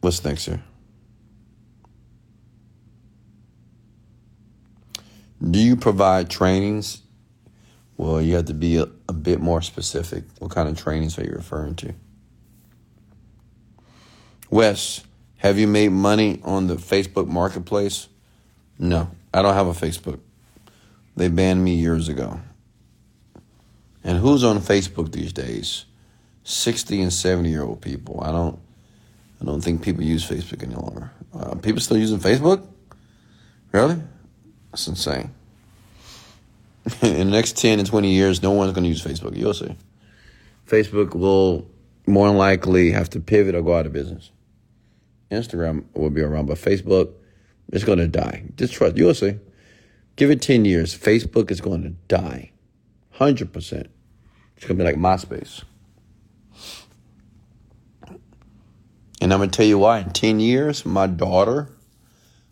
What's 0.00 0.24
next 0.24 0.46
here? 0.46 0.62
Do 5.42 5.58
you 5.58 5.76
provide 5.76 6.30
trainings? 6.30 7.02
Well, 7.96 8.20
you 8.20 8.36
have 8.36 8.46
to 8.46 8.54
be 8.54 8.76
a, 8.76 8.86
a 9.08 9.12
bit 9.12 9.40
more 9.40 9.62
specific. 9.62 10.24
What 10.38 10.50
kind 10.50 10.68
of 10.68 10.76
trainings 10.76 11.18
are 11.18 11.24
you 11.24 11.32
referring 11.32 11.74
to? 11.76 11.94
Wes, 14.50 15.02
have 15.38 15.58
you 15.58 15.66
made 15.66 15.90
money 15.90 16.40
on 16.44 16.66
the 16.66 16.76
Facebook 16.76 17.28
marketplace? 17.28 18.08
No, 18.78 19.10
I 19.32 19.42
don't 19.42 19.54
have 19.54 19.66
a 19.66 19.72
Facebook. 19.72 20.20
They 21.16 21.28
banned 21.28 21.64
me 21.64 21.74
years 21.74 22.08
ago. 22.08 22.40
And 24.04 24.18
who's 24.18 24.44
on 24.44 24.60
Facebook 24.60 25.12
these 25.12 25.32
days? 25.32 25.84
60 26.44 27.02
and 27.02 27.12
70 27.12 27.50
year 27.50 27.62
old 27.62 27.80
people. 27.80 28.20
I 28.22 28.30
don't 28.30 28.58
I 29.40 29.44
don't 29.44 29.60
think 29.60 29.82
people 29.82 30.02
use 30.02 30.28
Facebook 30.28 30.62
any 30.62 30.74
longer. 30.74 31.10
Uh, 31.32 31.54
people 31.56 31.80
still 31.80 31.98
using 31.98 32.18
Facebook? 32.18 32.66
Really? 33.70 34.00
That's 34.70 34.86
insane. 34.88 35.30
In 37.02 37.18
the 37.18 37.24
next 37.24 37.56
10 37.58 37.78
and 37.78 37.88
20 37.88 38.12
years, 38.12 38.42
no 38.42 38.52
one's 38.52 38.72
going 38.72 38.84
to 38.84 38.88
use 38.88 39.02
Facebook. 39.02 39.36
You'll 39.36 39.54
see. 39.54 39.76
Facebook 40.66 41.14
will 41.14 41.68
more 42.06 42.28
than 42.28 42.36
likely 42.36 42.90
have 42.92 43.10
to 43.10 43.20
pivot 43.20 43.54
or 43.54 43.62
go 43.62 43.76
out 43.76 43.86
of 43.86 43.92
business. 43.92 44.30
Instagram 45.30 45.84
will 45.94 46.10
be 46.10 46.22
around, 46.22 46.46
but 46.46 46.56
Facebook 46.56 47.12
is 47.72 47.84
going 47.84 47.98
to 47.98 48.08
die. 48.08 48.44
Just 48.56 48.72
trust. 48.72 48.96
You'll 48.96 49.14
see. 49.14 49.38
Give 50.16 50.30
it 50.30 50.40
10 50.40 50.64
years. 50.64 50.96
Facebook 50.96 51.50
is 51.50 51.60
going 51.60 51.82
to 51.82 51.90
die. 52.08 52.50
100%. 53.16 53.52
It's 54.56 54.66
going 54.66 54.78
to 54.78 54.82
be 54.82 54.84
like 54.84 54.96
MySpace. 54.96 55.64
And 59.20 59.32
I'm 59.32 59.40
gonna 59.40 59.50
tell 59.50 59.66
you 59.66 59.78
why. 59.78 59.98
In 59.98 60.10
ten 60.10 60.38
years, 60.40 60.86
my 60.86 61.06
daughter 61.06 61.68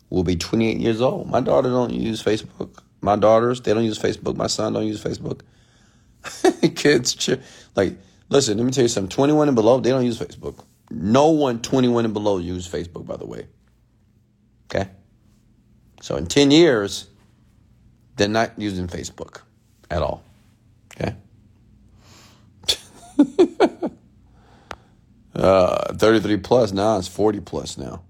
will 0.09 0.23
be 0.23 0.35
28 0.35 0.77
years 0.77 1.01
old. 1.01 1.29
My 1.29 1.41
daughter 1.41 1.69
don't 1.69 1.93
use 1.93 2.23
Facebook. 2.23 2.81
My 3.01 3.15
daughters, 3.15 3.61
they 3.61 3.73
don't 3.73 3.85
use 3.85 3.99
Facebook. 3.99 4.35
My 4.35 4.47
son 4.47 4.73
don't 4.73 4.87
use 4.87 5.03
Facebook. 5.03 5.41
Kids, 6.75 7.29
like, 7.75 7.97
listen. 8.29 8.57
Let 8.57 8.65
me 8.65 8.71
tell 8.71 8.83
you 8.83 8.89
something. 8.89 9.09
21 9.09 9.49
and 9.49 9.55
below, 9.55 9.79
they 9.79 9.89
don't 9.89 10.05
use 10.05 10.19
Facebook. 10.19 10.63
No 10.89 11.29
one 11.29 11.61
21 11.61 12.05
and 12.05 12.13
below 12.13 12.37
use 12.37 12.67
Facebook. 12.67 13.05
By 13.05 13.17
the 13.17 13.25
way. 13.25 13.47
Okay. 14.65 14.89
So 16.01 16.15
in 16.15 16.27
10 16.27 16.51
years, 16.51 17.07
they're 18.15 18.27
not 18.27 18.57
using 18.57 18.87
Facebook 18.87 19.41
at 19.89 20.01
all. 20.01 20.23
Okay. 20.95 21.15
Uh, 25.37 25.93
33 25.93 26.37
plus 26.37 26.71
now 26.71 26.97
it's 26.97 27.07
40 27.07 27.41
plus 27.41 27.77
now. 27.77 28.01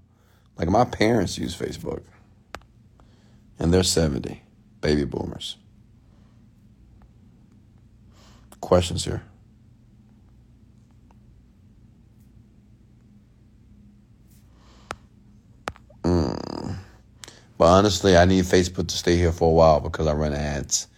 Like 0.58 0.68
my 0.68 0.84
parents 0.84 1.38
use 1.38 1.56
Facebook. 1.56 2.02
And 3.58 3.72
they're 3.72 3.82
70, 3.82 4.42
baby 4.80 5.04
boomers. 5.04 5.56
Questions 8.60 9.04
here? 9.04 9.22
Mm. 16.02 16.76
But 17.56 17.64
honestly, 17.64 18.16
I 18.16 18.24
need 18.24 18.44
Facebook 18.44 18.88
to 18.88 18.96
stay 18.96 19.16
here 19.16 19.32
for 19.32 19.48
a 19.48 19.52
while 19.52 19.80
because 19.80 20.06
I 20.06 20.12
run 20.12 20.34
ads. 20.34 20.88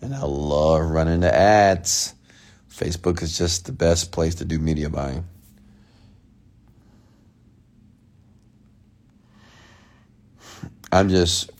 And 0.00 0.14
I 0.14 0.22
love 0.22 0.90
running 0.90 1.20
the 1.20 1.34
ads. 1.34 2.14
Facebook 2.70 3.22
is 3.22 3.36
just 3.36 3.66
the 3.66 3.72
best 3.72 4.10
place 4.10 4.34
to 4.36 4.44
do 4.44 4.58
media 4.58 4.88
buying. 4.88 5.24
I'm 10.92 11.08
just 11.08 11.50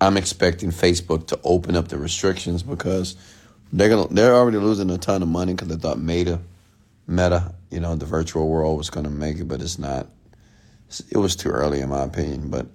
I'm 0.00 0.16
expecting 0.16 0.70
Facebook 0.70 1.28
to 1.28 1.38
open 1.44 1.76
up 1.76 1.88
the 1.88 1.98
restrictions 1.98 2.62
because 2.64 3.14
they're 3.72 3.88
gonna 3.88 4.08
they're 4.08 4.34
already 4.34 4.58
losing 4.58 4.90
a 4.90 4.98
ton 4.98 5.22
of 5.22 5.28
money 5.28 5.54
because 5.54 5.68
they 5.68 5.76
thought 5.76 6.00
Meta, 6.00 6.40
Meta, 7.06 7.54
you 7.70 7.78
know, 7.78 7.94
the 7.94 8.06
virtual 8.06 8.48
world 8.48 8.76
was 8.76 8.90
gonna 8.90 9.10
make 9.10 9.38
it, 9.38 9.44
but 9.44 9.62
it's 9.62 9.78
not. 9.78 10.08
It 11.08 11.18
was 11.18 11.36
too 11.36 11.50
early, 11.50 11.80
in 11.80 11.88
my 11.88 12.02
opinion. 12.02 12.50
But 12.50 12.66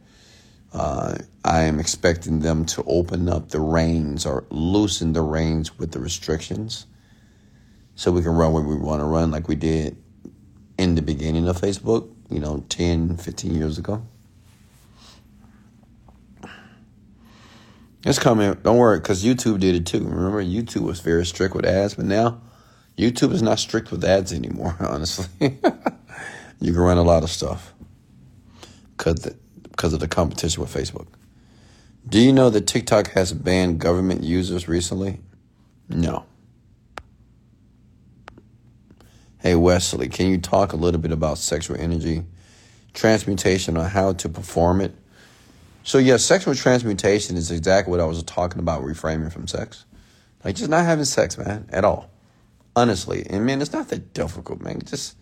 uh, 0.72 1.16
I 1.44 1.64
am 1.64 1.82
expecting 1.82 2.40
them 2.40 2.66
to 2.68 2.84
open 2.88 3.28
up 3.28 3.50
the 3.50 3.60
reins 3.60 4.26
or 4.26 4.46
loosen 4.50 5.12
the 5.12 5.22
reins 5.22 5.78
with 5.78 5.92
the 5.92 6.00
restrictions, 6.00 6.86
so 7.96 8.14
we 8.14 8.22
can 8.22 8.32
run 8.32 8.54
where 8.54 8.64
we 8.64 8.78
want 8.78 9.02
to 9.02 9.06
run, 9.06 9.32
like 9.32 9.50
we 9.50 9.56
did 9.56 9.98
in 10.78 10.96
the 10.96 11.02
beginning 11.02 11.50
of 11.50 11.60
Facebook. 11.60 12.10
You 12.30 12.40
know, 12.40 12.64
10, 12.70 13.18
15 13.18 13.54
years 13.54 13.78
ago. 13.78 14.02
It's 18.06 18.20
coming. 18.20 18.54
Don't 18.62 18.78
worry, 18.78 19.00
because 19.00 19.26
YouTube 19.26 19.60
did 19.60 19.74
it 19.74 19.88
too. 19.88 20.04
Remember, 20.04 20.44
YouTube 20.44 20.84
was 20.84 21.00
very 21.00 21.26
strict 21.26 21.56
with 21.56 21.66
ads, 21.66 21.96
but 21.96 22.06
now 22.06 22.40
YouTube 22.96 23.32
is 23.34 23.42
not 23.42 23.58
strict 23.58 23.90
with 23.92 24.06
ads 24.06 24.32
anymore, 24.32 24.78
honestly. 24.80 25.28
you 26.62 26.72
can 26.72 26.78
run 26.78 27.00
a 27.00 27.04
lot 27.04 27.24
of 27.24 27.32
stuff 27.32 27.74
because 28.96 29.94
of 29.94 30.00
the 30.00 30.08
competition 30.08 30.62
with 30.62 30.72
Facebook. 30.72 31.08
Do 32.08 32.20
you 32.20 32.32
know 32.32 32.52
that 32.52 32.68
TikTok 32.68 33.12
has 33.12 33.34
banned 33.34 33.80
government 33.80 34.24
users 34.24 34.68
recently? 34.68 35.20
No. 35.90 36.26
Hey, 39.40 39.56
Wesley, 39.56 40.10
can 40.10 40.28
you 40.28 40.38
talk 40.38 40.74
a 40.74 40.76
little 40.76 41.02
bit 41.02 41.12
about 41.12 41.40
sexual 41.40 41.78
energy 41.80 42.24
transmutation 42.94 43.76
or 43.78 43.86
how 43.86 44.14
to 44.14 44.30
perform 44.30 44.82
it? 44.82 44.94
So 45.86 46.00
yeah, 46.00 46.18
sexual 46.18 46.56
transmutation 46.56 47.38
is 47.38 47.52
exactly 47.52 47.92
what 47.92 48.00
I 48.00 48.06
was 48.06 48.24
talking 48.24 48.58
about 48.58 48.82
reframing 48.82 49.32
from 49.32 49.48
sex. 49.48 49.86
Like 50.44 50.56
just 50.56 50.72
not 50.72 50.84
having 50.84 51.06
sex, 51.06 51.38
man, 51.38 51.70
at 51.72 51.86
all. 51.86 52.10
Honestly. 52.76 53.24
And 53.30 53.46
man, 53.46 53.62
it's 53.62 53.72
not 53.72 53.90
that 53.90 54.12
difficult, 54.12 54.62
man. 54.62 54.82
Just 54.84 55.16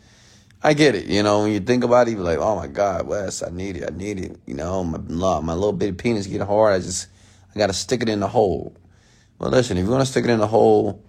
I 0.64 0.73
get 0.73 0.95
it, 0.95 1.07
you 1.07 1.22
know, 1.22 1.41
when 1.41 1.52
you 1.52 1.60
think 1.60 1.84
about 1.84 2.07
it, 2.07 2.11
you're 2.11 2.22
like, 2.22 2.38
oh 2.38 2.56
my 2.56 2.68
God, 2.68 3.07
Wes, 3.07 3.44
I 3.44 3.49
need 3.49 3.76
it, 3.76 3.91
I 3.91 3.94
need 3.94 4.22
it. 4.22 4.40
You 4.45 4.53
know, 4.53 4.85
my 4.85 5.41
my 5.41 5.53
little 5.53 5.73
bitty 5.73 5.91
penis 5.91 6.27
getting 6.27 6.48
hard, 6.48 6.76
I 6.76 6.80
just 6.80 7.07
I 7.53 7.60
gotta 7.60 7.73
stick 7.73 8.02
it 8.02 8.07
in 8.07 8.22
the 8.22 8.30
hole. 8.30 8.73
Well 9.40 9.52
listen, 9.52 9.76
if 9.76 9.84
you 9.84 9.91
wanna 9.91 10.06
stick 10.06 10.23
it 10.23 10.30
in 10.30 10.40
the 10.40 10.48
hole, 10.48 11.03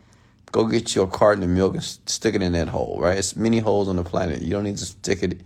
go 0.51 0.67
get 0.67 0.97
your 0.97 1.07
carton 1.07 1.45
of 1.45 1.51
milk 1.51 1.75
and 1.75 1.85
stick 1.85 2.35
it 2.35 2.43
in 2.43 2.55
that 2.55 2.67
hole, 2.67 2.99
right? 3.01 3.19
It's 3.19 3.37
many 3.37 3.61
holes 3.61 3.87
on 3.87 3.95
the 3.95 4.03
planet. 4.03 4.43
You 4.43 4.51
don't 4.51 4.65
need 4.65 4.79
to 4.79 4.85
stick 4.85 5.23
it 5.23 5.43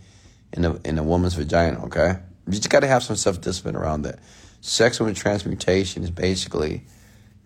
in 0.55 0.65
a 0.65 0.81
in 0.87 0.97
a 0.97 1.03
woman's 1.03 1.35
vagina, 1.35 1.85
okay? 1.85 2.21
You 2.49 2.59
just 2.59 2.71
got 2.71 2.81
to 2.81 2.87
have 2.87 3.03
some 3.03 3.17
self 3.17 3.41
discipline 3.41 3.77
around 3.77 4.03
that. 4.03 4.19
Sexual 4.61 5.15
transmutation 5.15 6.03
is 6.03 6.11
basically 6.11 6.85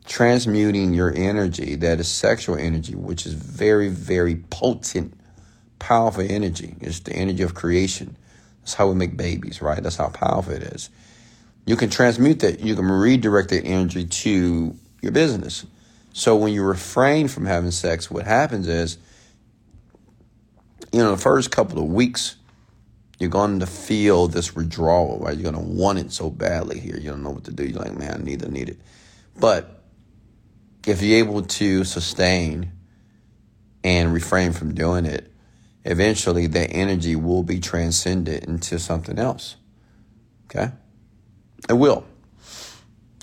transmuting 0.06 0.94
your 0.94 1.12
energy, 1.14 1.76
that 1.76 2.00
is 2.00 2.08
sexual 2.08 2.56
energy, 2.56 2.94
which 2.94 3.26
is 3.26 3.34
very, 3.34 3.88
very 3.88 4.36
potent, 4.50 5.14
powerful 5.78 6.24
energy. 6.26 6.74
It's 6.80 7.00
the 7.00 7.12
energy 7.12 7.42
of 7.42 7.54
creation. 7.54 8.16
That's 8.60 8.74
how 8.74 8.88
we 8.88 8.94
make 8.94 9.16
babies, 9.16 9.60
right? 9.60 9.82
That's 9.82 9.96
how 9.96 10.08
powerful 10.08 10.54
it 10.54 10.62
is. 10.62 10.90
You 11.66 11.76
can 11.76 11.90
transmute 11.90 12.40
that, 12.40 12.60
you 12.60 12.74
can 12.74 12.90
redirect 12.90 13.50
that 13.50 13.64
energy 13.64 14.04
to 14.04 14.76
your 15.00 15.12
business. 15.12 15.66
So 16.12 16.36
when 16.36 16.52
you 16.52 16.62
refrain 16.62 17.28
from 17.28 17.46
having 17.46 17.70
sex, 17.70 18.10
what 18.10 18.26
happens 18.26 18.68
is, 18.68 18.98
you 20.92 20.98
know, 20.98 21.12
the 21.12 21.22
first 21.22 21.50
couple 21.50 21.78
of 21.78 21.86
weeks, 21.86 22.36
you're 23.22 23.30
going 23.30 23.60
to 23.60 23.66
feel 23.66 24.26
this 24.26 24.52
withdrawal, 24.56 25.20
right? 25.20 25.38
You're 25.38 25.52
going 25.52 25.64
to 25.64 25.72
want 25.72 26.00
it 26.00 26.10
so 26.10 26.28
badly 26.28 26.80
here. 26.80 26.98
You 26.98 27.10
don't 27.10 27.22
know 27.22 27.30
what 27.30 27.44
to 27.44 27.52
do. 27.52 27.64
You're 27.64 27.78
like, 27.78 27.96
man, 27.96 28.20
I 28.20 28.24
need 28.24 28.40
to 28.40 28.50
need 28.50 28.68
it. 28.68 28.80
But 29.38 29.84
if 30.88 31.00
you're 31.00 31.20
able 31.20 31.42
to 31.42 31.84
sustain 31.84 32.72
and 33.84 34.12
refrain 34.12 34.52
from 34.52 34.74
doing 34.74 35.06
it, 35.06 35.32
eventually 35.84 36.48
that 36.48 36.72
energy 36.72 37.14
will 37.14 37.44
be 37.44 37.60
transcended 37.60 38.42
into 38.42 38.80
something 38.80 39.20
else. 39.20 39.54
Okay? 40.46 40.72
It 41.68 41.74
will. 41.74 42.04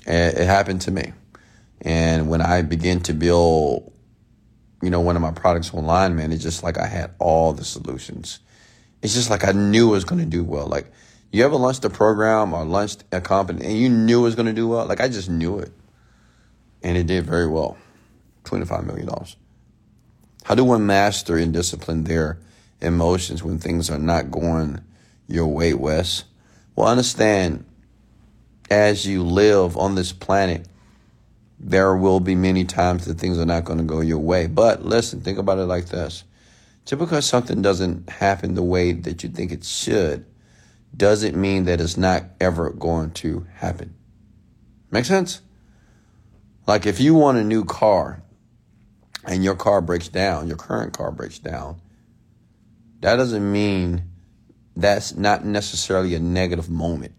It 0.06 0.46
happened 0.46 0.80
to 0.82 0.90
me. 0.90 1.12
And 1.82 2.30
when 2.30 2.40
I 2.40 2.62
begin 2.62 3.00
to 3.02 3.12
build, 3.12 3.92
you 4.80 4.88
know, 4.88 5.00
one 5.00 5.16
of 5.16 5.20
my 5.20 5.32
products 5.32 5.74
online, 5.74 6.16
man, 6.16 6.32
it's 6.32 6.42
just 6.42 6.62
like 6.62 6.78
I 6.78 6.86
had 6.86 7.10
all 7.18 7.52
the 7.52 7.64
solutions 7.66 8.38
it's 9.02 9.14
just 9.14 9.30
like 9.30 9.44
I 9.44 9.52
knew 9.52 9.88
it 9.88 9.92
was 9.92 10.04
going 10.04 10.20
to 10.20 10.26
do 10.26 10.44
well. 10.44 10.66
Like, 10.66 10.90
you 11.32 11.44
ever 11.44 11.56
launched 11.56 11.84
a 11.84 11.90
program 11.90 12.52
or 12.52 12.64
launched 12.64 13.04
a 13.12 13.20
company 13.20 13.64
and 13.64 13.78
you 13.78 13.88
knew 13.88 14.20
it 14.20 14.24
was 14.24 14.34
going 14.34 14.46
to 14.46 14.52
do 14.52 14.68
well? 14.68 14.86
Like, 14.86 15.00
I 15.00 15.08
just 15.08 15.30
knew 15.30 15.58
it. 15.58 15.72
And 16.82 16.96
it 16.96 17.06
did 17.06 17.24
very 17.24 17.46
well 17.46 17.76
$25 18.44 18.84
million. 18.86 19.08
How 20.44 20.54
do 20.54 20.64
one 20.64 20.86
master 20.86 21.36
and 21.36 21.52
discipline 21.52 22.04
their 22.04 22.38
emotions 22.80 23.42
when 23.42 23.58
things 23.58 23.90
are 23.90 23.98
not 23.98 24.30
going 24.30 24.80
your 25.28 25.46
way, 25.46 25.74
Wes? 25.74 26.24
Well, 26.74 26.88
understand 26.88 27.64
as 28.70 29.06
you 29.06 29.22
live 29.22 29.76
on 29.76 29.94
this 29.94 30.12
planet, 30.12 30.66
There 31.62 31.94
will 31.94 32.20
be 32.20 32.34
many 32.34 32.64
times 32.64 33.04
that 33.04 33.18
things 33.18 33.38
are 33.38 33.44
not 33.44 33.64
going 33.64 33.78
to 33.78 33.84
go 33.84 34.00
your 34.00 34.18
way. 34.18 34.46
But 34.46 34.82
listen, 34.82 35.20
think 35.20 35.36
about 35.36 35.58
it 35.58 35.66
like 35.66 35.86
this. 35.90 36.24
Just 36.90 36.98
because 36.98 37.24
something 37.24 37.62
doesn't 37.62 38.10
happen 38.10 38.56
the 38.56 38.64
way 38.64 38.90
that 38.90 39.22
you 39.22 39.28
think 39.28 39.52
it 39.52 39.62
should 39.62 40.26
doesn't 40.96 41.36
mean 41.36 41.66
that 41.66 41.80
it's 41.80 41.96
not 41.96 42.24
ever 42.40 42.70
going 42.70 43.12
to 43.12 43.46
happen. 43.54 43.94
Make 44.90 45.04
sense? 45.04 45.40
Like 46.66 46.86
if 46.86 46.98
you 46.98 47.14
want 47.14 47.38
a 47.38 47.44
new 47.44 47.64
car 47.64 48.24
and 49.24 49.44
your 49.44 49.54
car 49.54 49.80
breaks 49.80 50.08
down, 50.08 50.48
your 50.48 50.56
current 50.56 50.92
car 50.92 51.12
breaks 51.12 51.38
down, 51.38 51.80
that 53.02 53.14
doesn't 53.14 53.52
mean 53.52 54.02
that's 54.74 55.14
not 55.14 55.44
necessarily 55.44 56.16
a 56.16 56.18
negative 56.18 56.68
moment 56.68 57.14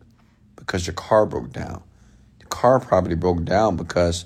because 0.58 0.86
your 0.86 0.96
car 0.96 1.26
broke 1.26 1.54
down. 1.54 1.82
The 2.40 2.46
car 2.48 2.82
probably 2.82 3.16
broke 3.16 3.46
down 3.46 3.78
because 3.78 4.26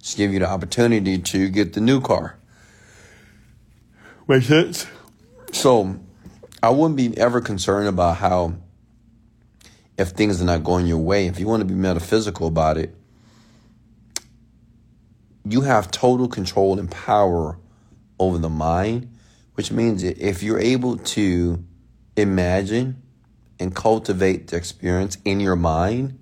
it's 0.00 0.16
giving 0.16 0.34
you 0.34 0.40
the 0.40 0.50
opportunity 0.50 1.16
to 1.16 1.48
get 1.48 1.74
the 1.74 1.80
new 1.80 2.00
car. 2.00 2.39
Make 4.30 4.44
sense? 4.44 4.86
So 5.50 5.98
I 6.62 6.70
wouldn't 6.70 6.96
be 6.96 7.18
ever 7.18 7.40
concerned 7.40 7.88
about 7.88 8.18
how 8.18 8.54
if 9.98 10.10
things 10.10 10.40
are 10.40 10.44
not 10.44 10.62
going 10.62 10.86
your 10.86 10.98
way. 10.98 11.26
If 11.26 11.40
you 11.40 11.48
want 11.48 11.62
to 11.62 11.64
be 11.64 11.74
metaphysical 11.74 12.46
about 12.46 12.78
it, 12.78 12.94
you 15.44 15.62
have 15.62 15.90
total 15.90 16.28
control 16.28 16.78
and 16.78 16.88
power 16.88 17.58
over 18.20 18.38
the 18.38 18.48
mind, 18.48 19.12
which 19.54 19.72
means 19.72 20.04
if 20.04 20.44
you're 20.44 20.60
able 20.60 20.98
to 20.98 21.64
imagine 22.16 23.02
and 23.58 23.74
cultivate 23.74 24.46
the 24.46 24.56
experience 24.56 25.18
in 25.24 25.40
your 25.40 25.56
mind, 25.56 26.20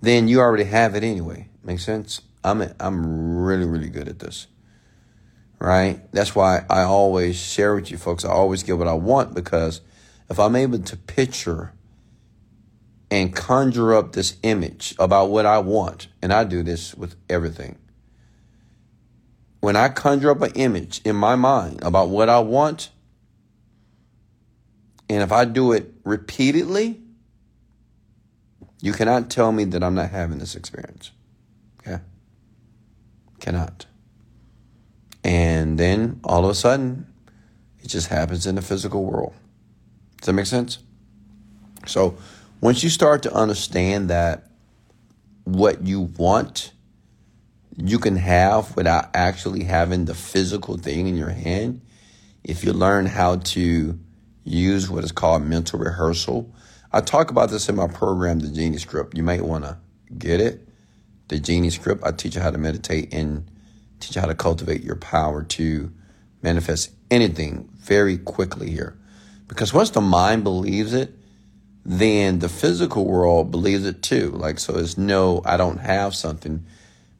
then 0.00 0.28
you 0.28 0.38
already 0.38 0.62
have 0.62 0.94
it 0.94 1.02
anyway. 1.02 1.48
Make 1.64 1.80
sense? 1.80 2.20
I'm 2.44 2.62
I'm 2.78 3.38
really 3.38 3.66
really 3.66 3.88
good 3.88 4.06
at 4.06 4.20
this. 4.20 4.46
Right? 5.58 6.00
That's 6.12 6.34
why 6.34 6.64
I 6.68 6.82
always 6.82 7.36
share 7.36 7.74
with 7.74 7.90
you 7.90 7.96
folks. 7.96 8.24
I 8.24 8.30
always 8.30 8.62
get 8.62 8.76
what 8.76 8.88
I 8.88 8.94
want 8.94 9.34
because 9.34 9.80
if 10.28 10.38
I'm 10.38 10.56
able 10.56 10.78
to 10.78 10.96
picture 10.96 11.72
and 13.10 13.34
conjure 13.34 13.94
up 13.94 14.12
this 14.12 14.36
image 14.42 14.94
about 14.98 15.30
what 15.30 15.46
I 15.46 15.58
want, 15.58 16.08
and 16.20 16.32
I 16.32 16.44
do 16.44 16.62
this 16.62 16.94
with 16.94 17.16
everything 17.30 17.78
when 19.64 19.76
I 19.76 19.88
conjure 19.88 20.30
up 20.30 20.42
an 20.42 20.52
image 20.56 21.00
in 21.06 21.16
my 21.16 21.36
mind 21.36 21.82
about 21.82 22.10
what 22.10 22.28
I 22.28 22.38
want, 22.40 22.90
and 25.08 25.22
if 25.22 25.32
I 25.32 25.46
do 25.46 25.72
it 25.72 25.90
repeatedly, 26.04 27.00
you 28.82 28.92
cannot 28.92 29.30
tell 29.30 29.52
me 29.52 29.64
that 29.64 29.82
I'm 29.82 29.94
not 29.94 30.10
having 30.10 30.36
this 30.36 30.54
experience. 30.54 31.12
Okay? 31.80 32.02
Cannot. 33.40 33.86
And 35.24 35.78
then 35.78 36.20
all 36.22 36.44
of 36.44 36.50
a 36.50 36.54
sudden, 36.54 37.06
it 37.82 37.88
just 37.88 38.08
happens 38.08 38.46
in 38.46 38.54
the 38.54 38.62
physical 38.62 39.04
world. 39.04 39.32
Does 40.18 40.26
that 40.26 40.32
make 40.34 40.46
sense? 40.46 40.78
So 41.86 42.16
once 42.60 42.84
you 42.84 42.90
start 42.90 43.22
to 43.24 43.32
understand 43.32 44.10
that 44.10 44.46
what 45.44 45.82
you 45.82 46.02
want 46.02 46.74
you 47.76 47.98
can 47.98 48.16
have 48.16 48.76
without 48.76 49.10
actually 49.14 49.64
having 49.64 50.04
the 50.04 50.14
physical 50.14 50.76
thing 50.76 51.06
in 51.08 51.16
your 51.16 51.30
hand. 51.30 51.80
If 52.44 52.62
you 52.62 52.72
learn 52.72 53.06
how 53.06 53.36
to 53.36 53.98
use 54.44 54.90
what 54.90 55.04
is 55.04 55.12
called 55.12 55.42
mental 55.42 55.78
rehearsal, 55.78 56.52
I 56.92 57.00
talk 57.00 57.30
about 57.30 57.50
this 57.50 57.68
in 57.68 57.76
my 57.76 57.88
program, 57.88 58.40
The 58.40 58.48
Genie 58.48 58.78
Script. 58.78 59.16
You 59.16 59.22
might 59.22 59.42
want 59.42 59.64
to 59.64 59.78
get 60.16 60.40
it. 60.40 60.68
The 61.28 61.40
Genie 61.40 61.70
Script, 61.70 62.04
I 62.04 62.12
teach 62.12 62.36
you 62.36 62.40
how 62.40 62.50
to 62.50 62.58
meditate 62.58 63.12
and 63.12 63.50
teach 64.00 64.16
you 64.16 64.20
how 64.20 64.26
to 64.26 64.34
cultivate 64.34 64.82
your 64.82 64.96
power 64.96 65.42
to 65.42 65.92
manifest 66.42 66.90
anything 67.10 67.68
very 67.76 68.18
quickly 68.18 68.70
here. 68.70 68.96
Because 69.48 69.72
once 69.72 69.90
the 69.90 70.00
mind 70.00 70.44
believes 70.44 70.92
it, 70.92 71.14
then 71.84 72.38
the 72.38 72.48
physical 72.48 73.04
world 73.04 73.50
believes 73.50 73.84
it 73.84 74.02
too. 74.02 74.30
Like, 74.30 74.58
so 74.58 74.78
it's 74.78 74.96
no, 74.96 75.42
I 75.44 75.56
don't 75.56 75.78
have 75.78 76.14
something 76.14 76.64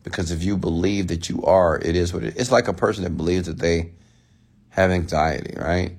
because 0.03 0.31
if 0.31 0.43
you 0.43 0.57
believe 0.57 1.09
that 1.09 1.29
you 1.29 1.43
are, 1.45 1.79
it 1.79 1.97
is 1.97 2.13
what 2.13 2.25
it 2.25 2.35
is. 2.35 2.43
It's 2.43 2.53
like 2.53 2.69
a 2.69 2.73
person 2.73 3.05
that 3.05 3.17
believes 3.17 3.47
that 3.47 3.59
they 3.59 3.93
have 4.71 4.91
anxiety, 4.91 5.55
right? 5.59 5.97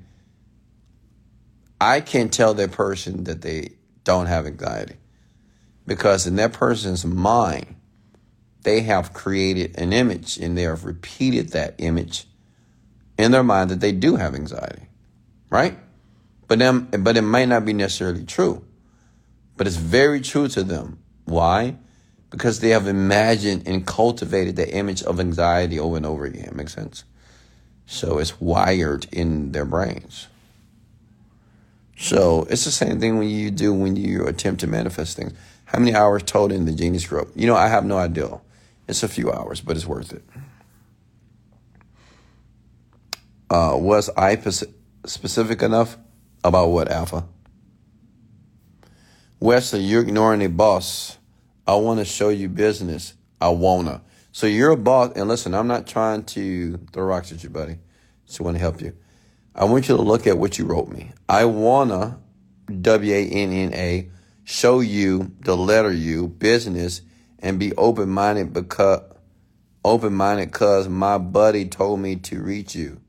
I 1.80 2.02
can't 2.02 2.32
tell 2.32 2.54
that 2.56 2.72
person 2.72 3.26
that 3.26 3.42
they 3.42 3.74
don't 4.04 4.28
have 4.28 4.46
anxiety 4.46 4.96
because 5.86 6.26
in 6.26 6.36
that 6.38 6.54
person's 6.54 7.06
mind, 7.06 7.75
they 8.66 8.82
have 8.82 9.14
created 9.14 9.80
an 9.80 9.94
image 9.94 10.38
and 10.38 10.58
they 10.58 10.64
have 10.64 10.84
repeated 10.84 11.50
that 11.54 11.76
image 11.78 12.26
in 13.18 13.32
their 13.32 13.44
mind 13.44 13.70
that 13.70 13.80
they 13.80 13.94
do 13.94 14.18
have 14.18 14.36
anxiety, 14.36 14.88
right? 15.50 15.78
But 16.50 16.60
them, 16.60 16.90
but 17.00 17.16
it 17.16 17.22
might 17.22 17.48
not 17.48 17.64
be 17.64 17.72
necessarily 17.72 18.26
true, 18.26 18.66
but 19.56 19.66
it's 19.68 19.78
very 19.78 20.20
true 20.20 20.50
to 20.50 20.64
them. 20.64 21.00
Why? 21.24 21.78
because 22.36 22.60
they 22.60 22.70
have 22.70 22.86
imagined 22.86 23.66
and 23.66 23.88
cultivated 23.88 24.58
the 24.58 24.70
image 24.74 25.02
of 25.04 25.22
anxiety 25.22 25.80
over 25.80 25.96
and 25.96 26.06
over 26.06 26.26
again. 26.26 26.52
Makes 26.54 26.74
sense? 26.74 27.06
So 27.86 28.18
it's 28.18 28.42
wired 28.42 29.08
in 29.12 29.54
their 29.54 29.64
brains. 29.64 30.28
So 31.98 32.46
it's 32.50 32.66
the 32.66 32.72
same 32.72 33.00
thing 33.00 33.18
when 33.18 33.30
you 33.30 33.52
do 33.52 33.74
when 33.74 33.96
you 33.96 34.28
attempt 34.28 34.60
to 34.62 34.68
manifest 34.68 35.16
things. 35.16 35.32
How 35.64 35.80
many 35.80 35.96
hours 35.96 36.24
total 36.24 36.58
in 36.58 36.66
the 36.66 36.74
Genie 36.74 37.00
Script? 37.00 37.38
You 37.38 37.48
know, 37.48 37.56
I 37.56 37.68
have 37.70 37.86
no 37.86 37.98
idea. 37.98 38.42
It's 38.88 39.04
a 39.04 39.08
few 39.08 39.32
hours, 39.32 39.62
but 39.62 39.76
it's 39.76 39.86
worth 39.86 40.14
it. 40.14 40.24
Uh, 43.50 43.78
was 43.78 44.10
I 44.18 44.36
specific 45.06 45.62
enough 45.62 45.98
about 46.44 46.70
what 46.70 46.92
alpha? 46.92 47.26
Wesley, 49.40 49.82
you're 49.82 50.02
ignoring 50.02 50.44
a 50.44 50.50
boss 50.50 51.18
I 51.68 51.76
want 51.76 52.00
to 52.00 52.06
show 52.06 52.30
you 52.30 52.48
business. 52.48 53.16
I 53.42 53.50
wanna. 53.50 54.02
So 54.32 54.46
you're 54.48 54.72
a 54.72 54.78
boss, 54.78 55.14
and 55.16 55.28
listen, 55.28 55.56
I'm 55.56 55.68
not 55.68 55.88
trying 55.88 56.24
to 56.26 56.78
throw 56.94 57.06
rocks 57.06 57.32
at 57.32 57.44
you, 57.44 57.50
buddy. 57.50 57.78
Just 58.28 58.40
want 58.40 58.56
to 58.56 58.60
help 58.60 58.82
you. 58.82 58.96
I 59.56 59.66
want 59.66 59.88
you 59.88 59.96
to 59.96 60.02
look 60.02 60.28
at 60.28 60.38
what 60.38 60.60
you 60.60 60.66
wrote 60.66 60.90
me. 60.90 61.12
I 61.28 61.46
wanna, 61.46 62.20
W 62.82 63.14
A 63.14 63.26
N 63.28 63.52
N 63.52 63.74
A, 63.74 64.10
show 64.44 64.80
you 64.80 65.32
the 65.40 65.58
letter 65.58 65.92
U, 65.92 66.28
business, 66.28 67.02
and 67.46 67.60
be 67.60 67.76
open 67.76 68.10
minded 68.10 68.52
because 68.54 69.02
open 69.84 70.16
minded 70.16 70.52
because 70.52 70.90
my 70.90 71.20
buddy 71.20 71.66
told 71.66 72.00
me 72.00 72.16
to 72.16 72.42
reach 72.42 72.74
you. 72.74 73.00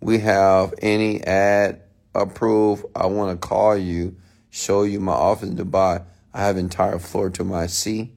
We 0.00 0.18
have 0.18 0.74
any 0.82 1.22
ad 1.22 1.80
approved. 2.12 2.84
I 2.96 3.06
want 3.06 3.40
to 3.40 3.48
call 3.48 3.76
you, 3.76 4.16
show 4.50 4.82
you 4.82 4.98
my 4.98 5.12
office 5.12 5.48
in 5.48 5.56
Dubai. 5.56 6.04
I 6.34 6.40
have 6.40 6.56
entire 6.56 6.98
floor 6.98 7.30
to 7.30 7.44
my 7.44 7.68
sea. 7.68 8.10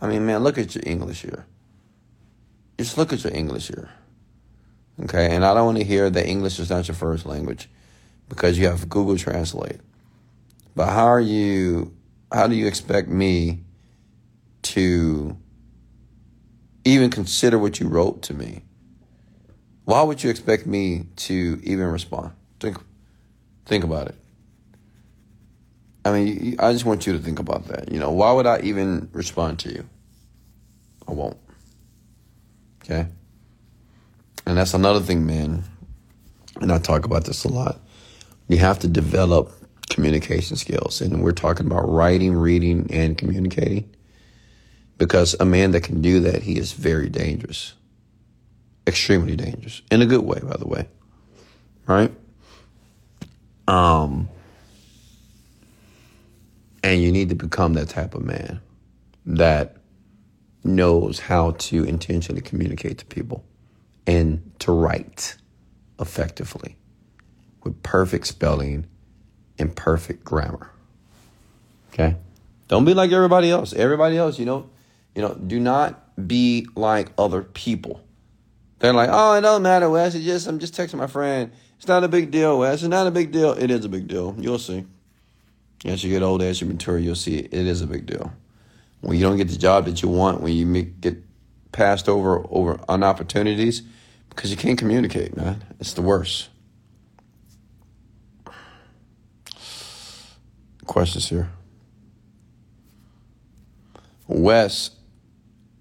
I 0.00 0.06
mean, 0.06 0.24
man, 0.24 0.42
look 0.42 0.56
at 0.56 0.74
your 0.74 0.84
English 0.86 1.20
here. 1.20 1.44
Just 2.78 2.96
look 2.96 3.12
at 3.12 3.22
your 3.22 3.34
English 3.34 3.68
here. 3.68 3.90
Okay, 5.02 5.34
and 5.34 5.44
I 5.44 5.52
don't 5.52 5.66
want 5.66 5.78
to 5.78 5.84
hear 5.84 6.08
that 6.08 6.26
English 6.26 6.58
is 6.58 6.70
not 6.70 6.88
your 6.88 6.94
first 6.94 7.26
language 7.26 7.68
because 8.30 8.58
you 8.58 8.66
have 8.68 8.88
Google 8.88 9.18
Translate. 9.18 9.80
But 10.74 10.86
how 10.86 11.04
are 11.04 11.20
you, 11.20 11.94
how 12.32 12.46
do 12.46 12.54
you 12.54 12.66
expect 12.66 13.08
me 13.08 13.64
to 14.64 15.36
even 16.84 17.10
consider 17.10 17.58
what 17.58 17.80
you 17.80 17.88
wrote 17.88 18.22
to 18.22 18.34
me? 18.34 18.62
Why 19.84 20.02
would 20.02 20.22
you 20.22 20.30
expect 20.30 20.66
me 20.66 21.06
to 21.16 21.60
even 21.62 21.86
respond? 21.86 22.32
Think, 22.60 22.78
think 23.66 23.84
about 23.84 24.08
it. 24.08 24.16
I 26.04 26.12
mean, 26.12 26.56
I 26.58 26.72
just 26.72 26.84
want 26.84 27.06
you 27.06 27.14
to 27.14 27.18
think 27.18 27.38
about 27.38 27.66
that. 27.68 27.90
You 27.90 27.98
know, 27.98 28.10
why 28.10 28.32
would 28.32 28.46
I 28.46 28.60
even 28.60 29.08
respond 29.12 29.58
to 29.60 29.70
you? 29.70 29.88
I 31.08 31.12
won't. 31.12 31.38
Okay? 32.82 33.06
And 34.46 34.56
that's 34.56 34.74
another 34.74 35.00
thing, 35.00 35.26
man. 35.26 35.64
And 36.60 36.70
I 36.70 36.78
talk 36.78 37.04
about 37.06 37.24
this 37.24 37.44
a 37.44 37.48
lot. 37.48 37.80
You 38.48 38.58
have 38.58 38.78
to 38.80 38.88
develop 38.88 39.52
communication 39.88 40.56
skills. 40.56 41.00
And 41.00 41.22
we're 41.22 41.32
talking 41.32 41.66
about 41.66 41.88
writing, 41.88 42.34
reading, 42.34 42.86
and 42.90 43.16
communicating. 43.16 43.93
Because 45.04 45.36
a 45.38 45.44
man 45.44 45.72
that 45.72 45.82
can 45.82 46.00
do 46.00 46.20
that, 46.20 46.44
he 46.44 46.56
is 46.56 46.72
very 46.72 47.10
dangerous. 47.10 47.74
Extremely 48.86 49.36
dangerous. 49.36 49.82
In 49.90 50.00
a 50.00 50.06
good 50.06 50.22
way, 50.22 50.40
by 50.42 50.56
the 50.56 50.66
way. 50.66 50.88
Right? 51.86 52.10
Um, 53.68 54.30
and 56.82 57.02
you 57.02 57.12
need 57.12 57.28
to 57.28 57.34
become 57.34 57.74
that 57.74 57.90
type 57.90 58.14
of 58.14 58.24
man 58.24 58.62
that 59.26 59.76
knows 60.64 61.18
how 61.18 61.50
to 61.50 61.84
intentionally 61.84 62.40
communicate 62.40 62.96
to 62.96 63.04
people 63.04 63.44
and 64.06 64.52
to 64.60 64.72
write 64.72 65.36
effectively 66.00 66.78
with 67.62 67.82
perfect 67.82 68.26
spelling 68.26 68.86
and 69.58 69.76
perfect 69.76 70.24
grammar. 70.24 70.70
Okay? 71.92 72.16
Don't 72.68 72.86
be 72.86 72.94
like 72.94 73.12
everybody 73.12 73.50
else. 73.50 73.74
Everybody 73.74 74.16
else, 74.16 74.38
you 74.38 74.46
know, 74.46 74.70
you 75.14 75.22
know, 75.22 75.34
do 75.34 75.60
not 75.60 76.00
be 76.26 76.66
like 76.74 77.08
other 77.18 77.42
people. 77.42 78.00
They're 78.78 78.92
like, 78.92 79.10
oh, 79.12 79.34
it 79.34 79.40
doesn't 79.40 79.62
matter, 79.62 79.88
Wes. 79.88 80.14
It's 80.14 80.24
just 80.24 80.46
I'm 80.46 80.58
just 80.58 80.74
texting 80.74 80.98
my 80.98 81.06
friend. 81.06 81.52
It's 81.76 81.88
not 81.88 82.04
a 82.04 82.08
big 82.08 82.30
deal, 82.30 82.58
Wes. 82.58 82.82
It's 82.82 82.88
not 82.88 83.06
a 83.06 83.10
big 83.10 83.32
deal. 83.32 83.52
It 83.52 83.70
is 83.70 83.84
a 83.84 83.88
big 83.88 84.08
deal. 84.08 84.34
You'll 84.38 84.58
see. 84.58 84.84
As 85.84 86.02
you 86.02 86.10
get 86.10 86.22
older, 86.22 86.46
as 86.46 86.60
you 86.60 86.66
mature, 86.66 86.98
you'll 86.98 87.14
see 87.14 87.36
it, 87.36 87.52
it 87.52 87.66
is 87.66 87.82
a 87.82 87.86
big 87.86 88.06
deal. 88.06 88.32
When 89.00 89.18
you 89.18 89.22
don't 89.22 89.36
get 89.36 89.48
the 89.48 89.58
job 89.58 89.84
that 89.84 90.02
you 90.02 90.08
want, 90.08 90.40
when 90.40 90.54
you 90.54 90.64
make, 90.64 91.00
get 91.00 91.22
passed 91.72 92.08
over 92.08 92.44
over 92.50 92.80
on 92.88 93.02
opportunities, 93.02 93.82
because 94.30 94.50
you 94.50 94.56
can't 94.56 94.78
communicate, 94.78 95.36
man. 95.36 95.62
It's 95.78 95.92
the 95.92 96.02
worst. 96.02 96.48
Questions 100.86 101.28
here. 101.28 101.50
Wes, 104.26 104.90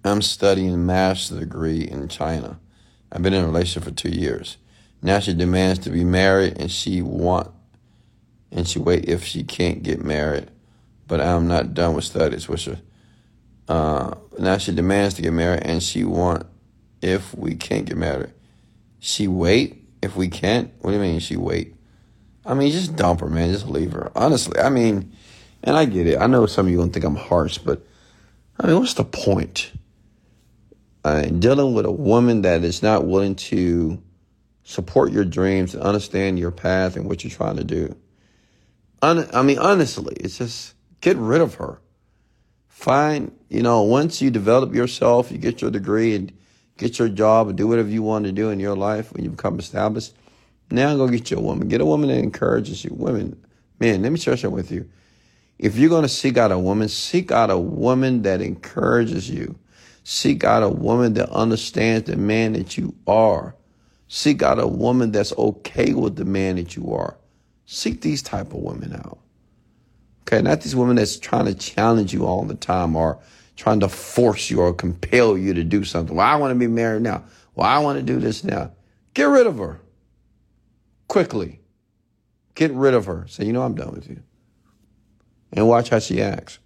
I'm 0.04 0.22
studying 0.22 0.74
a 0.74 0.78
master's 0.78 1.40
degree 1.40 1.82
in 1.82 2.08
China. 2.10 2.60
I've 3.12 3.22
been 3.22 3.34
in 3.34 3.44
a 3.44 3.48
relationship 3.48 3.84
for 3.84 3.92
two 3.92 4.10
years. 4.10 4.58
Now 5.02 5.20
she 5.20 5.34
demands 5.34 5.80
to 5.80 5.90
be 5.90 6.04
married 6.04 6.58
and 6.60 6.72
she 6.72 7.02
want 7.02 7.52
and 8.52 8.68
she 8.68 8.80
wait 8.80 9.08
if 9.08 9.24
she 9.24 9.44
can't 9.44 9.82
get 9.84 10.04
married. 10.04 10.50
But 11.08 11.22
I'm 11.22 11.48
not 11.48 11.74
done 11.74 11.96
with 11.96 12.06
studies, 12.06 12.48
which 12.50 12.68
are 12.68 12.80
uh, 13.68 14.16
now 14.38 14.58
she 14.58 14.74
demands 14.74 15.14
to 15.16 15.22
get 15.22 15.32
married 15.32 15.64
and 15.64 15.82
she 15.82 16.04
want 16.04 16.46
if 17.02 17.34
we 17.36 17.56
can't 17.56 17.86
get 17.86 17.98
married. 17.98 18.34
She 19.00 19.28
wait 19.28 19.88
if 20.02 20.16
we 20.16 20.28
can't? 20.28 20.72
What 20.80 20.92
do 20.92 20.98
you 20.98 21.02
mean 21.02 21.20
she 21.20 21.38
wait? 21.38 21.76
I 22.46 22.54
mean 22.54 22.72
just 22.72 22.96
dump 22.96 23.22
her, 23.22 23.30
man. 23.30 23.52
Just 23.52 23.68
leave 23.68 23.94
her. 23.94 24.12
Honestly, 24.16 24.60
I 24.60 24.70
mean, 24.70 25.14
and 25.64 25.78
I 25.78 25.86
get 25.86 26.08
it. 26.08 26.20
I 26.20 26.28
know 26.28 26.46
some 26.46 26.66
of 26.66 26.72
you 26.72 26.78
gonna 26.78 26.92
think 26.92 27.06
I'm 27.06 27.16
harsh, 27.16 27.58
but 27.58 27.86
I 28.60 28.68
mean, 28.68 28.80
what's 28.80 28.96
the 28.96 29.06
point? 29.06 29.72
Uh, 31.04 31.24
dealing 31.24 31.74
with 31.74 31.86
a 31.86 31.92
woman 31.92 32.44
that 32.44 32.64
is 32.64 32.82
not 32.82 33.06
willing 33.06 33.36
to 33.36 34.02
support 34.64 35.12
your 35.12 35.26
dreams 35.26 35.74
and 35.76 35.84
understand 35.84 36.40
your 36.40 36.52
path 36.52 36.96
and 36.96 37.06
what 37.06 37.24
you're 37.24 37.32
trying 37.32 37.58
to 37.58 37.64
do. 37.64 37.96
Un- 39.02 39.30
I 39.34 39.42
mean, 39.42 39.60
honestly, 39.60 40.16
it's 40.18 40.38
just 40.38 40.76
get 41.02 41.18
rid 41.18 41.42
of 41.42 41.56
her. 41.56 41.82
Find, 42.70 43.34
you 43.50 43.62
know, 43.62 43.82
once 43.82 44.22
you 44.22 44.32
develop 44.32 44.74
yourself, 44.74 45.32
you 45.32 45.38
get 45.38 45.62
your 45.62 45.72
degree 45.72 46.16
and 46.16 46.32
get 46.78 47.00
your 47.00 47.10
job 47.10 47.50
and 47.50 47.58
do 47.58 47.68
whatever 47.68 47.90
you 47.90 48.02
want 48.02 48.26
to 48.26 48.32
do 48.32 48.50
in 48.50 48.60
your 48.60 48.76
life 48.76 49.12
when 49.14 49.24
you 49.24 49.30
become 49.30 49.60
established. 49.60 50.14
Now 50.72 50.96
go 50.96 51.08
get 51.08 51.30
you 51.30 51.38
a 51.38 51.42
woman. 51.42 51.68
Get 51.68 51.82
a 51.82 51.86
woman 51.86 52.10
that 52.10 52.18
encourages 52.18 52.84
you. 52.84 52.92
Women, 52.94 53.42
man, 53.80 54.02
let 54.02 54.12
me 54.12 54.18
share 54.20 54.38
something 54.38 54.56
with 54.56 54.72
you. 54.72 54.90
If 55.60 55.78
you're 55.78 55.90
going 55.90 56.04
to 56.04 56.10
seek 56.10 56.38
out 56.38 56.52
a 56.52 56.58
woman, 56.58 56.88
seek 56.88 57.32
out 57.32 57.52
a 57.52 57.58
woman 57.58 58.24
that 58.24 58.42
encourages 58.42 59.30
you. 59.30 59.58
Seek 60.04 60.44
out 60.44 60.64
a 60.64 60.70
woman 60.70 61.14
that 61.14 61.30
understands 61.30 62.10
the 62.10 62.18
man 62.18 62.54
that 62.54 62.78
you 62.78 62.96
are. 63.08 63.56
Seek 64.08 64.44
out 64.44 64.60
a 64.60 64.68
woman 64.68 65.12
that's 65.12 65.34
okay 65.38 65.94
with 65.94 66.16
the 66.18 66.26
man 66.26 66.58
that 66.58 66.76
you 66.76 66.94
are. 66.94 67.18
Seek 67.66 68.02
these 68.02 68.22
type 68.22 68.48
of 68.48 68.60
women 68.60 68.94
out. 68.94 69.20
Okay, 70.22 70.42
not 70.42 70.62
these 70.62 70.76
women 70.76 70.98
that's 70.98 71.18
trying 71.18 71.46
to 71.46 71.54
challenge 71.54 72.14
you 72.14 72.26
all 72.26 72.44
the 72.44 72.56
time 72.56 72.96
or 72.96 73.20
trying 73.56 73.80
to 73.80 73.90
force 73.90 74.50
you 74.50 74.60
or 74.60 74.74
compel 74.74 75.38
you 75.38 75.54
to 75.54 75.64
do 75.64 75.84
something. 75.84 76.16
Well, 76.16 76.28
I 76.28 76.36
want 76.36 76.52
to 76.52 76.60
be 76.60 76.68
married 76.68 77.04
now. 77.04 77.24
Well, 77.56 77.68
I 77.68 77.80
want 77.80 77.98
to 77.98 78.04
do 78.04 78.20
this 78.20 78.44
now. 78.44 78.72
Get 79.14 79.26
rid 79.26 79.48
of 79.48 79.58
her. 79.58 79.80
Quickly. 81.08 81.60
Get 82.56 82.72
rid 82.72 82.94
of 82.94 83.06
her. 83.06 83.26
Say, 83.28 83.46
you 83.46 83.54
know, 83.54 83.62
I'm 83.62 83.76
done 83.76 83.94
with 83.94 84.10
you 84.10 84.22
and 85.54 85.68
watch 85.68 85.90
how 85.90 86.00
she 86.00 86.22
acts. 86.22 86.60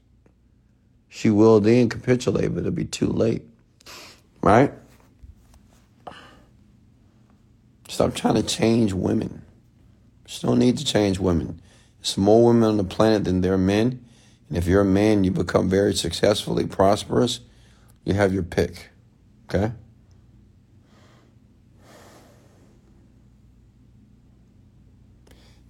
She 1.09 1.29
will 1.29 1.59
then 1.59 1.89
capitulate, 1.89 2.53
but 2.53 2.59
it'll 2.59 2.71
be 2.71 2.85
too 2.85 3.07
late. 3.07 3.43
Right? 4.41 4.71
Stop 7.87 8.13
trying 8.13 8.35
to 8.35 8.43
change 8.43 8.93
women. 8.93 9.41
There's 10.25 10.43
no 10.43 10.53
need 10.53 10.77
to 10.77 10.85
change 10.85 11.19
women. 11.19 11.61
There's 11.99 12.17
more 12.17 12.45
women 12.45 12.63
on 12.63 12.77
the 12.77 12.83
planet 12.83 13.23
than 13.23 13.41
there 13.41 13.53
are 13.53 13.57
men. 13.57 14.03
And 14.49 14.57
if 14.57 14.67
you're 14.67 14.81
a 14.81 14.85
man, 14.85 15.23
you 15.23 15.31
become 15.31 15.69
very 15.69 15.93
successfully 15.93 16.67
prosperous, 16.67 17.39
you 18.03 18.13
have 18.13 18.33
your 18.33 18.43
pick. 18.43 18.89
Okay? 19.49 19.73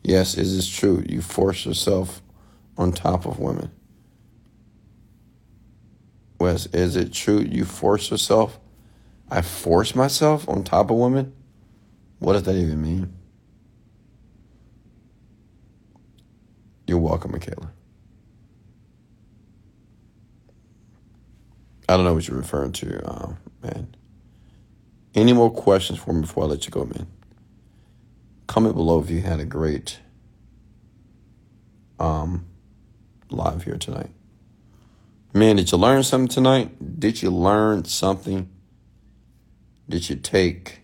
Yes, 0.04 0.36
it 0.36 0.48
is 0.48 0.70
true. 0.70 1.04
You 1.08 1.22
force 1.22 1.66
yourself 1.66 2.22
on 2.78 2.94
top 2.94 3.26
of 3.26 3.40
women. 3.40 3.72
Wes, 6.40 6.68
is 6.68 6.96
it 6.96 7.14
true 7.14 7.40
you 7.40 7.66
force 7.66 8.12
yourself? 8.12 8.60
I 9.30 9.42
force 9.42 9.96
myself 9.96 10.48
on 10.48 10.64
top 10.64 10.90
of 10.92 10.98
women? 10.98 11.34
What 12.20 12.34
does 12.34 12.44
that 12.44 12.56
even 12.56 12.82
mean? 12.82 13.14
You're 16.88 17.00
welcome, 17.00 17.32
Michaela. 17.32 17.72
I 21.90 21.96
don't 21.96 22.06
know 22.06 22.14
what 22.14 22.28
you're 22.28 22.38
referring 22.38 22.74
to, 22.74 23.06
uh, 23.10 23.34
man. 23.64 23.96
Any 25.16 25.34
more 25.34 25.50
questions 25.52 26.00
for 26.00 26.14
me 26.14 26.22
before 26.22 26.44
I 26.44 26.48
let 26.48 26.66
you 26.66 26.72
go, 26.72 26.86
man? 26.86 27.08
Comment 28.48 28.76
below 28.76 29.00
if 29.02 29.10
you 29.10 29.22
had 29.22 29.40
a 29.40 29.46
great 29.46 30.00
um, 32.00 32.46
live 33.30 33.64
here 33.64 33.78
tonight. 33.78 34.12
Man, 35.38 35.58
did 35.58 35.72
you 35.72 35.78
learn 35.78 36.02
something 36.02 36.28
tonight? 36.28 37.00
Did 37.00 37.22
you 37.22 37.30
learn 37.30 37.86
something? 37.86 38.50
Did 39.88 40.10
you 40.10 40.16
take 40.16 40.80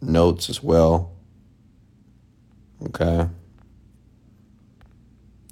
notes 0.00 0.50
as 0.50 0.60
well? 0.60 1.12
Okay. 2.86 3.28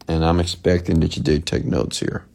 And 0.09 0.25
I'm 0.25 0.41
expecting 0.41 0.99
that 0.99 1.17
you 1.17 1.23
did 1.23 1.47
take 1.47 1.65
notes 1.65 2.01
here. 2.01 2.27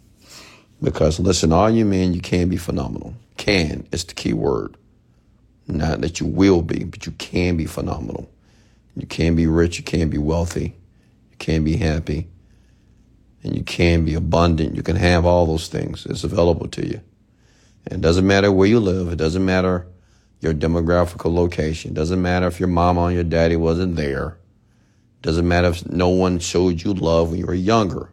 Because 0.81 1.19
listen, 1.19 1.51
all 1.51 1.69
you 1.69 1.83
men, 1.83 2.13
you 2.13 2.21
can 2.21 2.47
be 2.47 2.55
phenomenal. 2.55 3.13
Can 3.35 3.85
is 3.91 4.05
the 4.05 4.13
key 4.13 4.31
word. 4.31 4.77
Not 5.67 5.99
that 5.99 6.21
you 6.21 6.27
will 6.27 6.61
be, 6.61 6.85
but 6.85 7.07
you 7.07 7.11
can 7.11 7.57
be 7.57 7.65
phenomenal. 7.65 8.31
You 8.95 9.05
can 9.05 9.35
be 9.35 9.47
rich, 9.47 9.77
you 9.77 9.83
can 9.83 10.09
be 10.09 10.17
wealthy, 10.17 10.77
you 11.31 11.37
can 11.39 11.65
be 11.65 11.75
happy 11.75 12.29
and 13.43 13.55
you 13.55 13.63
can 13.63 14.05
be 14.05 14.13
abundant. 14.15 14.75
You 14.75 14.83
can 14.83 14.95
have 14.95 15.25
all 15.25 15.45
those 15.45 15.67
things. 15.67 16.05
It's 16.05 16.23
available 16.23 16.67
to 16.69 16.85
you. 16.85 17.01
And 17.85 17.99
it 17.99 18.01
doesn't 18.01 18.27
matter 18.27 18.51
where 18.51 18.67
you 18.67 18.79
live. 18.79 19.11
It 19.11 19.17
doesn't 19.17 19.45
matter 19.45 19.87
your 20.41 20.53
demographical 20.53 21.33
location. 21.33 21.91
It 21.91 21.95
doesn't 21.95 22.21
matter 22.21 22.47
if 22.47 22.59
your 22.59 22.69
mama 22.69 23.01
or 23.01 23.11
your 23.11 23.23
daddy 23.23 23.55
wasn't 23.55 23.95
there. 23.95 24.37
It 25.19 25.23
doesn't 25.23 25.47
matter 25.47 25.69
if 25.69 25.87
no 25.89 26.09
one 26.09 26.39
showed 26.39 26.83
you 26.83 26.93
love 26.93 27.31
when 27.31 27.39
you 27.39 27.45
were 27.45 27.53
younger. 27.53 28.03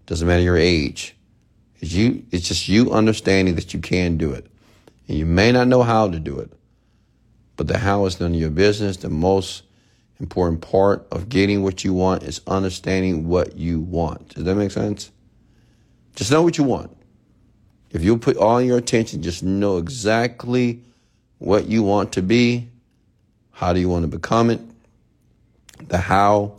It 0.00 0.06
doesn't 0.06 0.26
matter 0.26 0.42
your 0.42 0.56
age. 0.56 1.16
It's 1.80 1.92
you, 1.92 2.24
it's 2.30 2.48
just 2.48 2.68
you 2.68 2.92
understanding 2.92 3.54
that 3.56 3.74
you 3.74 3.80
can 3.80 4.16
do 4.16 4.32
it. 4.32 4.46
And 5.08 5.18
you 5.18 5.26
may 5.26 5.52
not 5.52 5.68
know 5.68 5.82
how 5.82 6.08
to 6.08 6.18
do 6.18 6.38
it, 6.38 6.52
but 7.56 7.68
the 7.68 7.78
how 7.78 8.06
is 8.06 8.18
none 8.18 8.34
of 8.34 8.40
your 8.40 8.50
business. 8.50 8.96
The 8.96 9.10
most 9.10 9.62
important 10.20 10.62
part 10.62 11.06
of 11.10 11.28
getting 11.28 11.62
what 11.62 11.84
you 11.84 11.92
want 11.92 12.22
is 12.22 12.40
understanding 12.46 13.28
what 13.28 13.56
you 13.56 13.80
want. 13.80 14.34
Does 14.34 14.44
that 14.44 14.54
make 14.54 14.70
sense? 14.70 15.10
Just 16.14 16.30
know 16.30 16.42
what 16.42 16.56
you 16.56 16.64
want. 16.64 16.96
If 17.90 18.02
you 18.02 18.16
put 18.16 18.36
all 18.36 18.60
your 18.60 18.78
attention, 18.78 19.22
just 19.22 19.42
know 19.42 19.76
exactly 19.76 20.82
what 21.38 21.66
you 21.66 21.82
want 21.82 22.12
to 22.12 22.22
be, 22.22 22.68
how 23.52 23.72
do 23.72 23.80
you 23.80 23.88
want 23.88 24.02
to 24.02 24.08
become 24.08 24.50
it, 24.50 24.60
the 25.88 25.98
how, 25.98 26.56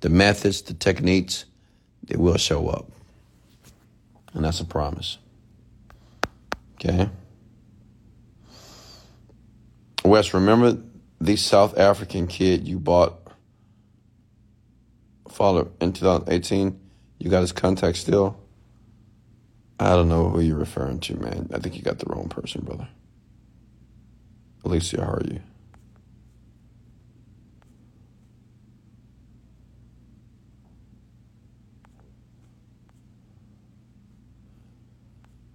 the 0.00 0.08
methods, 0.08 0.62
the 0.62 0.74
techniques, 0.74 1.44
they 2.04 2.16
will 2.16 2.36
show 2.36 2.68
up. 2.68 2.86
And 4.34 4.44
that's 4.44 4.60
a 4.60 4.64
promise. 4.64 5.18
Okay? 6.74 7.08
Wes, 10.04 10.34
remember 10.34 10.78
the 11.20 11.36
South 11.36 11.78
African 11.78 12.26
kid 12.26 12.66
you 12.66 12.78
bought 12.78 13.20
father 15.28 15.68
in 15.80 15.92
2018, 15.92 16.78
you 17.18 17.30
got 17.30 17.40
his 17.40 17.52
contact 17.52 17.98
still? 17.98 18.38
I 19.78 19.90
don't 19.90 20.08
know 20.08 20.28
who 20.28 20.40
you're 20.40 20.58
referring 20.58 21.00
to, 21.00 21.16
man. 21.16 21.48
I 21.54 21.58
think 21.58 21.76
you 21.76 21.82
got 21.82 21.98
the 21.98 22.06
wrong 22.06 22.28
person, 22.28 22.62
brother. 22.62 22.88
Alicia, 24.64 25.02
how 25.02 25.12
are 25.12 25.22
you? 25.24 25.40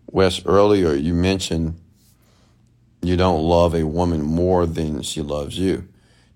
Wes, 0.08 0.46
earlier 0.46 0.94
you 0.94 1.14
mentioned 1.14 1.80
you 3.08 3.18
don't 3.18 3.42
love 3.42 3.76
a 3.76 3.86
woman 3.86 4.22
more 4.22 4.66
than 4.66 5.02
she 5.02 5.22
loves 5.22 5.58
you. 5.58 5.88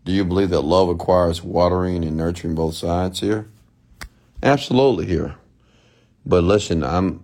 Do 0.05 0.11
you 0.11 0.25
believe 0.25 0.49
that 0.49 0.61
love 0.61 0.87
requires 0.89 1.43
watering 1.43 2.03
and 2.03 2.17
nurturing 2.17 2.55
both 2.55 2.75
sides 2.75 3.19
here? 3.19 3.49
Absolutely 4.41 5.05
here. 5.05 5.35
But 6.25 6.43
listen, 6.43 6.83
I'm 6.83 7.23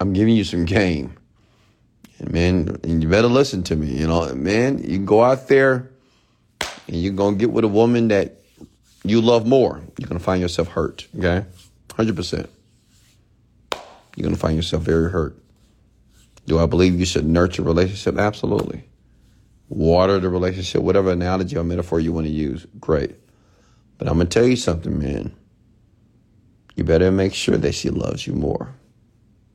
I'm 0.00 0.12
giving 0.12 0.36
you 0.36 0.44
some 0.44 0.64
game. 0.64 1.16
And 2.18 2.32
man, 2.32 2.80
and 2.82 3.02
you 3.02 3.08
better 3.08 3.28
listen 3.28 3.62
to 3.64 3.76
me. 3.76 3.88
You 3.88 4.06
know, 4.06 4.34
man, 4.34 4.78
you 4.78 4.98
go 4.98 5.22
out 5.22 5.48
there 5.48 5.90
and 6.86 6.96
you're 6.96 7.12
gonna 7.12 7.36
get 7.36 7.50
with 7.50 7.64
a 7.64 7.68
woman 7.68 8.08
that 8.08 8.42
you 9.04 9.20
love 9.20 9.46
more. 9.46 9.80
You're 9.98 10.08
gonna 10.08 10.20
find 10.20 10.40
yourself 10.40 10.68
hurt. 10.68 11.06
Okay, 11.16 11.46
hundred 11.94 12.16
percent. 12.16 12.50
You're 14.16 14.24
gonna 14.24 14.36
find 14.36 14.56
yourself 14.56 14.82
very 14.82 15.10
hurt. 15.10 15.36
Do 16.48 16.58
I 16.58 16.66
believe 16.66 16.98
you 16.98 17.04
should 17.04 17.26
nurture 17.26 17.62
relationship? 17.62 18.18
Absolutely. 18.18 18.82
Water 19.68 20.18
the 20.18 20.30
relationship, 20.30 20.80
whatever 20.80 21.12
analogy 21.12 21.56
or 21.58 21.62
metaphor 21.62 22.00
you 22.00 22.10
want 22.10 22.26
to 22.26 22.32
use, 22.32 22.66
great. 22.80 23.14
But 23.98 24.08
I'm 24.08 24.14
gonna 24.14 24.30
tell 24.30 24.46
you 24.46 24.56
something, 24.56 24.98
man. 24.98 25.36
You 26.74 26.84
better 26.84 27.10
make 27.10 27.34
sure 27.34 27.58
that 27.58 27.74
she 27.74 27.90
loves 27.90 28.26
you 28.26 28.32
more. 28.32 28.74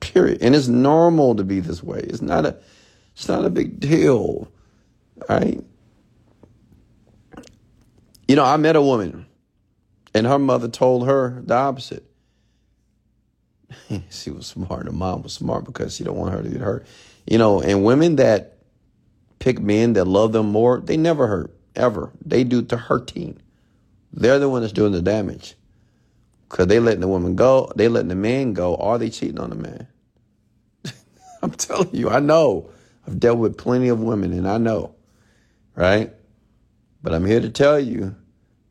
Period. 0.01 0.43
And 0.43 0.53
it's 0.53 0.67
normal 0.67 1.35
to 1.35 1.43
be 1.43 1.59
this 1.59 1.81
way. 1.81 1.99
It's 1.99 2.21
not 2.21 2.45
a 2.45 2.57
it's 3.15 3.27
not 3.27 3.43
a 3.43 3.49
big 3.49 3.79
deal. 3.79 4.51
Right? 5.27 5.63
You 8.27 8.35
know, 8.35 8.45
I 8.45 8.57
met 8.57 8.75
a 8.75 8.81
woman 8.81 9.25
and 10.13 10.27
her 10.27 10.37
mother 10.37 10.67
told 10.67 11.07
her 11.07 11.41
the 11.43 11.55
opposite. 11.55 12.05
she 14.09 14.31
was 14.31 14.47
smart. 14.47 14.85
Her 14.85 14.91
mom 14.91 15.23
was 15.23 15.33
smart 15.33 15.65
because 15.65 15.95
she 15.95 16.03
don't 16.03 16.17
want 16.17 16.33
her 16.33 16.43
to 16.43 16.49
get 16.49 16.61
hurt. 16.61 16.85
You 17.25 17.37
know, 17.37 17.61
and 17.61 17.83
women 17.83 18.17
that 18.17 18.57
pick 19.39 19.59
men 19.59 19.93
that 19.93 20.05
love 20.05 20.31
them 20.31 20.51
more, 20.51 20.79
they 20.79 20.97
never 20.97 21.27
hurt, 21.27 21.53
ever. 21.75 22.11
They 22.25 22.43
do 22.43 22.61
the 22.61 22.77
hurting. 22.77 23.39
They're 24.11 24.39
the 24.39 24.49
one 24.49 24.61
that's 24.61 24.73
doing 24.73 24.91
the 24.91 25.01
damage. 25.01 25.55
Because 26.49 26.67
they 26.67 26.79
letting 26.79 27.01
the 27.01 27.07
woman 27.07 27.35
go, 27.35 27.71
they 27.75 27.87
letting 27.87 28.09
the 28.09 28.15
man 28.15 28.53
go, 28.53 28.75
Are 28.75 28.97
they 28.97 29.09
cheating 29.09 29.39
on 29.39 29.49
the 29.49 29.55
man. 29.55 29.87
I'm 31.41 31.51
telling 31.51 31.95
you, 31.95 32.09
I 32.09 32.19
know. 32.19 32.69
I've 33.07 33.19
dealt 33.19 33.39
with 33.39 33.57
plenty 33.57 33.89
of 33.89 33.99
women 33.99 34.31
and 34.31 34.47
I 34.47 34.57
know, 34.57 34.95
right? 35.75 36.13
But 37.01 37.13
I'm 37.13 37.25
here 37.25 37.41
to 37.41 37.49
tell 37.49 37.79
you, 37.79 38.15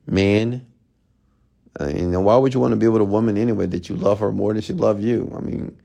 men, 0.06 0.66
uh, 1.80 1.84
and 1.84 2.24
why 2.24 2.36
would 2.36 2.52
you 2.52 2.60
want 2.60 2.72
to 2.72 2.76
be 2.76 2.88
with 2.88 3.00
a 3.00 3.06
woman 3.06 3.38
anyway 3.38 3.66
that 3.66 3.88
you 3.88 3.96
love 3.96 4.20
her 4.20 4.30
more 4.30 4.52
than 4.52 4.62
she 4.62 4.72
love 4.72 5.00
you? 5.00 5.32
I 5.36 5.40
mean, 5.40 5.76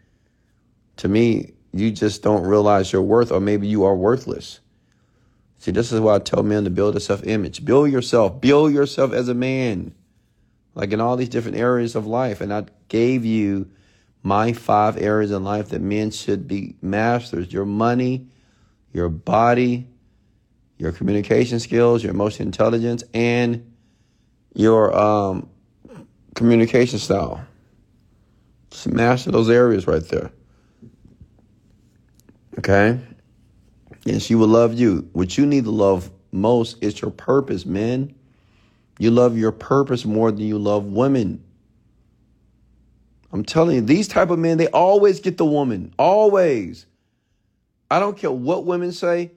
to 0.97 1.07
me, 1.07 1.53
you 1.71 1.91
just 1.91 2.23
don't 2.23 2.43
realize 2.43 2.91
your 2.91 3.01
worth, 3.01 3.31
or 3.31 3.39
maybe 3.39 3.67
you 3.67 3.85
are 3.85 3.95
worthless. 3.95 4.59
See, 5.59 5.71
this 5.71 5.91
is 5.91 5.99
why 5.99 6.15
I 6.15 6.19
tell 6.19 6.43
men 6.43 6.65
to 6.65 6.69
build 6.69 6.95
a 6.95 6.99
self 6.99 7.25
image. 7.25 7.63
Build 7.63 7.91
yourself. 7.91 8.41
Build 8.41 8.73
yourself 8.73 9.13
as 9.13 9.29
a 9.29 9.33
man, 9.33 9.93
like 10.75 10.91
in 10.91 11.01
all 11.01 11.15
these 11.15 11.29
different 11.29 11.57
areas 11.57 11.95
of 11.95 12.05
life. 12.05 12.41
And 12.41 12.53
I 12.53 12.65
gave 12.89 13.25
you 13.25 13.69
my 14.23 14.53
five 14.53 14.97
areas 14.97 15.31
in 15.31 15.43
life 15.43 15.69
that 15.69 15.81
men 15.81 16.11
should 16.11 16.47
be 16.47 16.75
masters 16.81 17.51
your 17.51 17.65
money, 17.65 18.27
your 18.91 19.09
body, 19.09 19.87
your 20.77 20.91
communication 20.91 21.59
skills, 21.59 22.03
your 22.03 22.11
emotional 22.11 22.47
intelligence, 22.47 23.03
and 23.13 23.73
your 24.53 24.95
um, 24.95 25.49
communication 26.37 26.99
style. 26.99 27.43
Just 28.69 28.87
master 28.87 29.31
those 29.31 29.49
areas 29.49 29.87
right 29.87 30.07
there. 30.07 30.31
Okay? 32.59 32.99
And 34.05 34.21
she 34.21 34.35
will 34.35 34.47
love 34.47 34.73
you. 34.75 35.09
What 35.13 35.37
you 35.37 35.45
need 35.45 35.65
to 35.65 35.71
love 35.71 36.11
most 36.31 36.81
is 36.81 37.01
your 37.01 37.11
purpose, 37.11 37.65
men. 37.65 38.13
You 38.99 39.11
love 39.11 39.37
your 39.37 39.51
purpose 39.51 40.05
more 40.05 40.31
than 40.31 40.41
you 40.41 40.59
love 40.59 40.85
women. 40.85 41.43
I'm 43.31 43.43
telling 43.43 43.75
you, 43.75 43.81
these 43.81 44.07
type 44.07 44.29
of 44.29 44.39
men, 44.39 44.57
they 44.57 44.67
always 44.67 45.19
get 45.19 45.37
the 45.37 45.45
woman. 45.45 45.93
Always. 45.97 46.85
I 47.89 47.99
don't 47.99 48.17
care 48.17 48.31
what 48.31 48.65
women 48.65 48.91
say. 48.91 49.31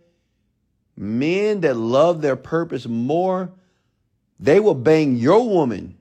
Men 0.96 1.62
that 1.62 1.76
love 1.76 2.20
their 2.20 2.36
purpose 2.36 2.86
more, 2.86 3.50
they 4.38 4.60
will 4.60 4.74
bang 4.74 5.16
your 5.16 5.48
woman. 5.48 5.96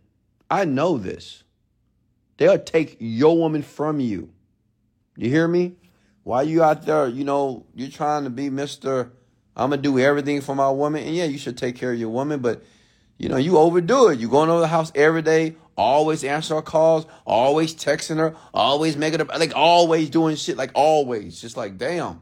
I 0.50 0.66
know 0.66 0.98
this. 0.98 1.44
They'll 2.38 2.58
take 2.58 2.98
your 3.00 3.38
woman 3.38 3.62
from 3.62 4.00
you. 4.00 4.32
You 5.18 5.30
hear 5.30 5.48
me? 5.48 5.76
Why 6.24 6.44
you 6.44 6.64
out 6.64 6.86
there, 6.86 7.08
you 7.08 7.24
know, 7.24 7.66
you're 7.76 7.90
trying 7.90 8.24
to 8.24 8.30
be 8.30 8.50
Mr. 8.50 9.12
I'm 9.56 9.72
gonna 9.72 9.82
do 9.82 10.00
everything 10.00 10.42
for 10.42 10.56
my 10.56 10.70
woman. 10.70 11.04
And 11.04 11.16
yeah, 11.16 11.26
you 11.26 11.38
should 11.38 11.58
take 11.58 11.76
care 11.76 11.92
of 11.92 12.00
your 12.00 12.10
woman, 12.10 12.40
but 12.40 12.64
you 13.18 13.28
know, 13.28 13.38
you 13.38 13.58
overdo 13.58 14.08
it. 14.08 14.20
You 14.20 14.30
going 14.30 14.50
over 14.50 14.62
the 14.62 14.68
house 14.68 14.92
every 14.96 15.22
day, 15.22 15.58
always 15.76 16.24
answer 16.24 16.56
her 16.56 16.62
calls, 16.62 17.06
always 17.26 17.76
texting 17.76 18.18
her, 18.18 18.36
always 18.54 18.96
making 18.96 19.20
her 19.20 19.26
like 19.26 19.54
always 19.56 20.10
doing 20.10 20.38
shit, 20.38 20.56
like 20.56 20.72
always. 20.74 21.42
Just 21.42 21.58
like 21.58 21.78
damn. 21.78 22.22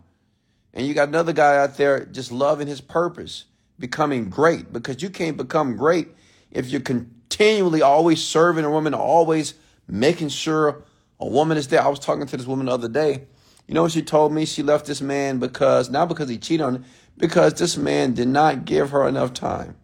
And 0.73 0.87
you 0.87 0.93
got 0.93 1.09
another 1.09 1.33
guy 1.33 1.57
out 1.57 1.77
there 1.77 2.05
just 2.05 2.31
loving 2.31 2.67
his 2.67 2.81
purpose, 2.81 3.45
becoming 3.77 4.29
great. 4.29 4.73
Because 4.73 5.03
you 5.03 5.09
can't 5.09 5.37
become 5.37 5.75
great 5.75 6.09
if 6.51 6.69
you're 6.69 6.81
continually 7.29 7.81
always 7.81 8.23
serving 8.23 8.65
a 8.65 8.69
woman, 8.71 8.93
always 8.93 9.53
making 9.87 10.29
sure 10.29 10.83
a 11.19 11.27
woman 11.27 11.57
is 11.57 11.67
there. 11.67 11.81
I 11.81 11.87
was 11.87 11.99
talking 11.99 12.25
to 12.25 12.37
this 12.37 12.45
woman 12.45 12.67
the 12.67 12.71
other 12.71 12.87
day. 12.87 13.25
You 13.67 13.73
know 13.73 13.83
what 13.83 13.91
she 13.91 14.01
told 14.01 14.31
me? 14.31 14.45
She 14.45 14.63
left 14.63 14.85
this 14.85 15.01
man 15.01 15.39
because, 15.39 15.89
not 15.89 16.07
because 16.07 16.29
he 16.29 16.37
cheated 16.37 16.65
on 16.65 16.75
her, 16.75 16.83
because 17.17 17.53
this 17.55 17.75
man 17.75 18.13
did 18.13 18.27
not 18.27 18.65
give 18.65 18.91
her 18.91 19.07
enough 19.07 19.33
time. 19.33 19.75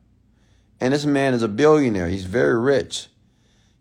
And 0.80 0.94
this 0.94 1.06
man 1.06 1.34
is 1.34 1.44
a 1.44 1.48
billionaire. 1.48 2.08
He's 2.08 2.26
very 2.26 2.60
rich. 2.60 3.08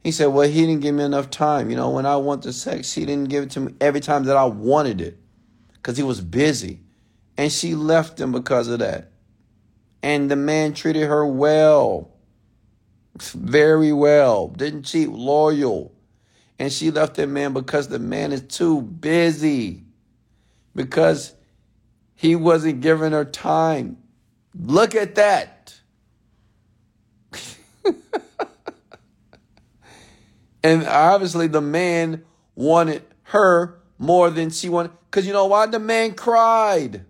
He 0.02 0.10
said, 0.10 0.26
Well, 0.26 0.48
he 0.48 0.66
didn't 0.66 0.80
give 0.80 0.94
me 0.94 1.04
enough 1.04 1.30
time. 1.30 1.70
You 1.70 1.76
know, 1.76 1.90
when 1.90 2.06
I 2.06 2.16
want 2.16 2.42
the 2.42 2.52
sex, 2.52 2.92
he 2.92 3.06
didn't 3.06 3.28
give 3.28 3.44
it 3.44 3.50
to 3.52 3.60
me 3.60 3.74
every 3.80 4.00
time 4.00 4.24
that 4.24 4.36
I 4.36 4.44
wanted 4.44 5.00
it 5.00 5.18
because 5.74 5.96
he 5.96 6.02
was 6.02 6.20
busy. 6.20 6.80
And 7.36 7.52
she 7.52 7.74
left 7.74 8.20
him 8.20 8.32
because 8.32 8.68
of 8.68 8.80
that. 8.80 9.12
And 10.02 10.30
the 10.30 10.36
man 10.36 10.74
treated 10.74 11.06
her 11.08 11.24
well, 11.24 12.11
very 13.20 13.92
well, 13.92 14.48
didn't 14.48 14.84
cheat, 14.84 15.08
loyal. 15.08 15.92
And 16.58 16.72
she 16.72 16.90
left 16.90 17.16
that 17.16 17.28
man 17.28 17.52
because 17.52 17.88
the 17.88 17.98
man 17.98 18.32
is 18.32 18.42
too 18.42 18.82
busy, 18.82 19.84
because 20.74 21.34
he 22.14 22.36
wasn't 22.36 22.80
giving 22.80 23.12
her 23.12 23.24
time. 23.24 23.98
Look 24.54 24.94
at 24.94 25.16
that. 25.16 25.80
And 30.62 30.86
obviously, 30.86 31.48
the 31.48 31.60
man 31.60 32.24
wanted 32.54 33.02
her 33.24 33.80
more 33.98 34.30
than 34.30 34.50
she 34.50 34.68
wanted. 34.68 34.92
Because 35.10 35.26
you 35.26 35.32
know 35.32 35.46
why? 35.46 35.66
The 35.66 35.78
man 35.78 36.14
cried 36.14 37.04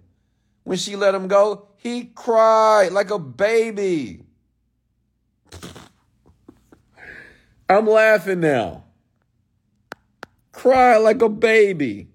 when 0.64 0.78
she 0.78 0.96
let 0.96 1.14
him 1.14 1.28
go. 1.28 1.68
He 1.76 2.04
cried 2.04 2.92
like 2.92 3.10
a 3.10 3.18
baby. 3.18 4.24
I'm 7.72 7.86
laughing 7.86 8.40
now. 8.40 8.84
Cry 10.52 10.98
like 10.98 11.22
a 11.22 11.28
baby. 11.28 12.08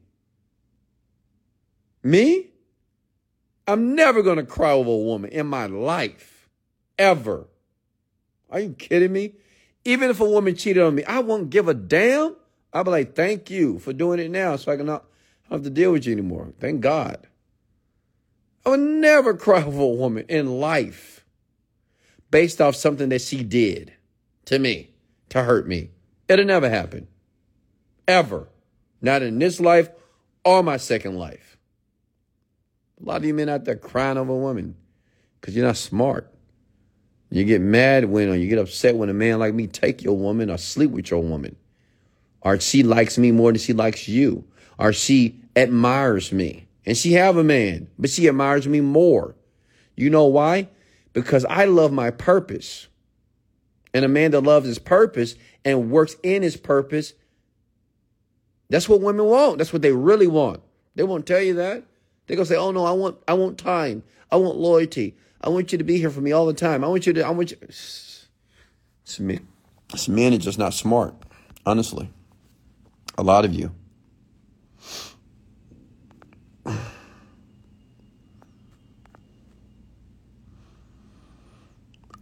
Me? 2.03 2.51
I'm 3.67 3.95
never 3.95 4.21
going 4.21 4.38
to 4.38 4.45
cry 4.45 4.71
over 4.71 4.89
a 4.89 4.97
woman 4.97 5.31
in 5.31 5.47
my 5.47 5.65
life. 5.65 6.47
Ever. 6.97 7.47
Are 8.49 8.59
you 8.59 8.73
kidding 8.73 9.11
me? 9.11 9.34
Even 9.84 10.09
if 10.09 10.19
a 10.19 10.25
woman 10.25 10.55
cheated 10.55 10.84
on 10.84 10.95
me, 10.95 11.03
I 11.03 11.19
won't 11.19 11.49
give 11.49 11.67
a 11.67 11.73
damn. 11.73 12.35
I'll 12.71 12.84
be 12.84 12.91
like, 12.91 13.15
thank 13.15 13.49
you 13.49 13.79
for 13.79 13.93
doing 13.93 14.19
it 14.19 14.29
now 14.29 14.55
so 14.55 14.71
I 14.71 14.77
can 14.77 14.85
not 14.85 15.05
have 15.49 15.63
to 15.63 15.69
deal 15.69 15.91
with 15.91 16.05
you 16.05 16.13
anymore. 16.13 16.53
Thank 16.59 16.81
God. 16.81 17.27
I 18.65 18.69
would 18.69 18.79
never 18.79 19.34
cry 19.38 19.63
over 19.63 19.81
a 19.81 19.88
woman 19.88 20.25
in 20.29 20.59
life 20.59 21.25
based 22.29 22.61
off 22.61 22.75
something 22.75 23.09
that 23.09 23.21
she 23.21 23.43
did 23.43 23.93
to 24.45 24.59
me 24.59 24.91
to 25.30 25.44
hurt 25.44 25.68
me. 25.68 25.91
It'll 26.28 26.45
never 26.45 26.70
happen. 26.70 27.08
Ever. 28.08 28.48
Not 29.02 29.22
in 29.22 29.40
this 29.40 29.60
life 29.60 29.90
or 30.44 30.64
my 30.64 30.78
second 30.78 31.18
life. 31.18 31.58
A 33.02 33.06
lot 33.06 33.18
of 33.18 33.26
you 33.26 33.34
men 33.34 33.49
out 33.49 33.66
there 33.66 33.76
crying 33.76 34.18
over 34.18 34.36
women 34.36 34.76
because 35.40 35.56
you're 35.56 35.66
not 35.66 35.78
smart. 35.78 36.34
You 37.30 37.44
get 37.44 37.62
mad 37.62 38.06
when 38.06 38.30
or 38.30 38.36
you 38.36 38.48
get 38.48 38.58
upset 38.58 38.95
when 38.95 39.10
a 39.10 39.14
man 39.14 39.40
like 39.40 39.54
me 39.54 39.68
take 39.68 40.02
your 40.02 40.18
woman 40.18 40.49
or 40.49 40.58
sleep 40.58 40.91
with 40.91 41.12
your 41.12 41.22
woman. 41.22 41.56
Or 42.41 42.60
she 42.60 42.84
likes 42.84 43.18
me 43.18 43.32
more 43.32 43.52
than 43.52 43.60
she 43.60 43.74
likes 43.74 44.08
you. 44.08 44.45
Or 44.80 44.94
she 44.94 45.41
admires 45.56 46.32
me. 46.32 46.68
And 46.86 46.95
she 46.95 47.14
have 47.14 47.36
a 47.36 47.44
man, 47.44 47.90
but 47.99 48.10
she 48.10 48.30
admires 48.30 48.66
me 48.66 48.80
more. 48.80 49.36
You 49.98 50.10
know 50.10 50.26
why? 50.26 50.70
Because 51.12 51.44
I 51.45 51.66
love 51.66 51.91
my 51.91 52.12
purpose. 52.12 52.88
And 53.98 54.06
a 54.06 54.07
man 54.07 54.30
that 54.30 54.41
loves 54.41 54.68
his 54.68 54.78
purpose 54.78 55.34
and 55.65 55.90
works 55.90 56.18
in 56.22 56.44
his 56.44 56.56
purpose, 56.56 57.14
that's 58.69 58.88
what 58.88 59.02
women 59.02 59.26
want. 59.26 59.57
That's 59.57 59.74
what 59.74 59.82
they 59.82 59.91
really 59.91 60.28
want. 60.28 60.61
They 60.94 61.02
won't 61.02 61.26
tell 61.26 61.41
you 61.41 61.56
that. 61.56 61.84
They're 62.28 62.38
gonna 62.38 62.45
say, 62.45 62.57
oh 62.57 62.69
no, 62.69 62.86
I 62.86 62.91
want 62.91 63.18
I 63.28 63.34
want 63.34 63.57
time. 63.57 64.03
I 64.32 64.36
want 64.36 64.56
loyalty. 64.56 65.18
I 65.41 65.49
want 65.49 65.72
you 65.72 65.80
to 65.80 65.84
be 65.84 65.98
here 65.98 66.11
for 66.11 66.22
me 66.22 66.32
all 66.32 66.45
the 66.45 66.53
time. 66.53 66.84
I 66.84 66.88
want 66.88 67.07
you 67.07 67.14
to, 67.14 67.26
I 67.26 67.32
want 67.32 67.49
you. 67.49 67.57
It's 67.60 69.19
me. 69.19 69.40
This 69.91 70.07
man 70.07 70.32
is 70.32 70.44
just 70.44 70.60
not 70.60 70.76
smart, 70.76 71.15
honestly. 71.65 72.11
A 73.18 73.24
lot 73.24 73.45
of 73.45 73.53
you. 73.56 73.74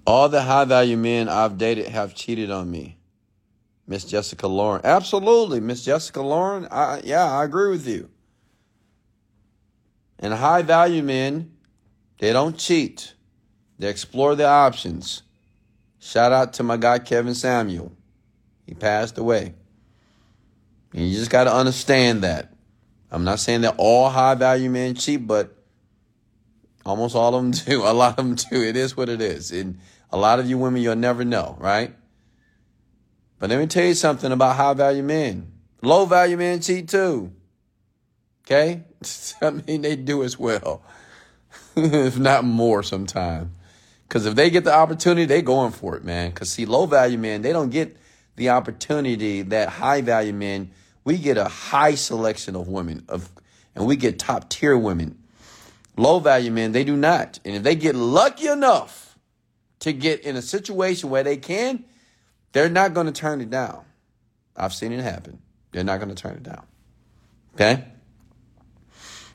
All 0.06 0.30
the 0.30 0.42
high 0.42 0.66
value 0.66 0.98
men 0.98 1.30
I've 1.30 1.58
dated 1.58 1.88
have 1.88 2.14
cheated 2.14 2.52
on 2.52 2.70
me. 2.70 2.98
Miss 3.88 4.04
Jessica 4.06 4.48
Lauren. 4.48 4.82
Absolutely, 4.84 5.60
Miss 5.60 5.84
Jessica 5.84 6.22
Lauren. 6.22 6.68
I, 6.72 7.02
yeah, 7.04 7.26
I 7.26 7.44
agree 7.44 7.70
with 7.70 7.88
you. 7.88 8.10
And 10.20 10.34
high 10.34 10.62
value 10.62 11.04
men, 11.04 11.52
they 12.20 12.34
don't 12.34 12.58
cheat. 12.58 13.14
They 13.78 13.90
explore 13.90 14.36
their 14.36 14.50
options. 14.50 15.24
Shout 16.00 16.32
out 16.32 16.54
to 16.54 16.64
my 16.64 16.78
guy 16.78 17.00
Kevin 17.00 17.36
Samuel. 17.36 17.92
He 18.66 18.74
passed 18.74 19.18
away. 19.18 19.54
And 20.94 21.10
you 21.10 21.16
just 21.18 21.30
got 21.30 21.44
to 21.44 21.54
understand 21.54 22.24
that. 22.24 22.54
I'm 23.12 23.24
not 23.24 23.40
saying 23.40 23.62
that 23.62 23.76
all 23.78 24.10
high 24.10 24.36
value 24.36 24.70
men 24.70 24.96
cheat, 24.96 25.28
but 25.28 25.56
almost 26.86 27.16
all 27.16 27.36
of 27.36 27.44
them 27.44 27.52
do. 27.66 27.84
A 27.84 27.94
lot 27.94 28.18
of 28.18 28.26
them 28.26 28.36
do. 28.36 28.64
It 28.64 28.76
is 28.76 28.96
what 28.96 29.10
it 29.10 29.22
is. 29.22 29.52
And 29.52 29.80
a 30.16 30.18
lot 30.18 30.40
of 30.40 30.50
you 30.50 30.58
women, 30.58 30.82
you'll 30.82 30.96
never 30.96 31.26
know, 31.26 31.58
right? 31.60 31.94
But 33.38 33.50
let 33.50 33.60
me 33.60 33.68
tell 33.68 33.84
you 33.84 33.94
something 33.94 34.32
about 34.32 34.56
high 34.56 34.74
value 34.74 35.04
men. 35.04 35.52
Low 35.82 36.06
value 36.06 36.38
men 36.38 36.62
cheat 36.62 36.88
too. 36.88 37.34
Okay? 38.46 38.84
I 39.42 39.50
mean, 39.50 39.82
they 39.82 39.98
do 39.98 40.24
as 40.24 40.40
well, 40.40 40.84
if 41.76 42.18
not 42.18 42.46
more 42.46 42.82
sometimes. 42.82 43.52
Because 44.08 44.26
if 44.26 44.36
they 44.36 44.50
get 44.50 44.64
the 44.64 44.74
opportunity, 44.74 45.26
they 45.26 45.42
going 45.42 45.74
for 45.74 45.98
it, 45.98 46.06
man. 46.06 46.30
Because 46.30 46.50
see, 46.50 46.66
low 46.66 46.86
value 46.86 47.18
men, 47.18 47.42
they 47.42 47.52
don't 47.52 47.70
get 47.70 47.98
the 48.38 48.52
opportunity 48.52 49.42
that 49.42 49.68
high 49.68 50.00
value 50.00 50.32
men. 50.32 50.72
We 51.04 51.18
get 51.18 51.38
a 51.38 51.50
high 51.50 51.96
selection 51.96 52.56
of 52.56 52.70
women, 52.70 53.04
of, 53.10 53.30
and 53.76 53.86
we 53.86 53.98
get 53.98 54.18
top 54.18 54.50
tier 54.50 54.78
women. 54.78 55.18
Low 55.98 56.20
value 56.20 56.52
men, 56.52 56.72
they 56.72 56.86
do 56.86 56.96
not. 56.96 57.42
And 57.44 57.58
if 57.58 57.64
they 57.64 57.76
get 57.76 57.96
lucky 57.96 58.48
enough 58.48 59.05
to 59.86 59.94
get 59.94 60.22
in 60.22 60.36
a 60.36 60.42
situation 60.42 61.12
where 61.12 61.22
they 61.22 61.38
can, 61.38 61.86
they're 62.54 62.70
not 62.70 62.96
going 62.96 63.06
to 63.06 63.12
turn 63.12 63.40
it 63.40 63.52
down. 63.52 63.86
I've 64.58 64.74
seen 64.74 64.92
it 64.92 65.00
happen. 65.00 65.38
They're 65.72 65.84
not 65.84 66.00
going 66.00 66.10
to 66.10 66.16
turn 66.16 66.38
it 66.38 66.42
down. 66.42 66.66
Okay? 67.54 67.86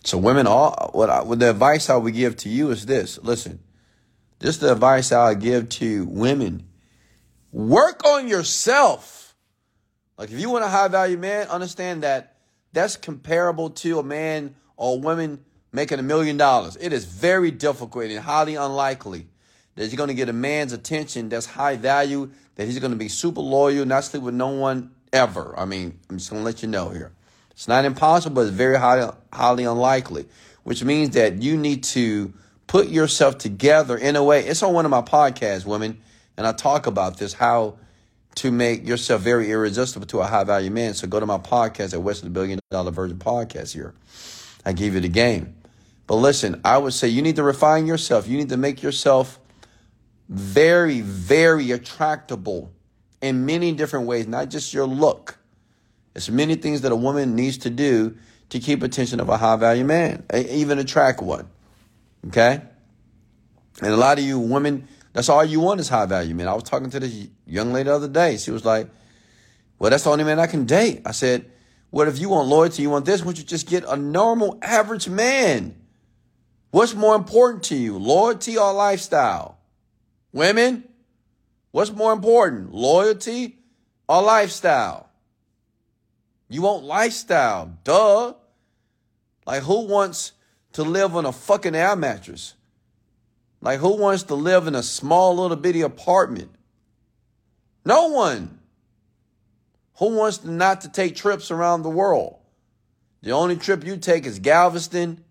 So 0.03 0.19
women, 0.19 0.49
all 0.49 0.91
what, 0.93 1.09
I, 1.09 1.23
what 1.23 1.39
the 1.39 1.51
advice 1.51 1.89
I 1.89 1.95
would 1.95 2.15
give 2.15 2.37
to 2.39 2.49
you 2.49 2.71
is 2.71 2.85
this. 2.85 3.17
Listen, 3.23 3.61
this 4.41 4.57
is 4.57 4.59
the 4.59 4.73
advice 4.73 5.13
I 5.13 5.29
would 5.29 5.41
give 5.41 5.69
to 5.69 6.05
women. 6.07 6.67
Work 7.53 8.05
on 8.05 8.27
yourself. 8.27 9.37
Like 10.19 10.33
if 10.33 10.41
you 10.41 10.51
want 10.51 10.65
a 10.65 10.69
high 10.69 10.89
value 10.89 11.17
man, 11.17 11.47
understand 11.47 12.03
that 12.03 12.39
that's 12.73 12.97
comparable 12.97 13.71
to 13.71 14.01
a 14.01 14.03
man 14.03 14.57
or 14.77 14.97
a 14.97 14.99
woman 14.99 15.45
making 15.71 16.01
a 16.01 16.03
million 16.03 16.37
dollars. 16.37 16.77
It 16.81 16.93
is 16.93 17.05
very 17.05 17.53
difficult 17.53 18.07
and 18.07 18.19
highly 18.19 18.57
unlikely 18.57 19.29
that 19.77 19.87
you're 19.87 19.97
going 19.97 20.09
to 20.09 20.15
get 20.15 20.29
a 20.29 20.33
man's 20.33 20.73
attention 20.73 21.29
that's 21.29 21.47
high 21.47 21.77
value, 21.77 22.31
that 22.57 22.67
he's 22.67 22.79
going 22.79 22.93
to 22.93 22.99
be 22.99 23.09
super 23.09 23.41
loyal, 23.41 23.85
not 23.85 24.05
sleep 24.05 24.23
with 24.23 24.35
no 24.35 24.49
one 24.49 24.91
ever. 25.13 25.55
I 25.59 25.65
mean, 25.65 25.99
I'm 26.09 26.19
just 26.19 26.31
going 26.31 26.43
to 26.43 26.45
let 26.45 26.63
you 26.63 26.69
know 26.69 26.91
here. 26.91 27.13
It's 27.51 27.69
not 27.69 27.85
impossible, 27.85 28.37
but 28.37 28.43
it's 28.43 28.51
very 28.51 28.79
highly, 28.79 29.13
highly 29.33 29.65
unlikely, 29.65 30.27
which 30.63 30.83
means 30.85 31.15
that 31.15 31.43
you 31.43 31.57
need 31.57 31.85
to 31.85 32.33
put 32.67 32.89
yourself 32.89 33.39
together 33.39 33.97
in 33.97 34.17
a 34.17 34.25
way. 34.25 34.47
It's 34.47 34.63
on 34.63 34.73
one 34.73 34.85
of 34.85 34.91
my 34.91 35.03
podcasts, 35.03 35.67
women, 35.67 36.01
and 36.37 36.47
I 36.47 36.53
talk 36.53 36.87
about 36.87 37.19
this, 37.19 37.33
how 37.33 37.79
to 38.37 38.53
make 38.53 38.87
yourself 38.87 39.23
very 39.23 39.51
irresistible 39.51 40.07
to 40.07 40.21
a 40.21 40.25
high 40.25 40.45
value 40.45 40.71
man. 40.71 40.95
So 40.95 41.09
go 41.09 41.21
to 41.21 41.27
my 41.27 41.39
podcast 41.39 41.93
at 41.93 42.03
Wes 42.03 42.21
the 42.21 42.31
Billion 42.31 42.61
Dollar 42.71 42.93
Virgin 42.93 43.19
Podcast 43.19 43.75
here. 43.75 43.93
I 44.65 44.73
give 44.73 44.95
you 44.95 45.01
the 45.01 45.09
game. 45.09 45.57
But 46.07 46.17
listen, 46.17 46.61
I 46.65 46.79
would 46.79 46.95
say 46.95 47.09
you 47.09 47.23
need 47.23 47.37
to 47.37 47.43
refine 47.43 47.87
yourself. 47.87 48.29
You 48.29 48.37
need 48.39 48.51
to 48.51 48.57
make 48.57 48.83
yourself 48.83 49.40
very, 50.31 51.01
very 51.01 51.73
attractable 51.73 52.73
in 53.21 53.45
many 53.45 53.73
different 53.73 54.07
ways, 54.07 54.29
not 54.29 54.49
just 54.49 54.73
your 54.73 54.87
look. 54.87 55.39
There's 56.15 56.31
many 56.31 56.55
things 56.55 56.81
that 56.83 56.93
a 56.93 56.97
woman 56.97 57.35
needs 57.35 57.59
to 57.59 57.71
do 57.71 58.17
to 58.51 58.61
keep 58.61 58.83
attention 58.83 59.21
of 59.21 59.29
a 59.29 59.37
high 59.37 59.57
value 59.57 59.85
man, 59.85 60.25
even 60.33 60.79
attract 60.79 61.21
one. 61.21 61.49
Okay? 62.29 62.63
And 63.83 63.93
a 63.93 63.97
lot 63.97 64.19
of 64.19 64.25
you 64.25 64.39
women, 64.39 64.87
that's 65.13 65.29
all 65.29 65.45
you 65.45 65.61
want 65.61 65.81
is 65.81 65.89
high 65.89 66.07
value 66.07 66.35
men. 66.35 66.47
I 66.47 66.55
was 66.55 66.63
talking 66.63 66.91
to 66.91 67.01
this 67.01 67.29
young 67.47 67.73
lady 67.73 67.89
the 67.89 67.95
other 67.95 68.09
day. 68.09 68.37
She 68.37 68.51
was 68.51 68.65
like, 68.65 68.89
Well, 69.79 69.91
that's 69.91 70.05
the 70.05 70.11
only 70.11 70.25
man 70.25 70.39
I 70.39 70.47
can 70.47 70.65
date. 70.65 71.03
I 71.05 71.13
said, 71.13 71.51
What 71.91 72.07
if 72.09 72.19
you 72.19 72.29
want 72.29 72.49
loyalty, 72.49 72.83
you 72.83 72.91
want 72.91 73.05
this? 73.05 73.21
Don't 73.23 73.37
you 73.39 73.45
just 73.45 73.69
get 73.69 73.85
a 73.85 73.97
normal 73.97 74.59
average 74.63 75.09
man? 75.09 75.77
What's 76.71 76.95
more 76.95 77.17
important 77.17 77.65
to 77.65 77.77
you, 77.77 77.99
loyalty 77.99 78.57
or 78.57 78.73
lifestyle? 78.73 79.60
Women, 80.33 80.85
what's 81.71 81.91
more 81.91 82.13
important, 82.13 82.73
loyalty 82.73 83.59
or 84.09 84.23
lifestyle? 84.23 85.09
You 86.49 86.63
want 86.63 86.85
lifestyle, 86.85 87.77
duh. 87.85 88.35
Like 89.47 89.63
who 89.63 89.87
wants 89.87 90.33
to 90.73 90.83
live 90.83 91.17
on 91.17 91.27
a 91.27 91.33
fucking 91.33 91.75
air 91.75 91.97
mattress? 91.97 92.55
Like 93.61 93.81
who 93.81 93.97
wants 93.97 94.25
to 94.25 94.35
live 94.35 94.67
in 94.67 94.75
a 94.75 94.83
small 94.83 95.37
little 95.37 95.57
bitty 95.57 95.83
apartment? 95.83 96.51
No 97.85 98.09
one. 98.09 98.59
Who 99.99 100.17
wants 100.17 100.39
to 100.39 100.51
not 100.51 100.83
to 100.83 100.89
take 100.89 101.15
trips 101.15 101.51
around 101.51 101.83
the 101.83 101.91
world? 101.91 102.39
The 103.23 103.33
only 103.33 103.57
trip 103.57 103.85
you 103.85 103.97
take 103.97 104.25
is 104.27 104.39
Galveston, 104.39 105.23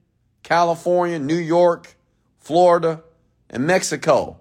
California, 0.44 1.18
New 1.18 1.38
York, 1.38 1.96
Florida, 2.38 3.04
and 3.50 3.66
Mexico. 3.66 4.39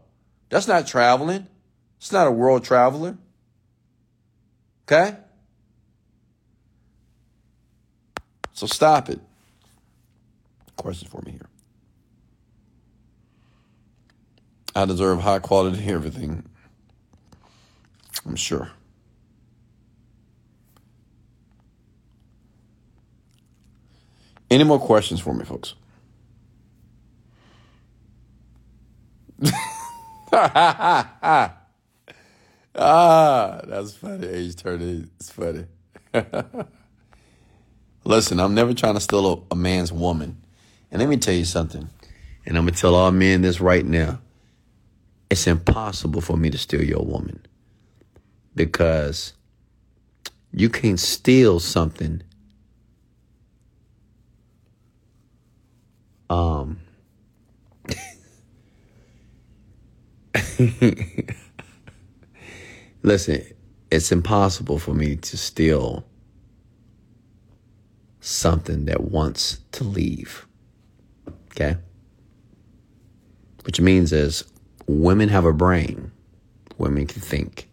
That's 0.49 0.69
not 0.69 0.87
traveling. 0.87 1.47
It's 1.99 2.13
not 2.13 2.27
a 2.27 2.31
world 2.31 2.65
traveler. 2.65 3.17
Okay? 4.85 5.17
So 8.53 8.67
stop 8.67 9.09
it. 9.09 9.21
Questions 10.77 11.11
for 11.11 11.21
me 11.23 11.33
here. 11.33 11.49
I 14.75 14.85
deserve 14.85 15.21
high 15.21 15.41
quality 15.41 15.85
everything. 15.89 16.49
I'm 18.25 18.37
sure. 18.37 18.71
Any 24.51 24.65
more 24.65 24.79
questions 24.79 25.21
for 25.21 25.35
me, 25.35 25.45
folks? 25.45 25.75
ah, 32.75 33.61
that's 33.65 33.95
funny. 33.95 34.29
Age 34.29 34.55
30 34.55 35.09
It's 35.19 35.31
funny. 35.31 35.65
Listen, 38.05 38.39
I'm 38.39 38.55
never 38.55 38.73
trying 38.73 38.95
to 38.95 39.01
steal 39.01 39.33
a, 39.51 39.55
a 39.55 39.57
man's 39.57 39.93
woman. 39.93 40.41
And 40.91 41.01
let 41.01 41.09
me 41.09 41.17
tell 41.17 41.35
you 41.35 41.45
something. 41.45 41.89
And 42.47 42.57
I'm 42.57 42.65
going 42.65 42.75
to 42.75 42.81
tell 42.81 42.95
all 42.95 43.11
men 43.11 43.43
this 43.43 43.61
right 43.61 43.85
now. 43.85 44.21
It's 45.29 45.47
impossible 45.47 46.21
for 46.21 46.37
me 46.37 46.51
to 46.51 46.59
steal 46.59 46.85
your 46.85 47.05
woman 47.05 47.45
because 48.55 49.35
you 50.53 50.71
can't 50.71 51.01
steal 51.01 51.61
something 51.61 52.23
um 56.31 56.79
Listen, 63.03 63.43
it's 63.91 64.13
impossible 64.13 64.79
for 64.79 64.95
me 64.95 65.17
to 65.17 65.37
steal 65.37 66.05
something 68.21 68.85
that 68.87 69.05
wants 69.05 69.59
to 69.73 69.85
leave. 69.85 70.47
Okay? 71.53 71.77
Which 73.65 73.81
means 73.81 74.13
is 74.13 74.45
women 74.87 75.29
have 75.29 75.45
a 75.45 75.53
brain. 75.53 76.11
Women 76.77 77.07
can 77.07 77.23
think. 77.23 77.69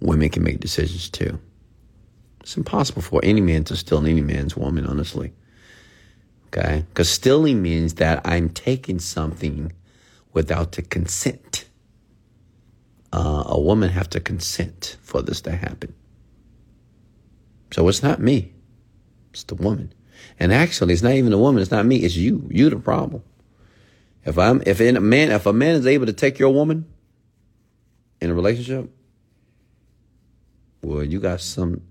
Women 0.00 0.28
can 0.28 0.42
make 0.42 0.60
decisions 0.60 1.08
too. 1.08 1.38
It's 2.40 2.56
impossible 2.56 3.02
for 3.02 3.20
any 3.22 3.40
man 3.40 3.64
to 3.64 3.76
steal 3.76 4.04
any 4.04 4.20
man's 4.20 4.56
woman, 4.56 4.86
honestly. 4.86 5.32
Okay? 6.48 6.84
Because 6.88 7.08
stealing 7.08 7.62
means 7.62 7.94
that 7.94 8.20
I'm 8.26 8.48
taking 8.50 8.98
something 8.98 9.72
without 10.32 10.72
the 10.72 10.82
consent 10.82 11.64
uh, 13.14 13.44
a 13.46 13.60
woman 13.60 13.90
have 13.90 14.10
to 14.10 14.20
consent 14.20 14.96
for 15.02 15.22
this 15.22 15.40
to 15.42 15.52
happen. 15.52 15.94
So 17.72 17.88
it's 17.88 18.02
not 18.02 18.20
me, 18.20 18.52
it's 19.30 19.44
the 19.44 19.54
woman. 19.54 19.92
And 20.38 20.52
actually, 20.52 20.94
it's 20.94 21.02
not 21.02 21.12
even 21.12 21.30
the 21.30 21.38
woman. 21.38 21.60
It's 21.62 21.70
not 21.70 21.86
me. 21.86 21.96
It's 21.96 22.16
you. 22.16 22.46
You 22.50 22.70
the 22.70 22.76
problem. 22.76 23.22
If 24.24 24.38
I'm, 24.38 24.62
if 24.66 24.80
in 24.80 24.96
a 24.96 25.00
man, 25.00 25.30
if 25.30 25.46
a 25.46 25.52
man 25.52 25.74
is 25.74 25.86
able 25.86 26.06
to 26.06 26.12
take 26.12 26.38
your 26.38 26.50
woman 26.50 26.86
in 28.20 28.30
a 28.30 28.34
relationship, 28.34 28.90
well, 30.82 31.02
you 31.02 31.20
got 31.20 31.40
some 31.40 31.82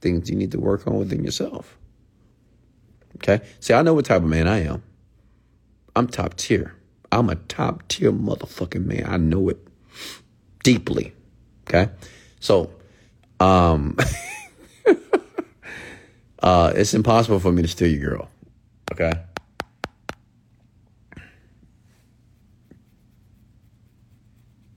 things 0.00 0.30
you 0.30 0.36
need 0.36 0.52
to 0.52 0.60
work 0.60 0.86
on 0.86 0.98
within 0.98 1.24
yourself. 1.24 1.78
Okay. 3.16 3.44
See, 3.60 3.74
I 3.74 3.82
know 3.82 3.94
what 3.94 4.04
type 4.04 4.22
of 4.22 4.28
man 4.28 4.46
I 4.46 4.64
am. 4.64 4.82
I'm 5.96 6.06
top 6.06 6.34
tier. 6.36 6.74
I'm 7.10 7.28
a 7.28 7.34
top 7.34 7.88
tier 7.88 8.12
motherfucking 8.12 8.84
man. 8.84 9.04
I 9.06 9.16
know 9.16 9.48
it. 9.48 9.58
Deeply. 10.62 11.12
Okay. 11.68 11.90
So, 12.40 12.70
um, 13.38 13.96
uh, 16.42 16.72
it's 16.74 16.94
impossible 16.94 17.40
for 17.40 17.52
me 17.52 17.62
to 17.62 17.68
steal 17.68 17.88
your 17.88 18.10
girl. 18.10 18.28
Okay. 18.92 19.12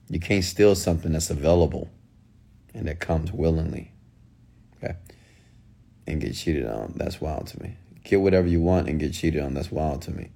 You 0.08 0.20
can't 0.20 0.44
steal 0.44 0.74
something 0.74 1.12
that's 1.12 1.30
available 1.30 1.90
and 2.72 2.86
that 2.86 3.00
comes 3.00 3.32
willingly. 3.32 3.90
Okay. 4.76 4.94
And 6.06 6.20
get 6.20 6.34
cheated 6.34 6.66
on. 6.66 6.92
That's 6.96 7.20
wild 7.20 7.48
to 7.48 7.62
me. 7.62 7.76
Get 8.04 8.20
whatever 8.20 8.46
you 8.46 8.60
want 8.60 8.88
and 8.88 9.00
get 9.00 9.14
cheated 9.14 9.42
on. 9.42 9.54
That's 9.54 9.72
wild 9.72 10.02
to 10.02 10.10
me. 10.10 10.30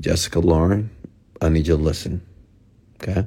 Jessica 0.00 0.40
Lauren, 0.40 0.90
I 1.40 1.48
need 1.48 1.66
you 1.66 1.76
to 1.76 1.82
listen. 1.82 2.26
Okay. 3.00 3.26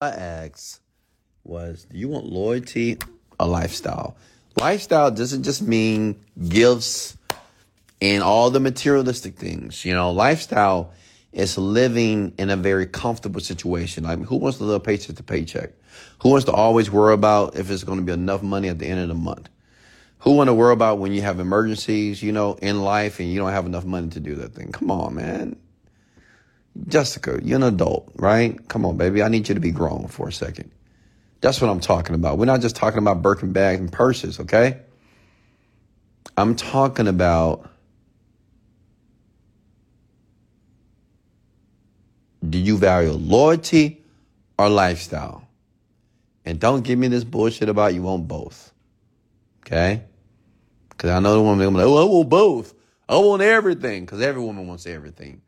I 0.00 0.10
asked 0.10 0.80
was, 1.42 1.86
do 1.90 1.96
you 1.96 2.08
want 2.08 2.26
loyalty 2.26 2.98
or 3.40 3.46
lifestyle? 3.46 4.16
Lifestyle 4.60 5.10
doesn't 5.10 5.42
just 5.42 5.62
mean 5.62 6.20
gifts 6.48 7.16
and 8.02 8.22
all 8.22 8.50
the 8.50 8.60
materialistic 8.60 9.38
things. 9.38 9.86
You 9.86 9.94
know, 9.94 10.10
lifestyle 10.10 10.92
is 11.32 11.56
living 11.56 12.34
in 12.36 12.50
a 12.50 12.56
very 12.56 12.84
comfortable 12.84 13.40
situation. 13.40 14.04
Like, 14.04 14.20
who 14.20 14.36
wants 14.36 14.58
to 14.58 14.64
live 14.64 14.84
paycheck 14.84 15.16
to 15.16 15.22
paycheck? 15.22 15.72
Who 16.18 16.28
wants 16.28 16.44
to 16.44 16.52
always 16.52 16.90
worry 16.90 17.14
about 17.14 17.56
if 17.56 17.70
it's 17.70 17.84
going 17.84 17.98
to 17.98 18.04
be 18.04 18.12
enough 18.12 18.42
money 18.42 18.68
at 18.68 18.78
the 18.78 18.86
end 18.86 19.00
of 19.00 19.08
the 19.08 19.14
month? 19.14 19.48
Who 20.20 20.32
want 20.32 20.48
to 20.48 20.54
worry 20.54 20.74
about 20.74 20.98
when 20.98 21.12
you 21.12 21.22
have 21.22 21.40
emergencies, 21.40 22.22
you 22.22 22.32
know, 22.32 22.58
in 22.60 22.82
life 22.82 23.18
and 23.18 23.32
you 23.32 23.38
don't 23.38 23.52
have 23.52 23.64
enough 23.64 23.86
money 23.86 24.08
to 24.10 24.20
do 24.20 24.34
that 24.36 24.54
thing? 24.54 24.72
Come 24.72 24.90
on, 24.90 25.14
man. 25.14 25.56
Jessica, 26.88 27.40
you're 27.42 27.56
an 27.56 27.62
adult, 27.62 28.10
right? 28.16 28.56
Come 28.68 28.84
on, 28.84 28.96
baby. 28.96 29.22
I 29.22 29.28
need 29.28 29.48
you 29.48 29.54
to 29.54 29.60
be 29.60 29.70
grown 29.70 30.08
for 30.08 30.28
a 30.28 30.32
second. 30.32 30.70
That's 31.40 31.60
what 31.60 31.70
I'm 31.70 31.80
talking 31.80 32.14
about. 32.14 32.38
We're 32.38 32.46
not 32.46 32.60
just 32.60 32.76
talking 32.76 32.98
about 32.98 33.22
Birkin 33.22 33.52
bags 33.52 33.80
and 33.80 33.92
purses, 33.92 34.40
okay? 34.40 34.80
I'm 36.36 36.54
talking 36.54 37.08
about 37.08 37.70
do 42.48 42.58
you 42.58 42.76
value 42.78 43.12
loyalty 43.12 44.04
or 44.58 44.68
lifestyle? 44.68 45.46
And 46.44 46.60
don't 46.60 46.82
give 46.82 46.98
me 46.98 47.08
this 47.08 47.24
bullshit 47.24 47.68
about 47.68 47.94
you 47.94 48.02
want 48.02 48.28
both. 48.28 48.72
Okay? 49.60 50.02
Because 50.90 51.10
I 51.10 51.18
know 51.18 51.34
the 51.34 51.42
woman, 51.42 51.74
like, 51.74 51.84
oh, 51.84 51.96
I 51.96 52.04
want 52.04 52.28
both. 52.28 52.74
I 53.08 53.16
want 53.16 53.42
everything. 53.42 54.04
Because 54.04 54.20
every 54.20 54.40
woman 54.40 54.68
wants 54.68 54.86
everything. 54.86 55.42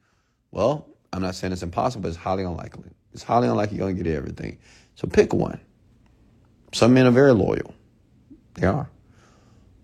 Well, 0.50 0.88
I'm 1.12 1.22
not 1.22 1.35
saying 1.35 1.52
it's 1.52 1.62
impossible, 1.62 2.02
but 2.02 2.09
it's 2.09 2.16
highly 2.16 2.44
unlikely. 2.44 2.90
It's 3.12 3.22
highly 3.22 3.48
unlikely 3.48 3.78
you're 3.78 3.86
going 3.86 3.97
to 3.97 4.02
get 4.02 4.14
everything. 4.14 4.59
So 4.94 5.09
pick 5.09 5.32
one. 5.32 5.60
Some 6.72 6.94
men 6.94 7.06
are 7.06 7.10
very 7.10 7.32
loyal. 7.32 7.74
They 8.55 8.66
are. 8.66 8.90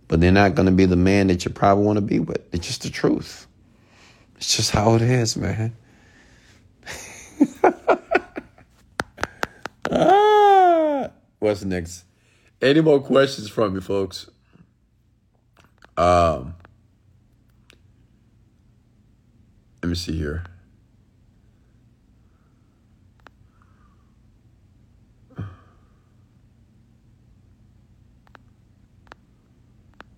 But 0.09 0.21
they're 0.21 0.33
not 0.33 0.55
going 0.55 0.67
to 0.67 0.73
be 0.73 0.85
the 0.85 0.97
man 0.97 1.29
that 1.29 1.45
you 1.45 1.51
probably 1.51 1.85
want 1.85 1.97
to 1.97 2.03
be 2.03 2.19
with. 2.19 2.47
It's 2.53 2.67
just 2.67 2.83
the 2.83 2.91
truth. 2.91 3.47
It's 4.37 4.57
just 4.57 4.71
how 4.71 4.95
it 4.97 5.03
is, 5.03 5.37
man. 5.37 5.75
ah, 9.91 11.11
what's 11.39 11.65
next? 11.65 12.05
Any 12.61 12.81
more 12.83 13.01
questions 13.01 13.49
from 13.49 13.75
you, 13.75 13.81
folks? 13.81 14.29
Um, 15.97 16.55
let 19.83 19.89
me 19.89 19.95
see 19.95 20.17
here. 20.17 20.45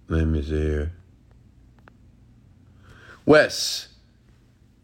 Let 0.08 0.26
me 0.26 0.42
see 0.42 0.50
here. 0.50 0.92
Wes, 3.24 3.88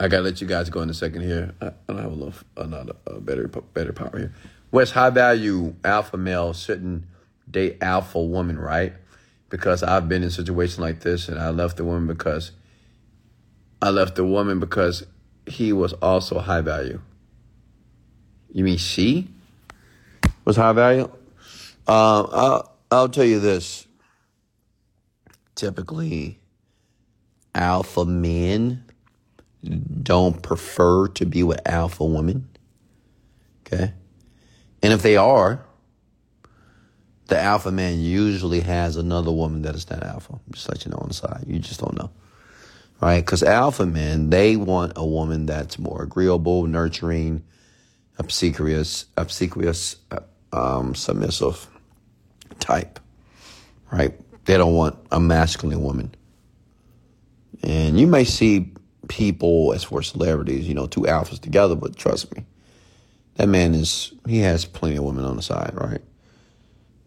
I 0.00 0.08
gotta 0.08 0.24
let 0.24 0.40
you 0.40 0.48
guys 0.48 0.68
go 0.68 0.82
in 0.82 0.90
a 0.90 0.94
second 0.94 1.22
here. 1.22 1.54
I, 1.60 1.66
I 1.66 1.72
don't 1.88 1.98
have 1.98 2.12
a 2.12 2.14
little 2.14 2.34
another 2.56 2.94
uh, 3.06 3.20
better 3.20 3.46
better 3.46 3.92
power 3.92 4.18
here. 4.18 4.34
Wes, 4.72 4.90
high 4.90 5.10
value 5.10 5.74
alpha 5.84 6.16
male 6.16 6.52
shouldn't 6.52 7.04
date 7.48 7.78
alpha 7.80 8.20
woman, 8.20 8.58
right? 8.58 8.94
Because 9.48 9.82
I've 9.82 10.08
been 10.08 10.22
in 10.22 10.28
a 10.28 10.32
situation 10.32 10.82
like 10.82 11.00
this, 11.00 11.28
and 11.28 11.38
I 11.38 11.50
left 11.50 11.76
the 11.76 11.84
woman 11.84 12.08
because 12.08 12.50
I 13.80 13.90
left 13.90 14.16
the 14.16 14.24
woman 14.24 14.58
because 14.58 15.06
he 15.46 15.72
was 15.72 15.92
also 15.94 16.40
high 16.40 16.62
value. 16.62 17.00
You 18.52 18.64
mean 18.64 18.78
she 18.78 19.28
was 20.44 20.56
high 20.56 20.72
value? 20.72 21.10
Uh, 21.86 22.22
I'll, 22.22 22.76
I'll 22.90 23.08
tell 23.08 23.24
you 23.24 23.40
this 23.40 23.81
typically 25.54 26.40
alpha 27.54 28.04
men 28.04 28.84
don't 30.02 30.42
prefer 30.42 31.08
to 31.08 31.24
be 31.24 31.42
with 31.42 31.60
alpha 31.66 32.04
women. 32.04 32.48
Okay. 33.66 33.92
And 34.82 34.92
if 34.92 35.02
they 35.02 35.16
are, 35.16 35.64
the 37.28 37.40
alpha 37.40 37.70
man 37.70 38.00
usually 38.00 38.60
has 38.60 38.96
another 38.96 39.30
woman 39.30 39.62
that 39.62 39.74
is 39.74 39.88
not 39.88 40.02
alpha. 40.02 40.40
Just 40.50 40.68
let 40.68 40.84
you 40.84 40.90
know 40.90 40.98
on 40.98 41.08
the 41.08 41.14
side. 41.14 41.44
You 41.46 41.58
just 41.58 41.80
don't 41.80 41.96
know. 41.96 42.10
Right? 43.00 43.20
Because 43.20 43.42
alpha 43.42 43.86
men, 43.86 44.30
they 44.30 44.56
want 44.56 44.92
a 44.96 45.06
woman 45.06 45.46
that's 45.46 45.78
more 45.78 46.02
agreeable, 46.02 46.66
nurturing, 46.66 47.42
obsequious, 48.18 49.06
obsequious, 49.16 49.96
um, 50.52 50.94
submissive 50.94 51.68
type. 52.60 53.00
Right? 53.90 54.18
They 54.44 54.56
don't 54.56 54.74
want 54.74 54.98
a 55.10 55.20
masculine 55.20 55.82
woman. 55.82 56.14
And 57.62 57.98
you 57.98 58.06
may 58.06 58.24
see 58.24 58.72
people, 59.08 59.72
as 59.72 59.84
for 59.84 60.02
celebrities, 60.02 60.66
you 60.66 60.74
know, 60.74 60.86
two 60.86 61.02
alphas 61.02 61.40
together, 61.40 61.74
but 61.74 61.96
trust 61.96 62.34
me, 62.34 62.44
that 63.36 63.48
man 63.48 63.74
is, 63.74 64.12
he 64.26 64.38
has 64.40 64.64
plenty 64.64 64.96
of 64.96 65.04
women 65.04 65.24
on 65.24 65.36
the 65.36 65.42
side, 65.42 65.72
right? 65.74 66.00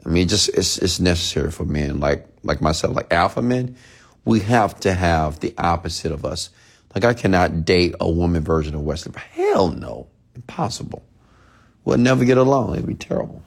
I 0.06 0.10
mean, 0.10 0.28
just, 0.28 0.50
it's, 0.50 0.78
it's 0.78 1.00
necessary 1.00 1.52
for 1.52 1.66
men 1.66 2.00
like, 2.00 2.28
like 2.44 2.62
myself, 2.62 2.96
like 2.96 3.12
alpha 3.12 3.42
men. 3.42 3.76
We 4.24 4.40
have 4.42 4.80
to 4.82 4.94
have 4.94 5.40
the 5.40 5.54
opposite 5.58 6.12
of 6.12 6.26
us. 6.26 6.50
Like, 6.94 7.04
I 7.04 7.14
cannot 7.14 7.66
date 7.66 7.96
a 8.00 8.10
woman 8.10 8.44
version 8.44 8.76
of 8.76 8.82
Wesley. 8.82 9.14
Hell 9.32 9.70
no. 9.70 10.08
Impossible. 10.36 11.04
We'll 11.84 11.98
never 11.98 12.24
get 12.24 12.38
along. 12.38 12.74
It'd 12.74 12.88
be 12.88 12.94
terrible. 12.96 13.44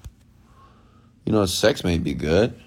You 1.25 1.33
know, 1.33 1.47
sex 1.47 1.85
may 1.85 1.99
be 1.99 2.15
good 2.15 2.61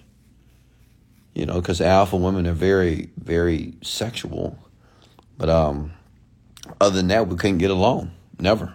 you 1.34 1.46
know, 1.46 1.62
because 1.62 1.82
alpha 1.82 2.18
women 2.18 2.48
are 2.48 2.54
very, 2.54 3.10
very 3.18 3.74
sexual. 3.82 4.58
But 5.38 5.50
um, 5.50 5.94
other 6.80 6.96
than 6.96 7.08
that, 7.08 7.28
we 7.28 7.36
couldn't 7.36 7.60
get 7.60 7.72
along. 7.72 8.12
Never. 8.40 8.74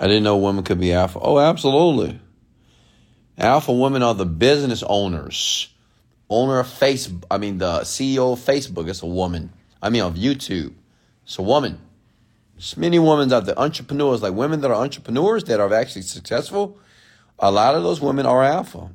I 0.00 0.06
didn't 0.06 0.22
know 0.22 0.36
women 0.36 0.62
could 0.64 0.78
be 0.78 0.92
alpha. 0.92 1.18
Oh, 1.20 1.38
absolutely. 1.38 2.20
Alpha 3.36 3.72
women 3.72 4.02
are 4.02 4.14
the 4.14 4.26
business 4.26 4.84
owners. 4.86 5.72
Owner 6.30 6.60
of 6.60 6.66
Facebook. 6.66 7.24
I 7.30 7.38
mean, 7.38 7.58
the 7.58 7.80
CEO 7.80 8.34
of 8.34 8.38
Facebook 8.38 8.88
is 8.88 9.02
a 9.02 9.06
woman. 9.06 9.52
I 9.82 9.90
mean, 9.90 10.02
of 10.02 10.14
YouTube. 10.14 10.74
It's 11.24 11.38
a 11.38 11.42
woman. 11.42 11.80
There's 12.54 12.76
many 12.76 12.98
women 12.98 13.32
out 13.32 13.46
there, 13.46 13.58
entrepreneurs, 13.58 14.22
like 14.22 14.34
women 14.34 14.60
that 14.60 14.70
are 14.70 14.82
entrepreneurs 14.82 15.44
that 15.44 15.60
are 15.60 15.72
actually 15.72 16.02
successful 16.02 16.78
a 17.38 17.50
lot 17.50 17.74
of 17.74 17.82
those 17.82 18.00
women 18.00 18.26
are 18.26 18.42
alpha. 18.42 18.90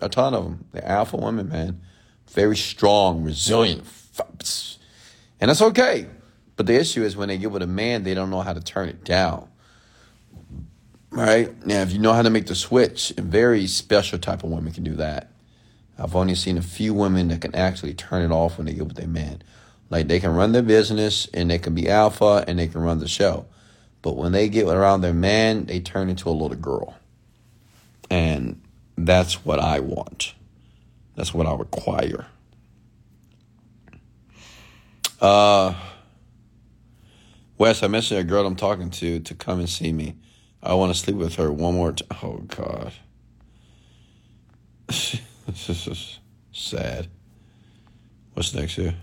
A 0.00 0.08
ton 0.08 0.34
of 0.34 0.44
them. 0.44 0.64
They're 0.72 0.84
alpha 0.84 1.16
women, 1.16 1.48
man. 1.48 1.80
Very 2.30 2.56
strong, 2.56 3.22
resilient. 3.22 3.84
And 5.40 5.48
that's 5.48 5.62
okay. 5.62 6.06
But 6.56 6.66
the 6.66 6.74
issue 6.74 7.02
is 7.02 7.16
when 7.16 7.28
they 7.28 7.38
get 7.38 7.50
with 7.50 7.62
a 7.62 7.66
man, 7.68 8.02
they 8.02 8.14
don't 8.14 8.30
know 8.30 8.40
how 8.40 8.52
to 8.52 8.60
turn 8.60 8.88
it 8.88 9.04
down. 9.04 9.48
Right? 11.10 11.64
Now, 11.64 11.82
if 11.82 11.92
you 11.92 11.98
know 11.98 12.12
how 12.12 12.22
to 12.22 12.30
make 12.30 12.46
the 12.46 12.54
switch, 12.54 13.12
a 13.16 13.22
very 13.22 13.66
special 13.66 14.18
type 14.18 14.42
of 14.42 14.50
woman 14.50 14.72
can 14.72 14.84
do 14.84 14.94
that. 14.96 15.30
I've 15.98 16.14
only 16.14 16.34
seen 16.34 16.58
a 16.58 16.62
few 16.62 16.94
women 16.94 17.28
that 17.28 17.40
can 17.40 17.54
actually 17.54 17.94
turn 17.94 18.22
it 18.22 18.32
off 18.32 18.58
when 18.58 18.66
they 18.66 18.74
get 18.74 18.86
with 18.86 18.96
their 18.96 19.08
man. 19.08 19.42
Like 19.90 20.08
they 20.08 20.20
can 20.20 20.34
run 20.34 20.52
their 20.52 20.62
business 20.62 21.28
and 21.32 21.50
they 21.50 21.58
can 21.58 21.74
be 21.74 21.88
alpha 21.88 22.44
and 22.46 22.58
they 22.58 22.68
can 22.68 22.82
run 22.82 22.98
the 22.98 23.08
show. 23.08 23.46
But 24.02 24.16
when 24.16 24.32
they 24.32 24.48
get 24.48 24.66
around 24.66 25.00
their 25.00 25.14
man, 25.14 25.64
they 25.64 25.80
turn 25.80 26.08
into 26.08 26.28
a 26.28 26.30
little 26.30 26.56
girl. 26.56 26.97
And 28.10 28.60
that's 28.96 29.44
what 29.44 29.58
I 29.58 29.80
want. 29.80 30.34
That's 31.14 31.34
what 31.34 31.46
I 31.46 31.54
require. 31.54 32.26
Uh, 35.20 35.74
Wes, 37.58 37.82
I 37.82 37.88
mentioned 37.88 38.20
a 38.20 38.24
girl 38.24 38.46
I'm 38.46 38.54
talking 38.56 38.90
to 38.90 39.18
to 39.20 39.34
come 39.34 39.58
and 39.58 39.68
see 39.68 39.92
me. 39.92 40.14
I 40.62 40.74
want 40.74 40.92
to 40.92 40.98
sleep 40.98 41.16
with 41.16 41.36
her 41.36 41.52
one 41.52 41.74
more 41.74 41.92
time. 41.92 42.18
Oh, 42.22 42.38
God. 42.38 42.92
this 44.86 45.20
is 45.68 46.18
sad. 46.52 47.08
What's 48.34 48.54
next 48.54 48.74
here? 48.74 48.94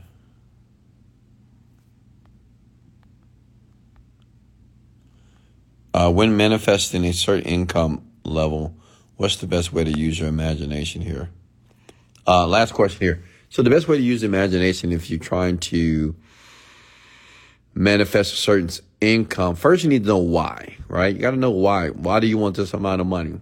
Uh, 5.93 6.11
when 6.11 6.35
manifesting 6.35 7.05
a 7.05 7.13
certain 7.13 7.45
income 7.45 8.05
level, 8.23 8.75
what's 9.17 9.37
the 9.37 9.47
best 9.47 9.73
way 9.73 9.83
to 9.83 9.91
use 9.91 10.19
your 10.19 10.27
imagination 10.27 11.01
here? 11.01 11.29
Uh, 12.27 12.47
last 12.47 12.73
question 12.73 12.99
here. 12.99 13.23
So 13.49 13.61
the 13.61 13.69
best 13.69 13.87
way 13.87 13.97
to 13.97 14.03
use 14.03 14.23
imagination 14.23 14.91
if 14.91 15.09
you're 15.09 15.19
trying 15.19 15.59
to 15.59 16.15
manifest 17.73 18.33
a 18.33 18.35
certain 18.37 18.69
income, 18.99 19.55
first 19.55 19.83
you 19.83 19.89
need 19.89 20.03
to 20.03 20.09
know 20.09 20.17
why, 20.17 20.75
right? 20.87 21.15
You 21.15 21.21
got 21.21 21.31
to 21.31 21.37
know 21.37 21.51
why. 21.51 21.89
Why 21.89 22.19
do 22.19 22.27
you 22.27 22.37
want 22.37 22.55
this 22.55 22.73
amount 22.73 23.01
of 23.01 23.07
money? 23.07 23.39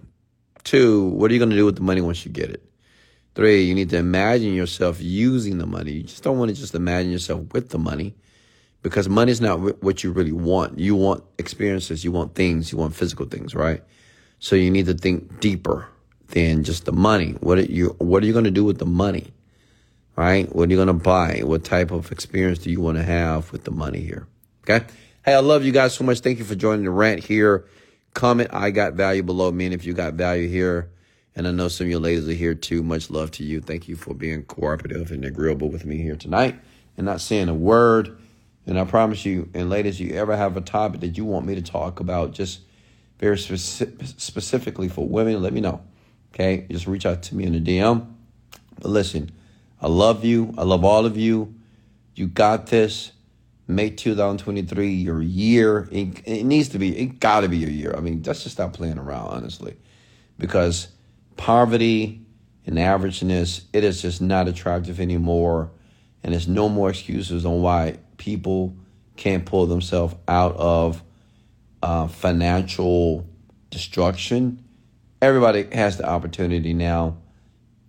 Two, 0.63 1.05
what 1.09 1.31
are 1.31 1.33
you 1.33 1.39
going 1.39 1.49
to 1.49 1.55
do 1.55 1.65
with 1.65 1.75
the 1.75 1.81
money 1.81 2.01
once 2.01 2.25
you 2.25 2.31
get 2.31 2.49
it? 2.49 2.63
Three, 3.35 3.63
you 3.63 3.73
need 3.73 3.89
to 3.89 3.97
imagine 3.97 4.53
yourself 4.53 5.01
using 5.01 5.57
the 5.57 5.65
money. 5.65 5.91
You 5.93 6.03
just 6.03 6.23
don't 6.23 6.37
want 6.37 6.49
to 6.49 6.55
just 6.55 6.75
imagine 6.75 7.11
yourself 7.11 7.41
with 7.51 7.69
the 7.69 7.79
money 7.79 8.13
because 8.83 9.09
money 9.09 9.31
is 9.31 9.41
not 9.41 9.81
what 9.81 10.03
you 10.03 10.11
really 10.11 10.31
want. 10.31 10.77
You 10.77 10.95
want 10.95 11.23
experiences, 11.39 12.03
you 12.03 12.11
want 12.11 12.35
things, 12.35 12.71
you 12.71 12.77
want 12.77 12.93
physical 12.93 13.25
things, 13.25 13.55
right? 13.55 13.81
So 14.43 14.57
you 14.57 14.71
need 14.71 14.87
to 14.87 14.93
think 14.93 15.39
deeper 15.39 15.87
than 16.31 16.65
just 16.65 16.83
the 16.83 16.91
money. 16.91 17.37
What 17.39 17.59
are 17.59 17.61
you 17.61 17.95
what 17.99 18.21
are 18.21 18.25
you 18.25 18.33
going 18.33 18.43
to 18.43 18.51
do 18.51 18.65
with 18.65 18.77
the 18.77 18.85
money? 18.85 19.31
Right? 20.17 20.53
What 20.53 20.67
are 20.67 20.69
you 20.69 20.75
going 20.75 20.87
to 20.87 20.93
buy? 20.93 21.43
What 21.45 21.63
type 21.63 21.91
of 21.91 22.11
experience 22.11 22.59
do 22.59 22.69
you 22.69 22.81
want 22.81 22.97
to 22.97 23.03
have 23.03 23.53
with 23.53 23.63
the 23.63 23.71
money 23.71 24.01
here? 24.01 24.27
Okay? 24.63 24.85
Hey, 25.23 25.33
I 25.33 25.39
love 25.39 25.63
you 25.63 25.71
guys 25.71 25.93
so 25.93 26.03
much. 26.03 26.19
Thank 26.19 26.39
you 26.39 26.43
for 26.43 26.55
joining 26.55 26.83
the 26.83 26.91
rant 26.91 27.23
here. 27.23 27.63
Comment 28.15 28.49
I 28.51 28.71
got 28.71 28.95
value 28.95 29.23
below 29.23 29.49
me 29.49 29.63
and 29.63 29.73
if 29.73 29.85
you 29.85 29.93
got 29.93 30.15
value 30.15 30.49
here. 30.49 30.91
And 31.37 31.47
I 31.47 31.51
know 31.51 31.69
some 31.69 31.85
of 31.85 31.91
you 31.91 31.99
ladies 31.99 32.27
are 32.27 32.33
here 32.33 32.53
too. 32.53 32.83
Much 32.83 33.09
love 33.09 33.31
to 33.31 33.45
you. 33.45 33.61
Thank 33.61 33.87
you 33.87 33.95
for 33.95 34.13
being 34.13 34.43
cooperative 34.43 35.11
and 35.11 35.23
agreeable 35.23 35.69
with 35.69 35.85
me 35.85 35.99
here 35.99 36.17
tonight 36.17 36.59
and 36.97 37.05
not 37.05 37.21
saying 37.21 37.47
a 37.47 37.53
word. 37.53 38.17
And 38.67 38.77
I 38.77 38.83
promise 38.83 39.25
you, 39.25 39.49
and 39.53 39.69
ladies, 39.69 40.01
you 40.01 40.13
ever 40.15 40.35
have 40.35 40.57
a 40.57 40.61
topic 40.61 40.99
that 40.99 41.15
you 41.15 41.23
want 41.23 41.45
me 41.45 41.55
to 41.55 41.61
talk 41.61 42.01
about 42.01 42.33
just 42.33 42.59
very 43.23 43.37
speci- 43.37 44.19
specifically 44.19 44.89
for 44.89 45.07
women, 45.07 45.41
let 45.41 45.53
me 45.53 45.61
know. 45.61 45.81
Okay? 46.33 46.65
Just 46.69 46.87
reach 46.87 47.05
out 47.05 47.23
to 47.23 47.35
me 47.35 47.45
in 47.45 47.53
the 47.53 47.61
DM. 47.61 48.05
But 48.81 48.89
listen, 48.91 49.31
I 49.81 49.87
love 49.87 50.25
you. 50.25 50.53
I 50.57 50.63
love 50.63 50.83
all 50.83 51.05
of 51.05 51.15
you. 51.15 51.55
You 52.15 52.27
got 52.27 52.67
this. 52.67 53.13
May 53.65 53.91
2023 53.91 54.89
your 54.89 55.21
year. 55.21 55.87
It, 55.89 56.21
it 56.25 56.43
needs 56.43 56.67
to 56.69 56.79
be, 56.79 56.97
it 56.97 57.21
got 57.21 57.41
to 57.41 57.47
be 57.47 57.57
your 57.57 57.69
year. 57.69 57.95
I 57.97 58.01
mean, 58.01 58.21
let's 58.25 58.43
just 58.43 58.55
stop 58.55 58.73
playing 58.73 58.97
around, 58.97 59.29
honestly. 59.29 59.77
Because 60.37 60.89
poverty 61.37 62.25
and 62.65 62.75
averageness, 62.75 63.61
it 63.71 63.85
is 63.85 64.01
just 64.01 64.21
not 64.21 64.49
attractive 64.49 64.99
anymore. 64.99 65.71
And 66.23 66.33
there's 66.33 66.49
no 66.49 66.67
more 66.67 66.89
excuses 66.89 67.45
on 67.45 67.61
why 67.61 67.99
people 68.17 68.75
can't 69.15 69.45
pull 69.45 69.65
themselves 69.65 70.13
out 70.27 70.57
of 70.57 71.01
uh, 71.83 72.07
financial 72.07 73.27
destruction. 73.69 74.63
Everybody 75.21 75.67
has 75.73 75.97
the 75.97 76.07
opportunity 76.07 76.73
now. 76.73 77.17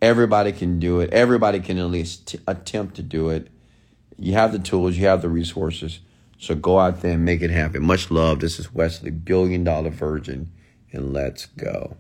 Everybody 0.03 0.51
can 0.53 0.81
do 0.81 1.01
it. 1.01 1.11
Everybody 1.13 1.61
can 1.61 1.79
at 1.79 1.87
least 1.87 2.27
t- 2.27 2.41
attempt 2.47 2.97
to 2.97 3.03
do 3.03 3.31
it. 3.31 3.49
You 4.19 4.33
have 4.35 4.53
the 4.53 4.59
tools, 4.59 4.99
you 4.99 5.07
have 5.07 5.23
the 5.23 5.29
resources. 5.29 6.01
So 6.39 6.57
go 6.57 6.79
out 6.81 7.01
there 7.01 7.13
and 7.15 7.25
make 7.25 7.41
it 7.41 7.51
happen. 7.51 7.85
Much 7.85 8.11
love. 8.11 8.41
This 8.41 8.59
is 8.59 8.75
Wesley, 8.75 9.11
billion 9.11 9.63
dollar 9.63 9.91
virgin, 9.91 10.51
and 10.93 11.13
let's 11.13 11.47
go. 11.47 11.97